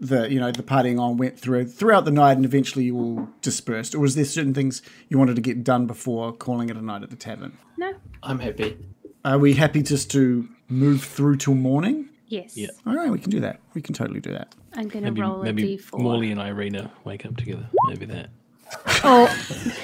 that 0.00 0.30
you 0.30 0.38
know 0.38 0.52
the 0.52 0.62
partying 0.62 1.00
on 1.00 1.16
went 1.16 1.38
through 1.38 1.66
throughout 1.66 2.04
the 2.04 2.10
night 2.10 2.36
and 2.36 2.44
eventually 2.44 2.84
you 2.84 2.96
all 2.96 3.28
dispersed, 3.40 3.94
or 3.94 4.00
was 4.00 4.14
there 4.14 4.24
certain 4.26 4.52
things 4.52 4.82
you 5.08 5.18
wanted 5.18 5.36
to 5.36 5.42
get 5.42 5.64
done 5.64 5.86
before 5.86 6.32
calling 6.32 6.68
it 6.68 6.76
a 6.76 6.82
night 6.82 7.02
at 7.02 7.10
the 7.10 7.16
tavern? 7.16 7.56
No. 7.78 7.94
I'm 8.22 8.40
happy. 8.40 8.76
Are 9.24 9.38
we 9.38 9.54
happy 9.54 9.82
just 9.82 10.10
to 10.12 10.46
move 10.68 11.02
through 11.02 11.36
till 11.36 11.54
morning? 11.54 12.10
Yes. 12.26 12.56
Yeah. 12.56 12.68
All 12.86 12.94
right, 12.94 13.10
we 13.10 13.18
can 13.18 13.30
do 13.30 13.40
that. 13.40 13.60
We 13.72 13.80
can 13.80 13.94
totally 13.94 14.20
do 14.20 14.32
that. 14.32 14.54
I'm 14.74 14.88
gonna 14.88 15.06
Maybe, 15.06 15.22
roll 15.22 15.40
a 15.40 15.44
maybe 15.44 15.78
d4. 15.78 15.98
Morley 15.98 16.30
and 16.30 16.40
Irina 16.40 16.92
wake 17.04 17.24
up 17.24 17.36
together. 17.36 17.66
Maybe 17.86 18.04
that. 18.06 18.28
Oh, 19.04 19.28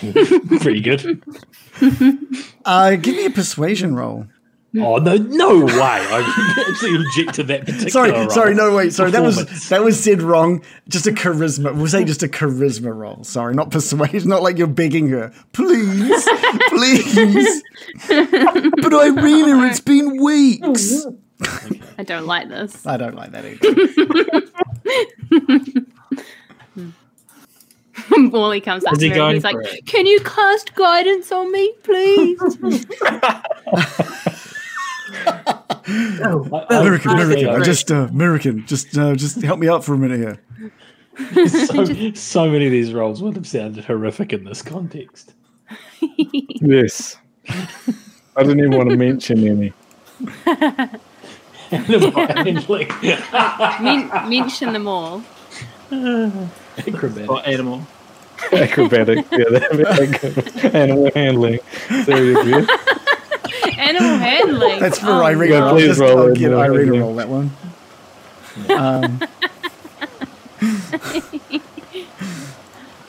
Pretty 0.61 0.81
good. 0.81 1.23
Uh, 2.65 2.97
give 2.97 3.15
me 3.17 3.27
a 3.27 3.31
persuasion 3.31 3.95
roll. 3.95 4.27
Oh 4.77 4.97
no, 4.97 5.15
no 5.17 5.65
way! 5.65 5.73
I 5.79 6.65
actually 6.69 6.97
object 6.97 7.35
to 7.37 7.45
that 7.45 7.61
particular. 7.61 7.91
Sorry, 7.91 8.11
roll. 8.11 8.29
sorry, 8.31 8.55
no 8.55 8.75
wait, 8.75 8.93
sorry. 8.93 9.13
That 9.13 9.23
was 9.23 9.69
that 9.69 9.85
was 9.85 10.03
said 10.03 10.21
wrong. 10.21 10.65
Just 10.89 11.07
a 11.07 11.13
charisma. 11.13 11.73
We'll 11.77 11.87
say 11.87 12.03
just 12.05 12.25
a 12.25 12.29
charisma 12.29 12.93
roll. 12.93 13.23
Sorry, 13.23 13.55
not 13.55 13.71
persuasion. 13.71 14.29
Not 14.35 14.43
like 14.43 14.59
you're 14.59 14.67
begging 14.67 15.09
her. 15.11 15.33
Please, 15.53 16.29
please. 16.71 17.63
but 18.09 18.93
Irina, 18.93 19.65
it's 19.67 19.79
been 19.81 20.21
weeks. 20.21 21.07
I 21.97 22.03
don't 22.03 22.27
like 22.27 22.49
this. 22.49 22.85
I 22.85 22.97
don't 22.97 23.15
like 23.15 23.31
that 23.31 23.45
either. 23.45 23.61
Morley 28.17 28.61
comes 28.61 28.85
up 28.85 28.95
to 28.95 29.01
he 29.01 29.09
her 29.11 29.21
and 29.21 29.35
he's 29.35 29.45
like, 29.45 29.57
it? 29.61 29.87
"Can 29.87 30.07
you 30.07 30.21
cast 30.21 30.75
guidance 30.75 31.33
on 31.33 31.51
me, 31.53 31.73
please?" 31.83 32.39
American, 35.87 37.11
American, 37.11 37.49
I 37.49 37.61
just, 37.61 37.93
uh, 37.93 38.09
American, 38.11 38.67
just, 38.67 38.97
uh, 38.97 39.15
just 39.15 39.43
help 39.43 39.59
me 39.59 39.69
out 39.69 39.85
for 39.85 39.95
a 39.95 39.99
minute 39.99 40.19
here. 40.19 40.41
so, 41.47 41.85
so 42.15 42.51
many 42.51 42.67
of 42.67 42.73
these 42.73 42.93
roles 42.93 43.23
would 43.23 43.37
have 43.37 43.47
sounded 43.47 43.85
horrific 43.85 44.33
in 44.33 44.45
this 44.45 44.63
context. 44.63 45.35
Yes. 46.01 47.17
I 48.37 48.43
didn't 48.43 48.61
even 48.61 48.77
want 48.77 48.91
to 48.91 48.97
mention 48.97 49.47
any. 49.47 49.73
Men- 53.81 54.11
mention 54.29 54.73
them 54.73 54.89
all. 54.89 55.23
Acrobatic. 55.93 57.31
Or 57.31 57.47
animal. 57.47 57.87
Acrobatic. 58.53 59.27
Yeah, 59.33 59.45
that'd 59.51 59.79
be 59.79 60.19
good. 60.19 60.65
Animal 60.75 61.11
handling. 61.15 61.61
There 61.91 62.25
you 62.25 62.35
go. 62.45 62.67
Animal 63.79 64.19
handling. 64.19 64.81
That's 64.81 64.99
for 64.99 65.07
Oh, 65.07 65.27
Irina. 65.27 65.55
Yeah, 65.55 65.65
I'll 65.65 65.73
please 65.75 65.87
just 65.87 66.01
roll 66.01 66.19
I'll 66.19 66.29
it, 66.33 66.39
get 66.39 66.51
no, 66.51 66.67
roll 67.01 67.15
that 67.17 67.29
one. 67.29 67.51
Um, 68.71 69.21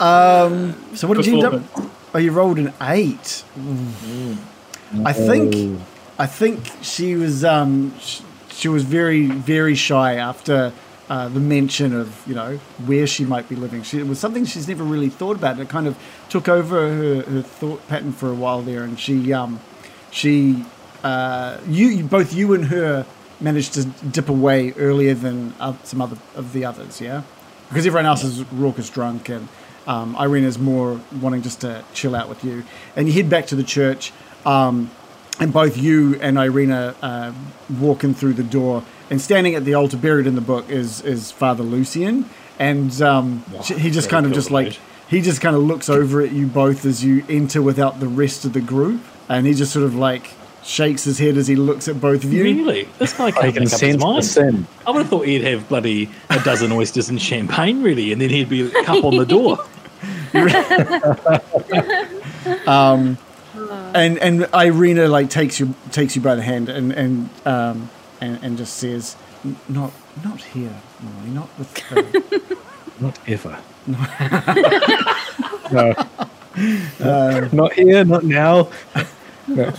um, 0.00 0.96
so 0.96 1.06
what 1.08 1.16
did 1.16 1.26
you 1.26 1.40
do? 1.40 1.64
Oh, 2.14 2.18
you 2.18 2.32
rolled 2.32 2.58
an 2.58 2.72
eight. 2.80 3.44
I 5.04 5.12
think. 5.12 5.80
I 6.18 6.26
think 6.26 6.64
she 6.82 7.14
was. 7.14 7.44
Um, 7.44 7.94
sh- 8.00 8.20
she 8.50 8.68
was 8.68 8.84
very, 8.84 9.26
very 9.26 9.74
shy 9.74 10.14
after 10.14 10.72
uh, 11.08 11.28
the 11.28 11.40
mention 11.40 11.94
of 11.94 12.22
you 12.26 12.34
know 12.34 12.56
where 12.86 13.06
she 13.06 13.24
might 13.24 13.48
be 13.48 13.56
living. 13.56 13.82
She, 13.82 13.98
it 13.98 14.06
was 14.06 14.18
something 14.18 14.44
she's 14.44 14.68
never 14.68 14.84
really 14.84 15.08
thought 15.08 15.36
about. 15.36 15.58
It 15.58 15.68
kind 15.68 15.86
of 15.86 15.96
took 16.28 16.48
over 16.48 16.92
her, 16.92 17.22
her 17.22 17.42
thought 17.42 17.86
pattern 17.88 18.12
for 18.12 18.30
a 18.30 18.34
while 18.34 18.62
there, 18.62 18.82
and 18.82 18.98
she 18.98 19.32
um, 19.32 19.60
she 20.10 20.64
uh, 21.04 21.58
you, 21.68 22.04
both 22.04 22.32
you 22.32 22.54
and 22.54 22.66
her 22.66 23.06
managed 23.40 23.74
to 23.74 23.84
dip 23.84 24.28
away 24.28 24.72
earlier 24.72 25.14
than 25.14 25.54
uh, 25.60 25.74
some 25.84 26.00
other 26.00 26.16
of 26.34 26.52
the 26.52 26.64
others. 26.64 27.00
Yeah, 27.00 27.22
because 27.68 27.86
everyone 27.86 28.06
else 28.06 28.24
is 28.24 28.44
raucous 28.52 28.90
drunk 28.90 29.28
and. 29.28 29.48
Um, 29.88 30.16
is 30.34 30.58
more 30.58 31.00
wanting 31.20 31.42
just 31.42 31.60
to 31.60 31.84
chill 31.94 32.16
out 32.16 32.28
with 32.28 32.42
you, 32.42 32.64
and 32.96 33.06
you 33.06 33.14
head 33.14 33.30
back 33.30 33.46
to 33.46 33.54
the 33.54 33.62
church. 33.62 34.12
Um, 34.44 34.90
and 35.38 35.52
both 35.52 35.76
you 35.76 36.18
and 36.20 36.38
Irina 36.38 36.94
uh, 37.02 37.32
walking 37.78 38.14
through 38.14 38.32
the 38.34 38.42
door, 38.42 38.82
and 39.10 39.20
standing 39.20 39.54
at 39.54 39.64
the 39.64 39.74
altar, 39.74 39.96
buried 39.96 40.26
in 40.26 40.34
the 40.34 40.40
book, 40.40 40.68
is 40.68 41.00
is 41.02 41.30
Father 41.30 41.62
Lucian, 41.62 42.28
and 42.58 43.00
um, 43.02 43.44
sh- 43.62 43.72
he 43.72 43.90
just 43.90 44.08
kind 44.08 44.26
of 44.26 44.32
just 44.32 44.50
like 44.50 44.66
mate. 44.66 44.78
he 45.08 45.20
just 45.20 45.40
kind 45.40 45.56
of 45.56 45.62
looks 45.62 45.88
over 45.88 46.20
at 46.20 46.32
you 46.32 46.46
both 46.46 46.84
as 46.84 47.04
you 47.04 47.24
enter 47.28 47.62
without 47.62 48.00
the 48.00 48.08
rest 48.08 48.44
of 48.44 48.52
the 48.52 48.60
group, 48.60 49.02
and 49.28 49.46
he 49.46 49.54
just 49.54 49.72
sort 49.72 49.84
of 49.84 49.94
like 49.94 50.30
shakes 50.62 51.04
his 51.04 51.18
head 51.18 51.36
as 51.36 51.46
he 51.46 51.54
looks 51.54 51.86
at 51.86 52.00
both 52.00 52.24
of 52.24 52.32
you. 52.32 52.42
Really? 52.42 52.88
This 52.98 53.12
guy 53.12 53.30
can't 53.30 53.54
can 53.54 53.54
make 53.54 53.56
up 53.56 53.62
his 53.62 53.78
sense 53.78 54.02
the 54.02 54.06
mind. 54.06 54.24
sin. 54.24 54.66
I 54.86 54.90
would 54.90 55.00
have 55.00 55.08
thought 55.08 55.26
he'd 55.26 55.44
have 55.44 55.68
bloody 55.68 56.10
a 56.30 56.40
dozen 56.40 56.72
oysters 56.72 57.08
and 57.08 57.22
champagne 57.22 57.82
really, 57.82 58.12
and 58.12 58.20
then 58.20 58.30
he'd 58.30 58.48
be 58.48 58.62
a 58.62 58.84
cup 58.84 59.04
on 59.04 59.16
the 59.16 59.26
door. 59.26 59.58
and 63.96 64.18
and 64.18 64.48
Irina 64.54 65.08
like 65.08 65.30
takes 65.30 65.58
you 65.58 65.74
takes 65.90 66.16
you 66.16 66.22
by 66.22 66.34
the 66.34 66.42
hand 66.42 66.68
and 66.68 66.92
and 66.92 67.30
um 67.46 67.90
and, 68.20 68.38
and 68.42 68.56
just 68.58 68.76
says, 68.76 69.16
not 69.68 69.92
not 70.24 70.40
here, 70.42 70.74
Molly, 71.00 71.30
not 71.30 71.48
with 71.58 71.78
her. 71.88 72.02
Not 73.00 73.18
ever. 73.28 73.58
no. 75.72 75.94
not 77.52 77.72
here, 77.74 78.04
not 78.04 78.24
now. 78.24 78.70
No. 79.46 79.72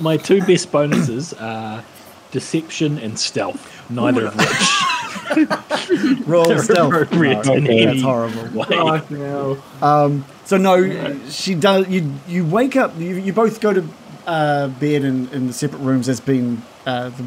My 0.00 0.16
two 0.16 0.40
best 0.42 0.70
bonuses 0.70 1.32
are 1.34 1.84
deception 2.30 2.98
and 2.98 3.18
stealth, 3.18 3.90
neither 3.90 4.26
of 4.26 4.36
which 4.36 6.26
roll 6.26 6.44
stealth. 6.58 6.92
appropriate 6.92 7.44
No, 7.46 7.54
okay, 7.54 7.84
that's 7.86 8.02
horrible. 8.02 8.48
way. 8.60 9.02
no. 9.10 10.22
So 10.44 10.56
no, 10.58 11.18
she 11.28 11.54
does. 11.54 11.88
You 11.88 12.12
you 12.28 12.44
wake 12.44 12.76
up. 12.76 12.96
You, 12.98 13.16
you 13.16 13.32
both 13.32 13.60
go 13.60 13.72
to 13.72 13.88
uh, 14.26 14.68
bed 14.68 15.04
in, 15.04 15.28
in 15.30 15.46
the 15.48 15.52
separate 15.52 15.80
rooms. 15.80 16.06
There's 16.06 16.20
been 16.20 16.62
uh, 16.86 17.10
the 17.10 17.22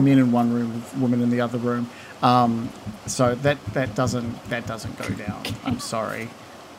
men 0.00 0.18
in 0.18 0.32
one 0.32 0.52
room, 0.52 0.82
women 1.00 1.20
in 1.22 1.30
the 1.30 1.40
other 1.40 1.58
room. 1.58 1.88
Um, 2.22 2.70
so 3.06 3.34
that 3.34 3.56
that 3.74 3.94
doesn't 3.94 4.44
that 4.50 4.66
doesn't 4.66 4.96
go 4.98 5.08
down. 5.14 5.42
I'm 5.64 5.78
sorry. 5.78 6.28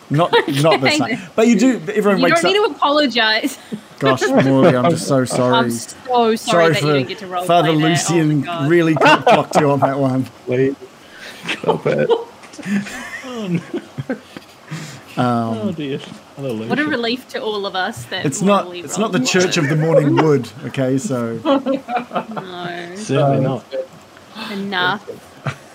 Not 0.10 0.32
not 0.48 0.82
this 0.82 1.00
Okay. 1.02 1.16
time. 1.18 1.32
But 1.36 1.48
you 1.48 1.56
do. 1.56 1.80
Everyone 1.94 2.18
You 2.20 2.24
wakes 2.26 2.42
don't 2.42 2.54
need 2.54 2.60
to 2.60 2.74
apologize. 2.74 3.58
Gosh, 4.00 4.22
Morley, 4.28 4.76
I'm 4.76 4.90
just 4.90 5.08
so 5.08 5.26
sorry. 5.26 5.66
I'm 5.66 5.72
so 5.72 6.36
sorry, 6.36 6.74
that 6.74 6.84
you 6.84 6.94
didn't 6.94 7.08
get 7.08 7.20
to 7.20 7.28
roll 7.28 7.46
Father 7.46 7.72
play 7.72 7.94
that. 7.94 8.10
Lucian 8.10 8.32
Oh 8.32 8.36
my 8.38 8.46
God. 8.46 8.70
really 8.70 8.96
clocked 8.98 9.56
you 9.58 9.70
on 9.72 9.80
that 9.80 9.98
one. 10.00 10.26
Please. 10.46 10.76
Stop 11.60 11.86
it. 11.88 12.10
oh 15.08 15.72
dear. 15.76 16.00
Hallelujah. 16.42 16.70
What 16.70 16.80
a 16.80 16.86
relief 16.86 17.28
to 17.30 17.42
all 17.42 17.66
of 17.68 17.76
us 17.76 18.06
that 18.06 18.26
It's 18.26 18.42
not. 18.42 18.64
Morley 18.66 18.80
It's 18.82 18.98
not 18.98 19.12
the 19.12 19.20
rolled. 19.20 19.30
Church 19.30 19.58
of 19.58 19.70
the 19.70 19.76
Morning 19.76 20.16
Wood. 20.16 20.50
Okay, 20.66 20.98
so 20.98 21.36
No, 21.46 22.92
Certainly 22.96 23.42
not. 23.42 23.66
enough. 24.52 25.08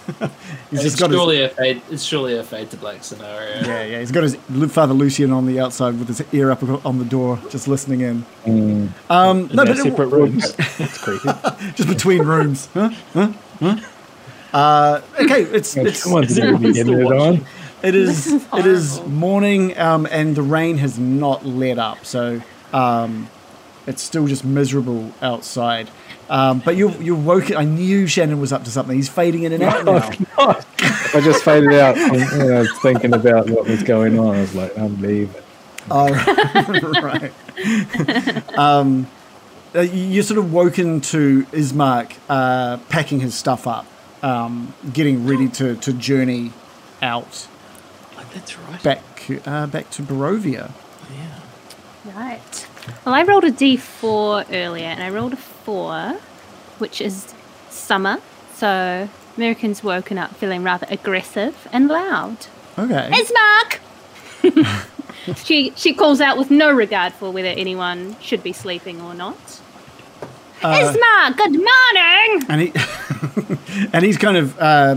he's 0.70 0.80
It's 0.80 0.82
just 0.82 0.98
got 0.98 1.10
his, 1.10 1.18
surely 1.18 1.42
a 1.42 1.48
fade. 1.48 1.82
It's 1.90 2.02
surely 2.02 2.36
a 2.36 2.42
fade 2.42 2.70
to 2.70 2.76
black 2.76 3.04
scenario. 3.04 3.60
Yeah, 3.64 3.84
yeah. 3.84 3.98
He's 4.00 4.10
got 4.12 4.22
his 4.24 4.36
Father 4.72 4.94
Lucian 4.94 5.32
on 5.32 5.46
the 5.46 5.60
outside 5.60 5.98
with 5.98 6.08
his 6.08 6.22
ear 6.32 6.50
up 6.50 6.62
on 6.84 6.98
the 6.98 7.04
door, 7.04 7.38
just 7.50 7.68
listening 7.68 8.00
in. 8.00 8.24
Mm. 8.44 8.88
Um, 9.10 9.50
In 9.50 9.56
no, 9.56 9.64
their 9.64 9.74
but 9.74 9.82
separate 9.82 10.08
it, 10.08 10.12
rooms. 10.12 10.52
That's 10.78 10.98
creepy. 10.98 11.28
just 11.74 11.88
between 11.88 12.22
rooms. 12.22 12.68
Huh? 12.74 12.90
Huh? 13.14 13.32
Huh? 13.60 13.76
Uh, 14.52 15.00
okay, 15.20 15.42
it's 15.42 15.76
it's 15.76 16.02
Someone's 16.04 16.30
is 16.30 16.38
it 16.38 16.42
going 16.42 16.54
to 16.54 16.68
be 16.68 16.72
still 16.74 17.08
getting 17.08 17.46
it 17.94 18.06
watching? 18.06 18.40
on. 18.52 18.58
it 18.60 18.66
is 18.66 18.96
it 18.98 19.00
is 19.00 19.00
morning, 19.06 19.76
um, 19.78 20.06
and 20.10 20.34
the 20.34 20.42
rain 20.42 20.78
has 20.78 20.98
not 20.98 21.44
let 21.46 21.78
up, 21.78 22.04
so 22.04 22.40
um, 22.72 23.28
it's 23.86 24.02
still 24.02 24.26
just 24.26 24.44
miserable 24.44 25.12
outside. 25.22 25.88
Um, 26.28 26.58
but 26.64 26.76
you're 26.76 26.90
you're 27.02 27.14
woken. 27.16 27.56
I 27.56 27.64
knew 27.64 28.06
Shannon 28.08 28.40
was 28.40 28.52
up 28.52 28.64
to 28.64 28.70
something. 28.70 28.96
He's 28.96 29.08
fading 29.08 29.44
in 29.44 29.52
and 29.52 29.62
out 29.62 29.84
now. 29.84 30.10
I 31.14 31.20
just 31.20 31.44
faded 31.44 31.72
out 31.74 31.94
when 31.96 32.20
when 32.38 32.52
I 32.52 32.58
was 32.60 32.78
thinking 32.80 33.14
about 33.14 33.48
what 33.48 33.66
was 33.68 33.82
going 33.84 34.18
on. 34.18 34.34
I 34.36 34.40
was 34.40 34.54
like, 34.54 34.76
I'm 34.76 35.00
leaving. 35.00 35.42
Oh, 35.88 36.10
right. 37.02 37.32
um, 38.58 39.06
uh, 39.74 39.80
you- 39.82 40.06
you're 40.06 40.22
sort 40.24 40.38
of 40.38 40.52
woken 40.52 41.00
to 41.02 41.44
Ismark 41.52 42.12
uh, 42.28 42.78
packing 42.88 43.20
his 43.20 43.34
stuff 43.36 43.66
up, 43.68 43.86
um, 44.22 44.74
getting 44.92 45.26
ready 45.28 45.48
to, 45.50 45.76
to 45.76 45.92
journey 45.92 46.50
out 47.02 47.46
that's 48.36 48.58
right. 48.58 48.82
back 48.82 49.02
uh, 49.46 49.66
back 49.66 49.90
to 49.90 50.02
Barovia. 50.02 50.70
Yeah. 51.14 52.14
Right. 52.14 52.66
Well, 53.04 53.14
I 53.14 53.22
rolled 53.22 53.44
a 53.44 53.50
d4 53.50 54.46
earlier, 54.52 54.86
and 54.86 55.02
I 55.02 55.10
rolled 55.10 55.32
a 55.32 55.36
four, 55.36 56.18
which 56.78 57.00
is 57.00 57.34
summer. 57.70 58.18
So 58.54 59.08
Americans 59.36 59.82
woken 59.82 60.18
up 60.18 60.34
feeling 60.36 60.62
rather 60.62 60.86
aggressive 60.90 61.68
and 61.72 61.88
loud. 61.88 62.46
Okay. 62.78 63.10
Ismark! 63.12 63.80
she 65.44 65.72
she 65.76 65.94
calls 65.94 66.20
out 66.20 66.36
with 66.36 66.50
no 66.50 66.70
regard 66.70 67.12
for 67.14 67.30
whether 67.30 67.48
anyone 67.48 68.16
should 68.20 68.42
be 68.42 68.52
sleeping 68.52 69.00
or 69.00 69.14
not. 69.14 69.60
Ismark, 70.60 71.36
good 71.36 71.52
morning! 71.52 72.44
and 72.48 72.60
he 72.60 72.72
and 73.92 74.04
he's 74.04 74.18
kind 74.18 74.36
of 74.36 74.58
uh, 74.58 74.96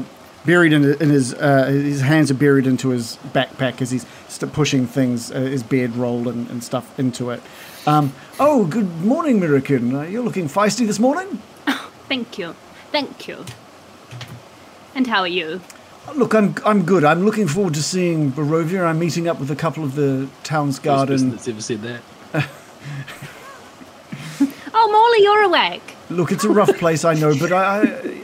buried 0.49 0.73
in, 0.73 0.83
in 0.99 1.11
his 1.11 1.35
uh, 1.35 1.65
his 1.67 2.01
hands 2.01 2.31
are 2.31 2.39
buried 2.45 2.65
into 2.65 2.89
his 2.89 3.17
backpack 3.35 3.83
as 3.83 3.91
he's 3.91 4.03
st- 4.27 4.51
pushing 4.51 4.87
things, 4.87 5.31
uh, 5.31 5.35
his 5.41 5.61
beard 5.61 5.95
rolled 5.95 6.27
and, 6.27 6.49
and 6.49 6.63
stuff 6.63 6.97
into 6.97 7.29
it. 7.29 7.39
Um, 7.85 8.13
oh, 8.39 8.65
good 8.65 8.89
morning, 9.05 9.37
American. 9.37 9.95
Uh, 9.95 10.01
you're 10.01 10.23
looking 10.23 10.47
feisty 10.47 10.87
this 10.87 10.97
morning. 10.97 11.39
Thank 12.07 12.39
you. 12.39 12.55
Thank 12.91 13.27
you. 13.27 13.45
And 14.95 15.05
how 15.05 15.19
are 15.19 15.27
you? 15.27 15.61
Look, 16.15 16.33
I'm 16.33 16.55
I'm 16.65 16.83
good. 16.83 17.03
I'm 17.03 17.23
looking 17.25 17.47
forward 17.47 17.75
to 17.75 17.83
seeing 17.83 18.31
Barovia. 18.31 18.85
I'm 18.87 18.97
meeting 18.97 19.27
up 19.27 19.39
with 19.39 19.51
a 19.51 19.55
couple 19.55 19.83
of 19.83 19.93
the 19.93 20.27
town's 20.43 20.79
First 20.79 20.83
person 20.83 21.07
garden. 21.07 21.29
that's 21.29 21.47
ever 21.47 21.61
said 21.61 21.81
that. 21.83 22.01
Oh, 24.81 24.87
Morley, 24.93 25.23
you're 25.23 25.43
awake. 25.43 25.95
Look, 26.09 26.31
it's 26.31 26.43
a 26.43 26.49
rough 26.49 26.75
place, 26.77 27.05
I 27.05 27.13
know, 27.13 27.37
but 27.37 27.51
I, 27.51 27.81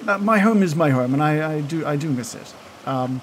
I 0.08 0.14
uh, 0.14 0.18
my 0.18 0.40
home 0.40 0.64
is 0.64 0.76
my 0.76 0.90
home, 0.90 1.14
and 1.14 1.22
I, 1.22 1.56
I 1.58 1.62
do 1.62 1.86
I 1.86 1.96
do 1.96 2.10
miss 2.10 2.34
it. 2.36 2.54
Um, 2.88 3.22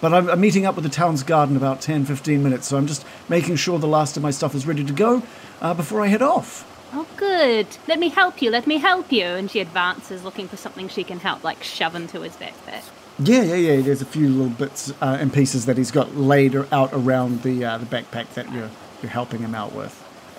but 0.00 0.12
I'm, 0.12 0.28
I'm 0.28 0.40
meeting 0.40 0.66
up 0.66 0.74
with 0.74 0.84
the 0.84 0.90
town's 0.90 1.22
garden 1.22 1.56
about 1.56 1.80
10, 1.80 2.04
15 2.04 2.42
minutes, 2.42 2.66
so 2.66 2.76
I'm 2.76 2.86
just 2.86 3.06
making 3.28 3.56
sure 3.56 3.78
the 3.78 3.86
last 3.86 4.16
of 4.16 4.22
my 4.22 4.30
stuff 4.32 4.54
is 4.54 4.66
ready 4.66 4.84
to 4.84 4.92
go 4.92 5.22
uh, 5.60 5.74
before 5.74 6.00
I 6.02 6.08
head 6.08 6.22
off. 6.22 6.68
Oh, 6.92 7.06
good. 7.16 7.66
Let 7.88 7.98
me 7.98 8.08
help 8.10 8.42
you. 8.42 8.50
Let 8.50 8.66
me 8.66 8.76
help 8.78 9.10
you. 9.12 9.24
And 9.24 9.50
she 9.50 9.60
advances, 9.60 10.24
looking 10.24 10.46
for 10.48 10.56
something 10.58 10.88
she 10.88 11.04
can 11.04 11.20
help, 11.20 11.42
like 11.44 11.62
shove 11.62 11.94
into 11.94 12.20
his 12.20 12.34
backpack. 12.36 12.82
Yeah, 13.18 13.42
yeah, 13.42 13.54
yeah. 13.54 13.80
There's 13.80 14.02
a 14.02 14.06
few 14.06 14.28
little 14.28 14.52
bits 14.52 14.90
uh, 15.00 15.16
and 15.20 15.32
pieces 15.32 15.66
that 15.66 15.78
he's 15.78 15.90
got 15.90 16.16
laid 16.16 16.54
out 16.72 16.90
around 16.92 17.42
the 17.44 17.64
uh, 17.64 17.78
the 17.78 17.86
backpack 17.86 18.34
that 18.34 18.52
you're 18.52 18.70
you're 19.02 19.10
helping 19.10 19.40
him 19.40 19.54
out 19.54 19.72
with. 19.72 19.98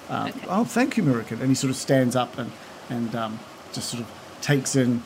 Um, 0.10 0.32
Oh, 0.48 0.64
thank 0.66 0.98
you, 0.98 1.04
Murican. 1.04 1.40
And 1.40 1.50
he 1.50 1.56
sort 1.56 1.72
of 1.72 1.78
stands 1.78 2.16
up 2.16 2.38
and 2.38 2.52
and 2.90 3.16
um, 3.16 3.40
just 3.74 3.90
sort 3.90 4.02
of 4.04 4.10
takes 4.42 4.76
in 4.76 5.02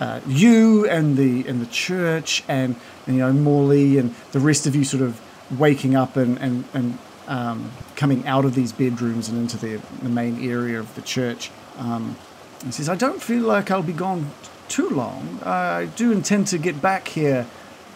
uh, 0.00 0.20
you 0.26 0.88
and 0.88 1.16
the 1.16 1.46
and 1.48 1.60
the 1.60 1.66
church 1.66 2.44
and, 2.48 2.76
and 3.06 3.16
you 3.16 3.22
know 3.22 3.32
Morley 3.32 3.98
and 3.98 4.14
the 4.32 4.40
rest 4.40 4.66
of 4.66 4.76
you 4.76 4.84
sort 4.84 5.02
of 5.02 5.20
waking 5.58 5.94
up 5.94 6.16
and 6.16 6.38
and 6.38 6.64
and 6.74 6.98
um, 7.28 7.72
coming 7.96 8.26
out 8.26 8.44
of 8.44 8.54
these 8.54 8.72
bedrooms 8.72 9.28
and 9.28 9.38
into 9.38 9.56
the 9.56 9.80
the 10.02 10.08
main 10.08 10.48
area 10.48 10.78
of 10.78 10.94
the 10.94 11.02
church. 11.02 11.50
Um, 11.78 12.16
he 12.64 12.72
says, 12.72 12.88
"I 12.88 12.94
don't 12.94 13.22
feel 13.22 13.42
like 13.42 13.70
I'll 13.70 13.82
be 13.82 13.92
gone 13.92 14.30
too 14.68 14.88
long. 14.90 15.38
Uh, 15.44 15.50
I 15.50 15.86
do 15.86 16.12
intend 16.12 16.46
to 16.48 16.58
get 16.58 16.82
back 16.82 17.08
here 17.08 17.46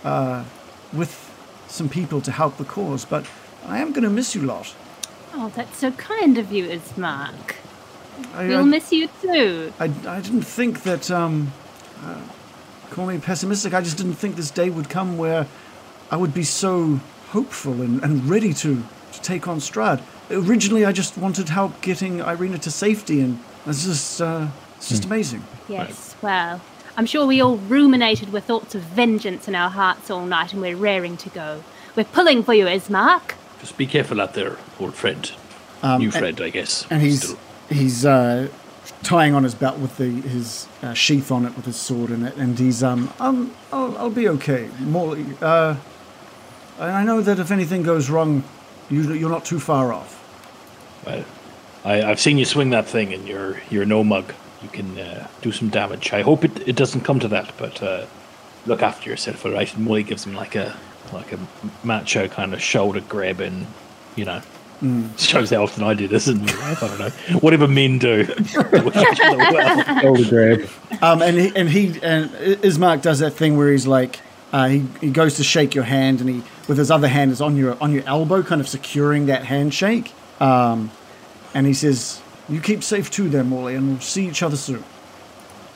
uh, 0.04 0.44
with 0.92 1.30
some 1.68 1.88
people 1.88 2.20
to 2.22 2.32
help 2.32 2.56
the 2.56 2.64
cause, 2.64 3.04
but 3.04 3.26
I 3.66 3.78
am 3.78 3.92
going 3.92 4.04
to 4.04 4.10
miss 4.10 4.34
you 4.34 4.42
lot. 4.42 4.74
Oh, 5.32 5.52
that's 5.54 5.78
so 5.78 5.92
kind 5.92 6.38
of 6.38 6.52
you, 6.52 6.66
Ismark. 6.68 7.56
I, 8.34 8.46
We'll 8.48 8.60
I, 8.60 8.64
miss 8.64 8.92
you 8.92 9.08
too. 9.20 9.72
I, 9.78 9.84
I 10.06 10.20
didn't 10.20 10.42
think 10.42 10.82
that. 10.84 11.10
Um, 11.10 11.52
uh, 12.02 12.20
call 12.90 13.06
me 13.06 13.18
pessimistic. 13.18 13.72
I 13.74 13.80
just 13.80 13.96
didn't 13.96 14.14
think 14.14 14.36
this 14.36 14.50
day 14.50 14.68
would 14.70 14.88
come 14.88 15.16
where 15.16 15.46
I 16.10 16.16
would 16.16 16.34
be 16.34 16.44
so 16.44 17.00
hopeful 17.28 17.80
and, 17.82 18.02
and 18.02 18.28
ready 18.28 18.52
to, 18.54 18.82
to 19.12 19.20
take 19.22 19.46
on 19.46 19.58
Strahd. 19.58 20.02
Originally, 20.30 20.84
I 20.84 20.92
just 20.92 21.16
wanted 21.16 21.48
help 21.48 21.80
getting 21.82 22.18
Irina 22.20 22.58
to 22.58 22.70
safety, 22.70 23.20
and 23.20 23.38
it's 23.66 23.84
just 23.84 24.20
uh, 24.20 24.48
it's 24.76 24.88
just 24.88 25.04
amazing. 25.04 25.44
Yes, 25.68 26.16
well, 26.22 26.60
I'm 26.96 27.06
sure 27.06 27.26
we 27.26 27.40
all 27.40 27.56
ruminated 27.56 28.32
with 28.32 28.44
thoughts 28.44 28.74
of 28.74 28.82
vengeance 28.82 29.48
in 29.48 29.54
our 29.54 29.70
hearts 29.70 30.10
all 30.10 30.26
night 30.26 30.52
and 30.52 30.60
we're 30.62 30.76
raring 30.76 31.16
to 31.18 31.30
go. 31.30 31.62
We're 31.96 32.04
pulling 32.04 32.42
for 32.42 32.54
you, 32.54 32.66
Ismark. 32.66 33.34
Just 33.60 33.76
be 33.76 33.86
careful 33.86 34.20
out 34.20 34.34
there, 34.34 34.56
old 34.78 34.94
friend. 34.94 35.30
Um, 35.82 35.98
New 36.00 36.06
and- 36.06 36.14
friend, 36.14 36.40
I 36.40 36.50
guess. 36.50 36.86
and 36.90 37.02
he's 37.02 37.22
Still. 37.22 37.38
He's 37.70 38.04
uh, 38.04 38.48
tying 39.02 39.34
on 39.34 39.44
his 39.44 39.54
belt 39.54 39.78
with 39.78 39.96
the 39.96 40.10
his 40.10 40.68
uh, 40.82 40.92
sheath 40.94 41.30
on 41.30 41.46
it 41.46 41.56
with 41.56 41.64
his 41.64 41.76
sword 41.76 42.10
in 42.10 42.24
it, 42.24 42.36
and 42.36 42.58
he's 42.58 42.82
um 42.82 43.12
um 43.18 43.54
I'll, 43.72 43.96
I'll 43.96 44.10
be 44.10 44.28
okay. 44.28 44.68
Morley, 44.80 45.24
uh, 45.40 45.76
I 46.78 47.04
know 47.04 47.20
that 47.20 47.38
if 47.38 47.50
anything 47.50 47.82
goes 47.82 48.10
wrong, 48.10 48.44
you 48.90 49.12
you're 49.14 49.30
not 49.30 49.44
too 49.44 49.60
far 49.60 49.92
off. 49.92 50.18
Well, 51.06 51.24
I, 51.84 52.02
I've 52.02 52.20
seen 52.20 52.36
you 52.38 52.44
swing 52.44 52.70
that 52.70 52.86
thing, 52.86 53.12
and 53.12 53.26
you're 53.26 53.60
you're 53.70 53.86
no 53.86 54.04
mug. 54.04 54.34
You 54.62 54.68
can 54.68 54.98
uh, 54.98 55.28
do 55.40 55.52
some 55.52 55.70
damage. 55.70 56.12
I 56.12 56.20
hope 56.20 56.44
it, 56.44 56.68
it 56.68 56.76
doesn't 56.76 57.00
come 57.00 57.18
to 57.20 57.28
that, 57.28 57.52
but 57.56 57.82
uh, 57.82 58.04
look 58.66 58.82
after 58.82 59.08
yourself, 59.08 59.46
all 59.46 59.52
right? 59.52 59.74
And 59.74 59.86
Molly 59.86 60.02
gives 60.02 60.26
him 60.26 60.34
like 60.34 60.54
a 60.54 60.76
like 61.12 61.32
a 61.32 61.38
macho 61.82 62.28
kind 62.28 62.52
of 62.52 62.60
shoulder 62.60 63.00
grab, 63.00 63.40
and 63.40 63.66
you 64.16 64.24
know, 64.24 64.42
shows 65.16 65.50
how 65.50 65.62
often 65.62 65.84
I 65.84 65.94
do 65.94 66.08
this 66.08 66.26
in 66.28 66.44
real 66.44 66.58
life. 66.58 66.82
I 66.82 66.88
don't 66.88 66.98
know, 66.98 67.38
whatever 67.40 67.68
men 67.68 67.98
do. 67.98 68.26
well, 68.72 68.90
Shoulder 70.00 70.28
grab. 70.28 70.68
Um, 71.02 71.22
and 71.22 71.36
he 71.38 71.52
and 71.54 71.68
he 71.68 71.86
and 72.02 72.30
Ismark 72.30 73.02
does 73.02 73.18
that 73.18 73.32
thing 73.32 73.56
where 73.56 73.70
he's 73.70 73.86
like. 73.86 74.20
Uh, 74.52 74.66
he, 74.66 74.84
he 75.00 75.10
goes 75.12 75.36
to 75.36 75.44
shake 75.44 75.76
your 75.76 75.84
hand, 75.84 76.20
and 76.20 76.28
he 76.28 76.42
with 76.66 76.76
his 76.76 76.90
other 76.90 77.06
hand 77.06 77.30
is 77.30 77.40
on 77.40 77.56
your 77.56 77.80
on 77.80 77.92
your 77.92 78.02
elbow, 78.04 78.42
kind 78.42 78.60
of 78.60 78.68
securing 78.68 79.26
that 79.26 79.44
handshake. 79.44 80.12
Um, 80.40 80.90
and 81.54 81.68
he 81.68 81.72
says, 81.72 82.20
"You 82.48 82.60
keep 82.60 82.82
safe 82.82 83.12
too, 83.12 83.28
there, 83.28 83.44
Morley, 83.44 83.76
and 83.76 83.88
we'll 83.88 84.00
see 84.00 84.26
each 84.26 84.42
other 84.42 84.56
soon." 84.56 84.82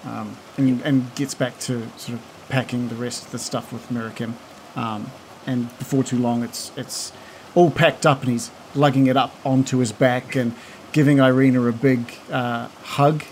Um, 0.04 0.36
and 0.56 0.82
and 0.82 1.14
gets 1.14 1.34
back 1.34 1.56
to 1.60 1.88
sort 1.96 2.18
of 2.18 2.24
packing 2.48 2.88
the 2.88 2.96
rest 2.96 3.26
of 3.26 3.30
the 3.30 3.38
stuff 3.38 3.72
with 3.72 3.88
Mirakin. 3.90 4.34
Um, 4.74 5.12
and 5.46 5.76
before 5.78 6.02
too 6.02 6.18
long, 6.18 6.42
it's 6.42 6.72
it's 6.76 7.12
all 7.54 7.70
packed 7.70 8.04
up, 8.06 8.22
and 8.22 8.32
he's 8.32 8.50
lugging 8.74 9.06
it 9.06 9.16
up 9.16 9.34
onto 9.44 9.78
his 9.78 9.92
back 9.92 10.34
and 10.36 10.54
giving 10.92 11.18
Irina 11.18 11.62
a 11.62 11.72
big 11.72 12.14
uh, 12.30 12.68
hug, 12.82 13.24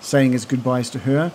saying 0.00 0.32
his 0.32 0.44
goodbyes 0.44 0.90
to 0.90 1.00
her. 1.00 1.32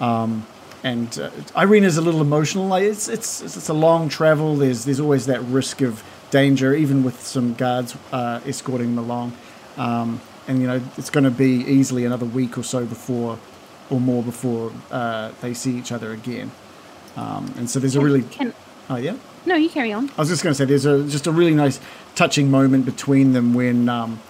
Um, 0.00 0.46
and 0.82 1.18
uh, 1.18 1.30
Irina's 1.56 1.96
a 1.96 2.02
little 2.02 2.20
emotional. 2.20 2.68
Like 2.68 2.84
it's, 2.84 3.08
it's 3.08 3.42
it's 3.42 3.68
a 3.68 3.74
long 3.74 4.08
travel. 4.08 4.56
There's 4.56 4.84
there's 4.84 5.00
always 5.00 5.26
that 5.26 5.40
risk 5.42 5.80
of 5.80 6.04
danger, 6.30 6.74
even 6.74 7.02
with 7.02 7.20
some 7.20 7.54
guards 7.54 7.96
uh, 8.12 8.40
escorting 8.46 8.94
them 8.94 9.04
along. 9.04 9.36
Um, 9.76 10.20
and 10.46 10.60
you 10.60 10.66
know 10.66 10.80
it's 10.96 11.10
going 11.10 11.24
to 11.24 11.30
be 11.30 11.64
easily 11.64 12.04
another 12.04 12.26
week 12.26 12.56
or 12.56 12.62
so 12.62 12.86
before, 12.86 13.38
or 13.90 14.00
more 14.00 14.22
before 14.22 14.72
uh, 14.90 15.32
they 15.40 15.54
see 15.54 15.76
each 15.76 15.92
other 15.92 16.12
again. 16.12 16.52
Um, 17.16 17.52
and 17.56 17.68
so 17.68 17.80
there's 17.80 17.96
a 17.96 18.00
really 18.00 18.22
Can, 18.22 18.54
oh 18.88 18.96
yeah. 18.96 19.16
No, 19.46 19.54
you 19.54 19.70
carry 19.70 19.92
on. 19.92 20.10
I 20.10 20.22
was 20.22 20.28
just 20.28 20.42
going 20.42 20.52
to 20.52 20.58
say, 20.58 20.64
there's 20.64 20.86
a 20.86 21.04
just 21.04 21.26
a 21.26 21.32
really 21.32 21.54
nice, 21.54 21.80
touching 22.14 22.50
moment 22.50 22.84
between 22.84 23.32
them 23.32 23.54
when 23.54 23.88
um, 23.88 24.20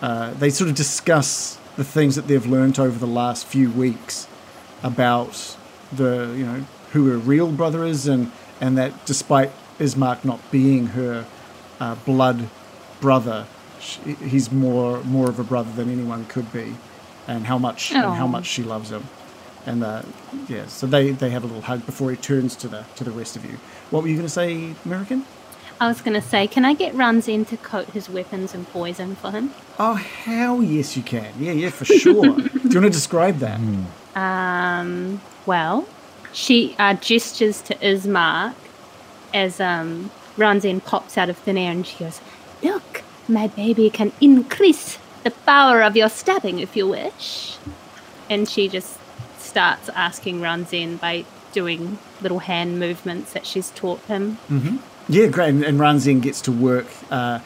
uh, 0.00 0.34
they 0.34 0.50
sort 0.50 0.70
of 0.70 0.76
discuss 0.76 1.58
the 1.76 1.84
things 1.84 2.14
that 2.16 2.26
they've 2.28 2.46
learnt 2.46 2.78
over 2.78 2.98
the 2.98 3.06
last 3.06 3.46
few 3.46 3.70
weeks 3.70 4.28
about 4.82 5.56
the 5.92 6.34
you 6.36 6.44
know 6.44 6.64
who 6.92 7.10
her 7.10 7.16
real 7.16 7.50
brother 7.50 7.84
is, 7.84 8.06
and 8.06 8.30
and 8.60 8.76
that 8.76 9.06
despite 9.06 9.50
Ismark 9.78 10.24
not 10.24 10.38
being 10.50 10.88
her 10.88 11.24
uh, 11.80 11.94
blood 12.06 12.48
brother, 13.00 13.46
sh 13.80 13.98
he's 14.22 14.52
more 14.52 15.02
more 15.04 15.28
of 15.28 15.38
a 15.38 15.44
brother 15.44 15.72
than 15.72 15.90
anyone 15.90 16.26
could 16.26 16.52
be, 16.52 16.76
and 17.26 17.46
how 17.46 17.58
much 17.58 17.92
and 17.92 18.14
how 18.14 18.26
much 18.26 18.46
she 18.46 18.62
loves 18.62 18.90
him. 18.90 19.04
And 19.66 19.84
uh, 19.84 20.02
yeah, 20.48 20.66
so 20.66 20.86
they, 20.86 21.10
they 21.10 21.30
have 21.30 21.44
a 21.44 21.46
little 21.46 21.62
hug 21.62 21.84
before 21.84 22.10
he 22.10 22.16
turns 22.16 22.56
to 22.56 22.68
the 22.68 22.84
to 22.96 23.04
the 23.04 23.10
rest 23.10 23.36
of 23.36 23.44
you. 23.44 23.58
What 23.90 24.02
were 24.02 24.08
you 24.08 24.14
going 24.14 24.26
to 24.26 24.32
say, 24.32 24.74
American? 24.84 25.24
I 25.80 25.88
was 25.88 26.02
going 26.02 26.14
to 26.14 26.20
say, 26.20 26.46
can 26.46 26.64
I 26.64 26.74
get 26.74 26.94
Ranzin 26.94 27.48
to 27.48 27.56
coat 27.56 27.86
his 27.88 28.08
weapons 28.10 28.54
and 28.54 28.68
poison 28.68 29.16
for 29.16 29.30
him? 29.30 29.52
Oh, 29.78 29.94
hell 29.94 30.62
yes, 30.62 30.96
you 30.96 31.02
can. 31.02 31.32
Yeah, 31.38 31.52
yeah, 31.52 31.70
for 31.70 31.86
sure. 31.86 32.22
Do 32.36 32.40
you 32.42 32.80
want 32.80 32.84
to 32.84 32.90
describe 32.90 33.38
that? 33.38 33.58
Um, 34.14 35.20
well, 35.46 35.88
she 36.32 36.76
uh, 36.78 36.94
gestures 36.94 37.62
to 37.62 37.74
Ismark 37.76 38.54
as 39.32 39.58
um, 39.58 40.10
Ranzin 40.36 40.84
pops 40.84 41.16
out 41.16 41.30
of 41.30 41.38
thin 41.38 41.56
air 41.56 41.72
and 41.72 41.86
she 41.86 41.98
goes, 42.04 42.20
Look, 42.62 43.02
my 43.26 43.46
baby 43.46 43.88
can 43.90 44.12
increase 44.20 44.98
the 45.24 45.30
power 45.30 45.82
of 45.82 45.96
your 45.96 46.08
stabbing 46.08 46.60
if 46.60 46.76
you 46.76 46.88
wish. 46.88 47.56
And 48.28 48.48
she 48.48 48.68
just 48.68 48.98
starts 49.38 49.88
asking 49.90 50.40
Ranzin 50.40 51.00
by 51.00 51.24
doing 51.52 51.98
little 52.20 52.38
hand 52.40 52.78
movements 52.78 53.32
that 53.32 53.46
she's 53.46 53.70
taught 53.70 54.00
him. 54.02 54.38
Yeah, 55.08 55.26
great. 55.26 55.48
And, 55.50 55.64
and 55.64 55.78
Ranzin 55.80 56.20
gets 56.20 56.40
to 56.42 56.52
work. 56.52 56.86
Uh, 57.10 57.40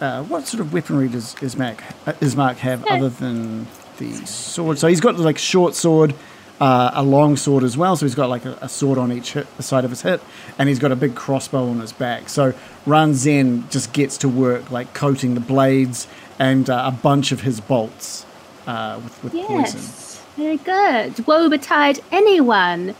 uh, 0.00 0.22
what 0.24 0.46
sort 0.46 0.60
of 0.60 0.72
weaponry 0.72 1.08
does 1.08 1.34
Ismark, 1.36 1.80
uh, 2.06 2.12
Ismark 2.14 2.56
have 2.56 2.84
Yeah. 2.86 2.94
other 2.94 3.08
than 3.08 3.66
the 3.98 4.12
sword? 4.26 4.78
So 4.78 4.88
he's 4.88 5.00
got 5.00 5.18
like 5.18 5.38
short 5.38 5.74
sword, 5.74 6.14
uh, 6.60 6.90
a 6.94 7.02
long 7.02 7.36
sword 7.36 7.62
as 7.64 7.76
well. 7.76 7.96
So 7.96 8.04
he's 8.06 8.14
got 8.14 8.28
like 8.28 8.44
a, 8.44 8.58
a 8.60 8.68
sword 8.68 8.98
on 8.98 9.12
each 9.12 9.32
hip, 9.34 9.46
side 9.62 9.84
of 9.84 9.90
his 9.90 10.02
hip, 10.02 10.22
and 10.58 10.68
he's 10.68 10.78
got 10.78 10.92
a 10.92 10.96
big 10.96 11.14
crossbow 11.14 11.68
on 11.68 11.80
his 11.80 11.92
back. 11.92 12.28
So 12.28 12.52
Ranzin 12.86 13.70
just 13.70 13.92
gets 13.92 14.18
to 14.18 14.28
work 14.28 14.70
like 14.70 14.92
coating 14.94 15.34
the 15.34 15.40
blades 15.40 16.06
and 16.38 16.68
uh, 16.68 16.82
a 16.86 16.90
bunch 16.92 17.32
of 17.32 17.42
his 17.42 17.60
bolts 17.60 18.26
uh, 18.66 19.00
with, 19.02 19.24
with 19.24 19.32
poison. 19.32 19.80
Yes, 19.80 20.22
very 20.36 20.56
good. 20.58 21.26
Woe 21.26 21.48
betide 21.48 22.00
anyone 22.12 22.94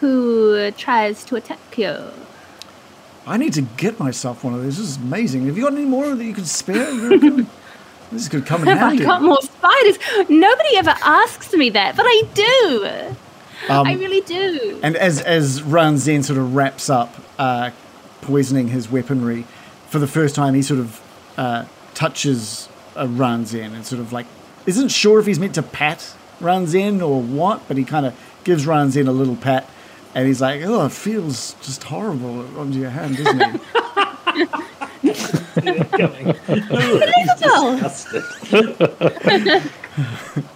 who 0.00 0.70
tries 0.72 1.24
to 1.24 1.36
attack 1.36 1.76
you. 1.76 1.96
I 3.26 3.36
need 3.36 3.52
to 3.54 3.62
get 3.62 3.98
myself 3.98 4.42
one 4.44 4.54
of 4.54 4.62
these. 4.62 4.78
This 4.78 4.88
is 4.88 4.96
amazing. 4.96 5.46
Have 5.46 5.56
you 5.56 5.64
got 5.64 5.72
any 5.72 5.84
more 5.84 6.14
that 6.14 6.24
you 6.24 6.34
could 6.34 6.46
spare? 6.48 6.86
This 8.10 8.28
could 8.28 8.46
come 8.46 8.62
in 8.62 8.68
Have 8.68 8.78
I 8.78 8.88
handy. 8.88 9.04
got 9.04 9.22
more 9.22 9.40
spiders? 9.42 9.98
Nobody 10.30 10.76
ever 10.76 10.94
asks 11.02 11.52
me 11.52 11.68
that, 11.70 11.94
but 11.94 12.06
I 12.06 12.22
do. 12.32 12.88
I 13.68 13.92
really 13.94 14.22
do. 14.22 14.80
And 14.82 14.96
as 14.96 15.20
as 15.20 15.60
Ranzin 15.60 16.24
sort 16.24 16.38
of 16.38 16.54
wraps 16.54 16.88
up 16.88 17.14
uh, 17.38 17.70
poisoning 18.22 18.68
his 18.68 18.90
weaponry, 18.90 19.44
for 19.88 19.98
the 19.98 20.06
first 20.06 20.34
time 20.34 20.54
he 20.54 20.62
sort 20.62 20.80
of 20.80 21.00
uh, 21.36 21.64
touches 21.92 22.68
uh, 22.96 23.04
Ranzin 23.06 23.74
and 23.74 23.84
sort 23.84 24.00
of 24.00 24.12
like 24.12 24.26
isn't 24.64 24.88
sure 24.88 25.18
if 25.20 25.26
he's 25.26 25.38
meant 25.38 25.54
to 25.56 25.62
pat 25.62 26.14
Ranzin 26.40 27.06
or 27.06 27.20
what, 27.20 27.66
but 27.68 27.76
he 27.76 27.84
kind 27.84 28.06
of 28.06 28.18
gives 28.44 28.64
Ranzin 28.64 29.06
a 29.06 29.12
little 29.12 29.36
pat, 29.36 29.68
and 30.14 30.26
he's 30.26 30.40
like, 30.40 30.62
"Oh, 30.64 30.86
it 30.86 30.92
feels 30.92 31.54
just 31.62 31.82
horrible 31.84 32.40
under 32.58 32.78
your 32.78 32.90
hand, 32.90 33.16
doesn't 33.16 33.40
it?" 33.40 33.60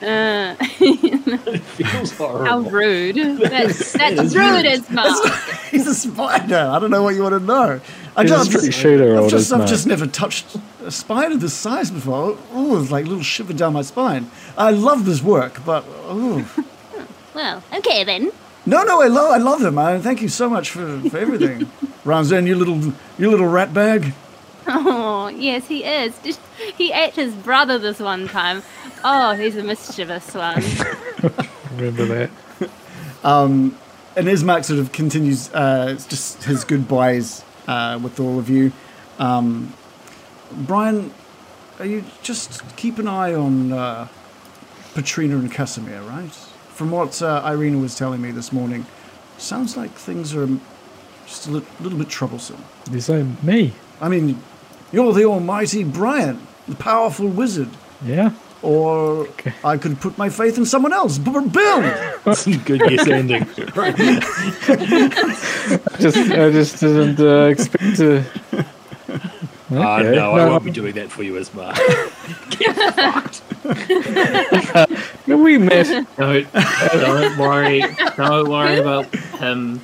Uh, 0.02 0.54
feels 0.54 2.12
how 2.18 2.60
rude. 2.60 3.16
That's, 3.40 3.92
that's 3.92 4.34
rude 4.34 4.66
as 4.66 4.88
Mark. 4.90 5.16
he's 5.70 5.86
a 5.86 5.94
spider. 5.94 6.56
I 6.56 6.78
don't 6.78 6.90
know 6.90 7.02
what 7.02 7.14
you 7.14 7.22
want 7.22 7.34
to 7.34 7.40
know. 7.40 7.80
I 8.16 8.22
He's 8.22 8.30
a 8.30 8.34
just, 8.36 8.50
straight 8.50 8.74
shooter, 8.74 9.14
I've 9.14 9.20
old 9.22 9.30
just, 9.30 9.52
I've 9.52 9.68
just 9.68 9.86
never 9.86 10.06
touched 10.06 10.56
a 10.84 10.90
spider 10.90 11.36
this 11.36 11.54
size 11.54 11.90
before. 11.90 12.36
Oh, 12.52 12.80
it's 12.80 12.90
like 12.90 13.06
a 13.06 13.08
little 13.08 13.24
shiver 13.24 13.52
down 13.52 13.72
my 13.72 13.82
spine. 13.82 14.30
I 14.56 14.70
love 14.70 15.06
this 15.06 15.22
work, 15.22 15.64
but 15.64 15.84
oh, 15.88 16.46
Well, 17.34 17.62
okay 17.78 18.04
then. 18.04 18.30
No, 18.64 18.84
no, 18.84 19.02
I 19.02 19.08
love, 19.08 19.30
I 19.32 19.38
love 19.38 19.60
them. 19.60 19.78
I 19.78 19.98
thank 19.98 20.22
you 20.22 20.28
so 20.28 20.48
much 20.48 20.70
for, 20.70 21.00
for 21.10 21.18
everything. 21.18 21.60
Ranzin, 22.04 22.46
you 22.46 22.54
little, 22.56 22.92
you 23.18 23.30
little 23.30 23.46
rat 23.46 23.74
bag. 23.74 24.14
Oh, 24.66 25.28
yes, 25.28 25.66
he 25.68 25.84
is. 25.84 26.14
He 26.76 26.92
ate 26.92 27.14
his 27.14 27.34
brother 27.34 27.78
this 27.78 27.98
one 27.98 28.28
time. 28.28 28.62
Oh, 29.04 29.34
he's 29.34 29.56
a 29.56 29.64
mischievous 29.64 30.34
one. 30.34 30.62
Remember 31.76 32.04
that? 32.06 32.30
And 34.14 34.28
Ismark 34.28 34.64
sort 34.64 34.78
of 34.78 34.92
continues 34.92 35.52
uh, 35.54 35.98
just 36.08 36.44
his 36.44 36.64
goodbyes 36.64 37.44
uh, 37.66 37.98
with 38.02 38.20
all 38.20 38.38
of 38.38 38.50
you. 38.50 38.72
Um, 39.18 39.72
Brian, 40.52 41.12
are 41.78 41.86
you 41.86 42.04
just 42.22 42.76
keep 42.76 42.98
an 42.98 43.08
eye 43.08 43.34
on 43.34 43.72
uh, 43.72 44.08
Petrina 44.94 45.34
and 45.34 45.50
Kasimir, 45.50 46.06
right? 46.06 46.51
From 46.82 46.90
what 46.90 47.22
uh, 47.22 47.40
Irina 47.46 47.78
was 47.78 47.94
telling 47.96 48.20
me 48.20 48.32
this 48.32 48.52
morning, 48.52 48.84
sounds 49.38 49.76
like 49.76 49.92
things 49.92 50.34
are 50.34 50.48
just 51.28 51.46
a 51.46 51.52
li- 51.52 51.62
little 51.78 51.96
bit 51.96 52.08
troublesome. 52.08 52.64
You 52.90 53.00
say 53.00 53.24
me? 53.40 53.72
I 54.00 54.08
mean, 54.08 54.42
you're 54.90 55.12
the 55.12 55.22
almighty 55.26 55.84
Brian, 55.84 56.44
the 56.66 56.74
powerful 56.74 57.28
wizard. 57.28 57.68
Yeah. 58.04 58.32
Or 58.62 59.28
I 59.64 59.76
could 59.76 60.00
put 60.00 60.18
my 60.18 60.28
faith 60.28 60.58
in 60.58 60.66
someone 60.66 60.92
else, 60.92 61.18
B- 61.18 61.30
B- 61.30 61.48
Bill. 61.50 61.82
That's 62.24 62.48
a 62.48 62.56
good 62.56 62.80
guess 62.80 63.06
ending. 63.06 63.44
Just 66.00 66.16
I 66.16 66.50
just 66.50 66.80
didn't 66.80 67.20
uh, 67.20 67.44
expect 67.44 67.96
to. 67.98 68.24
Ah, 69.70 70.00
Okay, 70.00 70.16
no, 70.16 70.32
I 70.32 70.48
won't 70.48 70.64
be 70.64 70.72
doing 70.72 70.96
that 70.96 71.12
for 71.12 71.22
you, 71.22 71.36
Ismar. 71.36 71.74
We 75.26 75.58
met. 75.58 76.06
Don't, 76.16 76.52
don't 76.52 77.38
worry. 77.38 77.82
Don't 78.16 78.48
worry 78.48 78.78
about 78.78 79.06
him. 79.14 79.80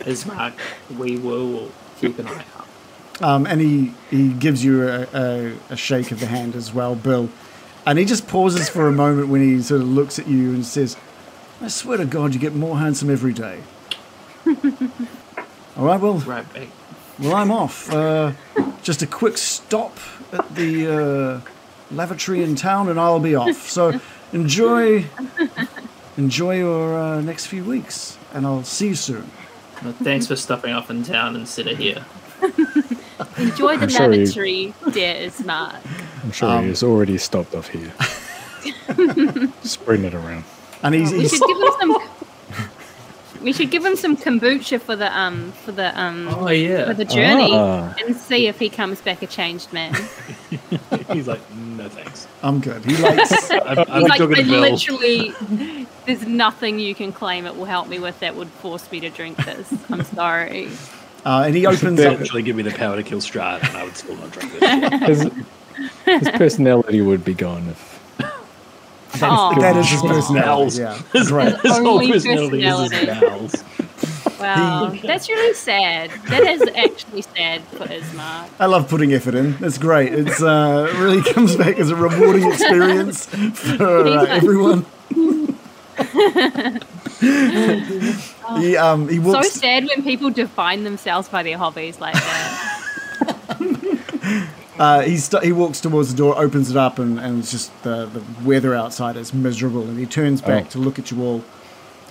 Ismark, 0.00 0.52
we 0.96 1.16
will 1.18 1.70
keep 2.00 2.18
an 2.18 2.26
eye 2.28 2.44
out. 2.56 2.66
Um, 3.22 3.46
and 3.46 3.60
he, 3.60 3.92
he 4.08 4.28
gives 4.32 4.64
you 4.64 4.88
a, 4.88 5.06
a, 5.12 5.52
a 5.70 5.76
shake 5.76 6.10
of 6.10 6.20
the 6.20 6.26
hand 6.26 6.54
as 6.56 6.72
well, 6.72 6.94
Bill. 6.94 7.28
And 7.84 7.98
he 7.98 8.04
just 8.04 8.26
pauses 8.28 8.68
for 8.68 8.86
a 8.88 8.92
moment 8.92 9.28
when 9.28 9.42
he 9.42 9.60
sort 9.62 9.82
of 9.82 9.88
looks 9.88 10.18
at 10.18 10.26
you 10.26 10.50
and 10.54 10.64
says, 10.64 10.96
I 11.60 11.68
swear 11.68 11.98
to 11.98 12.06
God, 12.06 12.32
you 12.34 12.40
get 12.40 12.54
more 12.54 12.78
handsome 12.78 13.10
every 13.10 13.32
day. 13.34 13.60
All 15.76 15.84
right, 15.84 16.00
well, 16.00 16.14
Right 16.18 16.50
back. 16.54 16.68
well, 17.18 17.34
I'm 17.34 17.50
off. 17.50 17.92
Uh, 17.92 18.32
just 18.82 19.02
a 19.02 19.06
quick 19.06 19.36
stop 19.36 19.98
at 20.32 20.54
the 20.54 20.86
uh, 20.86 21.40
lavatory 21.90 22.42
in 22.42 22.54
town, 22.56 22.88
and 22.88 22.98
I'll 23.00 23.20
be 23.20 23.34
off. 23.34 23.68
So 23.68 24.00
enjoy, 24.32 25.04
enjoy 26.16 26.56
your 26.58 26.98
uh, 26.98 27.20
next 27.20 27.46
few 27.46 27.64
weeks, 27.64 28.18
and 28.34 28.46
I'll 28.46 28.64
see 28.64 28.88
you 28.88 28.94
soon. 28.94 29.30
Well, 29.82 29.92
thanks 29.94 30.26
for 30.26 30.36
stopping 30.36 30.72
off 30.72 30.90
in 30.90 31.02
town 31.02 31.36
instead 31.36 31.66
of 31.66 31.78
here. 31.78 32.04
Enjoy 33.36 33.76
the 33.76 33.82
I'm 33.82 33.88
sure 33.90 34.10
he- 34.12 34.18
lavatory, 34.24 34.74
dear 34.92 35.14
Ismark. 35.28 35.76
I'm 36.24 36.32
sure 36.32 36.48
Um, 36.50 36.62
he 36.64 36.68
has 36.70 36.82
already 36.82 37.18
stopped 37.18 37.54
off 37.54 37.68
here. 37.68 37.92
Spreading 39.62 40.04
it 40.06 40.14
around. 40.14 40.44
And 40.82 40.94
he's, 40.94 41.12
We 41.12 41.20
he's 41.20 41.30
should 41.30 41.42
give 41.46 41.56
him 41.58 41.72
some. 41.80 41.96
We 43.42 43.52
should 43.52 43.70
give 43.70 43.84
him 43.84 43.96
some 43.96 44.16
kombucha 44.16 44.80
for 44.80 44.96
the 44.96 45.16
um 45.18 45.52
for 45.52 45.72
the 45.72 45.98
um 45.98 46.28
Oh 46.28 46.46
for 46.86 46.94
the 46.94 47.04
journey 47.04 47.50
Ah. 47.52 47.94
and 48.04 48.14
see 48.16 48.46
if 48.48 48.58
he 48.58 48.68
comes 48.68 49.00
back 49.00 49.22
a 49.22 49.26
changed 49.26 49.72
man. 49.72 49.94
He's 51.12 51.26
like, 51.26 51.40
no 51.54 51.88
thanks. 51.88 52.26
I'm 52.42 52.60
good. 52.60 52.84
He 52.84 52.96
likes. 52.96 53.50
I'm, 53.50 53.60
I'm 53.60 53.76
He's 54.02 54.08
like, 54.10 54.18
talking 54.18 54.36
I 54.36 54.42
to 54.42 54.44
Bill. 54.44 54.60
literally, 54.60 55.34
there's 56.06 56.26
nothing 56.26 56.78
you 56.78 56.94
can 56.94 57.12
claim 57.12 57.46
it 57.46 57.56
will 57.56 57.64
help 57.64 57.88
me 57.88 57.98
with 57.98 58.18
that 58.20 58.36
would 58.36 58.48
force 58.48 58.90
me 58.92 59.00
to 59.00 59.10
drink 59.10 59.36
this. 59.44 59.72
I'm 59.90 60.04
sorry. 60.04 60.68
Uh, 61.24 61.44
and 61.46 61.54
he 61.54 61.66
opens 61.66 62.00
up. 62.00 62.18
Actually, 62.20 62.42
give 62.42 62.56
me 62.56 62.62
the 62.62 62.70
power 62.72 62.96
to 62.96 63.02
kill 63.02 63.20
Strahd, 63.20 63.62
and 63.66 63.76
I 63.76 63.84
would 63.84 63.96
still 63.96 64.16
not 64.16 64.30
drink 64.30 64.58
this. 64.58 65.22
His, 66.04 66.20
his 66.20 66.28
personality 66.32 67.00
would 67.00 67.24
be 67.24 67.32
gone 67.34 67.68
if. 67.68 67.89
Oh, 69.22 69.60
That 69.60 69.76
is 69.76 69.88
his 69.90 70.02
Bowels. 70.02 70.78
personality. 70.78 70.78
Yeah, 70.78 71.22
great. 71.26 71.60
His 71.60 71.78
whole 71.78 71.88
Only 71.94 72.12
personality 72.12 72.64
is 72.64 72.78
his 72.78 72.90
personality. 72.90 73.20
bowels. 73.20 73.64
wow, 74.38 74.92
that's 75.04 75.28
really 75.28 75.54
sad. 75.54 76.10
That 76.28 76.44
is 76.44 76.62
actually 76.74 77.22
sad 77.36 77.62
for 77.76 77.86
Ismark. 77.86 78.48
I 78.58 78.66
love 78.66 78.88
putting 78.88 79.12
effort 79.12 79.34
in. 79.34 79.56
It's 79.60 79.78
great. 79.78 80.12
It's 80.14 80.40
uh, 80.42 80.92
really 80.98 81.22
comes 81.22 81.56
back 81.56 81.78
as 81.78 81.90
a 81.90 81.96
rewarding 81.96 82.46
experience 82.50 83.26
for 83.26 84.06
uh, 84.06 84.26
everyone. 84.26 84.86
he 87.20 88.76
um 88.76 89.08
he 89.08 89.22
So 89.22 89.42
sad 89.42 89.84
when 89.94 90.02
people 90.04 90.30
define 90.30 90.84
themselves 90.84 91.28
by 91.28 91.42
their 91.42 91.58
hobbies 91.58 92.00
like 92.00 92.14
that. 92.14 93.56
Uh, 94.80 95.02
he 95.02 95.18
st- 95.18 95.44
he 95.44 95.52
walks 95.52 95.78
towards 95.78 96.10
the 96.10 96.16
door, 96.16 96.38
opens 96.38 96.70
it 96.70 96.76
up, 96.76 96.98
and, 96.98 97.18
and 97.20 97.40
it's 97.40 97.50
just 97.50 97.70
the 97.82 98.06
the 98.06 98.22
weather 98.48 98.74
outside 98.74 99.14
is 99.16 99.34
miserable. 99.34 99.82
And 99.82 99.98
he 99.98 100.06
turns 100.06 100.40
back 100.40 100.64
Oh. 100.68 100.70
to 100.70 100.78
look 100.78 100.98
at 100.98 101.10
you 101.10 101.22
all, 101.22 101.44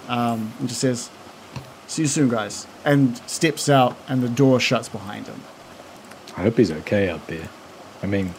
um, 0.08 0.54
and 0.60 0.70
just 0.70 0.80
says, 0.82 1.10
"See 1.88 2.04
you 2.04 2.08
soon, 2.08 2.30
guys." 2.30 2.68
And 2.86 3.20
steps 3.26 3.70
out, 3.70 3.98
and 4.08 4.22
the 4.22 4.30
door 4.30 4.60
shuts 4.60 4.88
behind 4.88 5.26
him. 5.26 5.42
I 6.38 6.44
hope 6.44 6.58
he's 6.58 6.72
okay 6.72 7.10
out 7.10 7.26
there. 7.26 7.50
I 8.04 8.06
mean, 8.06 8.34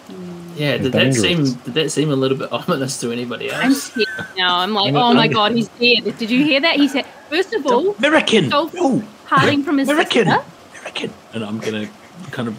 Yeah, 0.56 0.78
did 0.78 0.92
that 0.92 1.12
seem 1.12 1.44
did 1.64 1.74
that 1.74 1.90
seem 1.90 2.10
a 2.12 2.16
little 2.16 2.38
bit 2.38 2.52
ominous 2.58 3.00
to 3.00 3.10
anybody 3.10 3.50
else? 3.50 3.64
I'm 3.64 3.74
scared 3.74 4.28
now. 4.36 4.58
I'm 4.60 4.72
like, 4.74 4.94
oh 4.94 5.12
my 5.12 5.26
god, 5.26 5.52
he's 5.56 5.68
dead. 5.80 6.16
Did 6.18 6.30
you 6.30 6.44
hear 6.44 6.60
that? 6.60 6.76
He 6.76 6.86
said, 6.86 7.04
first 7.28 7.52
of 7.52 7.66
all, 7.66 7.94
American! 7.96 8.48
So- 8.48 8.70
No! 8.74 9.02
parting 9.26 9.64
from 9.64 9.78
his 9.78 9.88
American! 9.88 10.26
sister. 10.26 10.44
American! 10.78 11.12
And 11.34 11.44
I'm 11.44 11.58
going 11.58 11.86
to 11.86 12.30
kind 12.30 12.46
of 12.48 12.54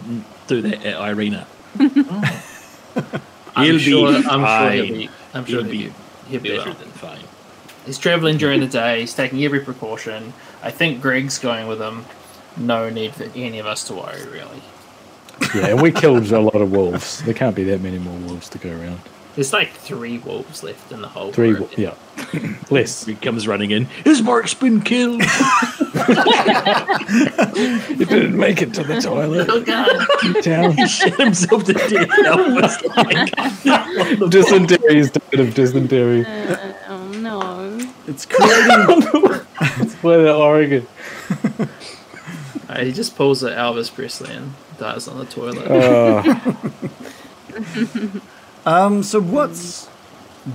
do 0.46 0.60
that 0.62 0.84
at 0.86 1.00
Irina. 1.00 1.46
Mm. 1.76 3.20
I'm 3.56 3.64
He'll 3.66 3.74
be 3.74 3.78
sure, 3.80 4.08
I'm 4.08 4.22
sure 4.46 4.70
he'll 4.70 4.94
be. 4.94 5.10
I'm 5.34 5.44
sure 5.44 5.62
He'll 5.64 5.72
he'll 5.72 5.90
be. 5.90 5.94
He'll 6.28 6.40
be 6.40 6.48
Better 6.56 6.70
well. 6.70 6.78
than 6.78 6.88
fine. 6.90 7.20
He's 7.84 7.98
traveling 7.98 8.38
during 8.38 8.60
the 8.60 8.66
day. 8.66 9.00
He's 9.00 9.14
taking 9.14 9.44
every 9.44 9.60
precaution. 9.60 10.32
I 10.62 10.70
think 10.70 11.02
Greg's 11.02 11.38
going 11.38 11.66
with 11.66 11.80
him. 11.80 12.06
No 12.56 12.88
need 12.90 13.14
for 13.14 13.24
any 13.34 13.58
of 13.58 13.66
us 13.66 13.84
to 13.88 13.94
worry, 13.94 14.24
really. 14.28 14.62
yeah, 15.54 15.66
and 15.68 15.82
we 15.82 15.90
killed 15.90 16.30
a 16.32 16.40
lot 16.40 16.54
of 16.54 16.70
wolves. 16.70 17.22
There 17.24 17.34
can't 17.34 17.56
be 17.56 17.64
that 17.64 17.80
many 17.80 17.98
more 17.98 18.16
wolves 18.18 18.48
to 18.50 18.58
go 18.58 18.70
around. 18.70 19.00
There's 19.34 19.52
like 19.52 19.72
three 19.72 20.18
wolves 20.18 20.62
left 20.62 20.92
in 20.92 21.00
the 21.00 21.08
whole. 21.08 21.32
Three, 21.32 21.54
group. 21.54 21.70
wo- 21.70 21.76
yeah, 21.82 21.94
less. 22.70 23.04
He 23.06 23.14
comes 23.14 23.48
running 23.48 23.70
in. 23.70 23.86
Ismark's 24.04 24.54
been 24.54 24.80
killed! 24.82 25.22
He 27.12 28.04
didn't 28.06 28.36
make 28.38 28.62
it 28.62 28.72
to 28.74 28.82
the 28.82 29.00
toilet. 29.00 29.46
Oh 29.50 29.60
god! 29.60 30.42
Down. 30.42 30.72
he 30.72 30.86
shit 30.86 31.14
himself 31.20 31.64
to 31.64 31.72
death. 31.74 32.08
Elvis 32.08 32.82
like, 32.96 33.30
Dysentery 34.30 34.96
is 34.98 35.10
dead 35.10 35.40
of 35.40 35.54
dysentery. 35.54 36.24
Uh, 36.24 36.72
oh 36.88 37.08
no. 37.18 37.78
It's 38.06 38.24
creating. 38.26 39.02
Where 40.02 40.22
the 40.22 40.34
Oregon. 40.34 40.86
Uh, 42.68 42.80
he 42.84 42.92
just 42.92 43.14
pulls 43.16 43.42
an 43.42 43.52
Elvis 43.52 43.94
Presley 43.94 44.32
and 44.34 44.54
dies 44.78 45.06
on 45.08 45.18
the 45.18 45.26
toilet. 45.26 45.70
Uh, 45.70 46.22
Um, 48.64 49.02
so 49.02 49.20
what's 49.20 49.86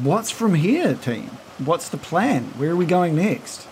what's 0.02 0.32
from 0.32 0.54
here, 0.56 0.96
team? 0.96 1.26
What's 1.58 1.90
the 1.90 1.98
plan? 1.98 2.46
Where 2.58 2.72
are 2.72 2.76
we 2.76 2.86
going 2.86 3.16
next? 3.16 3.68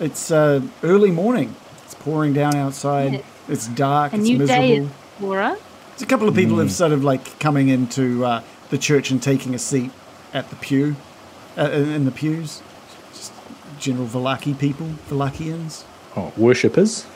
It's 0.00 0.30
uh, 0.30 0.62
early 0.82 1.10
morning. 1.10 1.54
It's 1.84 1.94
pouring 1.94 2.32
down 2.32 2.54
outside. 2.56 3.12
Yeah. 3.14 3.22
It's 3.48 3.66
dark. 3.68 4.12
A 4.12 4.16
it's 4.16 4.24
new 4.24 4.38
miserable. 4.38 4.86
day 4.86 4.88
Laura. 5.20 5.56
There's 5.90 6.02
a 6.02 6.06
couple 6.06 6.28
of 6.28 6.34
people 6.34 6.58
have 6.58 6.70
sort 6.72 6.92
of 6.92 7.02
like 7.04 7.38
coming 7.40 7.68
into 7.68 8.24
uh, 8.24 8.42
the 8.70 8.78
church 8.78 9.10
and 9.10 9.22
taking 9.22 9.54
a 9.54 9.58
seat 9.58 9.90
at 10.32 10.50
the 10.50 10.56
pew, 10.56 10.96
uh, 11.56 11.70
in 11.70 11.88
in 11.90 12.04
the 12.04 12.10
pews. 12.10 12.62
Just 13.12 13.32
general 13.78 14.06
Vallaki 14.06 14.58
people, 14.58 14.86
Vallakians. 15.08 15.84
oh, 16.16 16.32
worshippers. 16.36 17.06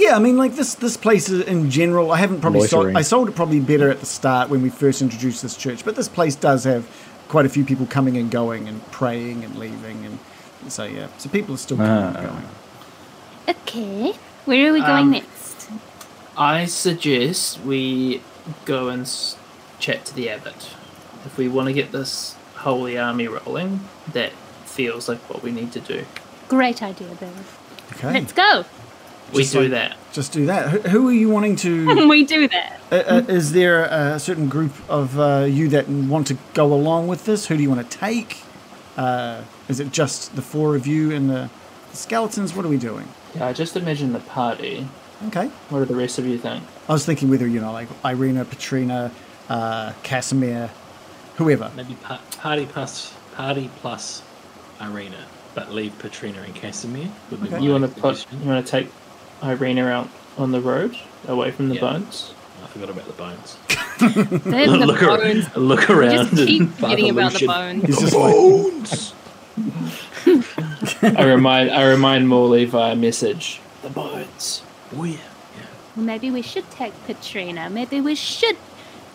Yeah, 0.00 0.16
I 0.16 0.18
mean, 0.18 0.38
like 0.38 0.56
this 0.56 0.74
this 0.74 0.96
place 0.96 1.28
is- 1.28 1.42
in 1.46 1.70
general. 1.70 2.10
I 2.10 2.16
haven't 2.16 2.40
probably 2.40 2.66
sold. 2.66 2.96
I 2.96 3.02
sold 3.02 3.28
it 3.28 3.34
probably 3.36 3.60
better 3.60 3.90
at 3.90 4.00
the 4.00 4.06
start 4.06 4.48
when 4.48 4.62
we 4.62 4.70
first 4.70 5.02
introduced 5.02 5.42
this 5.42 5.56
church, 5.56 5.84
but 5.84 5.94
this 5.94 6.08
place 6.08 6.34
does 6.34 6.64
have 6.64 6.86
quite 7.28 7.44
a 7.44 7.50
few 7.50 7.64
people 7.64 7.86
coming 7.86 8.16
and 8.16 8.30
going 8.30 8.66
and 8.66 8.80
praying 8.90 9.44
and 9.44 9.56
leaving, 9.58 10.06
and 10.06 10.18
so 10.72 10.84
yeah, 10.84 11.08
so 11.18 11.28
people 11.28 11.54
are 11.54 11.58
still 11.58 11.76
coming 11.76 11.92
and 11.92 12.16
Ah. 12.16 12.20
going. 12.22 12.44
Okay. 13.48 14.14
Where 14.46 14.70
are 14.70 14.72
we 14.72 14.80
going 14.80 14.90
Um, 15.06 15.10
next? 15.10 15.68
I 16.36 16.64
suggest 16.64 17.60
we 17.64 18.22
go 18.64 18.88
and 18.88 19.06
chat 19.78 20.04
to 20.06 20.14
the 20.14 20.30
abbot. 20.30 20.70
If 21.26 21.36
we 21.36 21.46
want 21.48 21.66
to 21.68 21.74
get 21.74 21.92
this 21.92 22.36
holy 22.56 22.96
army 22.98 23.28
rolling, 23.28 23.80
that 24.14 24.32
feels 24.64 25.08
like 25.10 25.18
what 25.28 25.42
we 25.42 25.50
need 25.50 25.72
to 25.72 25.80
do. 25.80 26.06
Great 26.48 26.82
idea, 26.82 27.08
Bill. 27.20 27.28
Okay, 27.92 28.12
Let's 28.14 28.32
go. 28.32 28.64
We 29.32 29.42
Just 29.42 29.52
do 29.52 29.60
like- 29.62 29.70
that. 29.70 29.96
just 30.12 30.32
do 30.32 30.46
that. 30.46 30.68
Who, 30.70 30.78
who 30.80 31.08
are 31.08 31.12
you 31.12 31.28
wanting 31.30 31.56
to? 31.56 32.08
we 32.08 32.24
do 32.24 32.48
that. 32.48 32.80
uh, 32.90 32.94
uh, 32.96 33.22
is 33.28 33.52
there 33.52 33.84
a 33.84 34.18
certain 34.18 34.48
group 34.48 34.72
of 34.88 35.18
uh, 35.18 35.46
you 35.48 35.68
that 35.68 35.88
want 35.88 36.26
to 36.28 36.36
go 36.54 36.72
along 36.72 37.06
with 37.08 37.24
this? 37.26 37.46
Who 37.46 37.56
do 37.56 37.62
you 37.62 37.70
want 37.70 37.88
to 37.88 37.98
take? 37.98 38.38
Uh, 38.96 39.42
is 39.68 39.78
it 39.80 39.92
just 39.92 40.34
the 40.36 40.42
four 40.42 40.74
of 40.76 40.86
you 40.86 41.12
and 41.12 41.30
the 41.30 41.48
skeletons, 41.92 42.54
what 42.54 42.64
are 42.64 42.68
we 42.68 42.76
doing? 42.76 43.06
Yeah, 43.34 43.46
I 43.46 43.52
just 43.52 43.76
imagine 43.76 44.12
the 44.12 44.18
party. 44.20 44.86
Okay. 45.28 45.46
What 45.68 45.80
do 45.80 45.84
the 45.84 45.94
rest 45.94 46.18
of 46.18 46.26
you 46.26 46.38
think? 46.38 46.62
I 46.88 46.92
was 46.92 47.04
thinking 47.06 47.28
whether, 47.30 47.46
you 47.46 47.60
know, 47.60 47.72
like 47.72 47.88
Irina, 48.04 48.44
Petrina, 48.44 49.10
uh, 49.48 49.92
Kasimir, 50.02 50.70
whoever. 51.36 51.70
Maybe 51.76 51.94
pa- 52.02 52.20
party 52.38 52.66
plus 52.66 53.12
party 53.34 53.70
plus 53.76 54.22
Irina, 54.80 55.24
but 55.54 55.72
leave 55.72 55.92
Petrina 55.98 56.42
and 56.44 56.54
Kasimir. 56.54 57.10
Okay. 57.32 57.60
You 57.62 57.72
want 57.72 57.84
to 57.94 58.00
put? 58.00 58.16
suggestion. 58.16 58.42
You 58.42 58.48
want 58.48 58.66
to 58.66 58.70
take 58.70 58.88
Irina 59.42 59.86
out 59.86 60.08
on 60.38 60.52
the 60.52 60.60
road, 60.60 60.96
away 61.26 61.50
from 61.50 61.68
the 61.68 61.74
Yeah. 61.76 61.80
bones? 61.82 62.34
I 62.62 62.66
forgot 62.68 62.90
about 62.90 63.06
the 63.06 63.12
bones. 63.14 63.56
The 64.00 64.66
look, 64.86 65.02
ar- 65.02 65.18
bones. 65.18 65.56
look 65.56 65.88
We 65.88 65.94
around. 65.94 66.30
just 66.30 66.46
keep 66.46 66.70
forgetting 66.74 67.10
about 67.10 67.32
the 67.34 67.46
bones. 67.46 67.84
He's 67.84 67.98
just 68.00 68.14
like, 68.14 68.32
Bones. 68.34 69.14
I 71.02 71.24
remind 71.24 71.70
I 71.70 71.86
remind 71.88 72.28
Morley 72.28 72.64
via 72.64 72.94
message. 72.96 73.60
The 73.82 73.90
bones. 73.90 74.62
Oh 74.96 75.04
yeah. 75.04 75.12
yeah. 75.56 75.66
Well, 75.96 76.04
maybe 76.06 76.30
we 76.30 76.40
should 76.42 76.70
take 76.70 76.92
Katrina. 77.06 77.68
Maybe 77.68 78.00
we 78.00 78.14
should 78.14 78.56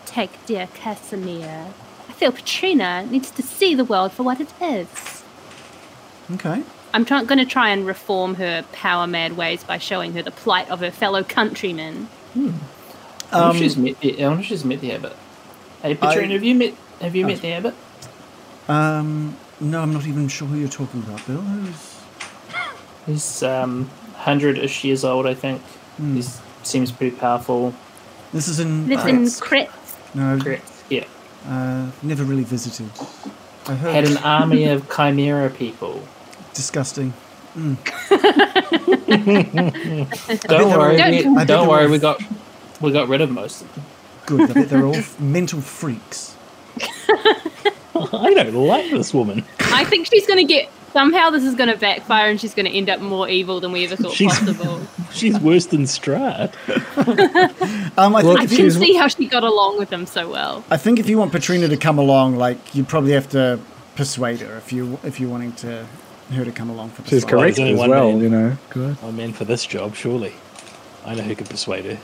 take 0.04 0.30
dear 0.46 0.68
Kasimir. 0.68 1.72
I 2.08 2.12
feel 2.12 2.30
Katrina 2.32 3.06
needs 3.06 3.30
to 3.32 3.42
see 3.42 3.74
the 3.74 3.84
world 3.84 4.12
for 4.12 4.22
what 4.22 4.40
it 4.40 4.52
is. 4.60 5.24
okay. 6.34 6.62
I'm 6.94 7.04
try- 7.04 7.24
going 7.24 7.38
to 7.38 7.44
try 7.44 7.70
and 7.70 7.86
reform 7.86 8.34
her 8.36 8.64
power 8.72 9.06
mad 9.06 9.36
ways 9.36 9.62
by 9.64 9.78
showing 9.78 10.12
her 10.14 10.22
the 10.22 10.30
plight 10.30 10.70
of 10.70 10.80
her 10.80 10.90
fellow 10.90 11.22
countrymen. 11.22 12.08
I 12.34 12.38
wonder 12.38 12.54
Um, 13.32 13.50
if 13.56 13.62
she's 13.62 13.76
met. 13.76 14.00
The, 14.00 14.24
I 14.24 14.28
wonder 14.28 14.42
if 14.42 14.48
she's 14.48 14.64
met 14.64 14.80
the 14.80 14.92
abbot. 14.92 15.16
Hey, 15.82 15.94
Petrina, 15.94 16.30
I- 16.30 16.32
have 16.34 16.44
you 16.44 16.54
met? 16.54 16.74
Have 17.00 17.14
you 17.16 17.26
met 17.26 17.40
the 17.42 17.52
abbot? 17.52 17.74
Um, 18.68 19.36
no, 19.60 19.80
I'm 19.82 19.92
not 19.92 20.06
even 20.06 20.28
sure 20.28 20.48
who 20.48 20.56
you're 20.58 20.68
talking 20.68 21.00
about, 21.02 21.26
Bill. 21.26 21.36
Who's... 21.40 21.92
He's 23.06 23.42
um 23.42 23.88
hundred-ish 24.14 24.82
years 24.84 25.04
old, 25.04 25.26
I 25.26 25.34
think. 25.34 25.60
Hmm. 25.98 26.16
He 26.16 26.24
seems 26.62 26.90
pretty 26.90 27.14
powerful. 27.16 27.74
This 28.32 28.48
is 28.48 28.58
in... 28.58 28.88
Lives 28.88 29.04
in 29.04 29.30
Crit. 29.40 29.70
No, 30.14 30.38
Correct. 30.40 30.68
Yeah. 30.90 31.04
uh, 31.46 31.90
never 32.02 32.24
really 32.24 32.42
visited. 32.44 32.90
I 33.68 33.74
heard 33.74 33.94
Had 33.94 34.04
an 34.06 34.16
army 34.18 34.64
of 34.64 34.88
chimera 34.94 35.50
people. 35.50 36.06
Disgusting. 36.56 37.12
Don't 37.56 37.78
worry, 40.70 41.00
all- 41.00 41.10
we, 41.10 41.22
Don't- 41.22 41.46
don't 41.46 41.68
worry. 41.68 41.84
all- 41.84 41.90
We 41.90 41.98
got 41.98 42.20
we 42.80 42.92
got 42.92 43.08
rid 43.08 43.20
of 43.20 43.30
most 43.30 43.62
of 43.62 43.74
them. 43.74 43.84
Good. 44.26 44.50
I 44.50 44.52
bet 44.52 44.68
they're 44.68 44.84
all 44.84 44.96
mental 45.18 45.60
freaks. 45.60 46.36
I 46.78 48.34
don't 48.34 48.52
like 48.54 48.90
this 48.90 49.14
woman. 49.14 49.44
I 49.60 49.84
think 49.84 50.06
she's 50.12 50.26
going 50.26 50.46
to 50.46 50.52
get. 50.52 50.68
Somehow 50.92 51.28
this 51.30 51.44
is 51.44 51.54
going 51.54 51.68
to 51.70 51.76
backfire 51.76 52.30
and 52.30 52.40
she's 52.40 52.54
going 52.54 52.64
to 52.66 52.72
end 52.72 52.88
up 52.88 53.00
more 53.00 53.28
evil 53.28 53.60
than 53.60 53.70
we 53.72 53.84
ever 53.84 53.96
thought 53.96 54.12
She's- 54.12 54.38
possible. 54.38 54.80
She's 55.12 55.38
worse 55.40 55.66
than 55.66 55.82
Strahd. 55.82 56.52
Um, 57.98 58.16
I 58.16 58.22
Well, 58.22 58.36
think 58.36 58.40
I 58.40 58.44
if 58.44 58.50
didn't 58.50 58.70
see 58.72 58.94
how 58.94 59.08
she 59.08 59.26
got 59.28 59.42
along 59.44 59.78
with 59.78 59.90
him 59.92 60.06
so 60.06 60.28
well. 60.30 60.64
I 60.70 60.76
think 60.78 60.98
if 60.98 61.08
you 61.08 61.18
want 61.18 61.32
Petrina 61.32 61.68
to 61.68 61.76
come 61.76 61.98
along, 61.98 62.36
like 62.36 62.74
you'd 62.74 62.88
probably 62.88 63.12
have 63.12 63.28
to 63.30 63.58
persuade 63.94 64.40
her 64.40 64.56
if 64.58 64.72
you 64.72 64.98
if 65.04 65.18
you're 65.20 65.28
wanting 65.30 65.52
to 65.54 65.86
her 66.32 66.44
to 66.44 66.52
come 66.52 66.70
along 66.70 66.90
for 66.90 67.02
this. 67.02 67.10
She's 67.10 67.22
ride. 67.24 67.30
correct 67.30 67.56
there's 67.56 67.80
as 67.80 67.88
well, 67.88 68.12
man. 68.12 68.20
you 68.20 68.28
know. 68.28 68.56
Good. 68.70 68.96
I'm 69.02 69.18
in 69.20 69.32
for 69.32 69.44
this 69.44 69.64
job, 69.66 69.94
surely. 69.94 70.32
I 71.04 71.14
know 71.14 71.22
who 71.22 71.34
could 71.36 71.48
persuade 71.48 71.84
her. 71.84 71.98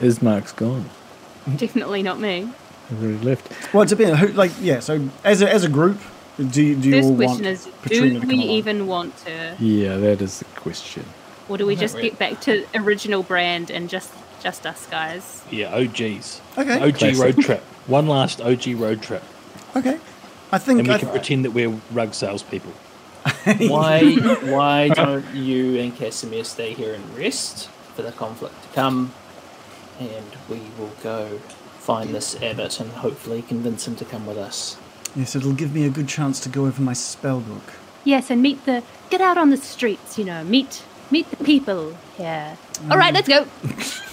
Ismark's 0.00 0.52
gone. 0.52 0.88
Definitely 1.56 2.02
not 2.02 2.18
me. 2.20 2.48
He's 2.88 2.98
already 3.02 3.18
left. 3.24 3.74
Well, 3.74 3.82
it 3.82 3.88
depends. 3.88 4.18
Who, 4.20 4.28
like, 4.28 4.52
yeah. 4.60 4.80
So 4.80 5.08
as 5.24 5.42
a, 5.42 5.52
as 5.52 5.64
a 5.64 5.68
group, 5.68 5.98
do 6.38 6.62
you, 6.62 6.76
do 6.76 6.88
you 6.88 6.94
First 6.96 7.08
all 7.08 7.16
question 7.16 7.44
want 7.44 7.46
is: 7.46 7.66
Petrina 7.82 7.88
Do 7.88 8.14
to 8.14 8.20
come 8.20 8.28
we 8.28 8.34
along? 8.36 8.48
even 8.48 8.86
want 8.86 9.20
her, 9.20 9.56
Yeah, 9.58 9.96
that 9.96 10.20
is 10.22 10.38
the 10.40 10.44
question. 10.60 11.04
or 11.48 11.56
do 11.58 11.66
we 11.66 11.76
just 11.76 11.94
really. 11.96 12.10
get 12.10 12.18
back 12.18 12.40
to 12.42 12.66
original 12.74 13.22
brand 13.22 13.70
and 13.70 13.88
just 13.88 14.10
just 14.42 14.66
us 14.66 14.86
guys? 14.86 15.42
Yeah, 15.50 15.74
OGs. 15.74 16.40
Okay. 16.58 16.78
OG 16.80 16.98
Classic. 16.98 17.18
road 17.18 17.38
trip. 17.44 17.60
One 17.86 18.06
last 18.06 18.40
OG 18.40 18.66
road 18.76 19.02
trip. 19.02 19.22
Okay. 19.74 19.98
I 20.52 20.58
think 20.58 20.78
And 20.80 20.88
we 20.88 20.94
I, 20.94 20.98
can 20.98 21.08
pretend 21.08 21.44
that 21.44 21.50
we're 21.52 21.80
rug 21.92 22.14
salespeople. 22.14 22.72
Why 23.68 24.14
why 24.44 24.88
don't 24.94 25.24
you 25.34 25.78
and 25.80 25.92
Kasimir 25.96 26.44
stay 26.44 26.72
here 26.74 26.94
and 26.94 27.16
rest 27.16 27.68
for 27.94 28.02
the 28.02 28.12
conflict 28.12 28.62
to 28.62 28.68
come, 28.70 29.12
and 29.98 30.26
we 30.48 30.60
will 30.78 30.92
go 31.02 31.38
find 31.80 32.14
this 32.14 32.40
abbot 32.42 32.78
and 32.80 32.90
hopefully 32.90 33.42
convince 33.42 33.86
him 33.88 33.96
to 33.96 34.04
come 34.04 34.26
with 34.26 34.36
us. 34.38 34.76
yes, 35.14 35.34
it'll 35.36 35.52
give 35.54 35.72
me 35.74 35.84
a 35.86 35.90
good 35.90 36.08
chance 36.08 36.38
to 36.40 36.48
go 36.48 36.66
over 36.66 36.82
my 36.82 36.92
spell 36.92 37.40
book. 37.40 37.74
Yes, 38.04 38.30
and 38.30 38.42
meet 38.42 38.64
the 38.66 38.82
get 39.10 39.20
out 39.20 39.38
on 39.38 39.50
the 39.50 39.56
streets. 39.56 40.18
You 40.18 40.24
know, 40.24 40.44
meet 40.44 40.84
meet 41.10 41.28
the 41.30 41.42
people 41.44 41.96
here. 42.16 42.56
All 42.90 42.98
right, 42.98 43.12
let's 43.14 43.28
go. 43.28 43.46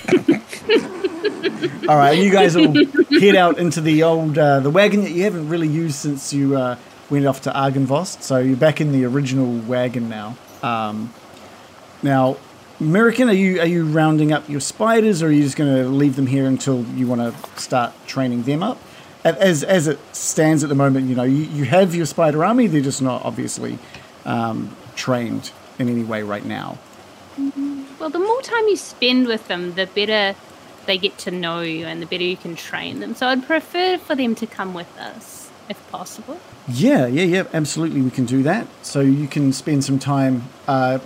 All 1.87 1.97
right, 1.97 2.17
you 2.17 2.31
guys 2.31 2.55
all 2.55 2.73
head 3.19 3.35
out 3.35 3.57
into 3.57 3.81
the 3.81 4.03
old 4.03 4.37
uh, 4.37 4.59
the 4.61 4.69
wagon 4.69 5.01
that 5.03 5.11
you 5.11 5.23
haven't 5.23 5.49
really 5.49 5.67
used 5.67 5.95
since 5.95 6.31
you 6.33 6.55
uh, 6.55 6.77
went 7.13 7.27
off 7.27 7.41
to 7.41 7.51
Argenvost. 7.51 8.23
So 8.23 8.39
you're 8.39 8.57
back 8.57 8.81
in 8.81 8.91
the 8.91 9.05
original 9.05 9.59
wagon 9.61 10.09
now. 10.09 10.35
Um, 10.61 11.13
now, 12.01 12.37
American, 12.79 13.29
are 13.29 13.33
you 13.33 13.61
are 13.61 13.67
you 13.67 13.85
rounding 13.85 14.33
up 14.33 14.49
your 14.49 14.59
spiders, 14.59 15.21
or 15.21 15.27
are 15.27 15.31
you 15.31 15.43
just 15.43 15.55
going 15.55 15.73
to 15.73 15.87
leave 15.89 16.15
them 16.15 16.27
here 16.27 16.45
until 16.45 16.83
you 16.95 17.07
want 17.07 17.21
to 17.21 17.61
start 17.61 17.93
training 18.07 18.43
them 18.43 18.63
up? 18.63 18.77
As 19.23 19.63
as 19.63 19.87
it 19.87 19.99
stands 20.13 20.63
at 20.63 20.69
the 20.69 20.75
moment, 20.75 21.07
you 21.07 21.15
know 21.15 21.23
you, 21.23 21.43
you 21.43 21.65
have 21.65 21.95
your 21.95 22.05
spider 22.05 22.43
army. 22.43 22.67
They're 22.67 22.81
just 22.81 23.01
not 23.01 23.23
obviously 23.23 23.77
um, 24.25 24.75
trained 24.95 25.51
in 25.79 25.87
any 25.87 26.03
way 26.03 26.23
right 26.23 26.43
now. 26.43 26.77
Well, 27.99 28.09
the 28.09 28.19
more 28.19 28.41
time 28.41 28.67
you 28.67 28.75
spend 28.75 29.27
with 29.27 29.47
them, 29.47 29.75
the 29.75 29.85
better 29.85 30.35
they 30.85 30.97
get 30.97 31.17
to 31.19 31.31
know 31.31 31.61
you, 31.61 31.85
and 31.85 32.01
the 32.01 32.05
better 32.05 32.23
you 32.23 32.37
can 32.37 32.55
train 32.55 32.99
them. 32.99 33.15
So 33.15 33.27
I'd 33.27 33.45
prefer 33.45 33.97
for 33.97 34.15
them 34.15 34.35
to 34.35 34.45
come 34.47 34.73
with 34.73 34.97
us, 34.97 35.42
if 35.69 35.91
possible. 35.91 36.39
Yeah, 36.67 37.07
yeah, 37.07 37.23
yeah, 37.23 37.43
absolutely. 37.53 38.01
We 38.01 38.11
can 38.11 38.25
do 38.25 38.43
that. 38.43 38.67
So 38.81 38.99
you 38.99 39.27
can 39.27 39.53
spend 39.53 39.83
some 39.83 39.99
time 39.99 40.43
uh, 40.67 40.99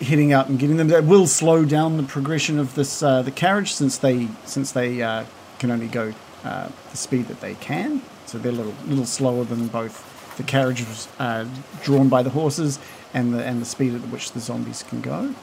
heading 0.00 0.32
out 0.32 0.48
and 0.48 0.58
getting 0.58 0.76
them. 0.76 0.88
That 0.88 1.04
will 1.04 1.26
slow 1.26 1.64
down 1.64 1.96
the 1.96 2.02
progression 2.02 2.58
of 2.58 2.74
this 2.74 3.02
uh, 3.02 3.22
the 3.22 3.30
carriage 3.30 3.72
since 3.72 3.98
they 3.98 4.28
since 4.44 4.72
they 4.72 5.02
uh, 5.02 5.24
can 5.58 5.70
only 5.70 5.88
go 5.88 6.12
uh, 6.44 6.68
the 6.90 6.96
speed 6.96 7.28
that 7.28 7.40
they 7.40 7.54
can. 7.54 8.02
So 8.26 8.38
they're 8.38 8.52
a 8.52 8.54
little 8.54 8.74
little 8.86 9.06
slower 9.06 9.44
than 9.44 9.68
both 9.68 10.36
the 10.36 10.42
carriage 10.42 10.80
was 10.80 11.08
uh, 11.18 11.46
drawn 11.82 12.08
by 12.08 12.22
the 12.22 12.30
horses 12.30 12.78
and 13.12 13.34
the 13.34 13.44
and 13.44 13.60
the 13.60 13.66
speed 13.66 13.94
at 13.94 14.00
which 14.08 14.32
the 14.32 14.40
zombies 14.40 14.82
can 14.82 15.00
go. 15.00 15.34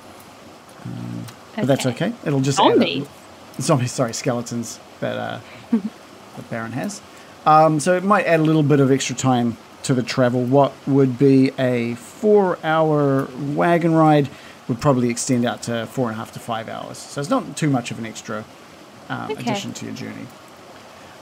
Um, 0.86 1.26
But 1.56 1.68
that's 1.68 1.86
okay. 1.86 2.14
It'll 2.26 2.40
just 2.42 2.58
Zombies? 2.58 3.08
zombies, 3.60 3.92
sorry, 3.92 4.14
skeletons 4.14 4.80
that 5.00 5.18
uh, 5.18 5.40
that 5.72 6.50
Baron 6.50 6.72
has. 6.72 7.02
Um, 7.50 7.80
so 7.80 7.98
it 7.98 8.04
might 8.04 8.26
add 8.28 8.40
a 8.40 8.44
little 8.44 8.62
bit 8.62 8.80
of 8.80 8.92
extra 8.92 9.16
time 9.16 9.58
to 9.84 9.96
the 9.96 10.04
travel. 10.04 10.44
What 10.44 10.72
would 10.86 11.18
be 11.18 11.52
a 11.58 11.96
four-hour 11.96 13.28
wagon 13.56 13.96
ride 13.96 14.30
would 14.68 14.80
probably 14.80 15.10
extend 15.10 15.46
out 15.46 15.64
to 15.64 15.88
four 15.88 16.10
and 16.10 16.16
a 16.16 16.18
half 16.20 16.32
to 16.34 16.40
five 16.40 16.70
hours. 16.70 17.00
So 17.00 17.20
it's 17.20 17.30
not 17.30 17.58
too 17.58 17.72
much 17.72 17.90
of 17.90 17.98
an 17.98 18.06
extra 18.06 18.46
um, 19.10 19.32
Okay. 19.32 19.42
addition 19.42 19.74
to 19.74 19.86
your 19.86 19.96
journey. 19.96 20.28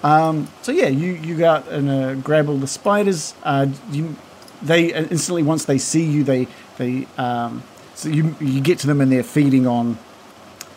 Um, 0.04 0.50
so 0.64 0.74
yeah, 0.74 0.90
you 0.90 1.14
you 1.14 1.38
go 1.38 1.50
out 1.50 1.68
and 1.70 1.90
uh, 1.90 2.14
grab 2.16 2.50
all 2.50 2.58
the 2.58 2.68
spiders. 2.68 3.34
Uh, 3.44 3.68
you, 3.90 4.16
they 4.62 4.94
uh, 4.94 5.06
instantly 5.06 5.44
once 5.44 5.64
they 5.64 5.78
see 5.78 6.04
you, 6.04 6.24
they 6.26 6.48
they 6.78 7.08
um, 7.18 7.64
so 7.96 8.10
you 8.10 8.36
you 8.42 8.60
get 8.60 8.80
to 8.80 8.88
them 8.88 9.00
and 9.00 9.10
they're 9.12 9.24
feeding 9.24 9.66
on 9.66 9.98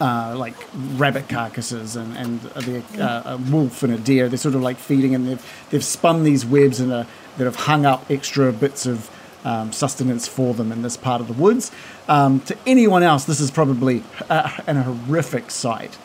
uh, 0.00 0.34
like 0.36 0.54
rabbit 0.96 1.28
carcasses 1.28 1.96
and 1.96 2.16
and 2.16 2.40
the 2.40 2.82
uh, 3.02 3.34
a 3.34 3.36
wolf 3.36 3.82
and 3.82 3.92
a 3.92 3.98
deer. 3.98 4.28
They're 4.28 4.38
sort 4.38 4.54
of 4.54 4.62
like 4.62 4.78
feeding, 4.78 5.14
and 5.14 5.26
they've 5.28 5.64
they've 5.70 5.84
spun 5.84 6.24
these 6.24 6.44
webs 6.46 6.80
and 6.80 6.92
uh, 6.92 7.04
that 7.36 7.44
have 7.44 7.56
hung 7.56 7.86
up 7.86 8.10
extra 8.10 8.52
bits 8.52 8.86
of 8.86 9.10
um, 9.44 9.72
sustenance 9.72 10.26
for 10.28 10.54
them 10.54 10.72
in 10.72 10.82
this 10.82 10.96
part 10.96 11.20
of 11.20 11.26
the 11.26 11.32
woods. 11.34 11.70
Um, 12.08 12.40
to 12.40 12.56
anyone 12.66 13.02
else, 13.02 13.24
this 13.24 13.40
is 13.40 13.50
probably 13.50 14.02
uh, 14.28 14.50
an 14.66 14.76
horrific 14.76 15.50
sight. 15.50 15.96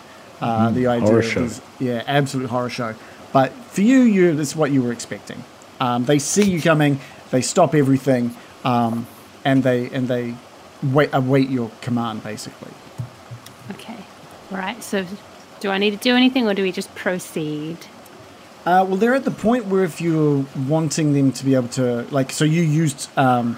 Uh, 0.41 0.69
the 0.71 0.87
idea 0.87 1.07
horror 1.07 1.19
of 1.19 1.25
show. 1.25 1.41
these- 1.41 1.61
yeah, 1.79 2.03
absolute 2.05 2.49
horror 2.49 2.69
show. 2.69 2.93
But 3.31 3.51
for 3.53 3.81
you, 3.81 4.01
you 4.01 4.35
this 4.35 4.49
is 4.49 4.55
what 4.55 4.71
you 4.71 4.83
were 4.83 4.91
expecting. 4.91 5.43
Um, 5.79 6.05
they 6.05 6.19
see 6.19 6.43
you 6.43 6.61
coming, 6.61 6.99
they 7.31 7.41
stop 7.41 7.73
everything, 7.75 8.35
um, 8.63 9.07
and 9.43 9.63
they 9.63 9.89
and 9.89 10.07
they 10.07 10.35
wait 10.83 11.09
await 11.13 11.49
your 11.49 11.71
command 11.81 12.23
basically. 12.23 12.71
All 14.51 14.57
right. 14.57 14.81
So, 14.83 15.05
do 15.59 15.69
I 15.69 15.77
need 15.77 15.91
to 15.91 15.97
do 15.97 16.15
anything, 16.15 16.47
or 16.47 16.53
do 16.53 16.63
we 16.63 16.71
just 16.71 16.93
proceed? 16.95 17.77
Uh, 18.65 18.83
well, 18.87 18.97
they're 18.97 19.13
at 19.13 19.25
the 19.25 19.31
point 19.31 19.65
where 19.67 19.83
if 19.83 20.01
you're 20.01 20.45
wanting 20.67 21.13
them 21.13 21.31
to 21.31 21.45
be 21.45 21.53
able 21.53 21.67
to, 21.67 22.01
like, 22.09 22.31
so 22.31 22.43
you 22.43 22.63
used 22.63 23.15
um, 23.15 23.57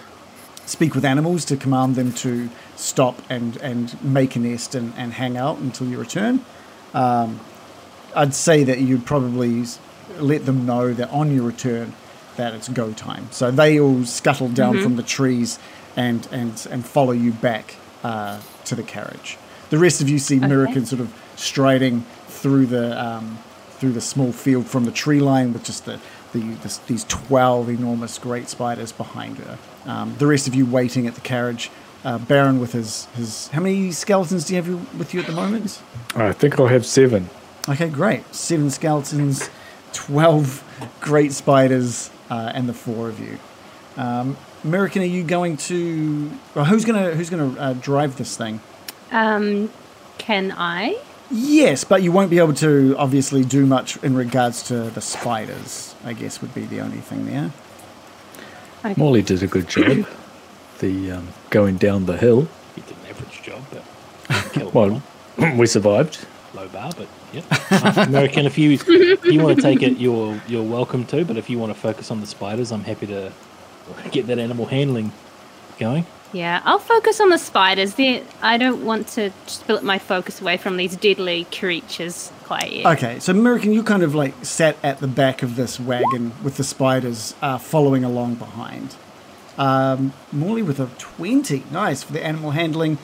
speak 0.66 0.94
with 0.96 1.06
animals 1.06 1.46
to 1.46 1.56
command 1.56 1.96
them 1.96 2.12
to 2.12 2.50
stop 2.76 3.22
and, 3.30 3.56
and 3.58 4.02
make 4.04 4.36
a 4.36 4.40
nest 4.40 4.76
and, 4.76 4.94
and 4.98 5.14
hang 5.14 5.38
out 5.38 5.58
until 5.60 5.88
you 5.88 5.98
return. 5.98 6.44
Um, 6.94 7.40
I'd 8.16 8.34
say 8.34 8.64
that 8.66 8.80
you'd 8.80 9.06
probably 9.06 9.64
let 10.20 10.46
them 10.46 10.66
know 10.66 10.94
that 10.94 11.10
on 11.10 11.34
your 11.34 11.44
return, 11.44 11.94
that 12.36 12.54
it's 12.54 12.68
go 12.68 12.92
time. 12.92 13.30
So 13.32 13.50
they 13.50 13.80
all 13.80 14.04
scuttle 14.06 14.50
down 14.50 14.82
from 14.82 14.96
the 14.96 15.04
trees 15.04 15.60
and 15.96 16.28
and 16.32 16.68
and 16.70 16.86
follow 16.86 17.12
you 17.12 17.32
back 17.32 17.76
uh, 18.04 18.40
to 18.66 18.76
the 18.76 18.84
carriage. 18.84 19.38
The 19.70 19.78
rest 19.78 20.02
of 20.02 20.10
you 20.10 20.20
see 20.20 20.40
Mirakin 20.40 20.86
sort 20.86 21.02
of 21.02 21.14
striding 21.36 22.06
through 22.28 22.68
the 22.68 23.04
um, 23.04 23.38
through 23.72 23.92
the 23.92 24.02
small 24.02 24.32
field 24.32 24.66
from 24.66 24.86
the 24.86 24.92
tree 24.92 25.20
line 25.20 25.54
with 25.54 25.64
just 25.64 25.86
the, 25.86 26.00
the 26.34 26.40
this, 26.64 26.78
these 26.80 27.04
twelve 27.06 27.70
enormous 27.70 28.18
great 28.18 28.50
spiders 28.50 28.92
behind 28.92 29.38
her. 29.38 29.58
Um, 29.86 30.16
the 30.18 30.28
rest 30.28 30.48
of 30.48 30.56
you 30.56 30.66
waiting 30.66 31.08
at 31.08 31.16
the 31.16 31.22
carriage. 31.22 31.70
Uh, 32.04 32.18
Baron 32.18 32.60
with 32.60 32.72
his 32.72 33.06
his 33.16 33.50
how 33.50 33.60
many 33.60 33.92
skeletons 33.92 34.46
do 34.46 34.56
you 34.56 34.62
have 34.62 34.98
with 34.98 35.14
you 35.14 35.20
at 35.20 35.26
the 35.26 35.34
moment? 35.34 35.82
I 36.16 36.32
think 36.32 36.60
I'll 36.60 36.68
have 36.68 36.86
seven. 36.86 37.30
Okay, 37.68 37.90
great. 37.90 38.34
Seven 38.34 38.70
skeletons, 38.70 39.50
twelve 39.92 40.64
great 41.02 41.34
spiders, 41.34 42.10
uh, 42.30 42.52
and 42.54 42.70
the 42.70 42.74
four 42.74 43.10
of 43.10 43.20
you. 43.20 43.38
Um, 43.98 44.38
American, 44.64 45.02
are 45.02 45.06
you 45.06 45.24
going 45.24 45.58
to? 45.58 46.32
Well, 46.56 46.66
who's 46.66 46.86
gonna 46.86 47.16
who's 47.16 47.30
gonna 47.30 47.60
uh, 47.60 47.74
drive 47.74 48.18
this 48.18 48.38
thing? 48.38 48.62
Um, 49.12 49.72
can 50.18 50.52
I? 50.58 51.00
Yes, 51.30 51.84
but 51.84 52.02
you 52.04 52.12
won't 52.12 52.30
be 52.30 52.40
able 52.40 52.54
to 52.56 52.96
obviously 52.98 53.44
do 53.44 53.66
much 53.66 53.98
in 54.04 54.16
regards 54.16 54.64
to 54.64 54.90
the 54.90 55.02
spiders. 55.02 55.94
I 56.06 56.14
guess 56.14 56.42
would 56.42 56.56
be 56.56 56.66
the 56.66 56.80
only 56.80 56.98
thing 57.00 57.26
there. 57.26 57.52
Okay. 58.86 58.94
Morley 58.98 59.22
did 59.22 59.44
a 59.44 59.48
good 59.48 59.68
job. 59.68 60.08
the 60.80 61.12
um, 61.12 61.28
going 61.50 61.78
down 61.78 62.06
the 62.06 62.18
hill. 62.18 62.48
He 62.76 62.82
did 62.82 62.92
an 62.92 63.06
average 63.10 63.42
job, 63.42 63.62
but 63.72 64.74
Well, 64.74 65.02
we 65.58 65.66
survived. 65.68 66.26
low 66.54 66.68
bar, 66.70 66.92
but 66.96 67.08
yeah. 67.34 68.04
American, 68.04 68.46
if 68.46 68.58
you 68.58 68.72
if 68.72 69.26
you 69.26 69.42
want 69.42 69.58
to 69.58 69.62
take 69.62 69.82
it, 69.84 69.98
you're 69.98 70.40
you're 70.48 70.64
welcome 70.64 71.06
to. 71.08 71.26
But 71.26 71.36
if 71.38 71.50
you 71.50 71.58
want 71.60 71.74
to 71.74 71.80
focus 71.80 72.10
on 72.10 72.22
the 72.22 72.28
spiders, 72.28 72.72
I'm 72.72 72.84
happy 72.84 73.08
to 73.08 73.32
get 74.12 74.28
that 74.28 74.40
animal 74.40 74.66
handling 74.66 75.12
going. 75.78 76.06
Yeah, 76.34 76.62
I'll 76.66 76.80
focus 76.80 77.22
on 77.22 77.30
the 77.30 77.38
spiders. 77.38 77.94
The, 77.96 78.22
I 78.42 78.58
don't 78.58 78.84
want 78.86 79.08
to 79.10 79.32
split 79.46 79.84
my 79.84 79.98
focus 79.98 80.42
away 80.42 80.58
from 80.58 80.76
these 80.78 80.96
deadly 80.96 81.46
creatures 81.46 82.32
quite 82.44 82.72
yet. 82.74 82.86
Okay, 82.98 83.20
so 83.20 83.32
American, 83.32 83.72
you 83.72 83.82
kind 83.84 84.04
of 84.04 84.14
like 84.14 84.34
sat 84.44 84.76
at 84.84 85.00
the 85.00 85.08
back 85.08 85.42
of 85.42 85.56
this 85.56 85.80
wagon 85.80 86.34
with 86.44 86.58
the 86.58 86.64
spiders 86.64 87.34
uh, 87.42 87.58
following 87.58 88.04
along 88.04 88.36
behind. 88.36 88.96
Um, 89.58 90.14
Morley 90.32 90.62
with 90.62 90.80
a 90.80 90.88
twenty, 90.98 91.64
nice 91.72 92.04
for 92.04 92.14
the 92.14 92.24
animal 92.24 92.52
handling. 92.52 92.98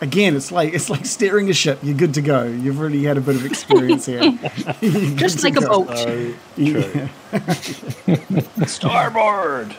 Again, 0.00 0.36
it's 0.36 0.52
like 0.52 0.72
it's 0.74 0.88
like 0.88 1.06
steering 1.06 1.50
a 1.50 1.52
ship. 1.52 1.80
You're 1.82 1.96
good 1.96 2.14
to 2.14 2.22
go. 2.22 2.44
You've 2.44 2.78
already 2.78 3.02
had 3.02 3.16
a 3.16 3.20
bit 3.20 3.34
of 3.34 3.44
experience 3.44 4.06
here. 4.06 4.20
Just 5.16 5.38
to 5.40 5.44
like 5.44 5.56
a 5.56 5.60
go. 5.60 5.84
boat. 5.84 5.98
So 5.98 6.34
Yeah. 6.56 7.08
starboard. 8.66 9.74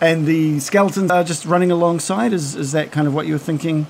And 0.00 0.26
the 0.26 0.60
skeletons 0.60 1.10
are 1.10 1.24
just 1.24 1.44
running 1.44 1.70
alongside. 1.70 2.32
Is 2.32 2.54
is 2.54 2.72
that 2.72 2.92
kind 2.92 3.08
of 3.08 3.14
what 3.14 3.26
you 3.26 3.32
were 3.32 3.38
thinking? 3.38 3.86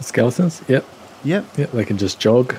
Skeletons? 0.00 0.62
Yep. 0.68 0.84
Yep. 1.24 1.44
Yep. 1.56 1.72
They 1.72 1.84
can 1.84 1.98
just 1.98 2.20
jog. 2.20 2.54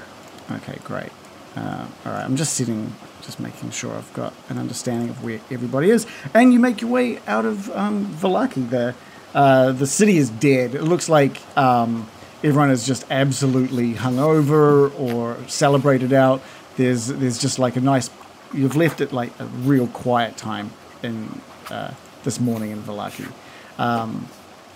Okay, 0.52 0.80
great. 0.84 1.12
Uh, 1.56 1.86
all 2.06 2.12
right, 2.12 2.24
I'm 2.24 2.36
just 2.36 2.54
sitting, 2.54 2.94
just 3.22 3.40
making 3.40 3.72
sure 3.72 3.94
I've 3.94 4.12
got 4.14 4.34
an 4.50 4.58
understanding 4.58 5.10
of 5.10 5.24
where 5.24 5.40
everybody 5.50 5.90
is. 5.90 6.06
And 6.34 6.54
you 6.54 6.60
make 6.60 6.82
your 6.82 6.92
way 6.92 7.20
out 7.28 7.46
of 7.46 7.70
um, 7.72 8.08
Vallaki. 8.08 8.70
The 8.70 8.96
uh, 9.34 9.72
the 9.72 9.88
city 9.88 10.18
is 10.18 10.30
dead. 10.30 10.74
It 10.74 10.84
looks 10.84 11.10
like 11.10 11.40
um, 11.58 12.10
everyone 12.44 12.72
is 12.72 12.86
just 12.86 13.06
absolutely 13.12 13.94
hungover 13.94 14.98
or 15.00 15.38
celebrated 15.48 16.14
out. 16.14 16.42
There's 16.78 17.08
there's 17.08 17.38
just 17.38 17.60
like 17.60 17.76
a 17.76 17.82
nice. 17.82 18.10
You've 18.54 18.76
left 18.76 19.02
it 19.02 19.12
like 19.12 19.38
a 19.40 19.46
real 19.46 19.88
quiet 19.88 20.38
time 20.38 20.72
in 21.04 21.42
uh, 21.70 21.92
this 22.28 22.42
morning 22.42 22.72
in 22.72 22.84
Vallaki. 22.84 23.32
Um, 23.80 24.28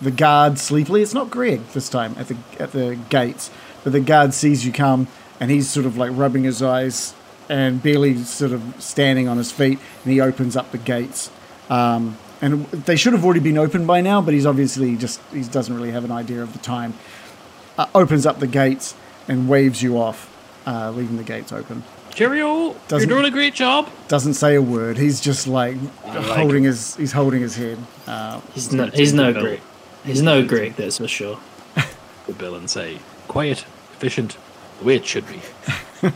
the 0.02 0.10
guard 0.10 0.58
sleepily. 0.58 1.02
It's 1.02 1.14
not 1.14 1.30
Greg 1.30 1.62
this 1.74 1.90
time 1.90 2.16
at 2.18 2.30
the 2.30 2.38
at 2.58 2.72
the 2.72 2.98
gates, 3.10 3.52
but 3.84 3.92
the 3.92 4.00
guard 4.00 4.34
sees 4.34 4.66
you 4.66 4.72
come 4.72 5.10
and 5.38 5.52
he's 5.52 5.70
sort 5.70 5.86
of 5.86 5.98
like 5.98 6.12
rubbing 6.14 6.46
his 6.46 6.64
eyes 6.64 7.14
and 7.50 7.84
barely 7.84 8.16
sort 8.24 8.54
of 8.54 8.62
standing 8.80 9.28
on 9.28 9.36
his 9.36 9.52
feet, 9.52 9.80
and 10.04 10.14
he 10.14 10.22
opens 10.22 10.56
up 10.56 10.72
the 10.72 10.78
gates. 10.78 11.30
Um, 11.70 12.18
and 12.42 12.66
they 12.72 12.96
should 12.96 13.12
have 13.12 13.26
already 13.26 13.42
been 13.42 13.58
opened 13.58 13.86
by 13.86 14.00
now, 14.00 14.22
but 14.22 14.34
he's 14.34 14.46
obviously 14.46 14.96
just 14.96 15.20
he 15.34 15.44
doesn't 15.44 15.76
really 15.76 15.92
have 15.92 16.06
an 16.06 16.12
idea 16.12 16.42
of 16.42 16.54
the 16.54 16.60
time. 16.60 16.94
Uh, 17.78 17.88
opens 17.94 18.26
up 18.26 18.40
the 18.40 18.48
gates 18.48 18.96
and 19.28 19.50
waves 19.50 19.84
you 19.84 20.00
off, 20.00 20.32
uh, 20.66 20.90
leaving 20.92 21.18
the 21.18 21.24
gates 21.24 21.52
open. 21.52 21.84
Cheerio! 22.16 22.76
Doesn't- 22.88 23.10
You're 23.10 23.20
doing 23.20 23.32
a 23.32 23.34
great 23.34 23.54
job. 23.54 23.90
Doesn't 24.08 24.34
say 24.36 24.56
a 24.56 24.62
word. 24.62 24.98
He's 24.98 25.20
just 25.22 25.48
like 25.48 25.78
like 26.08 26.26
holding 26.38 26.64
his 26.64 26.96
he's 26.96 27.12
holding 27.14 27.42
his 27.42 27.56
head. 27.56 27.78
Uh, 28.08 28.42
He's 28.54 28.72
no, 28.72 28.88
he's 28.88 29.14
no 29.14 29.32
Bill. 29.34 29.42
Greg. 29.44 29.60
He's 30.06 30.22
no 30.22 30.46
Greg, 30.46 30.76
that's 30.76 30.98
for 30.98 31.08
sure. 31.08 31.40
The 32.28 32.34
bill 32.34 32.56
and 32.56 32.70
say, 32.70 33.00
quiet, 33.28 33.66
efficient, 33.94 34.38
the 34.80 34.86
way 34.86 34.96
it 34.96 35.06
should 35.06 35.26
be. 35.28 35.42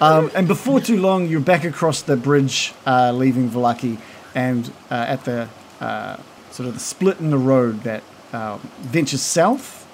Um, 0.00 0.30
and 0.34 0.46
before 0.48 0.80
too 0.80 1.00
long, 1.00 1.26
you're 1.28 1.40
back 1.40 1.64
across 1.64 2.02
the 2.02 2.16
bridge, 2.16 2.74
uh, 2.86 3.12
leaving 3.12 3.48
Vallaki, 3.48 3.98
and 4.34 4.70
uh, 4.90 4.94
at 5.08 5.24
the 5.24 5.48
uh, 5.80 6.16
sort 6.50 6.66
of 6.68 6.74
the 6.74 6.80
split 6.80 7.18
in 7.20 7.30
the 7.30 7.38
road 7.38 7.82
that 7.84 8.02
uh, 8.32 8.58
ventures 8.80 9.22
south, 9.22 9.86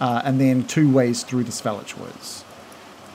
uh, 0.00 0.20
and 0.24 0.38
then 0.40 0.64
two 0.66 0.90
ways 0.92 1.22
through 1.22 1.44
the 1.44 1.52
Svalich 1.52 1.96
Woods. 1.96 2.44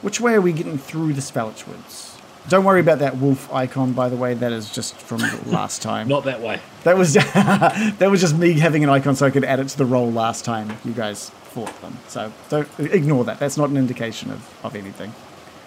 Which 0.02 0.22
way 0.22 0.34
are 0.36 0.42
we 0.42 0.54
getting 0.54 0.78
through 0.78 1.14
the 1.14 1.22
Svalich 1.22 1.68
Woods? 1.68 2.18
Don't 2.50 2.64
worry 2.64 2.80
about 2.80 3.00
that 3.00 3.18
wolf 3.18 3.52
icon, 3.52 3.92
by 3.94 4.08
the 4.08 4.16
way. 4.16 4.34
That 4.34 4.54
is 4.54 4.72
just 4.74 4.96
from 4.96 5.20
last 5.48 5.82
time. 5.82 6.08
Not 6.08 6.24
that 6.26 6.40
way. 6.42 6.62
That 6.84 6.98
was 6.98 7.14
that 7.16 8.08
was 8.10 8.22
just 8.22 8.38
me 8.38 8.54
having 8.54 8.84
an 8.84 8.90
icon 8.90 9.16
so 9.16 9.26
I 9.26 9.32
could 9.32 9.44
add 9.44 9.60
it 9.60 9.68
to 9.70 9.78
the 9.78 9.86
roll 9.86 10.10
last 10.12 10.46
time 10.46 10.72
you 10.86 10.94
guys 10.94 11.30
fought 11.30 11.82
them. 11.82 11.98
So 12.08 12.32
don't 12.50 12.70
ignore 12.80 13.26
that. 13.26 13.40
That's 13.40 13.58
not 13.58 13.70
an 13.70 13.76
indication 13.78 14.32
of, 14.32 14.48
of 14.64 14.76
anything. 14.76 15.14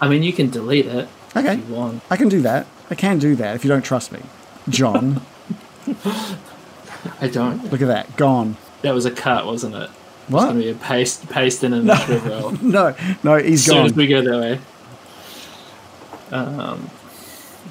I 0.00 0.08
mean, 0.08 0.22
you 0.22 0.32
can 0.32 0.48
delete 0.48 0.86
it 0.86 1.08
Okay. 1.36 1.54
if 1.58 1.68
you 1.68 1.74
want. 1.74 2.02
I 2.10 2.16
can 2.16 2.28
do 2.30 2.40
that. 2.42 2.66
I 2.88 2.94
can 2.94 3.18
do 3.18 3.34
that 3.36 3.54
if 3.56 3.64
you 3.64 3.68
don't 3.68 3.84
trust 3.84 4.10
me. 4.12 4.20
John, 4.68 5.20
I 7.20 7.28
don't. 7.28 7.70
look 7.70 7.82
at 7.82 7.88
that. 7.88 8.16
Gone. 8.16 8.56
That 8.82 8.94
was 8.94 9.04
a 9.04 9.10
cut, 9.10 9.44
wasn't 9.46 9.74
it? 9.74 9.90
It's 10.36 10.44
gonna 10.44 10.58
be 10.60 10.70
a 10.70 10.74
paste, 10.74 11.28
paste 11.28 11.64
in 11.64 11.72
initiative 11.72 12.26
roll. 12.32 12.50
No, 12.62 12.94
no, 13.22 13.36
he's 13.36 13.44
As 13.44 13.44
he's 13.44 13.64
soon 13.66 13.86
as 13.86 13.94
we 13.94 14.06
go 14.06 14.22
that 14.22 14.38
way. 14.40 14.60
Um, 16.30 16.90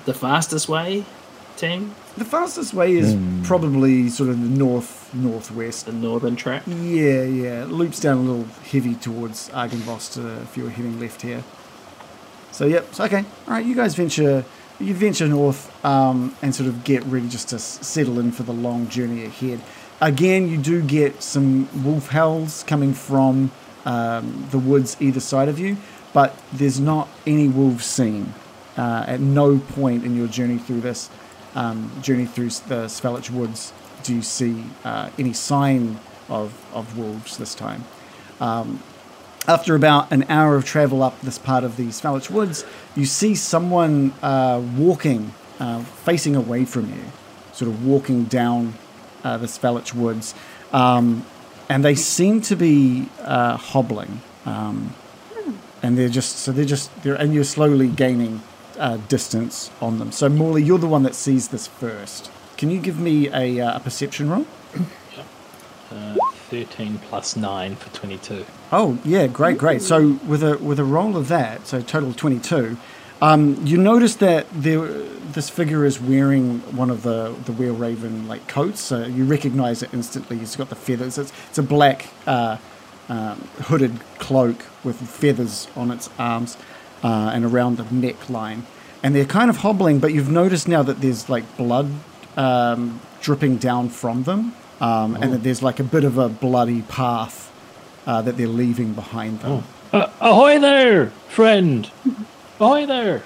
the 0.05 0.13
fastest 0.13 0.67
way, 0.67 1.05
team, 1.55 1.95
The 2.17 2.25
fastest 2.25 2.73
way 2.73 2.93
is 2.97 3.15
probably 3.47 4.09
sort 4.09 4.29
of 4.29 4.41
the 4.41 4.49
north 4.49 5.13
northwest. 5.13 5.85
the 5.85 5.93
northern 5.93 6.35
track. 6.35 6.63
Yeah, 6.67 7.23
yeah. 7.23 7.63
It 7.63 7.69
loops 7.69 7.99
down 7.99 8.17
a 8.17 8.21
little 8.21 8.47
heavy 8.71 8.95
towards 8.95 9.49
Argenvost 9.49 10.17
uh, 10.23 10.41
if 10.41 10.57
you 10.57 10.63
were 10.65 10.69
heading 10.69 10.99
left 10.99 11.21
here. 11.21 11.43
So 12.51 12.65
yep. 12.65 12.93
So 12.93 13.05
okay. 13.05 13.23
All 13.47 13.53
right. 13.53 13.65
You 13.65 13.75
guys 13.75 13.95
venture. 13.95 14.43
You 14.81 14.93
venture 14.93 15.27
north 15.27 15.69
um, 15.85 16.33
and 16.41 16.55
sort 16.55 16.69
of 16.69 16.85
get 16.85 17.03
ready 17.03 17.27
just 17.27 17.49
to 17.49 17.59
settle 17.59 18.17
in 18.17 18.31
for 18.31 18.43
the 18.43 18.53
long 18.53 18.87
journey 18.87 19.25
ahead. 19.25 19.59
Again, 20.01 20.47
you 20.47 20.57
do 20.57 20.81
get 20.81 21.21
some 21.21 21.67
wolf 21.83 22.09
howls 22.09 22.63
coming 22.63 22.93
from 22.93 23.51
um, 23.85 24.47
the 24.51 24.57
woods 24.57 24.95
either 25.01 25.19
side 25.19 25.49
of 25.49 25.59
you, 25.59 25.75
but 26.13 26.37
there's 26.53 26.79
not 26.79 27.09
any 27.27 27.49
wolves 27.49 27.85
seen. 27.85 28.33
Uh, 28.77 29.03
at 29.07 29.19
no 29.19 29.57
point 29.57 30.05
in 30.05 30.15
your 30.15 30.27
journey 30.27 30.57
through 30.57 30.79
this 30.79 31.09
um, 31.55 31.91
journey 32.01 32.25
through 32.25 32.49
the 32.49 32.85
Svalich 32.85 33.29
Woods 33.29 33.73
do 34.03 34.15
you 34.15 34.21
see 34.21 34.63
uh, 34.85 35.09
any 35.19 35.33
sign 35.33 35.99
of, 36.29 36.53
of 36.73 36.97
wolves 36.97 37.37
this 37.37 37.53
time. 37.53 37.83
Um, 38.39 38.81
after 39.47 39.75
about 39.75 40.11
an 40.11 40.23
hour 40.29 40.55
of 40.55 40.63
travel 40.63 41.03
up 41.03 41.19
this 41.21 41.37
part 41.37 41.63
of 41.65 41.75
the 41.75 41.87
Svalich 41.87 42.29
Woods, 42.29 42.63
you 42.95 43.05
see 43.05 43.35
someone 43.35 44.13
uh, 44.21 44.63
walking, 44.77 45.33
uh, 45.59 45.83
facing 45.83 46.35
away 46.35 46.63
from 46.63 46.89
you, 46.89 47.03
sort 47.51 47.69
of 47.69 47.85
walking 47.85 48.25
down 48.25 48.75
uh, 49.23 49.37
the 49.37 49.47
Svalich 49.47 49.93
Woods. 49.93 50.33
Um, 50.71 51.25
and 51.69 51.85
they 51.85 51.95
seem 51.95 52.41
to 52.41 52.55
be 52.55 53.09
uh, 53.21 53.57
hobbling. 53.57 54.21
Um, 54.45 54.95
and 55.81 55.97
they're 55.97 56.09
just, 56.09 56.37
so 56.37 56.51
they're 56.51 56.65
just, 56.65 57.03
they're, 57.03 57.15
and 57.15 57.33
you're 57.33 57.43
slowly 57.43 57.87
gaining 57.87 58.41
uh, 58.77 58.97
distance 59.07 59.71
on 59.81 59.99
them. 59.99 60.11
So, 60.11 60.29
Morley, 60.29 60.63
you're 60.63 60.79
the 60.79 60.87
one 60.87 61.03
that 61.03 61.15
sees 61.15 61.49
this 61.49 61.67
first. 61.67 62.31
Can 62.57 62.69
you 62.69 62.79
give 62.79 62.99
me 62.99 63.29
a, 63.29 63.59
uh, 63.61 63.77
a 63.77 63.79
perception 63.79 64.29
roll? 64.29 64.45
Uh, 65.91 66.15
13 66.49 66.99
plus 66.99 67.35
9 67.35 67.75
for 67.75 67.89
22. 67.95 68.45
Oh 68.71 68.99
yeah, 69.03 69.27
great, 69.27 69.57
great. 69.57 69.81
So 69.81 70.19
with 70.27 70.43
a 70.43 70.57
with 70.59 70.79
a 70.79 70.83
roll 70.83 71.17
of 71.17 71.27
that, 71.29 71.65
so 71.65 71.81
total 71.81 72.13
twenty 72.13 72.37
two, 72.37 72.77
um, 73.21 73.65
you 73.65 73.77
notice 73.77 74.15
that 74.15 74.45
there 74.53 74.87
this 75.33 75.49
figure 75.49 75.85
is 75.85 75.99
wearing 76.01 76.59
one 76.75 76.89
of 76.89 77.03
the 77.03 77.35
the 77.45 77.51
Wereraven 77.51 78.27
like 78.27 78.47
coats. 78.47 78.79
So 78.81 79.05
you 79.05 79.25
recognise 79.25 79.83
it 79.83 79.93
instantly. 79.93 80.37
He's 80.39 80.55
got 80.55 80.69
the 80.69 80.75
feathers. 80.75 81.17
It's 81.17 81.31
it's 81.49 81.57
a 81.57 81.63
black 81.63 82.07
uh, 82.25 82.57
um, 83.09 83.37
hooded 83.67 83.99
cloak 84.19 84.65
with 84.83 84.95
feathers 84.95 85.67
on 85.75 85.91
its 85.91 86.09
arms 86.17 86.57
uh, 87.03 87.31
and 87.33 87.43
around 87.45 87.77
the 87.77 87.83
neckline. 87.83 88.61
and 89.03 89.15
they're 89.15 89.25
kind 89.25 89.49
of 89.49 89.57
hobbling, 89.57 89.99
but 89.99 90.13
you've 90.13 90.29
noticed 90.31 90.67
now 90.67 90.83
that 90.83 90.99
there's 91.01 91.29
like 91.29 91.45
blood 91.57 91.89
um, 92.37 92.99
dripping 93.21 93.57
down 93.57 93.89
from 93.89 94.23
them, 94.23 94.53
um, 94.81 95.15
and 95.15 95.33
that 95.33 95.43
there's 95.43 95.61
like 95.63 95.79
a 95.79 95.83
bit 95.83 96.03
of 96.03 96.17
a 96.17 96.27
bloody 96.29 96.81
path 96.83 97.51
uh, 98.05 98.21
that 98.21 98.37
they're 98.37 98.47
leaving 98.47 98.93
behind 98.93 99.39
them. 99.41 99.63
Uh, 99.91 100.07
ahoy 100.19 100.59
there, 100.59 101.07
friend! 101.29 101.89
Ahoy 102.59 102.85
there! 102.85 103.23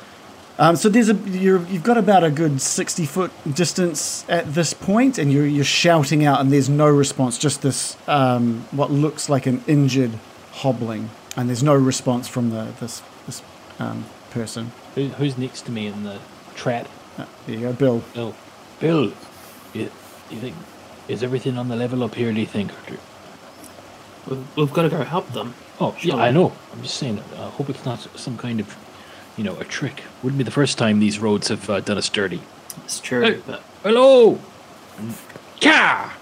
Um, 0.60 0.76
so 0.76 0.88
there's 0.88 1.10
a 1.10 1.16
you're, 1.16 1.66
you've 1.68 1.84
got 1.84 1.98
about 1.98 2.24
a 2.24 2.30
good 2.30 2.62
sixty 2.62 3.06
foot 3.06 3.32
distance 3.52 4.24
at 4.30 4.54
this 4.54 4.74
point, 4.74 5.18
and 5.18 5.32
you're 5.34 5.46
you're 5.46 5.64
shouting 5.64 6.26
out, 6.26 6.40
and 6.40 6.52
there's 6.52 6.70
no 6.70 6.88
response. 6.88 7.38
Just 7.38 7.62
this 7.62 7.98
um, 8.08 8.66
what 8.72 8.92
looks 8.92 9.30
like 9.30 9.46
an 9.46 9.64
injured 9.68 10.12
hobbling, 10.52 11.10
and 11.36 11.50
there's 11.50 11.64
no 11.64 11.74
response 11.74 12.28
from 12.28 12.52
the 12.52 12.72
this 12.80 13.02
this 13.26 13.42
um, 13.80 14.06
person. 14.30 14.72
Who, 14.96 15.08
who's 15.10 15.38
next 15.38 15.62
to 15.66 15.72
me 15.72 15.88
in 15.88 16.04
the 16.04 16.20
trap? 16.56 16.88
Uh, 17.18 17.26
there 17.48 17.56
you 17.56 17.62
go, 17.62 17.74
Bill. 17.74 18.04
Bill. 18.14 18.36
Bill, 18.80 19.14
you, 19.74 19.90
you 20.30 20.38
think 20.40 20.56
is 21.08 21.24
everything 21.24 21.58
on 21.58 21.68
the 21.68 21.76
level 21.76 22.04
up 22.04 22.16
here? 22.16 22.34
Do 22.34 22.40
you 22.40 22.46
think? 22.46 22.72
We've, 24.28 24.58
we've 24.58 24.74
got 24.74 24.84
to 24.84 24.90
go 24.90 25.04
help 25.04 25.32
them. 25.32 25.54
Oh, 25.80 25.96
yeah, 26.02 26.16
I 26.16 26.32
know. 26.32 26.54
I'm 26.72 26.82
just 26.82 26.96
saying. 26.96 27.20
I 27.36 27.50
hope 27.50 27.70
it's 27.70 27.86
not 27.86 28.00
some 28.18 28.38
kind 28.38 28.60
of, 28.60 28.76
you 29.38 29.44
know, 29.44 29.58
a 29.58 29.64
trick. 29.66 30.04
Wouldn't 30.22 30.38
be 30.38 30.44
the 30.44 30.52
first 30.52 30.78
time 30.78 31.00
these 31.00 31.20
roads 31.20 31.48
have 31.50 31.70
uh, 31.70 31.80
done 31.80 31.98
us 31.98 32.10
dirty. 32.10 32.42
It's 32.86 33.00
true, 33.00 33.22
Hey. 33.22 33.42
but 33.46 33.62
Hello. 33.84 34.40
Car. 35.62 36.14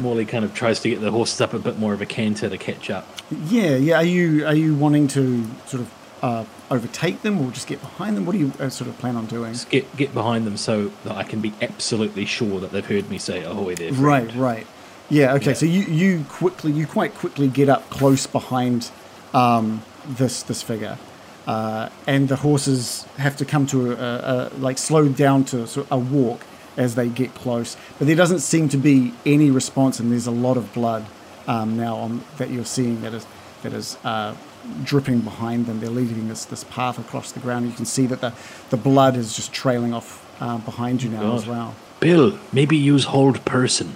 Morley 0.00 0.24
kind 0.24 0.44
of 0.44 0.54
tries 0.54 0.80
to 0.80 0.88
get 0.88 1.00
the 1.00 1.10
horses 1.10 1.40
up 1.40 1.52
a 1.52 1.58
bit 1.58 1.78
more 1.78 1.92
of 1.92 2.00
a 2.00 2.06
canter 2.06 2.48
to 2.48 2.56
catch 2.56 2.88
up. 2.90 3.06
Yeah, 3.48 3.76
yeah. 3.76 3.96
Are 3.98 4.04
you 4.04 4.46
are 4.46 4.54
you 4.54 4.74
wanting 4.74 5.08
to 5.08 5.44
sort 5.66 5.82
of 5.82 5.90
uh, 6.22 6.44
overtake 6.70 7.20
them, 7.22 7.38
or 7.40 7.50
just 7.50 7.66
get 7.66 7.80
behind 7.82 8.16
them? 8.16 8.24
What 8.24 8.32
do 8.32 8.38
you 8.38 8.52
uh, 8.58 8.70
sort 8.70 8.88
of 8.88 8.96
plan 8.98 9.16
on 9.16 9.26
doing? 9.26 9.52
Just 9.52 9.68
get 9.70 9.94
get 9.96 10.14
behind 10.14 10.46
them 10.46 10.56
so 10.56 10.88
that 11.04 11.16
I 11.16 11.22
can 11.24 11.40
be 11.40 11.52
absolutely 11.60 12.24
sure 12.24 12.60
that 12.60 12.72
they've 12.72 12.84
heard 12.86 13.10
me 13.10 13.18
say 13.18 13.42
ahoy 13.42 13.74
there. 13.74 13.92
friend." 13.92 14.34
Right, 14.34 14.34
right. 14.34 14.66
Yeah. 15.10 15.34
Okay. 15.34 15.48
Yeah. 15.48 15.52
So 15.52 15.66
you 15.66 15.82
you 15.82 16.24
quickly 16.30 16.72
you 16.72 16.86
quite 16.86 17.14
quickly 17.14 17.48
get 17.48 17.68
up 17.68 17.90
close 17.90 18.26
behind 18.26 18.90
um, 19.34 19.82
this 20.06 20.42
this 20.42 20.62
figure, 20.62 20.96
uh, 21.46 21.88
and 22.06 22.28
the 22.28 22.36
horses 22.36 23.04
have 23.18 23.36
to 23.36 23.44
come 23.44 23.66
to 23.66 23.92
a, 23.92 23.94
a, 23.94 24.50
a 24.54 24.58
like 24.58 24.78
slow 24.78 25.08
down 25.08 25.44
to 25.46 25.66
sort 25.66 25.86
of 25.90 25.92
a 25.92 25.98
walk 25.98 26.40
as 26.76 26.94
they 26.94 27.08
get 27.08 27.34
close. 27.34 27.76
But 27.98 28.06
there 28.06 28.16
doesn't 28.16 28.40
seem 28.40 28.68
to 28.70 28.76
be 28.76 29.12
any 29.24 29.50
response, 29.50 30.00
and 30.00 30.10
there's 30.10 30.26
a 30.26 30.30
lot 30.32 30.56
of 30.56 30.72
blood 30.72 31.04
um, 31.46 31.76
now 31.76 31.96
on 31.96 32.22
that 32.38 32.50
you're 32.50 32.64
seeing 32.64 33.00
that 33.02 33.14
is 33.14 33.26
that 33.62 33.72
is. 33.72 33.96
Uh, 34.04 34.34
dripping 34.82 35.20
behind 35.20 35.66
them 35.66 35.78
they're 35.78 35.90
leaving 35.90 36.26
this 36.26 36.46
this 36.46 36.64
path 36.64 36.98
across 36.98 37.30
the 37.32 37.38
ground 37.40 37.66
you 37.66 37.72
can 37.74 37.84
see 37.84 38.06
that 38.06 38.22
the 38.22 38.32
the 38.70 38.78
blood 38.78 39.14
is 39.14 39.36
just 39.36 39.52
trailing 39.52 39.92
off 39.92 40.24
uh, 40.40 40.56
behind 40.56 41.02
you 41.02 41.10
now 41.10 41.34
as 41.36 41.46
well 41.46 41.74
Bill, 42.00 42.38
maybe 42.50 42.74
use 42.74 43.04
hold 43.04 43.44
person. 43.44 43.94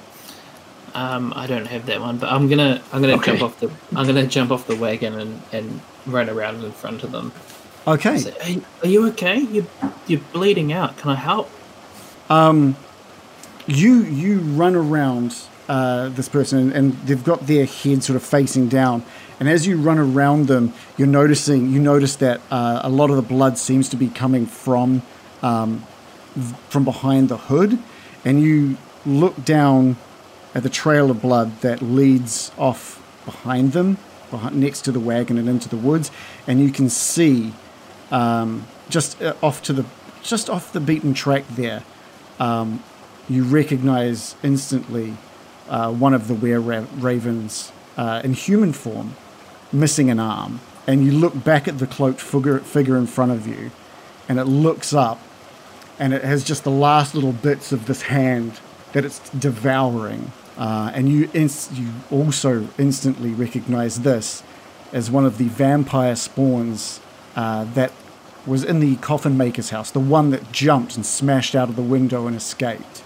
um, 0.94 1.32
I 1.34 1.46
don't 1.46 1.66
have 1.68 1.86
that 1.86 2.02
one. 2.02 2.18
But 2.18 2.30
I'm 2.30 2.48
gonna 2.48 2.82
I'm 2.92 3.00
gonna 3.00 3.14
Okay. 3.14 3.38
jump 3.38 3.42
off 3.44 3.60
the 3.60 3.70
I'm 3.96 4.06
gonna 4.06 4.26
jump 4.26 4.50
off 4.50 4.66
the 4.66 4.76
wagon 4.76 5.18
and, 5.18 5.42
and 5.52 5.80
run 6.09 6.28
around 6.28 6.64
in 6.64 6.72
front 6.72 7.02
of 7.02 7.12
them. 7.12 7.32
okay 7.86 8.18
hey, 8.40 8.60
are 8.82 8.89
you 8.89 9.06
okay? 9.09 9.39
You 9.39 9.66
you're 10.06 10.20
bleeding 10.32 10.72
out. 10.72 10.97
Can 10.97 11.10
I 11.10 11.14
help? 11.14 11.51
Um, 12.28 12.76
you 13.66 14.02
you 14.02 14.39
run 14.40 14.74
around 14.74 15.36
uh, 15.68 16.09
this 16.09 16.28
person 16.28 16.72
and, 16.72 16.94
they've 17.06 17.22
got 17.22 17.47
their 17.47 17.66
head 17.66 18.02
sort 18.02 18.16
of 18.16 18.22
facing 18.22 18.68
down 18.68 19.05
and 19.39 19.48
as 19.48 19.66
you 19.66 19.76
run 19.76 19.98
around 19.98 20.47
them 20.47 20.72
you're 20.97 21.06
noticing 21.06 21.70
you 21.70 21.78
notice 21.78 22.16
that 22.16 22.40
uh, 22.51 22.80
a 22.82 22.89
lot 22.89 23.10
of 23.10 23.16
the 23.16 23.22
blood 23.22 23.59
seems 23.59 23.89
to 23.90 23.97
be 23.97 24.09
coming 24.09 24.47
from 24.47 25.02
um, 25.43 25.86
from 26.70 26.85
behind 26.85 27.28
the 27.28 27.36
hood 27.36 27.78
and 28.24 28.40
you 28.40 28.78
look 29.05 29.44
down 29.44 29.97
at 30.55 30.62
the 30.62 30.70
trail 30.70 31.10
of 31.10 31.20
blood 31.20 31.60
that 31.60 31.82
leads 31.82 32.51
off 32.56 33.02
behind 33.26 33.72
them 33.72 33.98
next 34.52 34.82
to 34.82 34.92
the 34.92 35.00
wagon 35.00 35.38
and 35.38 35.48
into 35.48 35.68
the 35.68 35.76
woods 35.76 36.10
and 36.46 36.60
you 36.60 36.70
can 36.70 36.88
see 36.88 37.52
um, 38.10 38.66
just 38.88 39.20
uh, 39.22 39.34
off 39.42 39.62
to 39.62 39.72
the 39.72 39.84
just 40.22 40.50
off 40.50 40.72
the 40.72 40.80
beaten 40.80 41.14
track 41.14 41.44
there 41.48 41.82
um, 42.38 42.82
you 43.28 43.44
recognize 43.44 44.36
instantly 44.42 45.16
uh, 45.68 45.92
one 45.92 46.14
of 46.14 46.28
the 46.28 46.34
were 46.34 46.60
ravens 46.96 47.72
uh, 47.96 48.20
in 48.24 48.32
human 48.32 48.72
form 48.72 49.14
missing 49.72 50.10
an 50.10 50.18
arm. 50.18 50.60
And 50.86 51.05
you 51.05 51.12
look 51.12 51.44
back 51.44 51.68
at 51.68 51.78
the 51.78 51.86
cloaked 51.86 52.20
figure, 52.20 52.60
figure 52.60 52.96
in 52.96 53.06
front 53.06 53.32
of 53.32 53.46
you 53.46 53.70
and 54.28 54.38
it 54.38 54.44
looks 54.44 54.94
up 54.94 55.20
and 55.98 56.14
it 56.14 56.24
has 56.24 56.44
just 56.44 56.64
the 56.64 56.70
last 56.70 57.14
little 57.14 57.32
bits 57.32 57.72
of 57.72 57.86
this 57.86 58.02
hand 58.02 58.60
that 58.92 59.05
it's 59.05 59.18
devouring 59.30 60.32
uh, 60.59 60.90
and 60.93 61.09
you 61.09 61.30
inst- 61.32 61.72
you 61.72 61.89
also 62.10 62.68
instantly 62.78 63.30
recognize 63.30 64.01
this 64.01 64.43
as 64.93 65.10
one 65.10 65.24
of 65.24 65.39
the 65.39 65.44
vampire 65.44 66.16
spawns 66.16 67.01
uh, 67.36 67.64
that 67.74 67.93
was 68.47 68.64
in 68.64 68.80
the 68.80 68.97
coffin 68.97 69.36
maker's 69.36 69.70
house, 69.70 69.90
the 69.90 70.01
one 70.01 70.30
that 70.30 70.51
jumped 70.51 70.97
and 70.97 71.05
smashed 71.05 71.55
out 71.55 71.68
of 71.68 71.76
the 71.76 71.82
window 71.82 72.26
and 72.26 72.35
escaped. 72.35 73.05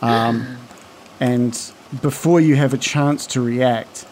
Um, 0.00 0.58
and 1.20 1.72
before 2.00 2.40
you 2.40 2.56
have 2.56 2.74
a 2.74 2.78
chance 2.78 3.26
to 3.28 3.40
react, 3.40 4.06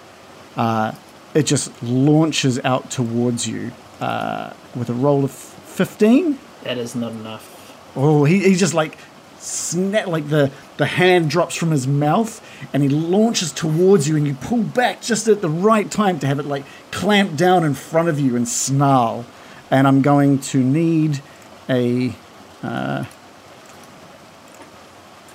uh, 0.56 0.92
it 1.34 1.44
just 1.44 1.82
launches 1.82 2.60
out 2.64 2.90
towards 2.90 3.48
you 3.48 3.72
uh, 4.00 4.52
with 4.74 4.90
a 4.90 4.94
roll 4.94 5.24
of 5.24 5.30
15. 5.30 6.38
That 6.64 6.78
is 6.78 6.94
not 6.94 7.12
enough. 7.12 7.56
Oh, 7.96 8.24
he, 8.24 8.40
he 8.40 8.54
just 8.54 8.74
like 8.74 8.98
snap 9.38 10.06
like 10.06 10.28
the 10.28 10.50
the 10.80 10.86
hand 10.86 11.28
drops 11.28 11.54
from 11.54 11.70
his 11.72 11.86
mouth 11.86 12.40
and 12.72 12.82
he 12.82 12.88
launches 12.88 13.52
towards 13.52 14.08
you 14.08 14.16
and 14.16 14.26
you 14.26 14.32
pull 14.32 14.62
back 14.62 15.02
just 15.02 15.28
at 15.28 15.42
the 15.42 15.48
right 15.50 15.90
time 15.90 16.18
to 16.18 16.26
have 16.26 16.38
it 16.38 16.46
like 16.46 16.64
clamp 16.90 17.36
down 17.36 17.64
in 17.64 17.74
front 17.74 18.08
of 18.08 18.18
you 18.18 18.34
and 18.34 18.48
snarl. 18.48 19.26
And 19.70 19.86
I'm 19.86 20.00
going 20.00 20.38
to 20.38 20.58
need 20.64 21.20
a 21.68 22.14
uh, 22.62 23.04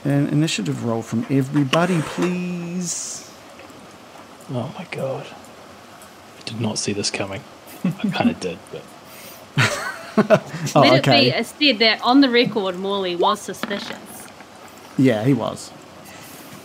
an 0.03 0.27
initiative 0.30 0.84
roll 0.84 1.03
from 1.03 1.27
everybody, 1.30 2.01
please. 2.01 3.31
Oh 4.49 4.73
my 4.76 4.88
god. 4.89 5.27
I 6.39 6.41
did 6.43 6.59
not 6.59 6.80
see 6.80 6.91
this 6.91 7.11
coming. 7.11 7.43
I 7.84 8.09
kind 8.09 8.31
of 8.31 8.39
did, 8.47 8.57
but 8.72 8.81
Oh, 10.76 10.80
Let 10.81 11.01
okay. 11.07 11.30
it 11.30 11.59
be 11.59 11.67
said 11.67 11.80
that 11.80 12.01
on 12.01 12.22
the 12.22 12.31
record, 12.31 12.77
Morley 12.77 13.15
was 13.15 13.39
suspicious. 13.39 14.15
Yeah, 14.97 15.23
he 15.23 15.34
was. 15.34 15.72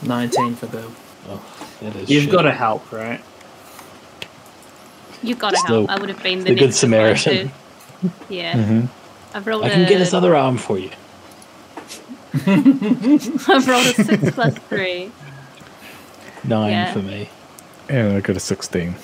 Nineteen 0.02 0.54
for 0.54 0.66
Bill. 0.66 0.90
oh, 1.28 1.42
that 1.80 1.94
is 1.96 2.10
You've 2.10 2.24
shit. 2.24 2.32
got 2.32 2.42
to 2.42 2.52
help, 2.52 2.90
right? 2.92 3.20
You've 5.22 5.38
gotta 5.38 5.58
help. 5.66 5.90
I 5.90 5.98
would 5.98 6.08
have 6.08 6.22
been 6.22 6.38
the, 6.38 6.44
the 6.44 6.54
Good 6.54 6.64
next 6.66 6.82
in 6.82 6.90
line 6.92 7.16
Samaritan. 7.16 7.48
too. 7.48 8.10
Yeah. 8.30 8.86
I've 9.34 9.46
rolled 9.46 9.64
I 9.64 9.68
can 9.68 9.82
a, 9.84 9.88
get 9.88 9.98
this 9.98 10.14
other 10.14 10.34
arm 10.34 10.56
for 10.56 10.78
you. 10.78 10.88
I've 12.46 13.68
rolled 13.68 13.86
a 13.86 13.94
six 14.04 14.30
plus 14.34 14.54
three. 14.70 15.10
Nine 16.44 16.70
Yeah. 16.70 16.92
for 16.94 17.00
me. 17.00 17.28
And 17.90 18.16
I 18.16 18.20
got 18.20 18.36
a 18.36 18.40
16. 18.40 18.94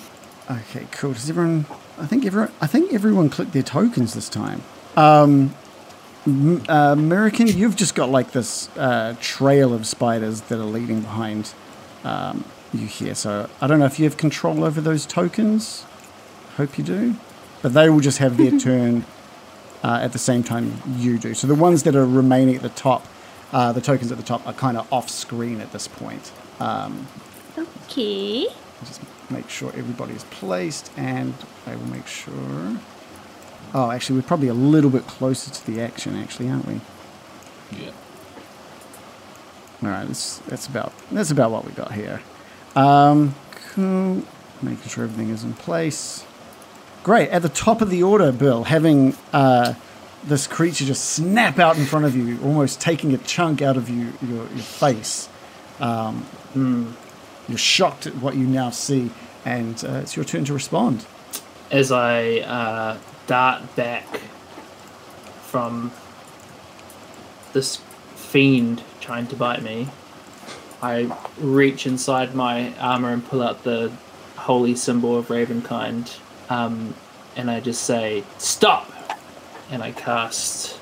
Okay, 0.51 0.87
cool. 0.93 1.13
Does 1.13 1.29
everyone? 1.29 1.67
I 1.99 2.07
think 2.07 2.25
everyone. 2.25 2.53
I 2.61 2.67
think 2.67 2.95
everyone 2.95 3.29
clicked 3.29 3.53
their 3.53 3.63
tokens 3.65 4.15
this 4.15 4.29
time. 4.31 4.63
Um, 4.97 5.33
M- 5.33 5.55
uh, 6.27 6.93
American, 6.93 7.47
you've 7.47 7.77
just 7.77 7.95
got 7.95 8.11
like 8.11 8.33
this 8.33 8.69
uh, 8.77 9.15
trail 9.21 9.73
of 9.73 9.87
spiders 9.87 10.43
that 10.43 10.59
are 10.59 10.65
leading 10.65 11.01
behind 11.01 11.53
um, 12.05 12.45
you 12.73 12.87
here. 12.87 13.15
So 13.15 13.49
I 13.61 13.67
don't 13.67 13.79
know 13.79 13.87
if 13.87 13.99
you 13.99 14.05
have 14.05 14.17
control 14.17 14.65
over 14.65 14.81
those 14.81 15.07
tokens. 15.07 15.85
Hope 16.57 16.79
you 16.79 16.85
do, 16.85 17.15
but 17.63 17.75
they 17.75 17.89
will 17.91 18.01
just 18.01 18.19
have 18.19 18.37
their 18.37 18.59
turn 18.59 19.05
uh, 19.85 20.01
at 20.03 20.13
the 20.13 20.19
same 20.19 20.43
time 20.43 20.83
you 20.97 21.19
do. 21.19 21.35
So 21.35 21.47
the 21.47 21.55
ones 21.55 21.83
that 21.85 21.95
are 21.95 22.07
remaining 22.07 22.57
at 22.57 22.63
the 22.63 22.71
top, 22.71 23.07
uh, 23.53 23.73
the 23.73 23.81
tokens 23.81 24.11
at 24.11 24.19
the 24.19 24.25
top, 24.25 24.47
are 24.47 24.53
kind 24.55 24.77
of 24.77 24.91
off 24.93 25.09
screen 25.09 25.61
at 25.61 25.73
this 25.73 25.87
point. 25.89 26.33
Um, 26.61 27.07
Okay. 27.89 28.49
just 28.85 29.01
make 29.31 29.49
sure 29.49 29.71
everybody 29.75 30.13
is 30.13 30.25
placed 30.25 30.91
and 30.97 31.33
I 31.67 31.77
will 31.77 31.87
make 31.87 32.07
sure. 32.07 32.79
Oh, 33.75 33.91
actually, 33.91 34.19
we're 34.19 34.27
probably 34.27 34.49
a 34.49 34.55
little 34.55 34.91
bit 34.91 35.07
closer 35.07 35.51
to 35.51 35.67
the 35.67 35.81
action, 35.81 36.17
actually, 36.17 36.49
aren't 36.49 36.67
we? 36.67 36.81
Yeah. 37.73 37.91
All 39.83 39.91
right, 39.91 40.07
that's, 40.07 40.39
that's 40.39 40.67
about 40.67 40.93
that's 41.11 41.31
about 41.31 41.51
what 41.51 41.65
we 41.65 41.73
got 41.73 41.93
here. 41.93 42.23
Um, 42.75 43.35
cool. 43.75 44.23
Making 44.63 44.89
sure 44.89 45.05
everything 45.05 45.31
is 45.31 45.45
in 45.45 45.53
place. 45.53 46.25
Great. 47.03 47.29
At 47.29 47.43
the 47.43 47.51
top 47.51 47.83
of 47.83 47.91
the 47.91 48.03
order, 48.03 48.33
Bill, 48.33 48.65
having 48.65 49.15
uh, 49.33 49.75
this 50.25 50.47
creature 50.47 50.85
just 50.85 51.11
snap 51.11 51.59
out 51.59 51.77
in 51.77 51.85
front 51.85 52.07
of 52.07 52.17
you, 52.17 52.41
almost 52.43 52.81
taking 52.81 53.13
a 53.13 53.19
chunk 53.19 53.61
out 53.61 53.77
of 53.77 53.91
you, 53.91 54.13
your, 54.23 54.47
your 54.49 54.65
face. 54.65 55.29
Um, 55.79 56.27
You're 57.49 57.59
shocked 57.59 58.07
at 58.07 58.17
what 58.17 58.35
you 58.35 58.47
now 58.47 58.71
see, 58.71 59.11
and 59.45 59.83
uh, 59.85 60.01
it's 60.03 60.17
your 60.17 60.25
turn 60.25 60.45
to 60.47 60.55
respond. 60.55 61.07
As 61.71 61.93
I 61.93 62.39
uh, 62.41 62.99
dart 63.27 63.75
back 63.77 64.21
from 65.43 65.93
this 67.53 67.77
fiend 68.15 68.83
trying 69.01 69.27
to 69.29 69.37
bite 69.37 69.63
me, 69.63 69.89
I 70.83 71.11
reach 71.39 71.87
inside 71.87 72.35
my 72.35 72.77
armor 72.79 73.13
and 73.13 73.25
pull 73.27 73.43
out 73.43 73.63
the 73.65 73.93
holy 74.37 74.75
symbol 74.77 75.17
of 75.17 75.29
Ravenkind, 75.29 76.19
um, 76.51 76.95
and 77.37 77.51
I 77.51 77.61
just 77.61 77.83
say, 77.85 78.25
"Stop!" 78.39 78.93
And 79.71 79.83
I 79.83 79.93
cast 79.93 80.79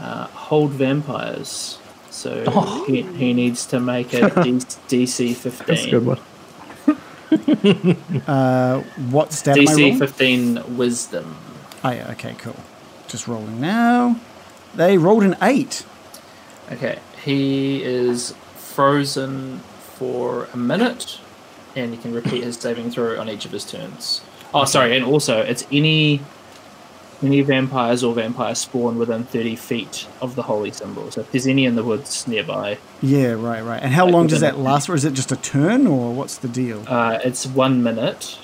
uh, 0.00 0.26
Hold 0.26 0.72
Vampires. 0.72 1.78
So 2.10 2.44
Oh. 2.46 2.84
he, 2.86 3.02
he 3.02 3.32
needs 3.32 3.64
to 3.66 3.80
make 3.80 4.12
a 4.12 4.20
DC 4.30 5.34
15. 5.36 5.66
That's 5.66 5.84
a 5.86 5.90
good 5.90 6.06
one. 6.06 6.18
Uh, 8.26 8.80
what 9.10 9.32
stat 9.32 9.56
am 9.56 9.68
I 9.68 9.72
DC 9.72 9.78
rolling? 9.78 9.98
15 9.98 10.76
Wisdom. 10.76 11.36
Oh, 11.82 11.90
yeah, 11.90 12.10
okay, 12.12 12.34
cool. 12.38 12.56
Just 13.08 13.26
rolling 13.26 13.60
now. 13.60 14.16
They 14.74 14.98
rolled 14.98 15.22
an 15.24 15.36
eight. 15.42 15.84
Okay, 16.72 16.98
he 17.24 17.82
is 17.82 18.34
frozen 18.56 19.58
for 19.94 20.48
a 20.52 20.56
minute, 20.56 21.20
and 21.74 21.92
he 21.92 21.96
can 22.00 22.12
repeat 22.14 22.44
his 22.44 22.56
saving 22.56 22.90
throw 22.90 23.18
on 23.20 23.28
each 23.28 23.44
of 23.44 23.52
his 23.52 23.64
turns. 23.64 24.20
Oh, 24.54 24.64
sorry, 24.64 24.96
and 24.96 25.04
also 25.04 25.40
it's 25.40 25.66
any 25.72 26.20
any 27.22 27.40
vampires 27.42 28.02
or 28.02 28.14
vampires 28.14 28.58
spawn 28.58 28.98
within 28.98 29.24
thirty 29.24 29.56
feet 29.56 30.06
of 30.22 30.34
the 30.36 30.42
holy 30.42 30.70
symbol. 30.70 31.10
So 31.10 31.20
if 31.20 31.30
there's 31.32 31.46
any 31.46 31.64
in 31.66 31.74
the 31.76 31.84
woods 31.84 32.26
nearby, 32.26 32.78
Yeah, 33.02 33.32
right, 33.32 33.62
right. 33.62 33.82
And 33.82 33.92
how 33.92 34.04
Like 34.06 34.14
long 34.14 34.26
does 34.26 34.40
that 34.40 34.58
last 34.58 34.88
Or 34.88 34.94
Is 34.94 35.04
it 35.04 35.12
just 35.14 35.30
a 35.32 35.36
turn, 35.36 35.86
or 35.86 36.12
what's 36.14 36.38
the 36.38 36.48
deal? 36.48 36.82
uh, 36.88 37.18
it's 37.24 37.46
one 37.46 37.82
minute, 37.82 38.38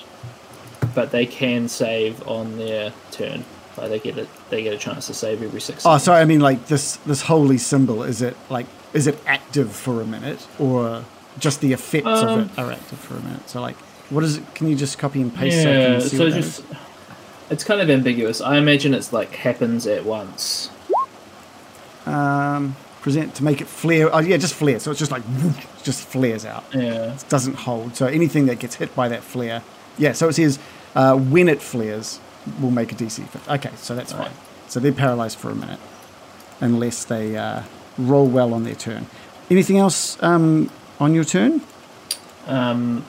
but 0.93 1.11
they 1.11 1.25
can 1.25 1.67
save 1.67 2.25
on 2.27 2.57
their 2.57 2.93
turn. 3.11 3.43
Like 3.77 3.89
they 3.89 3.99
get 3.99 4.17
a 4.17 4.27
they 4.49 4.63
get 4.63 4.73
a 4.73 4.77
chance 4.77 5.07
to 5.07 5.13
save 5.13 5.43
every 5.43 5.61
six. 5.61 5.85
Oh, 5.85 5.89
seconds. 5.91 6.03
sorry. 6.03 6.21
I 6.21 6.25
mean, 6.25 6.39
like 6.39 6.67
this 6.67 6.95
this 6.97 7.21
holy 7.21 7.57
symbol. 7.57 8.03
Is 8.03 8.21
it 8.21 8.35
like 8.49 8.65
is 8.93 9.05
it 9.07 9.17
active 9.27 9.71
for 9.71 10.01
a 10.01 10.05
minute, 10.05 10.47
or 10.57 11.03
just 11.39 11.61
the 11.61 11.73
effects 11.73 12.07
of 12.07 12.29
Um, 12.29 12.39
it 12.41 12.49
are 12.59 12.71
active 12.71 12.97
for 12.99 13.15
a 13.15 13.21
minute? 13.21 13.47
So, 13.49 13.61
like, 13.61 13.75
what 14.09 14.23
is 14.23 14.37
it? 14.37 14.55
Can 14.55 14.67
you 14.67 14.75
just 14.75 14.97
copy 14.97 15.21
and 15.21 15.33
paste? 15.33 15.61
so 15.61 15.71
Yeah, 15.71 15.99
so 15.99 16.17
what 16.25 16.33
just 16.33 16.59
is? 16.59 16.65
It's 17.49 17.63
kind 17.63 17.81
of 17.81 17.89
ambiguous. 17.89 18.41
I 18.41 18.57
imagine 18.57 18.93
it's 18.93 19.11
like 19.13 19.33
happens 19.35 19.87
at 19.87 20.05
once. 20.05 20.69
um, 22.05 22.75
present 23.01 23.35
to 23.35 23.43
make 23.43 23.61
it 23.61 23.67
flare. 23.67 24.13
Oh, 24.13 24.19
yeah, 24.19 24.37
just 24.37 24.53
flare. 24.53 24.79
So 24.79 24.91
it's 24.91 24.99
just 24.99 25.11
like 25.11 25.23
whoosh, 25.23 25.65
just 25.83 26.03
flares 26.07 26.45
out. 26.45 26.63
Yeah. 26.73 27.13
It 27.13 27.25
doesn't 27.29 27.55
hold. 27.55 27.95
So 27.95 28.05
anything 28.07 28.45
that 28.47 28.59
gets 28.59 28.75
hit 28.75 28.93
by 28.95 29.07
that 29.09 29.23
flare, 29.23 29.61
yeah. 29.97 30.11
So 30.13 30.27
it 30.29 30.33
says 30.33 30.59
uh, 30.95 31.15
when 31.17 31.47
it 31.47 31.61
flares, 31.61 32.19
will 32.61 32.71
make 32.71 32.91
a 32.91 32.95
DC. 32.95 33.23
Okay, 33.55 33.71
so 33.75 33.93
that's 33.95 34.13
Right. 34.13 34.27
fine. 34.29 34.37
So 34.69 34.79
they're 34.79 34.91
paralyzed 34.93 35.37
for 35.37 35.49
a 35.49 35.55
minute, 35.55 35.79
unless 36.61 37.03
they 37.05 37.35
uh, 37.37 37.63
roll 37.97 38.27
well 38.27 38.53
on 38.53 38.63
their 38.63 38.75
turn. 38.75 39.05
Anything 39.49 39.77
else 39.77 40.21
um, 40.21 40.69
on 40.99 41.13
your 41.13 41.23
turn? 41.23 41.61
Um, 42.47 43.05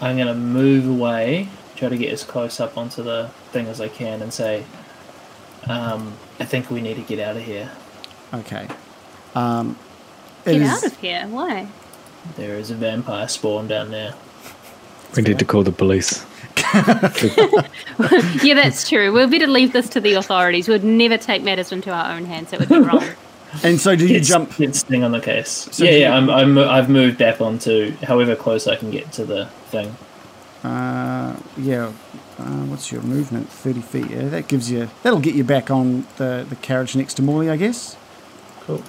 I'm 0.00 0.16
gonna 0.18 0.34
move 0.34 0.86
away, 0.88 1.48
try 1.76 1.88
to 1.90 1.96
get 1.96 2.10
as 2.12 2.22
close 2.24 2.60
up 2.60 2.76
onto 2.78 3.02
the 3.02 3.30
thing 3.50 3.66
as 3.66 3.80
I 3.80 3.88
can, 3.88 4.22
and 4.22 4.32
say, 4.32 4.64
um, 5.68 6.12
"I 6.38 6.44
think 6.44 6.70
we 6.70 6.80
need 6.80 6.94
to 6.96 7.02
get 7.02 7.18
out 7.20 7.36
of 7.36 7.42
here. 7.42 7.70
Okay. 8.34 8.66
Um, 9.34 9.76
Get 10.44 10.56
is- 10.56 10.68
out 10.68 10.84
of 10.84 10.96
here. 10.98 11.26
Why? 11.28 11.68
There 12.36 12.56
is 12.56 12.70
a 12.70 12.74
vampire 12.74 13.28
spawn 13.28 13.68
down 13.68 13.90
there." 13.90 14.14
We 15.16 15.22
need 15.22 15.38
to 15.40 15.44
call 15.44 15.62
the 15.64 15.72
police. 15.72 16.24
Yeah, 18.42 18.54
that's 18.54 18.88
true. 18.88 19.12
We'll 19.12 19.28
better 19.28 19.46
leave 19.46 19.72
this 19.72 19.88
to 19.90 20.00
the 20.00 20.14
authorities. 20.14 20.68
We'd 20.68 20.84
never 20.84 21.18
take 21.18 21.42
matters 21.42 21.70
into 21.72 21.90
our 21.90 22.12
own 22.16 22.24
hands. 22.24 22.52
It 22.52 22.60
would 22.60 22.68
be 22.68 22.78
wrong. 22.78 23.04
and 23.62 23.78
so 23.80 23.94
do 23.96 24.04
you 24.06 24.14
Get, 24.14 24.22
jump? 24.24 24.56
Get 24.56 24.74
sting 24.74 25.04
on 25.04 25.12
the 25.12 25.20
case. 25.20 25.68
So 25.72 25.84
yeah, 25.84 25.90
yeah. 25.90 25.96
you- 25.98 26.14
I'm, 26.14 26.30
I'm, 26.30 26.58
I've 26.58 26.88
moved 26.88 27.18
back 27.18 27.40
onto 27.40 27.92
however 28.02 28.34
close 28.36 28.66
I 28.66 28.76
can 28.76 28.90
get 28.90 29.12
to 29.12 29.24
the 29.24 29.46
thing. 29.70 29.94
Uh, 30.62 31.36
yeah. 31.56 31.92
Uh, 32.38 32.64
what's 32.66 32.90
your 32.92 33.02
movement? 33.02 33.48
Thirty 33.48 33.80
feet. 33.80 34.10
Yeah, 34.10 34.28
that 34.28 34.48
gives 34.48 34.70
you. 34.70 34.88
That'll 35.02 35.20
get 35.20 35.34
you 35.34 35.44
back 35.44 35.70
on 35.70 36.06
the 36.16 36.46
the 36.48 36.56
carriage 36.56 36.94
next 36.96 37.14
to 37.14 37.22
Morley, 37.22 37.48
I 37.50 37.56
guess. 37.56 37.96
Cool. 38.60 38.82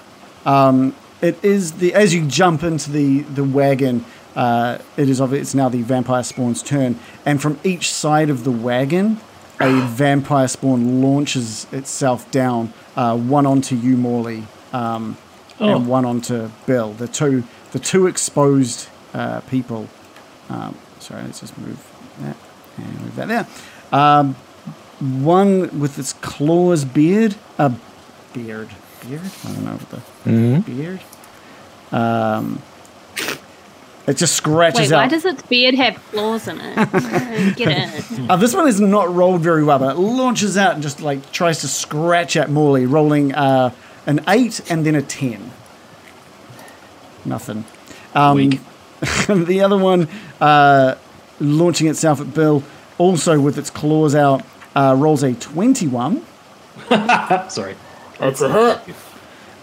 It 1.21 1.43
is 1.43 1.73
the 1.73 1.93
as 1.93 2.13
you 2.13 2.25
jump 2.25 2.63
into 2.63 2.91
the 2.91 3.19
the 3.21 3.43
wagon. 3.43 4.05
Uh, 4.35 4.79
it 4.97 5.07
is 5.09 5.19
of 5.19 5.33
it's 5.33 5.53
now 5.53 5.69
the 5.69 5.81
vampire 5.81 6.23
spawn's 6.23 6.63
turn, 6.63 6.97
and 7.25 7.41
from 7.41 7.59
each 7.63 7.91
side 7.91 8.29
of 8.29 8.43
the 8.43 8.51
wagon, 8.51 9.19
a 9.59 9.81
vampire 9.87 10.47
spawn 10.47 11.01
launches 11.01 11.67
itself 11.71 12.29
down. 12.31 12.73
Uh, 12.95 13.15
one 13.17 13.45
onto 13.45 13.75
you, 13.75 13.97
Morley, 13.97 14.43
um, 14.73 15.17
Oh. 15.59 15.75
and 15.75 15.87
one 15.87 16.05
onto 16.05 16.49
Bill. 16.65 16.93
The 16.93 17.07
two 17.07 17.43
the 17.71 17.79
two 17.79 18.07
exposed 18.07 18.89
uh, 19.13 19.41
people. 19.41 19.87
Um, 20.49 20.75
sorry, 21.01 21.23
let's 21.23 21.39
just 21.39 21.57
move 21.57 21.79
that 22.21 22.37
and 22.77 23.01
move 23.01 23.15
that 23.15 23.27
there. 23.27 23.47
Um, 23.91 24.35
one 24.99 25.79
with 25.79 25.97
its 25.97 26.13
claws 26.13 26.85
beard, 26.85 27.35
a 27.57 27.73
beard, 28.33 28.69
beard. 29.01 29.21
I 29.45 29.47
don't 29.51 29.65
know 29.65 29.71
what 29.73 29.89
the 29.89 29.97
hmm 30.29 30.59
beard. 30.61 31.01
Um, 31.91 32.61
it 34.07 34.17
just 34.17 34.35
scratches 34.35 34.91
Wait, 34.91 34.95
why 34.95 35.07
does 35.07 35.25
its 35.25 35.43
beard 35.43 35.75
have 35.75 35.95
claws 36.11 36.47
in 36.47 36.59
it? 36.59 37.55
Get 37.55 37.93
it. 37.93 38.05
Uh, 38.29 38.35
this 38.35 38.53
one 38.53 38.67
is 38.67 38.79
not 38.79 39.13
rolled 39.13 39.41
very 39.41 39.63
well, 39.63 39.79
but 39.79 39.95
it 39.95 39.99
launches 39.99 40.57
out 40.57 40.73
and 40.73 40.83
just 40.83 41.01
like 41.01 41.31
tries 41.31 41.61
to 41.61 41.67
scratch 41.67 42.35
at 42.35 42.49
Morley, 42.49 42.85
rolling 42.85 43.33
uh, 43.33 43.71
an 44.05 44.21
eight 44.27 44.61
and 44.71 44.85
then 44.85 44.95
a 44.95 45.01
ten. 45.01 45.51
Nothing. 47.25 47.65
Um, 48.15 48.37
Weak. 48.37 48.59
the 49.27 49.61
other 49.61 49.77
one, 49.77 50.07
uh, 50.39 50.95
launching 51.39 51.87
itself 51.87 52.21
at 52.21 52.33
Bill, 52.33 52.63
also 52.97 53.39
with 53.39 53.57
its 53.57 53.69
claws 53.69 54.15
out, 54.15 54.43
uh, 54.75 54.95
rolls 54.97 55.23
a 55.23 55.33
twenty-one. 55.33 56.25
Sorry. 57.49 57.75
That's 58.19 58.41
a 58.41 58.51
hit. 58.51 58.95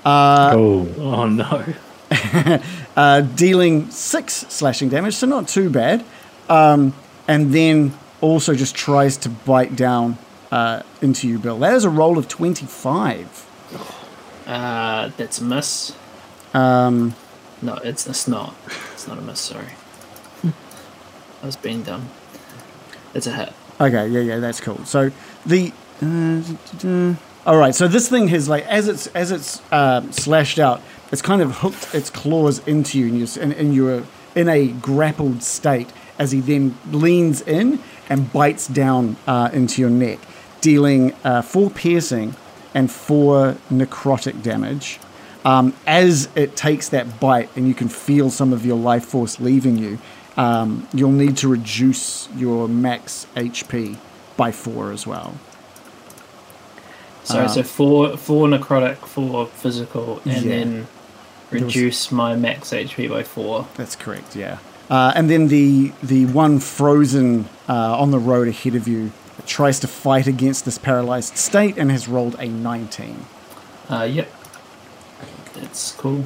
oh, 0.05 0.89
Oh 0.99 1.27
no. 1.29 1.65
uh, 2.97 3.21
dealing 3.21 3.91
six 3.91 4.35
slashing 4.49 4.89
damage, 4.89 5.15
so 5.15 5.27
not 5.27 5.47
too 5.47 5.71
bad. 5.71 6.05
Um, 6.49 6.95
and 7.29 7.53
then 7.53 7.93
also 8.21 8.55
just 8.55 8.75
tries 8.75 9.17
to 9.19 9.29
bite 9.29 9.77
down 9.77 10.19
uh, 10.51 10.83
into 11.03 11.29
you, 11.29 11.39
Bill. 11.39 11.59
That 11.59 11.75
is 11.75 11.85
a 11.85 11.91
roll 11.91 12.19
of 12.19 12.27
25. 12.29 13.47
Uh, 14.47 15.11
that's 15.17 15.41
a 15.41 15.45
miss. 15.45 15.95
Um, 16.55 17.15
No, 17.61 17.75
it's 17.77 18.07
it's 18.07 18.29
not. 18.29 18.55
It's 18.93 19.09
not 19.09 19.19
a 19.19 19.21
miss. 19.21 19.41
Sorry. 19.41 19.69
I 20.45 21.47
was 21.47 21.57
being 21.57 21.83
dumb. 21.83 22.09
It's 23.15 23.27
a 23.27 23.33
hit. 23.33 23.53
okay, 23.81 24.09
yeah, 24.09 24.21
yeah, 24.21 24.39
that's 24.39 24.61
cool. 24.61 24.85
So 24.85 25.11
the. 25.47 25.73
Uh, 26.03 27.15
all 27.47 27.57
right, 27.57 27.75
so 27.75 27.89
this 27.89 28.09
thing 28.09 28.29
has 28.29 28.49
like 28.49 28.65
as 28.67 28.89
it's 28.89 29.07
as 29.09 29.33
it's 29.33 29.63
uh, 29.73 30.03
slashed 30.13 30.59
out, 30.59 30.83
it's 31.11 31.23
kind 31.23 31.41
of 31.43 31.59
hooked 31.59 31.95
its 31.95 32.11
claws 32.11 32.59
into 32.67 32.99
you, 32.99 33.07
and 33.07 33.19
you're 33.19 33.43
and, 33.43 33.53
and 33.55 33.75
you're 33.75 34.05
in 34.35 34.49
a 34.49 34.69
grappled 34.69 35.43
state 35.43 35.89
as 36.19 36.33
he 36.33 36.41
then 36.41 36.77
leans 36.91 37.41
in 37.43 37.81
and 38.09 38.33
bites 38.33 38.67
down 38.67 39.17
uh, 39.27 39.51
into 39.53 39.81
your 39.81 39.91
neck, 39.91 40.19
dealing 40.61 41.15
uh, 41.25 41.43
four 41.43 41.71
piercing 41.71 42.35
and 42.75 42.91
four 42.91 43.57
necrotic 43.71 44.43
damage. 44.43 44.99
Um, 45.45 45.73
as 45.87 46.29
it 46.35 46.57
takes 46.57 46.89
that 46.91 47.21
bite, 47.21 47.49
and 47.57 47.67
you 47.69 47.75
can 47.75 47.89
feel 47.89 48.31
some 48.31 48.53
of 48.53 48.67
your 48.67 48.77
life 48.77 49.05
force 49.05 49.39
leaving 49.41 49.79
you, 49.79 49.99
um, 50.37 50.87
you'll 50.93 51.13
need 51.13 51.37
to 51.39 51.49
reduce 51.49 52.29
your 52.37 52.69
max 52.69 53.27
HP 53.37 53.97
by 54.37 54.53
four 54.53 54.93
as 54.93 55.07
well. 55.07 55.35
Sorry, 57.25 57.45
Uh, 57.45 57.49
so 57.49 57.63
four 57.63 58.17
four 58.17 58.49
necrotic, 58.49 58.97
four 58.99 59.47
physical, 59.47 60.21
and 60.25 60.43
Yeah. 60.45 60.49
then 60.51 60.87
There 61.51 61.65
was- 61.65 61.75
reduce 61.75 62.11
my 62.13 62.35
max 62.37 62.73
HP 62.73 63.07
by 63.09 63.23
four. 63.23 63.67
That's 63.77 63.97
correct, 63.97 64.35
yeah. 64.37 64.59
Uh, 64.91 65.13
and 65.15 65.29
then 65.31 65.49
the 65.49 65.93
the 66.03 66.25
one 66.27 66.59
frozen 66.61 67.47
uh, 67.69 67.99
on 67.99 68.11
the 68.11 68.19
road 68.19 68.49
ahead 68.49 68.75
of 68.75 68.89
you 68.89 69.13
tries 69.47 69.79
to 69.81 69.87
fight 69.87 70.27
against 70.27 70.65
this 70.65 70.79
paralyzed 70.79 71.37
state 71.37 71.77
and 71.79 71.91
has 71.91 72.09
rolled 72.09 72.37
a 72.39 72.47
19. 72.49 73.25
Uh, 73.91 74.03
yep. 74.03 74.29
That's 75.61 75.93
cool. 75.93 76.25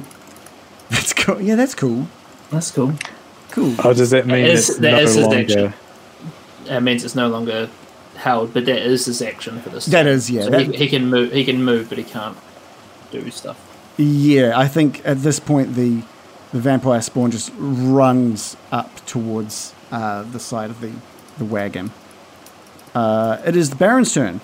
That's 0.89 1.13
cool. 1.13 1.41
Yeah, 1.41 1.55
that's 1.55 1.75
cool. 1.75 2.07
That's 2.51 2.71
cool. 2.71 2.93
Cool. 3.51 3.75
oh, 3.83 3.93
does 3.93 4.09
that 4.11 4.25
mean 4.25 4.43
That 4.45 4.51
is- 4.51 4.69
it's 4.69 4.79
that 4.79 4.91
no 4.91 4.97
is 4.99 5.13
his 5.15 5.23
longer? 5.25 5.39
action. 5.39 5.73
That 6.65 6.83
means 6.83 7.03
it's 7.03 7.15
no 7.15 7.27
longer 7.27 7.69
held, 8.15 8.53
but 8.53 8.65
that 8.65 8.77
is 8.85 9.05
his 9.05 9.21
action 9.21 9.61
for 9.61 9.69
this. 9.69 9.85
That 9.87 10.03
turn. 10.03 10.11
is, 10.13 10.29
yeah, 10.31 10.43
So 10.43 10.49
that- 10.51 10.61
he, 10.67 10.77
he 10.77 10.87
can 10.87 11.07
move. 11.09 11.31
He 11.31 11.43
can 11.45 11.63
move, 11.63 11.89
but 11.89 11.97
he 11.97 12.03
can't 12.03 12.37
do 13.11 13.29
stuff. 13.31 13.57
Yeah, 13.97 14.57
I 14.57 14.67
think 14.67 15.01
at 15.05 15.21
this 15.21 15.39
point 15.39 15.75
the 15.75 16.01
the 16.51 16.59
vampire 16.59 17.01
spawn 17.01 17.31
just 17.31 17.51
runs 17.57 18.55
up 18.71 19.03
towards 19.07 19.73
uh, 19.91 20.21
the 20.23 20.39
side 20.39 20.69
of 20.69 20.81
the, 20.81 20.91
the 21.39 21.45
wagon. 21.45 21.91
Uh, 22.93 23.37
it 23.45 23.55
is 23.55 23.71
the 23.71 23.75
Baron's 23.75 24.13
turn. 24.13 24.39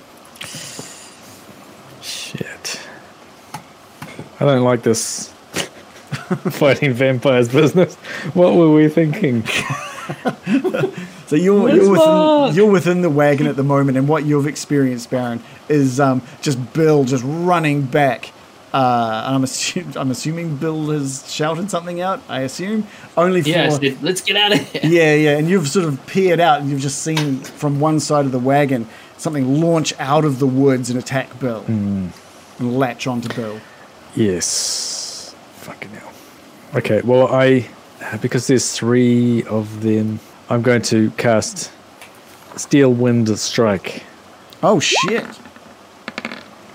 I 4.40 4.46
don't 4.46 4.64
like 4.64 4.84
this 4.84 5.30
fighting 6.52 6.94
vampires 6.94 7.50
business. 7.50 7.96
What 8.34 8.56
were 8.56 8.72
we 8.74 8.88
thinking? 8.90 9.44
So 11.28 11.36
you're 11.36 11.70
you're 11.70 11.92
within, 11.92 12.56
you're 12.56 12.72
within 12.72 13.02
the 13.04 13.10
wagon 13.12 13.46
at 13.46 13.56
the 13.56 13.62
moment, 13.64 14.00
and 14.00 14.08
what 14.08 14.26
you've 14.26 14.48
experienced, 14.48 15.12
Baron, 15.12 15.44
is 15.68 16.00
um, 16.00 16.24
just 16.42 16.74
Bill 16.74 17.04
just 17.04 17.24
running 17.24 17.84
back. 17.84 18.32
Uh, 18.74 19.24
and 19.28 19.36
I'm, 19.36 19.44
assu- 19.44 19.96
I'm 20.00 20.10
assuming 20.10 20.56
Bill 20.56 20.90
has 20.90 21.32
shouted 21.32 21.70
something 21.70 22.02
out. 22.02 22.20
I 22.28 22.42
assume 22.42 22.88
only 23.16 23.44
for 23.44 23.50
Yeah, 23.50 23.70
let's 24.02 24.22
get 24.22 24.38
out 24.38 24.54
of 24.54 24.72
here. 24.72 24.82
yeah, 24.84 25.14
yeah. 25.14 25.38
And 25.38 25.48
you've 25.48 25.68
sort 25.68 25.86
of 25.86 26.04
peered 26.08 26.40
out, 26.40 26.62
and 26.62 26.72
you've 26.72 26.82
just 26.82 27.04
seen 27.04 27.42
from 27.42 27.80
one 27.80 28.00
side 28.00 28.26
of 28.26 28.32
the 28.32 28.40
wagon 28.40 28.88
something 29.18 29.62
launch 29.62 29.94
out 30.00 30.26
of 30.26 30.40
the 30.40 30.48
woods 30.48 30.90
and 30.90 30.98
attack 30.98 31.40
Bill 31.40 31.64
and 31.68 32.12
latch 32.60 33.06
onto 33.06 33.32
Bill. 33.36 33.60
Yes. 34.16 35.36
Fucking 35.58 35.92
hell. 35.92 36.12
Okay, 36.76 37.02
well, 37.02 37.28
I. 37.28 37.68
Because 38.22 38.48
there's 38.48 38.72
three 38.72 39.44
of 39.44 39.84
them, 39.84 40.20
I'm 40.50 40.62
going 40.62 40.82
to 40.84 41.12
cast 41.12 41.72
Steel 42.56 42.94
Wind 42.94 43.38
Strike. 43.38 44.04
Oh 44.64 44.80
shit! 44.80 45.26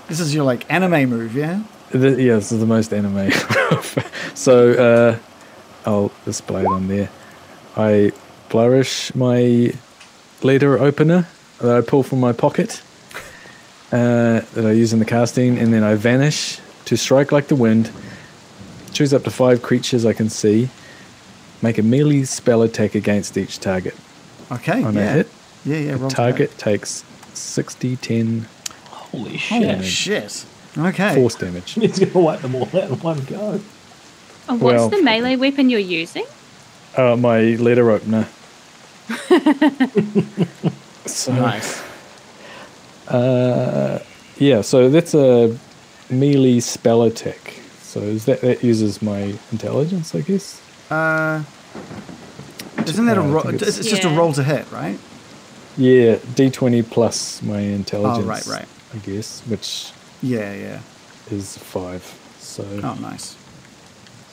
This 0.07 0.19
is 0.19 0.33
your 0.33 0.43
like 0.43 0.71
anime 0.71 1.09
move, 1.09 1.35
yeah? 1.35 1.63
The, 1.91 2.21
yeah, 2.21 2.35
this 2.35 2.51
is 2.51 2.59
the 2.59 2.65
most 2.65 2.93
anime. 2.93 3.31
so 4.35 4.73
uh, 4.73 5.19
I'll 5.89 6.11
display 6.25 6.61
it 6.61 6.67
on 6.67 6.87
there. 6.87 7.09
I 7.75 8.11
flourish 8.49 9.13
my 9.15 9.73
letter 10.41 10.79
opener 10.79 11.27
that 11.59 11.75
I 11.75 11.81
pull 11.81 12.03
from 12.03 12.19
my 12.19 12.31
pocket 12.31 12.81
uh, 13.91 14.41
that 14.53 14.65
I 14.65 14.71
use 14.71 14.93
in 14.93 14.99
the 14.99 15.05
casting, 15.05 15.57
and 15.57 15.73
then 15.73 15.83
I 15.83 15.95
vanish 15.95 16.59
to 16.85 16.97
strike 16.97 17.31
like 17.31 17.47
the 17.47 17.55
wind. 17.55 17.91
Choose 18.93 19.13
up 19.13 19.23
to 19.23 19.31
five 19.31 19.61
creatures 19.61 20.05
I 20.05 20.13
can 20.13 20.29
see. 20.29 20.69
Make 21.61 21.77
a 21.77 21.83
melee 21.83 22.23
spell 22.23 22.61
attack 22.61 22.95
against 22.95 23.37
each 23.37 23.59
target. 23.59 23.95
Okay, 24.51 24.83
On 24.83 24.95
a 24.95 25.01
hit, 25.07 25.27
yeah, 25.65 25.77
yeah. 25.77 25.97
The 25.97 26.07
to 26.07 26.15
Target 26.15 26.57
takes 26.57 27.03
60, 27.33 27.95
10 27.95 28.47
Holy 28.89 29.37
shit. 29.37 29.79
Oh 29.79 29.81
shit! 29.81 30.45
Okay. 30.77 31.15
force 31.15 31.35
damage. 31.35 31.73
He's 31.75 31.97
going 31.99 32.11
to 32.11 32.19
wipe 32.19 32.41
them 32.41 32.53
all 32.55 32.63
out 32.65 32.75
in 32.91 32.99
one 32.99 33.23
go. 33.25 33.59
Oh, 34.47 34.53
what's 34.57 34.61
Well- 34.61 34.89
the 34.89 35.01
melee 35.01 35.35
weapon 35.35 35.69
you're 35.69 35.79
using? 35.79 36.25
Uh, 36.95 37.15
my 37.15 37.41
letter 37.55 37.89
opener. 37.91 38.27
so, 41.05 41.33
Nice. 41.33 41.83
Uh, 43.07 43.99
yeah, 44.37 44.61
so 44.61 44.89
that's 44.89 45.13
a 45.13 45.57
melee 46.09 46.59
spell 46.59 47.03
attack. 47.03 47.59
So 47.81 48.01
is 48.01 48.25
that 48.25 48.41
that 48.41 48.63
uses 48.63 49.01
my 49.01 49.35
intelligence, 49.51 50.13
I 50.15 50.21
guess? 50.21 50.61
Uh, 50.91 51.43
isn't 52.85 53.05
that 53.05 53.17
a 53.17 53.21
Uh, 53.21 53.23
I 53.23 53.27
roll? 53.27 53.43
think 53.43 53.61
It's, 53.61 53.79
it's- 53.79 53.87
just 53.89 54.03
a 54.03 54.09
roll 54.09 54.33
to 54.33 54.43
hit, 54.43 54.65
right? 54.71 54.99
Yeah, 55.77 56.17
D 56.35 56.49
twenty 56.49 56.81
plus 56.83 57.41
my 57.41 57.59
intelligence. 57.59 58.25
Oh, 58.25 58.29
right, 58.29 58.45
right. 58.47 58.67
I 58.93 58.97
guess, 58.99 59.41
which 59.47 59.91
Yeah, 60.21 60.53
yeah. 60.53 60.79
is 61.31 61.57
five. 61.57 62.03
So, 62.39 62.63
Oh, 62.83 62.93
nice. 63.01 63.35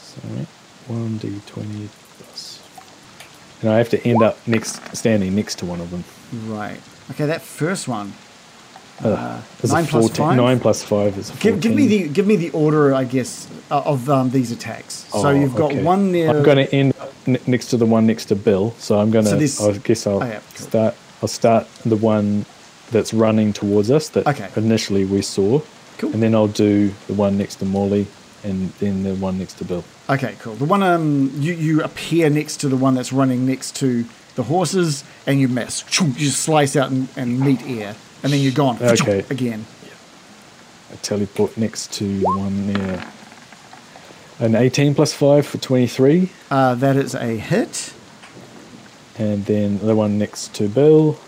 so 0.04 0.20
one 0.86 1.18
D 1.18 1.40
twenty 1.46 1.88
plus, 2.18 2.60
and 3.60 3.70
I 3.70 3.78
have 3.78 3.88
to 3.90 4.06
end 4.06 4.22
up 4.22 4.36
next, 4.46 4.80
standing 4.96 5.34
next 5.34 5.58
to 5.58 5.66
one 5.66 5.80
of 5.80 5.90
them. 5.90 6.04
Right. 6.46 6.80
Okay, 7.10 7.26
that 7.26 7.42
first 7.42 7.88
one. 7.88 8.12
Uh, 9.04 9.40
nine 9.64 9.84
a 9.84 9.86
plus 9.86 10.04
14 10.08 10.14
five? 10.16 10.36
Nine 10.36 10.60
plus 10.60 10.82
five 10.82 11.18
is 11.18 11.30
a 11.30 11.36
Give, 11.36 11.60
give 11.60 11.74
me 11.74 11.86
the 11.86 12.08
give 12.08 12.26
me 12.26 12.36
the 12.36 12.50
order, 12.50 12.94
I 12.94 13.04
guess, 13.04 13.48
uh, 13.70 13.82
of 13.84 14.08
um, 14.08 14.30
these 14.30 14.52
attacks. 14.52 15.06
so 15.10 15.26
Oh, 15.26 15.30
you've 15.30 15.54
got 15.56 15.72
okay. 15.72 15.82
one 15.82 16.12
near. 16.12 16.30
I'm 16.30 16.42
going 16.42 16.58
to 16.66 16.72
end 16.74 16.92
n- 17.26 17.38
next 17.46 17.66
to 17.68 17.76
the 17.76 17.86
one 17.86 18.06
next 18.06 18.26
to 18.26 18.36
Bill. 18.36 18.74
So 18.78 18.98
I'm 18.98 19.10
going 19.10 19.24
So 19.26 19.32
to. 19.32 19.38
this- 19.38 19.60
I 19.60 19.72
guess 19.78 20.06
I'll 20.06 20.22
Oh, 20.22 20.26
yeah, 20.26 20.40
cool. 20.56 20.66
start. 20.68 20.94
I'll 21.22 21.28
start 21.28 21.66
the 21.84 21.96
one 21.96 22.44
that's 22.90 23.12
running 23.14 23.52
towards 23.52 23.90
us 23.90 24.08
that 24.10 24.26
Okay. 24.26 24.48
initially 24.56 25.04
we 25.04 25.22
saw, 25.22 25.60
Cool. 25.98 26.12
and 26.12 26.22
then 26.22 26.34
I'll 26.34 26.46
do 26.48 26.92
the 27.06 27.14
one 27.14 27.38
next 27.38 27.56
to 27.56 27.64
Morley, 27.64 28.06
and 28.44 28.72
then 28.80 29.02
the 29.04 29.14
one 29.14 29.38
next 29.38 29.54
to 29.58 29.64
Bill. 29.64 29.84
Okay, 30.10 30.34
cool. 30.40 30.54
The 30.56 30.64
one 30.64 30.82
um 30.82 31.32
you 31.38 31.54
you 31.54 31.82
appear 31.82 32.28
next 32.30 32.58
to 32.58 32.68
the 32.68 32.76
one 32.76 32.94
that's 32.94 33.12
running 33.12 33.46
next 33.46 33.74
to 33.76 34.04
the 34.34 34.42
horses, 34.44 35.04
and 35.26 35.40
you 35.40 35.48
miss. 35.48 35.84
You 36.00 36.08
just 36.12 36.40
slice 36.40 36.74
out 36.76 36.90
and, 36.90 37.06
and 37.16 37.38
meet 37.40 37.62
air, 37.66 37.94
and 38.22 38.32
then 38.32 38.40
you're 38.40 38.52
gone. 38.52 38.78
Okay. 38.80 39.24
Again. 39.30 39.64
I 40.92 40.96
teleport 40.96 41.56
next 41.56 41.92
to 41.94 42.04
the 42.20 42.24
one 42.26 42.66
near. 42.72 43.04
An 44.38 44.54
18 44.56 44.94
plus 44.94 45.12
5 45.12 45.46
for 45.46 45.58
23, 45.58 46.28
Uh, 46.50 46.74
that 46.74 46.96
is 46.96 47.14
a 47.14 47.36
hit. 47.36 47.92
and 49.18 49.44
then 49.46 49.78
the 49.78 49.94
one 49.94 50.18
next 50.18 50.52
to 50.54 50.68
Bill 50.68 51.18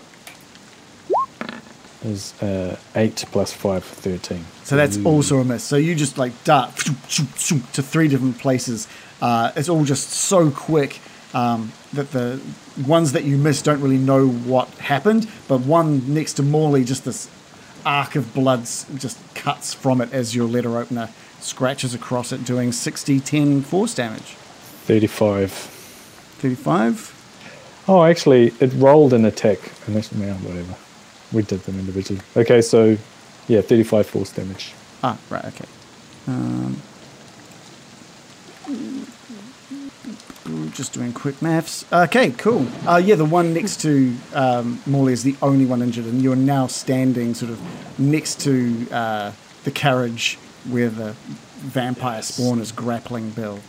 is 2.03 2.39
uh, 2.41 2.77
8 2.95 3.25
plus 3.31 3.51
5 3.53 3.83
for 3.83 3.95
13. 3.95 4.45
So 4.63 4.75
that's 4.75 4.97
Ooh. 4.97 5.05
also 5.05 5.39
a 5.39 5.43
miss. 5.45 5.63
So 5.63 5.75
you 5.77 5.95
just 5.95 6.17
like 6.17 6.31
dart 6.43 6.75
to 6.77 7.81
three 7.81 8.07
different 8.07 8.37
places. 8.37 8.87
Uh, 9.21 9.51
it's 9.55 9.69
all 9.69 9.85
just 9.85 10.09
so 10.09 10.51
quick 10.51 10.99
um, 11.35 11.71
that 11.93 12.11
the 12.11 12.41
ones 12.87 13.11
that 13.11 13.25
you 13.25 13.37
miss 13.37 13.61
don't 13.61 13.81
really 13.81 13.97
know 13.97 14.27
what 14.27 14.69
happened. 14.75 15.29
But 15.47 15.59
one 15.59 16.11
next 16.11 16.33
to 16.33 16.43
Morley, 16.43 16.83
just 16.83 17.05
this 17.05 17.29
arc 17.85 18.15
of 18.15 18.33
blood 18.33 18.61
just 18.61 19.19
cuts 19.35 19.73
from 19.73 20.01
it 20.01 20.11
as 20.11 20.35
your 20.35 20.47
letter 20.47 20.79
opener 20.79 21.09
scratches 21.41 21.93
across 21.93 22.31
it, 22.31 22.43
doing 22.43 22.71
60 22.71 23.19
10 23.19 23.61
force 23.61 23.93
damage. 23.93 24.35
35. 24.85 25.51
35. 25.51 27.83
Oh, 27.87 28.03
actually, 28.03 28.47
it 28.59 28.73
rolled 28.73 29.13
an 29.13 29.25
attack. 29.25 29.59
And 29.85 29.89
Unless, 29.89 30.13
well, 30.13 30.33
whatever. 30.35 30.75
We 31.31 31.43
did 31.43 31.59
them 31.61 31.77
individually. 31.77 32.21
Okay, 32.35 32.61
so 32.61 32.97
yeah, 33.47 33.61
35 33.61 34.07
force 34.07 34.31
damage. 34.31 34.73
Ah, 35.03 35.17
right, 35.29 35.45
okay. 35.45 35.65
Um, 36.27 36.81
just 40.73 40.93
doing 40.93 41.11
quick 41.13 41.41
maths. 41.41 41.85
Okay, 41.91 42.31
cool. 42.31 42.67
Uh, 42.87 42.97
yeah, 42.97 43.15
the 43.15 43.25
one 43.25 43.53
next 43.53 43.81
to 43.81 44.15
um, 44.33 44.81
Morley 44.85 45.13
is 45.13 45.23
the 45.23 45.35
only 45.41 45.65
one 45.65 45.81
injured, 45.81 46.05
and 46.05 46.21
you're 46.21 46.35
now 46.35 46.67
standing 46.67 47.33
sort 47.33 47.51
of 47.51 47.99
next 47.99 48.39
to 48.41 48.87
uh, 48.91 49.31
the 49.63 49.71
carriage 49.71 50.37
where 50.69 50.89
the 50.89 51.13
vampire 51.57 52.21
spawn 52.21 52.59
is 52.59 52.71
grappling 52.71 53.31
Bill. 53.31 53.59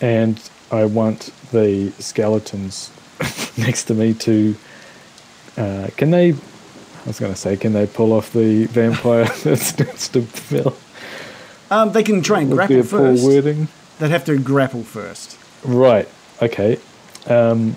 And 0.00 0.40
I 0.70 0.84
want 0.84 1.30
the 1.52 1.90
skeletons 1.98 2.90
next 3.56 3.84
to 3.84 3.94
me 3.94 4.14
to. 4.14 4.56
Uh, 5.56 5.88
can 5.96 6.10
they. 6.10 6.32
I 6.32 7.06
was 7.06 7.18
going 7.18 7.32
to 7.32 7.38
say, 7.38 7.56
can 7.56 7.72
they 7.72 7.86
pull 7.86 8.12
off 8.12 8.32
the 8.32 8.66
vampire 8.66 9.24
that's 9.44 9.76
next 9.78 10.10
to 10.10 10.26
Bill? 10.50 10.76
Um, 11.70 11.92
they 11.92 12.02
can 12.02 12.22
try 12.22 12.40
and 12.40 12.50
Would 12.50 12.56
grapple 12.56 12.82
first. 12.82 13.24
wording. 13.24 13.68
They'd 13.98 14.10
have 14.10 14.24
to 14.26 14.38
grapple 14.38 14.84
first. 14.84 15.38
Right, 15.64 16.08
okay. 16.40 16.78
Um, 17.26 17.76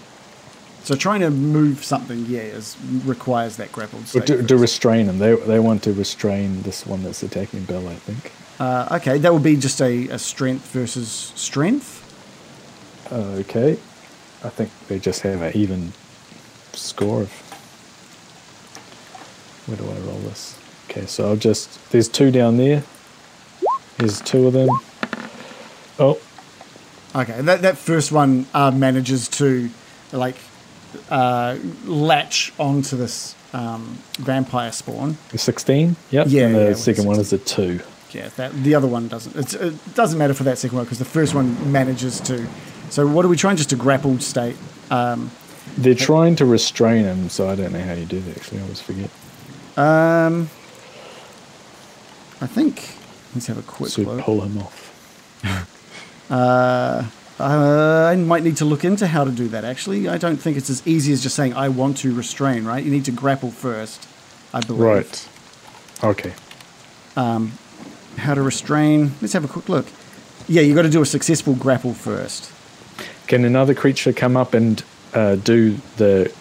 So 0.84 0.96
trying 0.96 1.22
to 1.22 1.32
move 1.32 1.84
something, 1.84 2.26
yeah, 2.28 2.42
is, 2.42 2.78
requires 3.06 3.58
that 3.58 3.72
grapple. 3.72 4.00
Or 4.00 4.06
state 4.06 4.28
to, 4.28 4.44
to 4.44 4.58
restrain 4.58 5.08
them. 5.08 5.18
They, 5.18 5.36
they 5.36 5.60
want 5.60 5.82
to 5.84 5.94
restrain 5.94 6.62
this 6.62 6.86
one 6.86 7.02
that's 7.04 7.24
attacking 7.24 7.66
Bill, 7.66 7.88
I 7.88 7.96
think. 7.96 8.32
Uh, 8.60 8.98
okay, 9.02 9.18
that 9.18 9.34
would 9.34 9.44
be 9.44 9.56
just 9.56 9.82
a, 9.82 10.08
a 10.10 10.20
strength 10.20 10.72
versus 10.72 11.34
strength. 11.36 12.04
Okay. 13.12 13.80
I 14.44 14.50
think 14.50 14.70
they 14.88 15.00
just 15.00 15.22
have 15.22 15.42
an 15.42 15.54
even 15.56 15.92
score 16.74 17.24
of. 17.24 17.32
Where 19.66 19.78
do 19.78 19.84
I 19.86 19.98
roll 20.08 20.20
this? 20.20 20.56
Okay, 20.88 21.08
so 21.08 21.28
I'll 21.28 21.36
just. 21.36 21.92
There's 21.92 22.08
two 22.08 22.30
down 22.30 22.58
there. 22.58 22.84
There's 23.98 24.22
two 24.22 24.46
of 24.46 24.54
them. 24.54 24.70
Oh, 25.98 26.20
Okay, 27.16 27.42
that 27.42 27.62
that 27.62 27.78
first 27.78 28.12
one 28.12 28.46
uh, 28.54 28.72
manages 28.72 29.28
to 29.30 29.70
like 30.12 30.36
uh, 31.10 31.58
latch 31.86 32.52
onto 32.60 32.98
this 32.98 33.36
um, 33.54 33.98
vampire 34.20 34.72
spawn. 34.72 35.18
the 35.30 35.38
16. 35.38 35.96
Yep. 36.12 36.28
Yeah, 36.30 36.46
And 36.48 36.56
the 36.56 36.60
yeah, 36.70 36.74
second 36.74 37.06
one 37.06 37.20
is 37.20 37.32
a 37.32 37.38
2. 37.38 37.80
Yeah, 38.12 38.30
that 38.36 38.54
the 38.64 38.76
other 38.76 38.88
one 38.88 39.08
doesn't. 39.08 39.36
It's, 39.36 39.54
it 39.54 39.96
doesn't 39.96 40.18
matter 40.20 40.34
for 40.34 40.44
that 40.44 40.58
second 40.58 40.76
one 40.78 40.86
because 40.86 41.00
the 41.00 41.06
first 41.06 41.34
one 41.36 41.72
manages 41.72 42.20
to. 42.22 42.46
So 42.90 43.08
what 43.08 43.26
are 43.26 43.28
we 43.30 43.36
trying? 43.38 43.58
Just 43.58 43.72
a 43.74 43.76
grappled 43.78 44.22
state. 44.22 44.56
Um, 44.92 45.32
They're 45.78 45.96
trying 45.96 46.36
to 46.38 46.46
restrain 46.46 47.04
him, 47.06 47.30
so 47.30 47.50
I 47.50 47.56
don't 47.56 47.74
know 47.74 47.82
how 47.82 47.94
you 47.94 48.06
do 48.06 48.20
that 48.22 48.38
actually. 48.38 48.60
I 48.60 48.62
always 48.64 48.82
forget. 48.82 49.10
um, 49.78 50.50
I 52.42 52.48
think. 52.48 52.90
Let's 53.34 53.48
have 53.48 53.58
a 53.58 53.64
quick 53.64 53.92
So 53.92 54.02
look. 54.04 54.22
pull 54.22 54.42
him 54.42 54.58
off. 54.60 54.82
Uh, 56.30 57.06
uh, 57.40 58.10
I 58.12 58.16
might 58.16 58.44
need 58.44 58.58
to 58.58 58.66
look 58.66 58.86
into 58.86 59.08
how 59.08 59.24
to 59.24 59.32
do 59.32 59.48
that. 59.50 59.66
Actually, 59.66 60.08
I 60.08 60.18
don't 60.18 60.38
think 60.38 60.58
it's 60.58 60.70
as 60.70 60.86
easy 60.88 61.12
as 61.14 61.22
just 61.22 61.36
saying 61.36 61.54
I 61.54 61.70
want 61.70 61.98
to 61.98 62.14
restrain. 62.14 62.66
Right? 62.66 62.84
You 62.84 62.92
need 62.92 63.06
to 63.06 63.12
grapple 63.12 63.52
first. 63.52 64.08
I 64.54 64.62
believe. 64.62 64.82
Right. 64.82 65.30
Okay. 66.04 66.34
Um, 67.16 67.54
how 68.18 68.34
to 68.34 68.42
restrain. 68.42 69.12
Let's 69.22 69.34
have 69.34 69.44
a 69.44 69.50
quick 69.50 69.70
look. 69.70 69.88
Yeah, 70.48 70.62
you've 70.62 70.76
got 70.76 70.84
to 70.84 70.90
do 70.90 71.02
a 71.02 71.06
successful 71.06 71.56
grapple 71.56 71.94
first. 71.94 72.52
Can 73.28 73.44
another 73.44 73.74
creature 73.74 74.14
come 74.14 74.38
up 74.38 74.54
and 74.54 74.84
uh, 75.14 75.36
do 75.36 75.78
the 75.98 76.32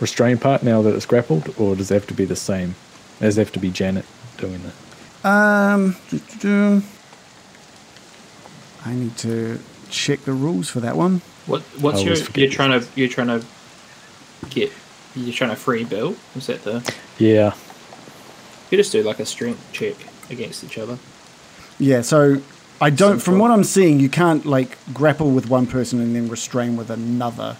restrain 0.00 0.38
part 0.38 0.62
now 0.62 0.82
that 0.82 0.94
it's 0.94 1.06
grappled, 1.06 1.54
or 1.58 1.76
does 1.76 1.90
it 1.90 1.94
have 1.94 2.06
to 2.08 2.14
be 2.14 2.24
the 2.24 2.36
same? 2.36 2.74
Does 3.20 3.38
it 3.38 3.40
have 3.40 3.52
to 3.52 3.60
be 3.60 3.70
Janet 3.70 4.04
doing 4.36 4.60
it? 4.64 5.26
Um, 5.26 5.96
doo-doo-doo. 6.10 6.82
I 8.88 8.94
need 8.94 9.16
to 9.18 9.60
check 9.90 10.20
the 10.24 10.32
rules 10.32 10.70
for 10.70 10.80
that 10.80 10.96
one. 10.96 11.20
What 11.46 11.62
what's 11.80 12.02
your 12.02 12.14
you're 12.14 12.46
this. 12.48 12.54
trying 12.54 12.80
to 12.80 12.86
you're 12.94 13.08
trying 13.08 13.26
to 13.28 13.44
get 14.50 14.72
you're 15.14 15.34
trying 15.34 15.50
to 15.50 15.56
free 15.56 15.84
Bill? 15.84 16.16
Is 16.34 16.46
that 16.46 16.64
the 16.64 16.94
Yeah. 17.18 17.54
you 18.70 18.78
just 18.78 18.92
do 18.92 19.02
like 19.02 19.18
a 19.20 19.26
strength 19.26 19.60
check 19.72 19.94
against 20.30 20.64
each 20.64 20.78
other? 20.78 20.98
Yeah, 21.78 22.00
so 22.00 22.40
I 22.80 22.90
don't. 22.90 23.14
From 23.18 23.20
Simple. 23.34 23.40
what 23.40 23.50
I'm 23.50 23.64
seeing, 23.64 24.00
you 24.00 24.08
can't 24.08 24.46
like 24.46 24.78
grapple 24.94 25.30
with 25.30 25.48
one 25.50 25.66
person 25.66 26.00
and 26.00 26.14
then 26.16 26.28
restrain 26.28 26.76
with 26.76 26.90
another. 26.90 27.56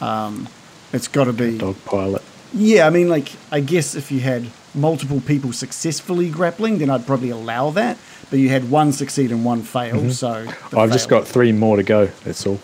Um, 0.00 0.48
it's 0.92 1.08
got 1.08 1.24
to 1.24 1.32
be. 1.32 1.58
Dog 1.58 1.76
pilot. 1.84 2.22
Yeah, 2.52 2.86
I 2.86 2.90
mean, 2.90 3.08
like 3.08 3.32
I 3.50 3.60
guess 3.60 3.94
if 3.94 4.10
you 4.12 4.20
had 4.20 4.46
multiple 4.74 5.20
people 5.20 5.52
successfully 5.52 6.30
grappling, 6.30 6.78
then 6.78 6.90
I'd 6.90 7.06
probably 7.06 7.30
allow 7.30 7.70
that. 7.70 7.98
But 8.30 8.38
you 8.38 8.48
had 8.48 8.70
one 8.70 8.92
succeed 8.92 9.30
and 9.30 9.44
one 9.44 9.62
fail, 9.62 10.10
so 10.10 10.46
I've 10.76 10.90
just 10.92 11.08
got 11.08 11.26
three 11.26 11.52
more 11.52 11.76
to 11.76 11.82
go. 11.82 12.06
That's 12.24 12.46
all. 12.46 12.58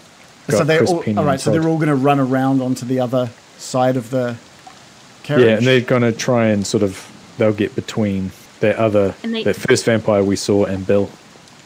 So 0.48 0.64
they're 0.64 0.85
all, 0.85 1.05
all 1.18 1.24
right. 1.24 1.39
So 1.39 1.51
they're 1.51 1.68
all 1.68 1.76
going 1.76 1.89
to 1.89 1.94
run 1.94 2.18
around 2.18 2.62
onto 2.62 2.86
the 2.86 3.01
other 3.01 3.28
side 3.59 3.97
of 3.98 4.09
the 4.10 4.36
carriage. 5.22 5.44
Yeah, 5.47 5.56
and 5.59 5.66
they're 5.66 5.82
going 5.82 6.02
to 6.02 6.12
try 6.12 6.47
and 6.47 6.66
sort 6.66 6.82
of 6.82 7.06
they'll 7.36 7.52
get 7.52 7.74
between 7.74 8.32
that 8.60 8.76
other 8.76 9.14
And 9.22 9.35
they- 9.35 9.44
that 9.44 9.56
first 9.56 9.85
vampire 9.85 10.24
we 10.24 10.36
saw 10.36 10.64
and 10.64 10.86
Bill. 10.86 11.10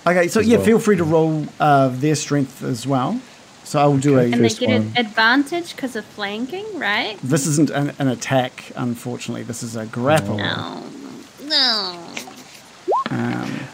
okay, 0.06 0.26
so 0.26 0.40
yeah, 0.40 0.56
well. 0.56 0.66
feel 0.66 0.78
free 0.80 0.96
to 0.96 1.04
roll 1.04 1.46
uh, 1.60 1.88
their 1.88 2.16
strength 2.16 2.64
as 2.64 2.86
well. 2.86 3.20
So 3.64 3.80
I 3.80 3.86
will 3.86 3.98
do 3.98 4.18
Okay. 4.18 4.30
a. 4.30 4.32
And 4.32 4.44
they 4.44 4.48
First 4.48 4.60
get 4.60 4.70
an 4.70 4.92
advantage 4.96 5.74
because 5.74 5.96
of 5.96 6.04
flanking, 6.04 6.66
right? 6.78 7.16
This 7.22 7.46
isn't 7.46 7.70
an, 7.70 7.92
an 7.98 8.08
attack, 8.08 8.72
unfortunately. 8.76 9.42
This 9.44 9.62
is 9.62 9.76
a 9.76 9.86
grapple. 9.86 10.36
No. 10.38 10.82
No. 11.44 11.98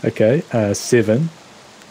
Okay, 0.04 0.42
uh, 0.52 0.74
seven 0.74 1.28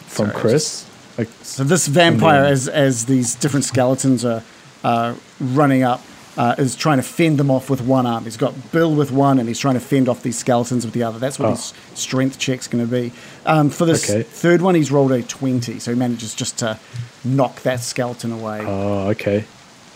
from 0.06 0.28
Sorry, 0.30 0.40
Chris. 0.40 0.86
Okay, 1.18 1.30
So 1.42 1.64
this 1.64 1.86
vampire, 1.86 2.44
as 2.44 2.68
as 2.68 3.06
these 3.06 3.34
different 3.34 3.64
skeletons 3.64 4.24
are 4.24 4.42
uh, 4.84 5.14
running 5.40 5.82
up, 5.82 6.02
uh, 6.38 6.54
is 6.56 6.74
trying 6.76 6.96
to 6.98 7.02
fend 7.02 7.36
them 7.36 7.50
off 7.50 7.68
with 7.68 7.80
one 7.82 8.06
arm. 8.06 8.24
He's 8.24 8.36
got 8.36 8.54
Bill 8.72 8.94
with 8.94 9.10
one, 9.10 9.38
and 9.40 9.46
he's 9.48 9.58
trying 9.58 9.74
to 9.74 9.80
fend 9.80 10.08
off 10.08 10.22
these 10.22 10.38
skeletons 10.38 10.84
with 10.86 10.94
the 10.94 11.02
other. 11.02 11.18
That's 11.18 11.38
what 11.38 11.48
Oh. 11.48 11.50
his 11.50 11.74
strength 11.94 12.38
check's 12.38 12.68
going 12.68 12.86
to 12.86 12.90
be. 12.90 13.12
Um, 13.44 13.68
for 13.70 13.84
this 13.84 14.08
Okay. 14.08 14.22
third 14.22 14.62
one, 14.62 14.74
he's 14.76 14.90
rolled 14.92 15.10
a 15.12 15.20
twenty, 15.22 15.78
so 15.80 15.92
he 15.92 15.98
manages 15.98 16.34
just 16.34 16.56
to 16.58 16.78
knock 17.24 17.62
that 17.62 17.80
skeleton 17.80 18.32
away. 18.32 18.62
Oh, 18.64 19.08
okay. 19.08 19.44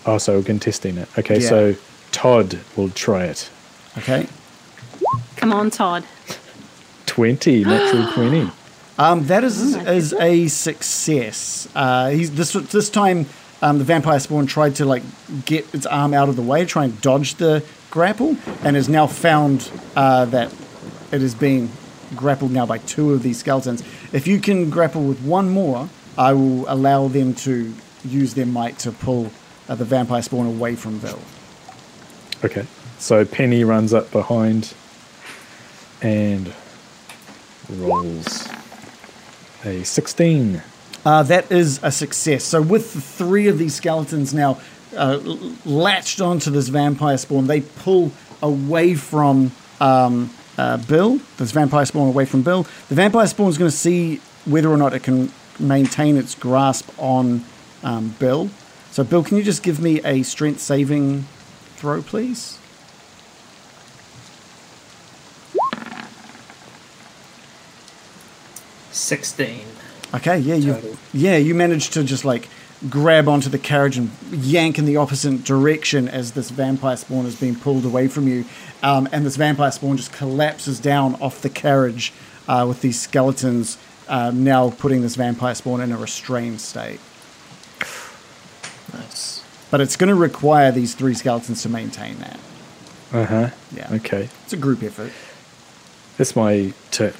Oh, 0.04 0.18
so 0.18 0.36
we're 0.38 0.42
contesting 0.42 0.98
it. 0.98 1.08
Okay, 1.16 1.38
Yeah. 1.40 1.48
so 1.48 1.74
Todd 2.10 2.58
will 2.76 2.90
try 2.90 3.24
it. 3.24 3.48
Okay. 3.98 4.26
Come 5.36 5.52
on, 5.52 5.70
Todd. 5.70 6.04
Twenty, 7.06 7.64
natural 7.74 8.10
twenty. 8.12 8.50
Um, 8.98 9.26
that 9.28 9.44
is 9.44 9.74
Oh 9.76 9.80
is 9.92 10.12
a 10.14 10.48
success. 10.48 11.68
Uh, 11.74 12.10
he's 12.10 12.32
this 12.32 12.52
this 12.52 12.90
time. 12.90 13.26
Um, 13.62 13.78
the 13.78 13.84
vampire 13.84 14.18
spawn 14.18 14.46
tried 14.46 14.74
to 14.76 14.84
like 14.84 15.04
get 15.44 15.72
its 15.72 15.86
arm 15.86 16.12
out 16.12 16.28
of 16.28 16.34
the 16.34 16.42
way, 16.42 16.64
try 16.64 16.84
and 16.84 17.00
dodge 17.00 17.36
the 17.36 17.64
grapple, 17.90 18.36
and 18.64 18.74
has 18.74 18.88
now 18.88 19.06
found 19.06 19.70
uh, 19.94 20.24
that 20.26 20.52
it 21.12 21.22
is 21.22 21.34
being 21.34 21.70
grappled 22.16 22.50
now 22.50 22.66
by 22.66 22.78
two 22.78 23.12
of 23.12 23.22
these 23.22 23.38
skeletons. 23.38 23.82
If 24.12 24.26
you 24.26 24.40
can 24.40 24.68
grapple 24.68 25.04
with 25.04 25.22
one 25.22 25.48
more, 25.48 25.88
I 26.18 26.32
will 26.32 26.64
allow 26.68 27.06
them 27.06 27.34
to 27.34 27.72
use 28.04 28.34
their 28.34 28.46
might 28.46 28.80
to 28.80 28.90
pull 28.90 29.30
uh, 29.68 29.76
the 29.76 29.84
vampire 29.84 30.22
spawn 30.22 30.46
away 30.46 30.74
from 30.74 30.98
Bill. 30.98 31.20
Okay, 32.44 32.66
so 32.98 33.24
Penny 33.24 33.62
runs 33.62 33.94
up 33.94 34.10
behind 34.10 34.74
and 36.02 36.52
rolls 37.70 38.48
a 39.64 39.84
sixteen. 39.84 40.62
Uh, 41.04 41.22
that 41.24 41.50
is 41.50 41.80
a 41.82 41.90
success. 41.90 42.44
So 42.44 42.62
with 42.62 42.94
the 42.94 43.00
three 43.00 43.48
of 43.48 43.58
these 43.58 43.74
skeletons 43.74 44.32
now 44.32 44.60
uh, 44.96 45.18
latched 45.64 46.20
onto 46.20 46.50
this 46.50 46.68
vampire 46.68 47.18
spawn, 47.18 47.48
they 47.48 47.60
pull 47.60 48.12
away 48.40 48.94
from 48.94 49.50
um, 49.80 50.30
uh, 50.56 50.76
Bill. 50.76 51.18
This 51.38 51.50
vampire 51.50 51.84
spawn 51.86 52.08
away 52.08 52.24
from 52.24 52.42
Bill. 52.42 52.64
The 52.88 52.94
vampire 52.94 53.26
spawn 53.26 53.48
is 53.48 53.58
going 53.58 53.70
to 53.70 53.76
see 53.76 54.20
whether 54.44 54.68
or 54.68 54.76
not 54.76 54.94
it 54.94 55.02
can 55.02 55.32
maintain 55.58 56.16
its 56.16 56.34
grasp 56.34 56.88
on 56.98 57.44
um, 57.82 58.14
Bill. 58.18 58.50
So 58.92 59.02
Bill, 59.02 59.24
can 59.24 59.36
you 59.36 59.42
just 59.42 59.62
give 59.62 59.80
me 59.80 60.00
a 60.04 60.22
strength 60.22 60.60
saving 60.60 61.22
throw, 61.76 62.02
please? 62.02 62.58
Sixteen. 68.92 69.66
Okay, 70.14 70.38
yeah, 70.38 70.54
you 70.56 70.98
yeah, 71.12 71.36
you 71.36 71.54
managed 71.54 71.94
to 71.94 72.04
just 72.04 72.24
like 72.24 72.48
grab 72.90 73.28
onto 73.28 73.48
the 73.48 73.58
carriage 73.58 73.96
and 73.96 74.10
yank 74.30 74.78
in 74.78 74.84
the 74.84 74.96
opposite 74.96 75.44
direction 75.44 76.08
as 76.08 76.32
this 76.32 76.50
vampire 76.50 76.96
spawn 76.96 77.24
is 77.26 77.38
being 77.38 77.54
pulled 77.54 77.84
away 77.84 78.08
from 78.08 78.28
you, 78.28 78.44
um, 78.82 79.08
and 79.12 79.24
this 79.24 79.36
vampire 79.36 79.70
spawn 79.70 79.96
just 79.96 80.12
collapses 80.12 80.78
down 80.80 81.14
off 81.16 81.40
the 81.42 81.48
carriage 81.48 82.12
uh, 82.48 82.64
with 82.68 82.80
these 82.82 83.00
skeletons 83.00 83.78
um, 84.08 84.44
now 84.44 84.68
putting 84.70 85.00
this 85.00 85.14
vampire 85.16 85.54
spawn 85.54 85.80
in 85.80 85.92
a 85.92 85.96
restrained 85.96 86.60
state. 86.60 87.00
Nice. 88.92 89.42
But 89.70 89.80
it's 89.80 89.96
going 89.96 90.08
to 90.08 90.14
require 90.14 90.70
these 90.70 90.94
three 90.94 91.14
skeletons 91.14 91.62
to 91.62 91.68
maintain 91.68 92.18
that. 92.18 92.38
Uh 93.12 93.24
huh. 93.24 93.50
Yeah. 93.74 93.88
Okay, 93.94 94.28
It's 94.44 94.52
a 94.52 94.56
group 94.56 94.82
effort. 94.82 95.12
that's 96.18 96.36
my 96.36 96.72
turn. 96.90 97.14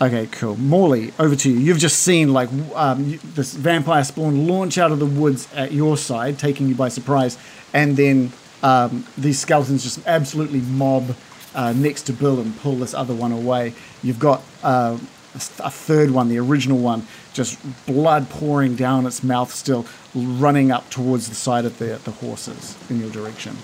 Okay, 0.00 0.26
cool. 0.26 0.56
Morley, 0.56 1.12
over 1.18 1.34
to 1.34 1.50
you. 1.50 1.58
You've 1.58 1.78
just 1.78 2.00
seen 2.00 2.34
like 2.34 2.50
um, 2.74 3.18
this 3.34 3.54
vampire 3.54 4.04
spawn 4.04 4.46
launch 4.46 4.76
out 4.76 4.92
of 4.92 4.98
the 4.98 5.06
woods 5.06 5.48
at 5.54 5.72
your 5.72 5.96
side, 5.96 6.38
taking 6.38 6.68
you 6.68 6.74
by 6.74 6.90
surprise, 6.90 7.38
and 7.72 7.96
then 7.96 8.30
um, 8.62 9.06
these 9.16 9.38
skeletons 9.38 9.84
just 9.84 10.06
absolutely 10.06 10.60
mob 10.60 11.16
uh, 11.54 11.72
next 11.72 12.02
to 12.02 12.12
Bill 12.12 12.38
and 12.40 12.54
pull 12.58 12.76
this 12.76 12.92
other 12.92 13.14
one 13.14 13.32
away. 13.32 13.72
You've 14.02 14.18
got 14.18 14.42
uh, 14.62 14.98
a 15.34 15.70
third 15.70 16.10
one, 16.10 16.28
the 16.28 16.38
original 16.38 16.78
one, 16.78 17.06
just 17.32 17.58
blood 17.86 18.28
pouring 18.28 18.76
down 18.76 19.06
its 19.06 19.22
mouth, 19.22 19.50
still 19.50 19.86
running 20.14 20.70
up 20.70 20.90
towards 20.90 21.30
the 21.30 21.34
side 21.34 21.64
of 21.64 21.78
the 21.78 21.98
the 22.04 22.10
horses 22.10 22.76
in 22.90 23.00
your 23.00 23.10
direction. 23.10 23.56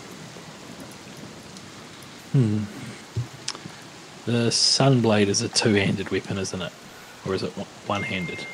The 4.26 4.50
Sunblade 4.50 5.26
is 5.26 5.42
a 5.42 5.48
two-handed 5.48 6.10
weapon, 6.10 6.38
isn't 6.38 6.62
it? 6.62 6.72
Or 7.26 7.34
is 7.34 7.42
it 7.42 7.56
one- 7.56 7.66
one-handed? 7.86 8.46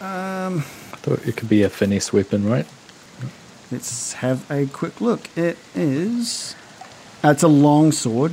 I 0.00 0.60
thought 0.96 1.26
it 1.26 1.36
could 1.36 1.48
be 1.48 1.62
a 1.62 1.68
finesse 1.68 2.12
weapon, 2.12 2.44
right? 2.48 2.66
Let's 3.70 4.14
have 4.14 4.50
a 4.50 4.66
quick 4.66 5.00
look. 5.00 5.28
It 5.36 5.56
is. 5.74 6.54
Uh, 7.24 7.28
it's 7.30 7.42
a 7.44 7.48
long 7.48 7.92
sword. 7.92 8.32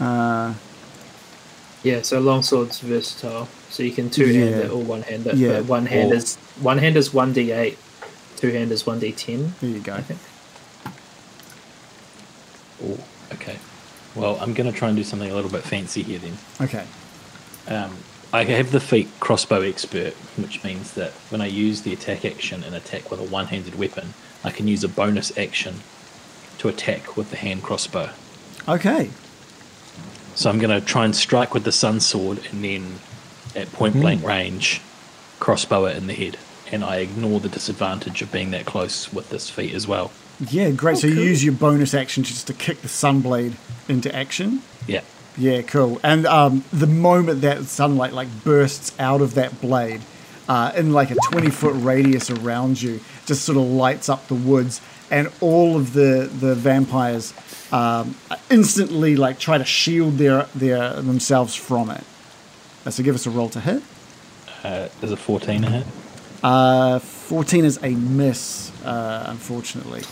Uh, 0.00 0.54
Yeah, 1.82 2.00
so 2.00 2.18
longsword's 2.18 2.80
versatile. 2.80 3.46
So 3.68 3.82
you 3.82 3.92
can 3.92 4.08
two 4.08 4.24
hand 4.24 4.50
Yeah. 4.50 4.56
it 4.64 4.70
or 4.70 4.82
one 4.82 5.02
hand 5.02 5.26
it. 5.26 5.34
Yeah. 5.36 5.60
But 5.60 5.64
one 5.66 5.84
hand 5.86 6.12
Or- 6.12 6.16
is 6.16 6.36
one 6.58 6.78
hand 6.78 6.96
is 6.96 7.12
one 7.12 7.34
D 7.34 7.52
eight, 7.52 7.76
two 8.38 8.50
hand 8.52 8.72
is 8.72 8.86
one 8.86 8.98
D 9.00 9.12
ten. 9.12 9.54
there 9.60 9.68
you 9.70 9.80
go. 9.80 9.92
I 9.92 10.00
think. 10.00 10.20
Oh, 12.82 12.98
okay. 13.34 13.56
Well, 14.14 14.38
I'm 14.40 14.54
going 14.54 14.70
to 14.70 14.76
try 14.76 14.88
and 14.88 14.96
do 14.96 15.04
something 15.04 15.30
a 15.30 15.34
little 15.34 15.50
bit 15.50 15.62
fancy 15.62 16.02
here 16.02 16.18
then. 16.18 16.38
Okay. 16.60 16.86
Um, 17.66 17.96
I 18.32 18.44
have 18.44 18.72
the 18.72 18.80
feat 18.80 19.08
crossbow 19.20 19.62
expert, 19.62 20.12
which 20.36 20.64
means 20.64 20.94
that 20.94 21.12
when 21.30 21.40
I 21.40 21.46
use 21.46 21.82
the 21.82 21.92
attack 21.92 22.24
action 22.24 22.64
and 22.64 22.74
attack 22.74 23.10
with 23.10 23.20
a 23.20 23.24
one-handed 23.24 23.76
weapon, 23.76 24.14
I 24.42 24.50
can 24.50 24.66
use 24.66 24.82
a 24.82 24.88
bonus 24.88 25.36
action 25.38 25.76
to 26.58 26.68
attack 26.68 27.16
with 27.16 27.30
the 27.30 27.36
hand 27.36 27.62
crossbow. 27.62 28.10
Okay. 28.68 29.10
So 30.34 30.50
I'm 30.50 30.58
going 30.58 30.78
to 30.78 30.84
try 30.84 31.04
and 31.04 31.14
strike 31.14 31.54
with 31.54 31.64
the 31.64 31.72
sun 31.72 32.00
sword 32.00 32.40
and 32.50 32.64
then 32.64 32.98
at 33.54 33.72
point 33.72 33.94
blank 33.94 34.24
range 34.24 34.80
crossbow 35.38 35.86
it 35.86 35.96
in 35.96 36.06
the 36.06 36.14
head. 36.14 36.36
And 36.72 36.82
I 36.82 36.96
ignore 36.96 37.38
the 37.38 37.48
disadvantage 37.48 38.20
of 38.20 38.32
being 38.32 38.50
that 38.50 38.66
close 38.66 39.12
with 39.12 39.30
this 39.30 39.48
feat 39.48 39.74
as 39.74 39.86
well. 39.86 40.10
Yeah, 40.40 40.70
great. 40.70 40.96
Oh, 40.96 41.00
so 41.00 41.06
you 41.06 41.20
use 41.20 41.44
your 41.44 41.54
bonus 41.54 41.94
action 41.94 42.24
just 42.24 42.46
to 42.48 42.54
kick 42.54 42.80
the 42.82 42.88
sunblade 42.88 43.54
into 43.88 44.14
action. 44.14 44.62
Yeah. 44.86 45.02
Yeah, 45.36 45.62
cool. 45.62 46.00
And 46.02 46.26
um, 46.26 46.64
the 46.72 46.86
moment 46.86 47.40
that 47.42 47.64
sunlight 47.64 48.12
like 48.12 48.28
bursts 48.44 48.98
out 49.00 49.20
of 49.20 49.34
that 49.34 49.60
blade, 49.60 50.00
uh, 50.48 50.72
in 50.76 50.92
like 50.92 51.10
a 51.10 51.16
twenty 51.30 51.50
foot 51.50 51.74
radius 51.76 52.30
around 52.30 52.80
you, 52.80 53.00
just 53.26 53.44
sort 53.44 53.58
of 53.58 53.64
lights 53.64 54.08
up 54.08 54.28
the 54.28 54.34
woods, 54.34 54.80
and 55.10 55.32
all 55.40 55.76
of 55.76 55.92
the 55.92 56.30
the 56.38 56.54
vampires 56.54 57.32
um, 57.72 58.14
instantly 58.50 59.16
like 59.16 59.38
try 59.38 59.58
to 59.58 59.64
shield 59.64 60.18
their 60.18 60.44
their 60.54 61.00
themselves 61.02 61.54
from 61.54 61.90
it. 61.90 62.04
Uh, 62.86 62.90
so 62.90 63.02
give 63.02 63.14
us 63.14 63.26
a 63.26 63.30
roll 63.30 63.48
to 63.48 63.60
hit. 63.60 63.82
Uh, 64.62 64.88
there's 65.00 65.12
a 65.12 65.16
14 65.16 65.64
a 65.64 65.70
hit. 65.70 65.86
Uh, 66.42 66.98
14 66.98 67.64
is 67.64 67.82
a 67.82 67.90
miss, 67.90 68.70
uh, 68.84 69.24
unfortunately. 69.28 70.02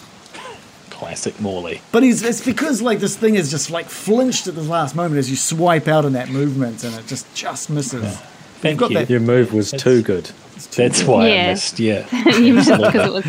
Classic 1.02 1.40
Morley. 1.40 1.80
But 1.90 2.04
he's, 2.04 2.22
it's 2.22 2.44
because 2.44 2.80
like 2.80 3.00
this 3.00 3.16
thing 3.16 3.34
is 3.34 3.50
just 3.50 3.70
like 3.70 3.86
flinched 3.86 4.46
at 4.46 4.54
the 4.54 4.62
last 4.62 4.94
moment 4.94 5.18
as 5.18 5.28
you 5.28 5.34
swipe 5.36 5.88
out 5.88 6.04
in 6.04 6.12
that 6.12 6.28
movement, 6.28 6.84
and 6.84 6.94
it 6.94 7.08
just 7.08 7.26
just 7.34 7.68
misses. 7.70 8.16
Thank 8.60 8.78
got 8.78 8.92
you. 8.92 8.98
that- 8.98 9.10
Your 9.10 9.18
move 9.18 9.52
was 9.52 9.72
too 9.72 10.02
good. 10.02 10.30
That's 10.76 11.02
why 11.02 11.24
I 11.24 11.28
Yeah. 11.28 11.50
missed. 11.50 11.80
Yeah, 11.80 12.06
you 12.38 12.54
missed 12.54 12.70
because 12.70 12.94
it 13.08 13.12
was 13.12 13.26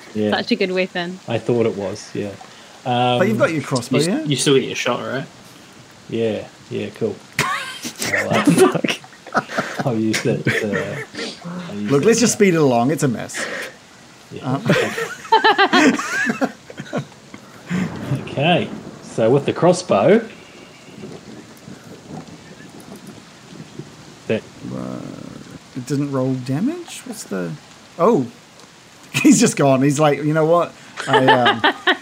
yeah. 0.14 0.30
such 0.30 0.52
a 0.52 0.56
good 0.56 0.72
weapon. 0.72 1.20
I 1.28 1.36
thought 1.38 1.66
it 1.66 1.76
was. 1.76 2.10
Yeah, 2.14 2.28
um, 2.86 3.18
But 3.18 3.28
you've 3.28 3.38
got 3.38 3.52
your 3.52 3.62
crossbow, 3.62 3.98
You, 3.98 4.04
yeah. 4.06 4.22
you 4.24 4.36
still 4.36 4.54
get 4.54 4.64
your 4.64 4.74
shot, 4.74 5.00
right? 5.06 5.26
yeah, 6.08 6.48
yeah. 6.70 6.88
Cool. 6.94 7.14
I'll, 7.38 8.64
uh, 8.64 8.80
I'll 9.84 9.98
use 9.98 10.22
that. 10.22 10.48
Uh, 10.48 11.04
I'll 11.68 11.74
use 11.74 11.90
Look, 11.90 12.00
that 12.00 12.06
let's 12.06 12.20
just 12.20 12.32
speed 12.32 12.54
it 12.54 12.62
along. 12.62 12.90
It's 12.90 13.02
a 13.02 13.08
mess. 13.08 13.36
Yeah. 14.32 14.62
Okay, 18.32 18.68
so 19.02 19.30
with 19.30 19.46
the 19.46 19.52
crossbow, 19.52 20.18
that 24.28 24.42
It 25.76 25.86
didn't 25.86 26.12
roll 26.12 26.34
damage. 26.34 27.00
What's 27.06 27.24
the? 27.24 27.52
Oh, 27.98 28.26
he's 29.12 29.40
just 29.40 29.56
gone. 29.56 29.82
He's 29.82 30.00
like, 30.00 30.18
you 30.22 30.32
know 30.34 30.46
what? 30.46 30.72
I, 31.08 31.26
um, 31.26 31.62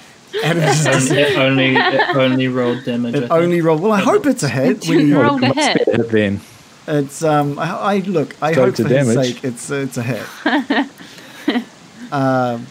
Adam's 0.45 0.85
just, 0.85 1.11
It 1.11 1.37
only 1.37 1.75
it 1.77 2.17
only 2.17 2.49
rolled 2.49 2.85
damage. 2.85 3.15
It 3.15 3.31
only 3.31 3.61
rolled. 3.61 3.81
Well, 3.83 3.93
I 3.93 4.01
hope 4.01 4.27
it's 4.27 4.43
a 4.43 4.49
hit. 4.49 4.87
You 4.89 4.97
We, 4.99 5.13
rolled 5.13 5.43
a 5.43 5.49
Must 5.49 5.79
hit. 5.79 5.87
be 5.87 6.03
then. 6.03 6.41
it's 6.87 7.23
um. 7.23 7.59
I, 7.59 7.71
I 7.71 7.99
look. 7.99 8.35
I 8.43 8.53
So 8.53 8.61
hope 8.61 8.69
it's 8.71 8.81
a 8.81 8.83
for 8.85 8.89
his 8.89 9.15
sake, 9.15 9.45
it's 9.45 9.71
it's 9.71 9.97
a 9.97 10.03
hit. 10.03 10.27
um, 12.13 12.67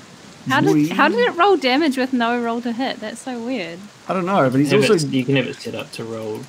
How 0.48 0.62
did 0.62 0.92
how 0.92 1.10
did 1.10 1.20
it 1.20 1.36
roll 1.36 1.58
damage 1.58 1.98
with 1.98 2.14
no 2.14 2.42
roll 2.42 2.62
to 2.62 2.72
hit? 2.72 3.00
That's 3.00 3.22
so 3.22 3.44
weird. 3.44 3.80
I 4.08 4.14
don't 4.14 4.26
know, 4.26 4.50
but 4.50 4.60
he's 4.60 4.74
also. 4.74 4.96
you 4.96 5.24
can 5.24 5.36
have 5.36 5.48
it 5.48 5.58
set 5.58 5.76
up 5.76 5.92
to 5.94 6.04
roll 6.04 6.42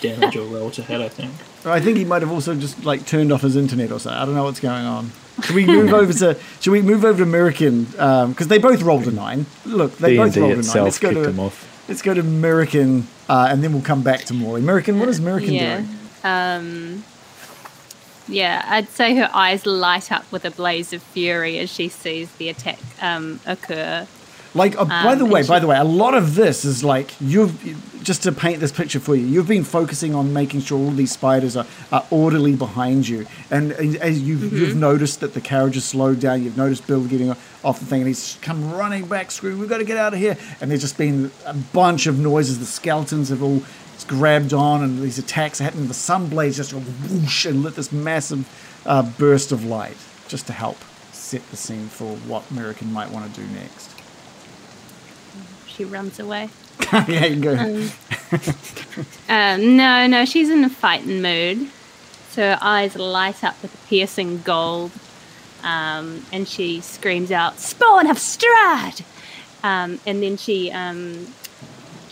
damage 0.00 0.36
or 0.36 0.44
roll 0.46 0.70
to 0.72 0.82
hit. 0.82 1.00
I 1.00 1.08
think. 1.08 1.32
I 1.66 1.80
think 1.80 1.96
he 1.96 2.04
might 2.04 2.22
have 2.22 2.30
also 2.30 2.54
just 2.54 2.84
like 2.84 3.06
turned 3.06 3.32
off 3.32 3.42
his 3.42 3.56
internet 3.56 3.90
or 3.90 3.98
something. 3.98 4.20
I 4.20 4.24
don't 4.24 4.34
know 4.34 4.44
what's 4.44 4.60
going 4.60 4.84
on. 4.84 5.12
Should 5.42 5.56
we 5.56 5.66
move 5.66 5.92
over 5.92 6.12
to? 6.12 6.38
Should 6.60 6.70
we 6.70 6.82
move 6.82 7.04
over 7.04 7.18
to 7.18 7.22
American? 7.22 7.84
Because 7.84 8.48
they 8.48 8.58
both 8.58 8.82
rolled 8.82 9.06
a 9.06 9.10
nine. 9.10 9.46
Look, 9.64 9.96
they 9.98 10.14
D 10.14 10.18
and 10.18 10.30
both 10.32 10.36
rolled 10.36 10.52
a 10.52 10.62
nine. 10.62 10.84
Let's 10.84 10.98
go 10.98 11.12
to 11.12 11.28
him 11.28 11.40
off. 11.40 11.86
let's 11.88 12.02
go 12.02 12.14
to 12.14 12.20
American, 12.20 13.06
uh, 13.28 13.48
and 13.50 13.62
then 13.62 13.72
we'll 13.72 13.82
come 13.82 14.02
back 14.02 14.24
to 14.26 14.34
more. 14.34 14.58
American, 14.58 15.00
what 15.00 15.08
is 15.08 15.18
American 15.18 15.52
yeah. 15.54 15.76
doing? 15.78 15.88
Um. 16.22 17.04
Yeah, 18.28 18.64
I'd 18.66 18.88
say 18.88 19.14
her 19.16 19.30
eyes 19.34 19.66
light 19.66 20.10
up 20.10 20.30
with 20.32 20.44
a 20.44 20.50
blaze 20.50 20.92
of 20.92 21.02
fury 21.02 21.58
as 21.58 21.70
she 21.70 21.88
sees 21.88 22.30
the 22.32 22.48
attack 22.48 22.78
um, 23.02 23.40
occur. 23.46 24.06
Like, 24.56 24.78
uh, 24.78 24.84
by 24.84 25.12
Um, 25.12 25.18
the 25.18 25.24
way, 25.26 25.40
and 25.40 25.48
by 25.48 25.58
the 25.58 25.66
way, 25.66 25.76
a 25.76 25.82
lot 25.84 26.14
of 26.14 26.36
this 26.36 26.64
is 26.64 26.84
like 26.84 27.14
you've 27.20 27.76
just 28.04 28.22
to 28.22 28.30
paint 28.32 28.60
this 28.60 28.70
picture 28.70 29.00
for 29.00 29.16
you. 29.16 29.26
You've 29.26 29.48
been 29.48 29.64
focusing 29.64 30.14
on 30.14 30.32
making 30.32 30.60
sure 30.60 30.78
all 30.78 30.90
these 30.92 31.10
spiders 31.10 31.56
are, 31.56 31.66
are 31.90 32.04
orderly 32.10 32.54
behind 32.54 33.08
you, 33.08 33.26
and 33.50 33.72
as 33.72 33.96
as 33.96 34.20
you've 34.22 34.40
Mm-hmm. 34.42 34.56
you've 34.56 34.76
noticed 34.76 35.18
that 35.20 35.34
the 35.34 35.40
carriage 35.40 35.74
has 35.74 35.84
slowed 35.84 36.20
down. 36.20 36.44
You've 36.44 36.56
noticed 36.56 36.86
Bill 36.86 37.02
getting 37.04 37.30
off 37.64 37.80
the 37.80 37.86
thing, 37.86 38.02
and 38.02 38.06
he's 38.08 38.38
come 38.42 38.72
running 38.72 39.06
back, 39.06 39.32
screaming, 39.32 39.58
"We've 39.58 39.68
got 39.68 39.78
to 39.78 39.84
get 39.84 39.96
out 39.98 40.12
of 40.14 40.20
here!" 40.20 40.36
And 40.60 40.70
there's 40.70 40.82
just 40.82 40.96
been 40.98 41.32
a 41.44 41.54
bunch 41.54 42.06
of 42.06 42.20
noises. 42.20 42.60
The 42.60 42.66
skeletons 42.66 43.30
have 43.30 43.42
all 43.42 43.62
grabbed 44.02 44.52
on, 44.52 44.82
and 44.82 45.00
these 45.00 45.18
attacks 45.18 45.60
are 45.60 45.64
happening. 45.64 45.86
The 45.86 45.94
sun 45.94 46.28
blaze 46.28 46.56
just 46.56 46.72
whoosh 46.72 47.46
and 47.46 47.62
lit 47.62 47.76
this 47.76 47.92
massive 47.92 48.48
uh, 48.84 49.02
burst 49.02 49.52
of 49.52 49.64
light, 49.64 49.96
just 50.26 50.48
to 50.48 50.52
help 50.52 50.78
set 51.12 51.48
the 51.50 51.56
scene 51.56 51.86
for 51.86 52.16
what 52.16 52.50
American 52.50 52.92
might 52.92 53.10
want 53.10 53.32
to 53.32 53.40
do 53.40 53.46
next. 53.48 53.90
She 55.68 55.84
runs 55.84 56.18
away. 56.18 56.48
yeah, 56.92 57.26
you 57.26 57.40
go. 57.40 57.88
Um, 59.28 59.76
no, 59.76 60.06
no, 60.06 60.24
she's 60.24 60.50
in 60.50 60.64
a 60.64 60.68
fighting 60.68 61.22
mood. 61.22 61.68
So 62.30 62.42
her 62.42 62.58
eyes 62.60 62.96
light 62.96 63.44
up 63.44 63.60
with 63.62 63.74
a 63.74 63.88
piercing 63.88 64.42
gold. 64.42 64.90
Um, 65.62 66.26
and 66.32 66.46
she 66.46 66.80
screams 66.80 67.30
out, 67.30 67.58
Spawn 67.58 68.08
of 68.10 68.18
Strahd! 68.18 69.02
Um, 69.62 69.98
and 70.06 70.22
then 70.22 70.36
she 70.36 70.70
um, 70.70 71.32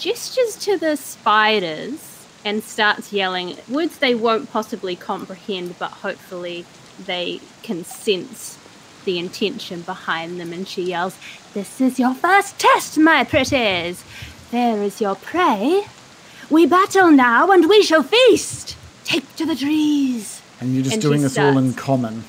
gestures 0.03 0.57
to 0.57 0.77
the 0.77 0.97
spiders 0.97 2.27
and 2.45 2.65
starts 2.65 3.13
yelling 3.13 3.57
words 3.69 3.99
they 3.99 4.17
won't 4.17 4.51
possibly 4.51 4.97
comprehend, 4.97 5.79
but 5.79 5.93
hopefully 5.93 6.65
they 7.07 7.41
can 7.63 7.85
sense 7.85 8.59
the 9.05 9.17
intention 9.17 9.83
behind 9.83 10.41
them. 10.41 10.53
And 10.53 10.67
she 10.67 10.83
yells, 10.83 11.17
This 11.55 11.81
is 11.81 12.01
your 12.01 12.15
first 12.15 12.59
test, 12.59 12.99
my 12.99 13.23
pretties! 13.23 14.03
There 14.51 14.83
is 14.83 15.01
your 15.01 15.15
prey. 15.15 15.85
We 16.51 16.67
battle 16.67 17.13
now 17.13 17.53
and 17.53 17.69
we 17.69 17.85
shall 17.85 18.03
feast! 18.03 18.77
Take 19.05 19.37
to 19.37 19.47
the 19.47 19.55
trees! 19.55 20.43
And 20.61 20.75
you're 20.75 20.83
just 20.83 20.95
And 20.95 21.03
doing 21.03 21.23
this 21.23 21.39
all 21.39 21.57
in 21.57 21.75
common. 21.75 22.25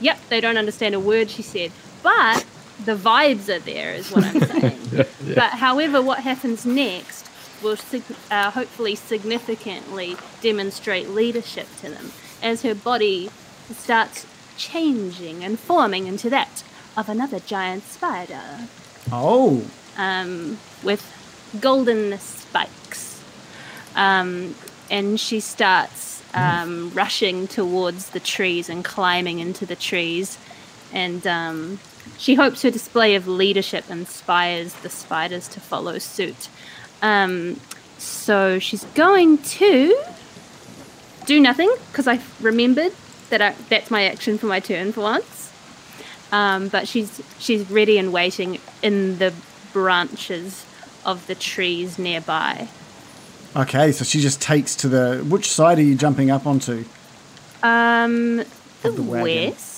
Yep, 0.00 0.18
they 0.28 0.40
don't 0.40 0.56
understand 0.56 0.96
a 0.96 1.00
word 1.00 1.30
she 1.30 1.42
said, 1.42 1.70
but 2.02 2.44
the 2.84 2.96
vibes 2.96 3.48
are 3.48 3.58
there, 3.60 3.92
is 3.94 4.10
what 4.10 4.24
I'm 4.24 4.40
saying. 4.60 5.06
But 5.34 5.50
however, 5.52 6.00
what 6.02 6.20
happens 6.20 6.64
next 6.66 7.28
will 7.62 7.76
sig- 7.76 8.02
uh, 8.30 8.50
hopefully 8.50 8.94
significantly 8.94 10.16
demonstrate 10.40 11.08
leadership 11.10 11.66
to 11.80 11.90
them 11.90 12.12
as 12.42 12.62
her 12.62 12.74
body 12.74 13.30
starts 13.70 14.26
changing 14.56 15.44
and 15.44 15.58
forming 15.58 16.06
into 16.06 16.30
that 16.30 16.62
of 16.96 17.08
another 17.08 17.38
giant 17.40 17.84
spider 17.84 18.68
Oh, 19.12 19.64
um, 19.96 20.58
with 20.82 21.02
golden 21.60 22.18
spikes. 22.18 23.22
Um, 23.94 24.54
and 24.90 25.18
she 25.18 25.40
starts 25.40 26.22
um, 26.34 26.90
rushing 26.94 27.46
towards 27.48 28.10
the 28.10 28.20
trees 28.20 28.68
and 28.68 28.84
climbing 28.84 29.38
into 29.38 29.66
the 29.66 29.76
trees. 29.76 30.38
And 30.92 31.26
um, 31.26 31.80
she 32.20 32.34
hopes 32.34 32.60
her 32.60 32.70
display 32.70 33.14
of 33.14 33.26
leadership 33.26 33.90
inspires 33.90 34.74
the 34.74 34.90
spiders 34.90 35.48
to 35.48 35.58
follow 35.58 35.98
suit. 35.98 36.50
Um, 37.00 37.58
so 37.96 38.58
she's 38.58 38.84
going 38.94 39.38
to 39.38 39.98
do 41.24 41.40
nothing 41.40 41.74
because 41.90 42.06
I 42.06 42.20
remembered 42.40 42.92
that 43.30 43.40
I, 43.40 43.54
that's 43.70 43.90
my 43.90 44.04
action 44.04 44.36
for 44.36 44.46
my 44.46 44.60
turn 44.60 44.92
for 44.92 45.00
once. 45.00 45.50
Um, 46.30 46.68
but 46.68 46.86
she's 46.86 47.22
she's 47.38 47.68
ready 47.70 47.96
and 47.96 48.12
waiting 48.12 48.60
in 48.82 49.18
the 49.18 49.32
branches 49.72 50.66
of 51.06 51.26
the 51.26 51.34
trees 51.34 51.98
nearby. 51.98 52.68
okay. 53.56 53.92
So 53.92 54.04
she 54.04 54.20
just 54.20 54.42
takes 54.42 54.76
to 54.76 54.88
the. 54.88 55.24
Which 55.26 55.50
side 55.50 55.78
are 55.78 55.82
you 55.82 55.94
jumping 55.94 56.30
up 56.30 56.46
onto? 56.46 56.84
Um, 57.62 58.36
the, 58.82 58.90
the 58.90 59.02
west. 59.02 59.69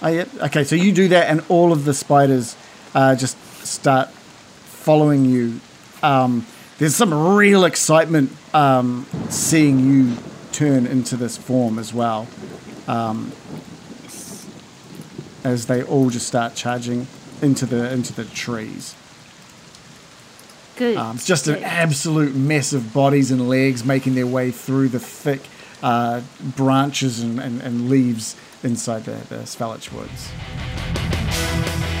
Oh, 0.00 0.08
yeah. 0.08 0.24
Okay, 0.42 0.64
so 0.64 0.76
you 0.76 0.92
do 0.92 1.08
that, 1.08 1.28
and 1.28 1.42
all 1.48 1.72
of 1.72 1.84
the 1.84 1.94
spiders 1.94 2.56
uh, 2.94 3.16
just 3.16 3.36
start 3.66 4.10
following 4.10 5.24
you. 5.24 5.60
Um, 6.02 6.46
there's 6.78 6.94
some 6.94 7.12
real 7.36 7.64
excitement 7.64 8.30
um, 8.54 9.06
seeing 9.28 9.80
you 9.80 10.16
turn 10.52 10.86
into 10.86 11.16
this 11.16 11.36
form 11.36 11.78
as 11.78 11.92
well. 11.92 12.28
Um, 12.86 13.32
as 15.44 15.66
they 15.66 15.82
all 15.82 16.10
just 16.10 16.26
start 16.26 16.54
charging 16.54 17.06
into 17.42 17.66
the 17.66 17.92
into 17.92 18.12
the 18.12 18.24
trees. 18.24 18.94
Good. 20.76 20.96
Um, 20.96 21.16
it's 21.16 21.26
just 21.26 21.48
an 21.48 21.64
absolute 21.64 22.34
mess 22.34 22.72
of 22.72 22.92
bodies 22.92 23.30
and 23.30 23.48
legs 23.48 23.84
making 23.84 24.14
their 24.14 24.26
way 24.26 24.50
through 24.50 24.88
the 24.88 25.00
thick 25.00 25.42
uh, 25.82 26.20
branches 26.56 27.20
and, 27.20 27.40
and, 27.40 27.60
and 27.60 27.88
leaves 27.88 28.36
inside 28.62 29.04
the, 29.04 29.16
the 29.28 29.44
Svalich 29.44 29.92
Woods. 29.92 31.97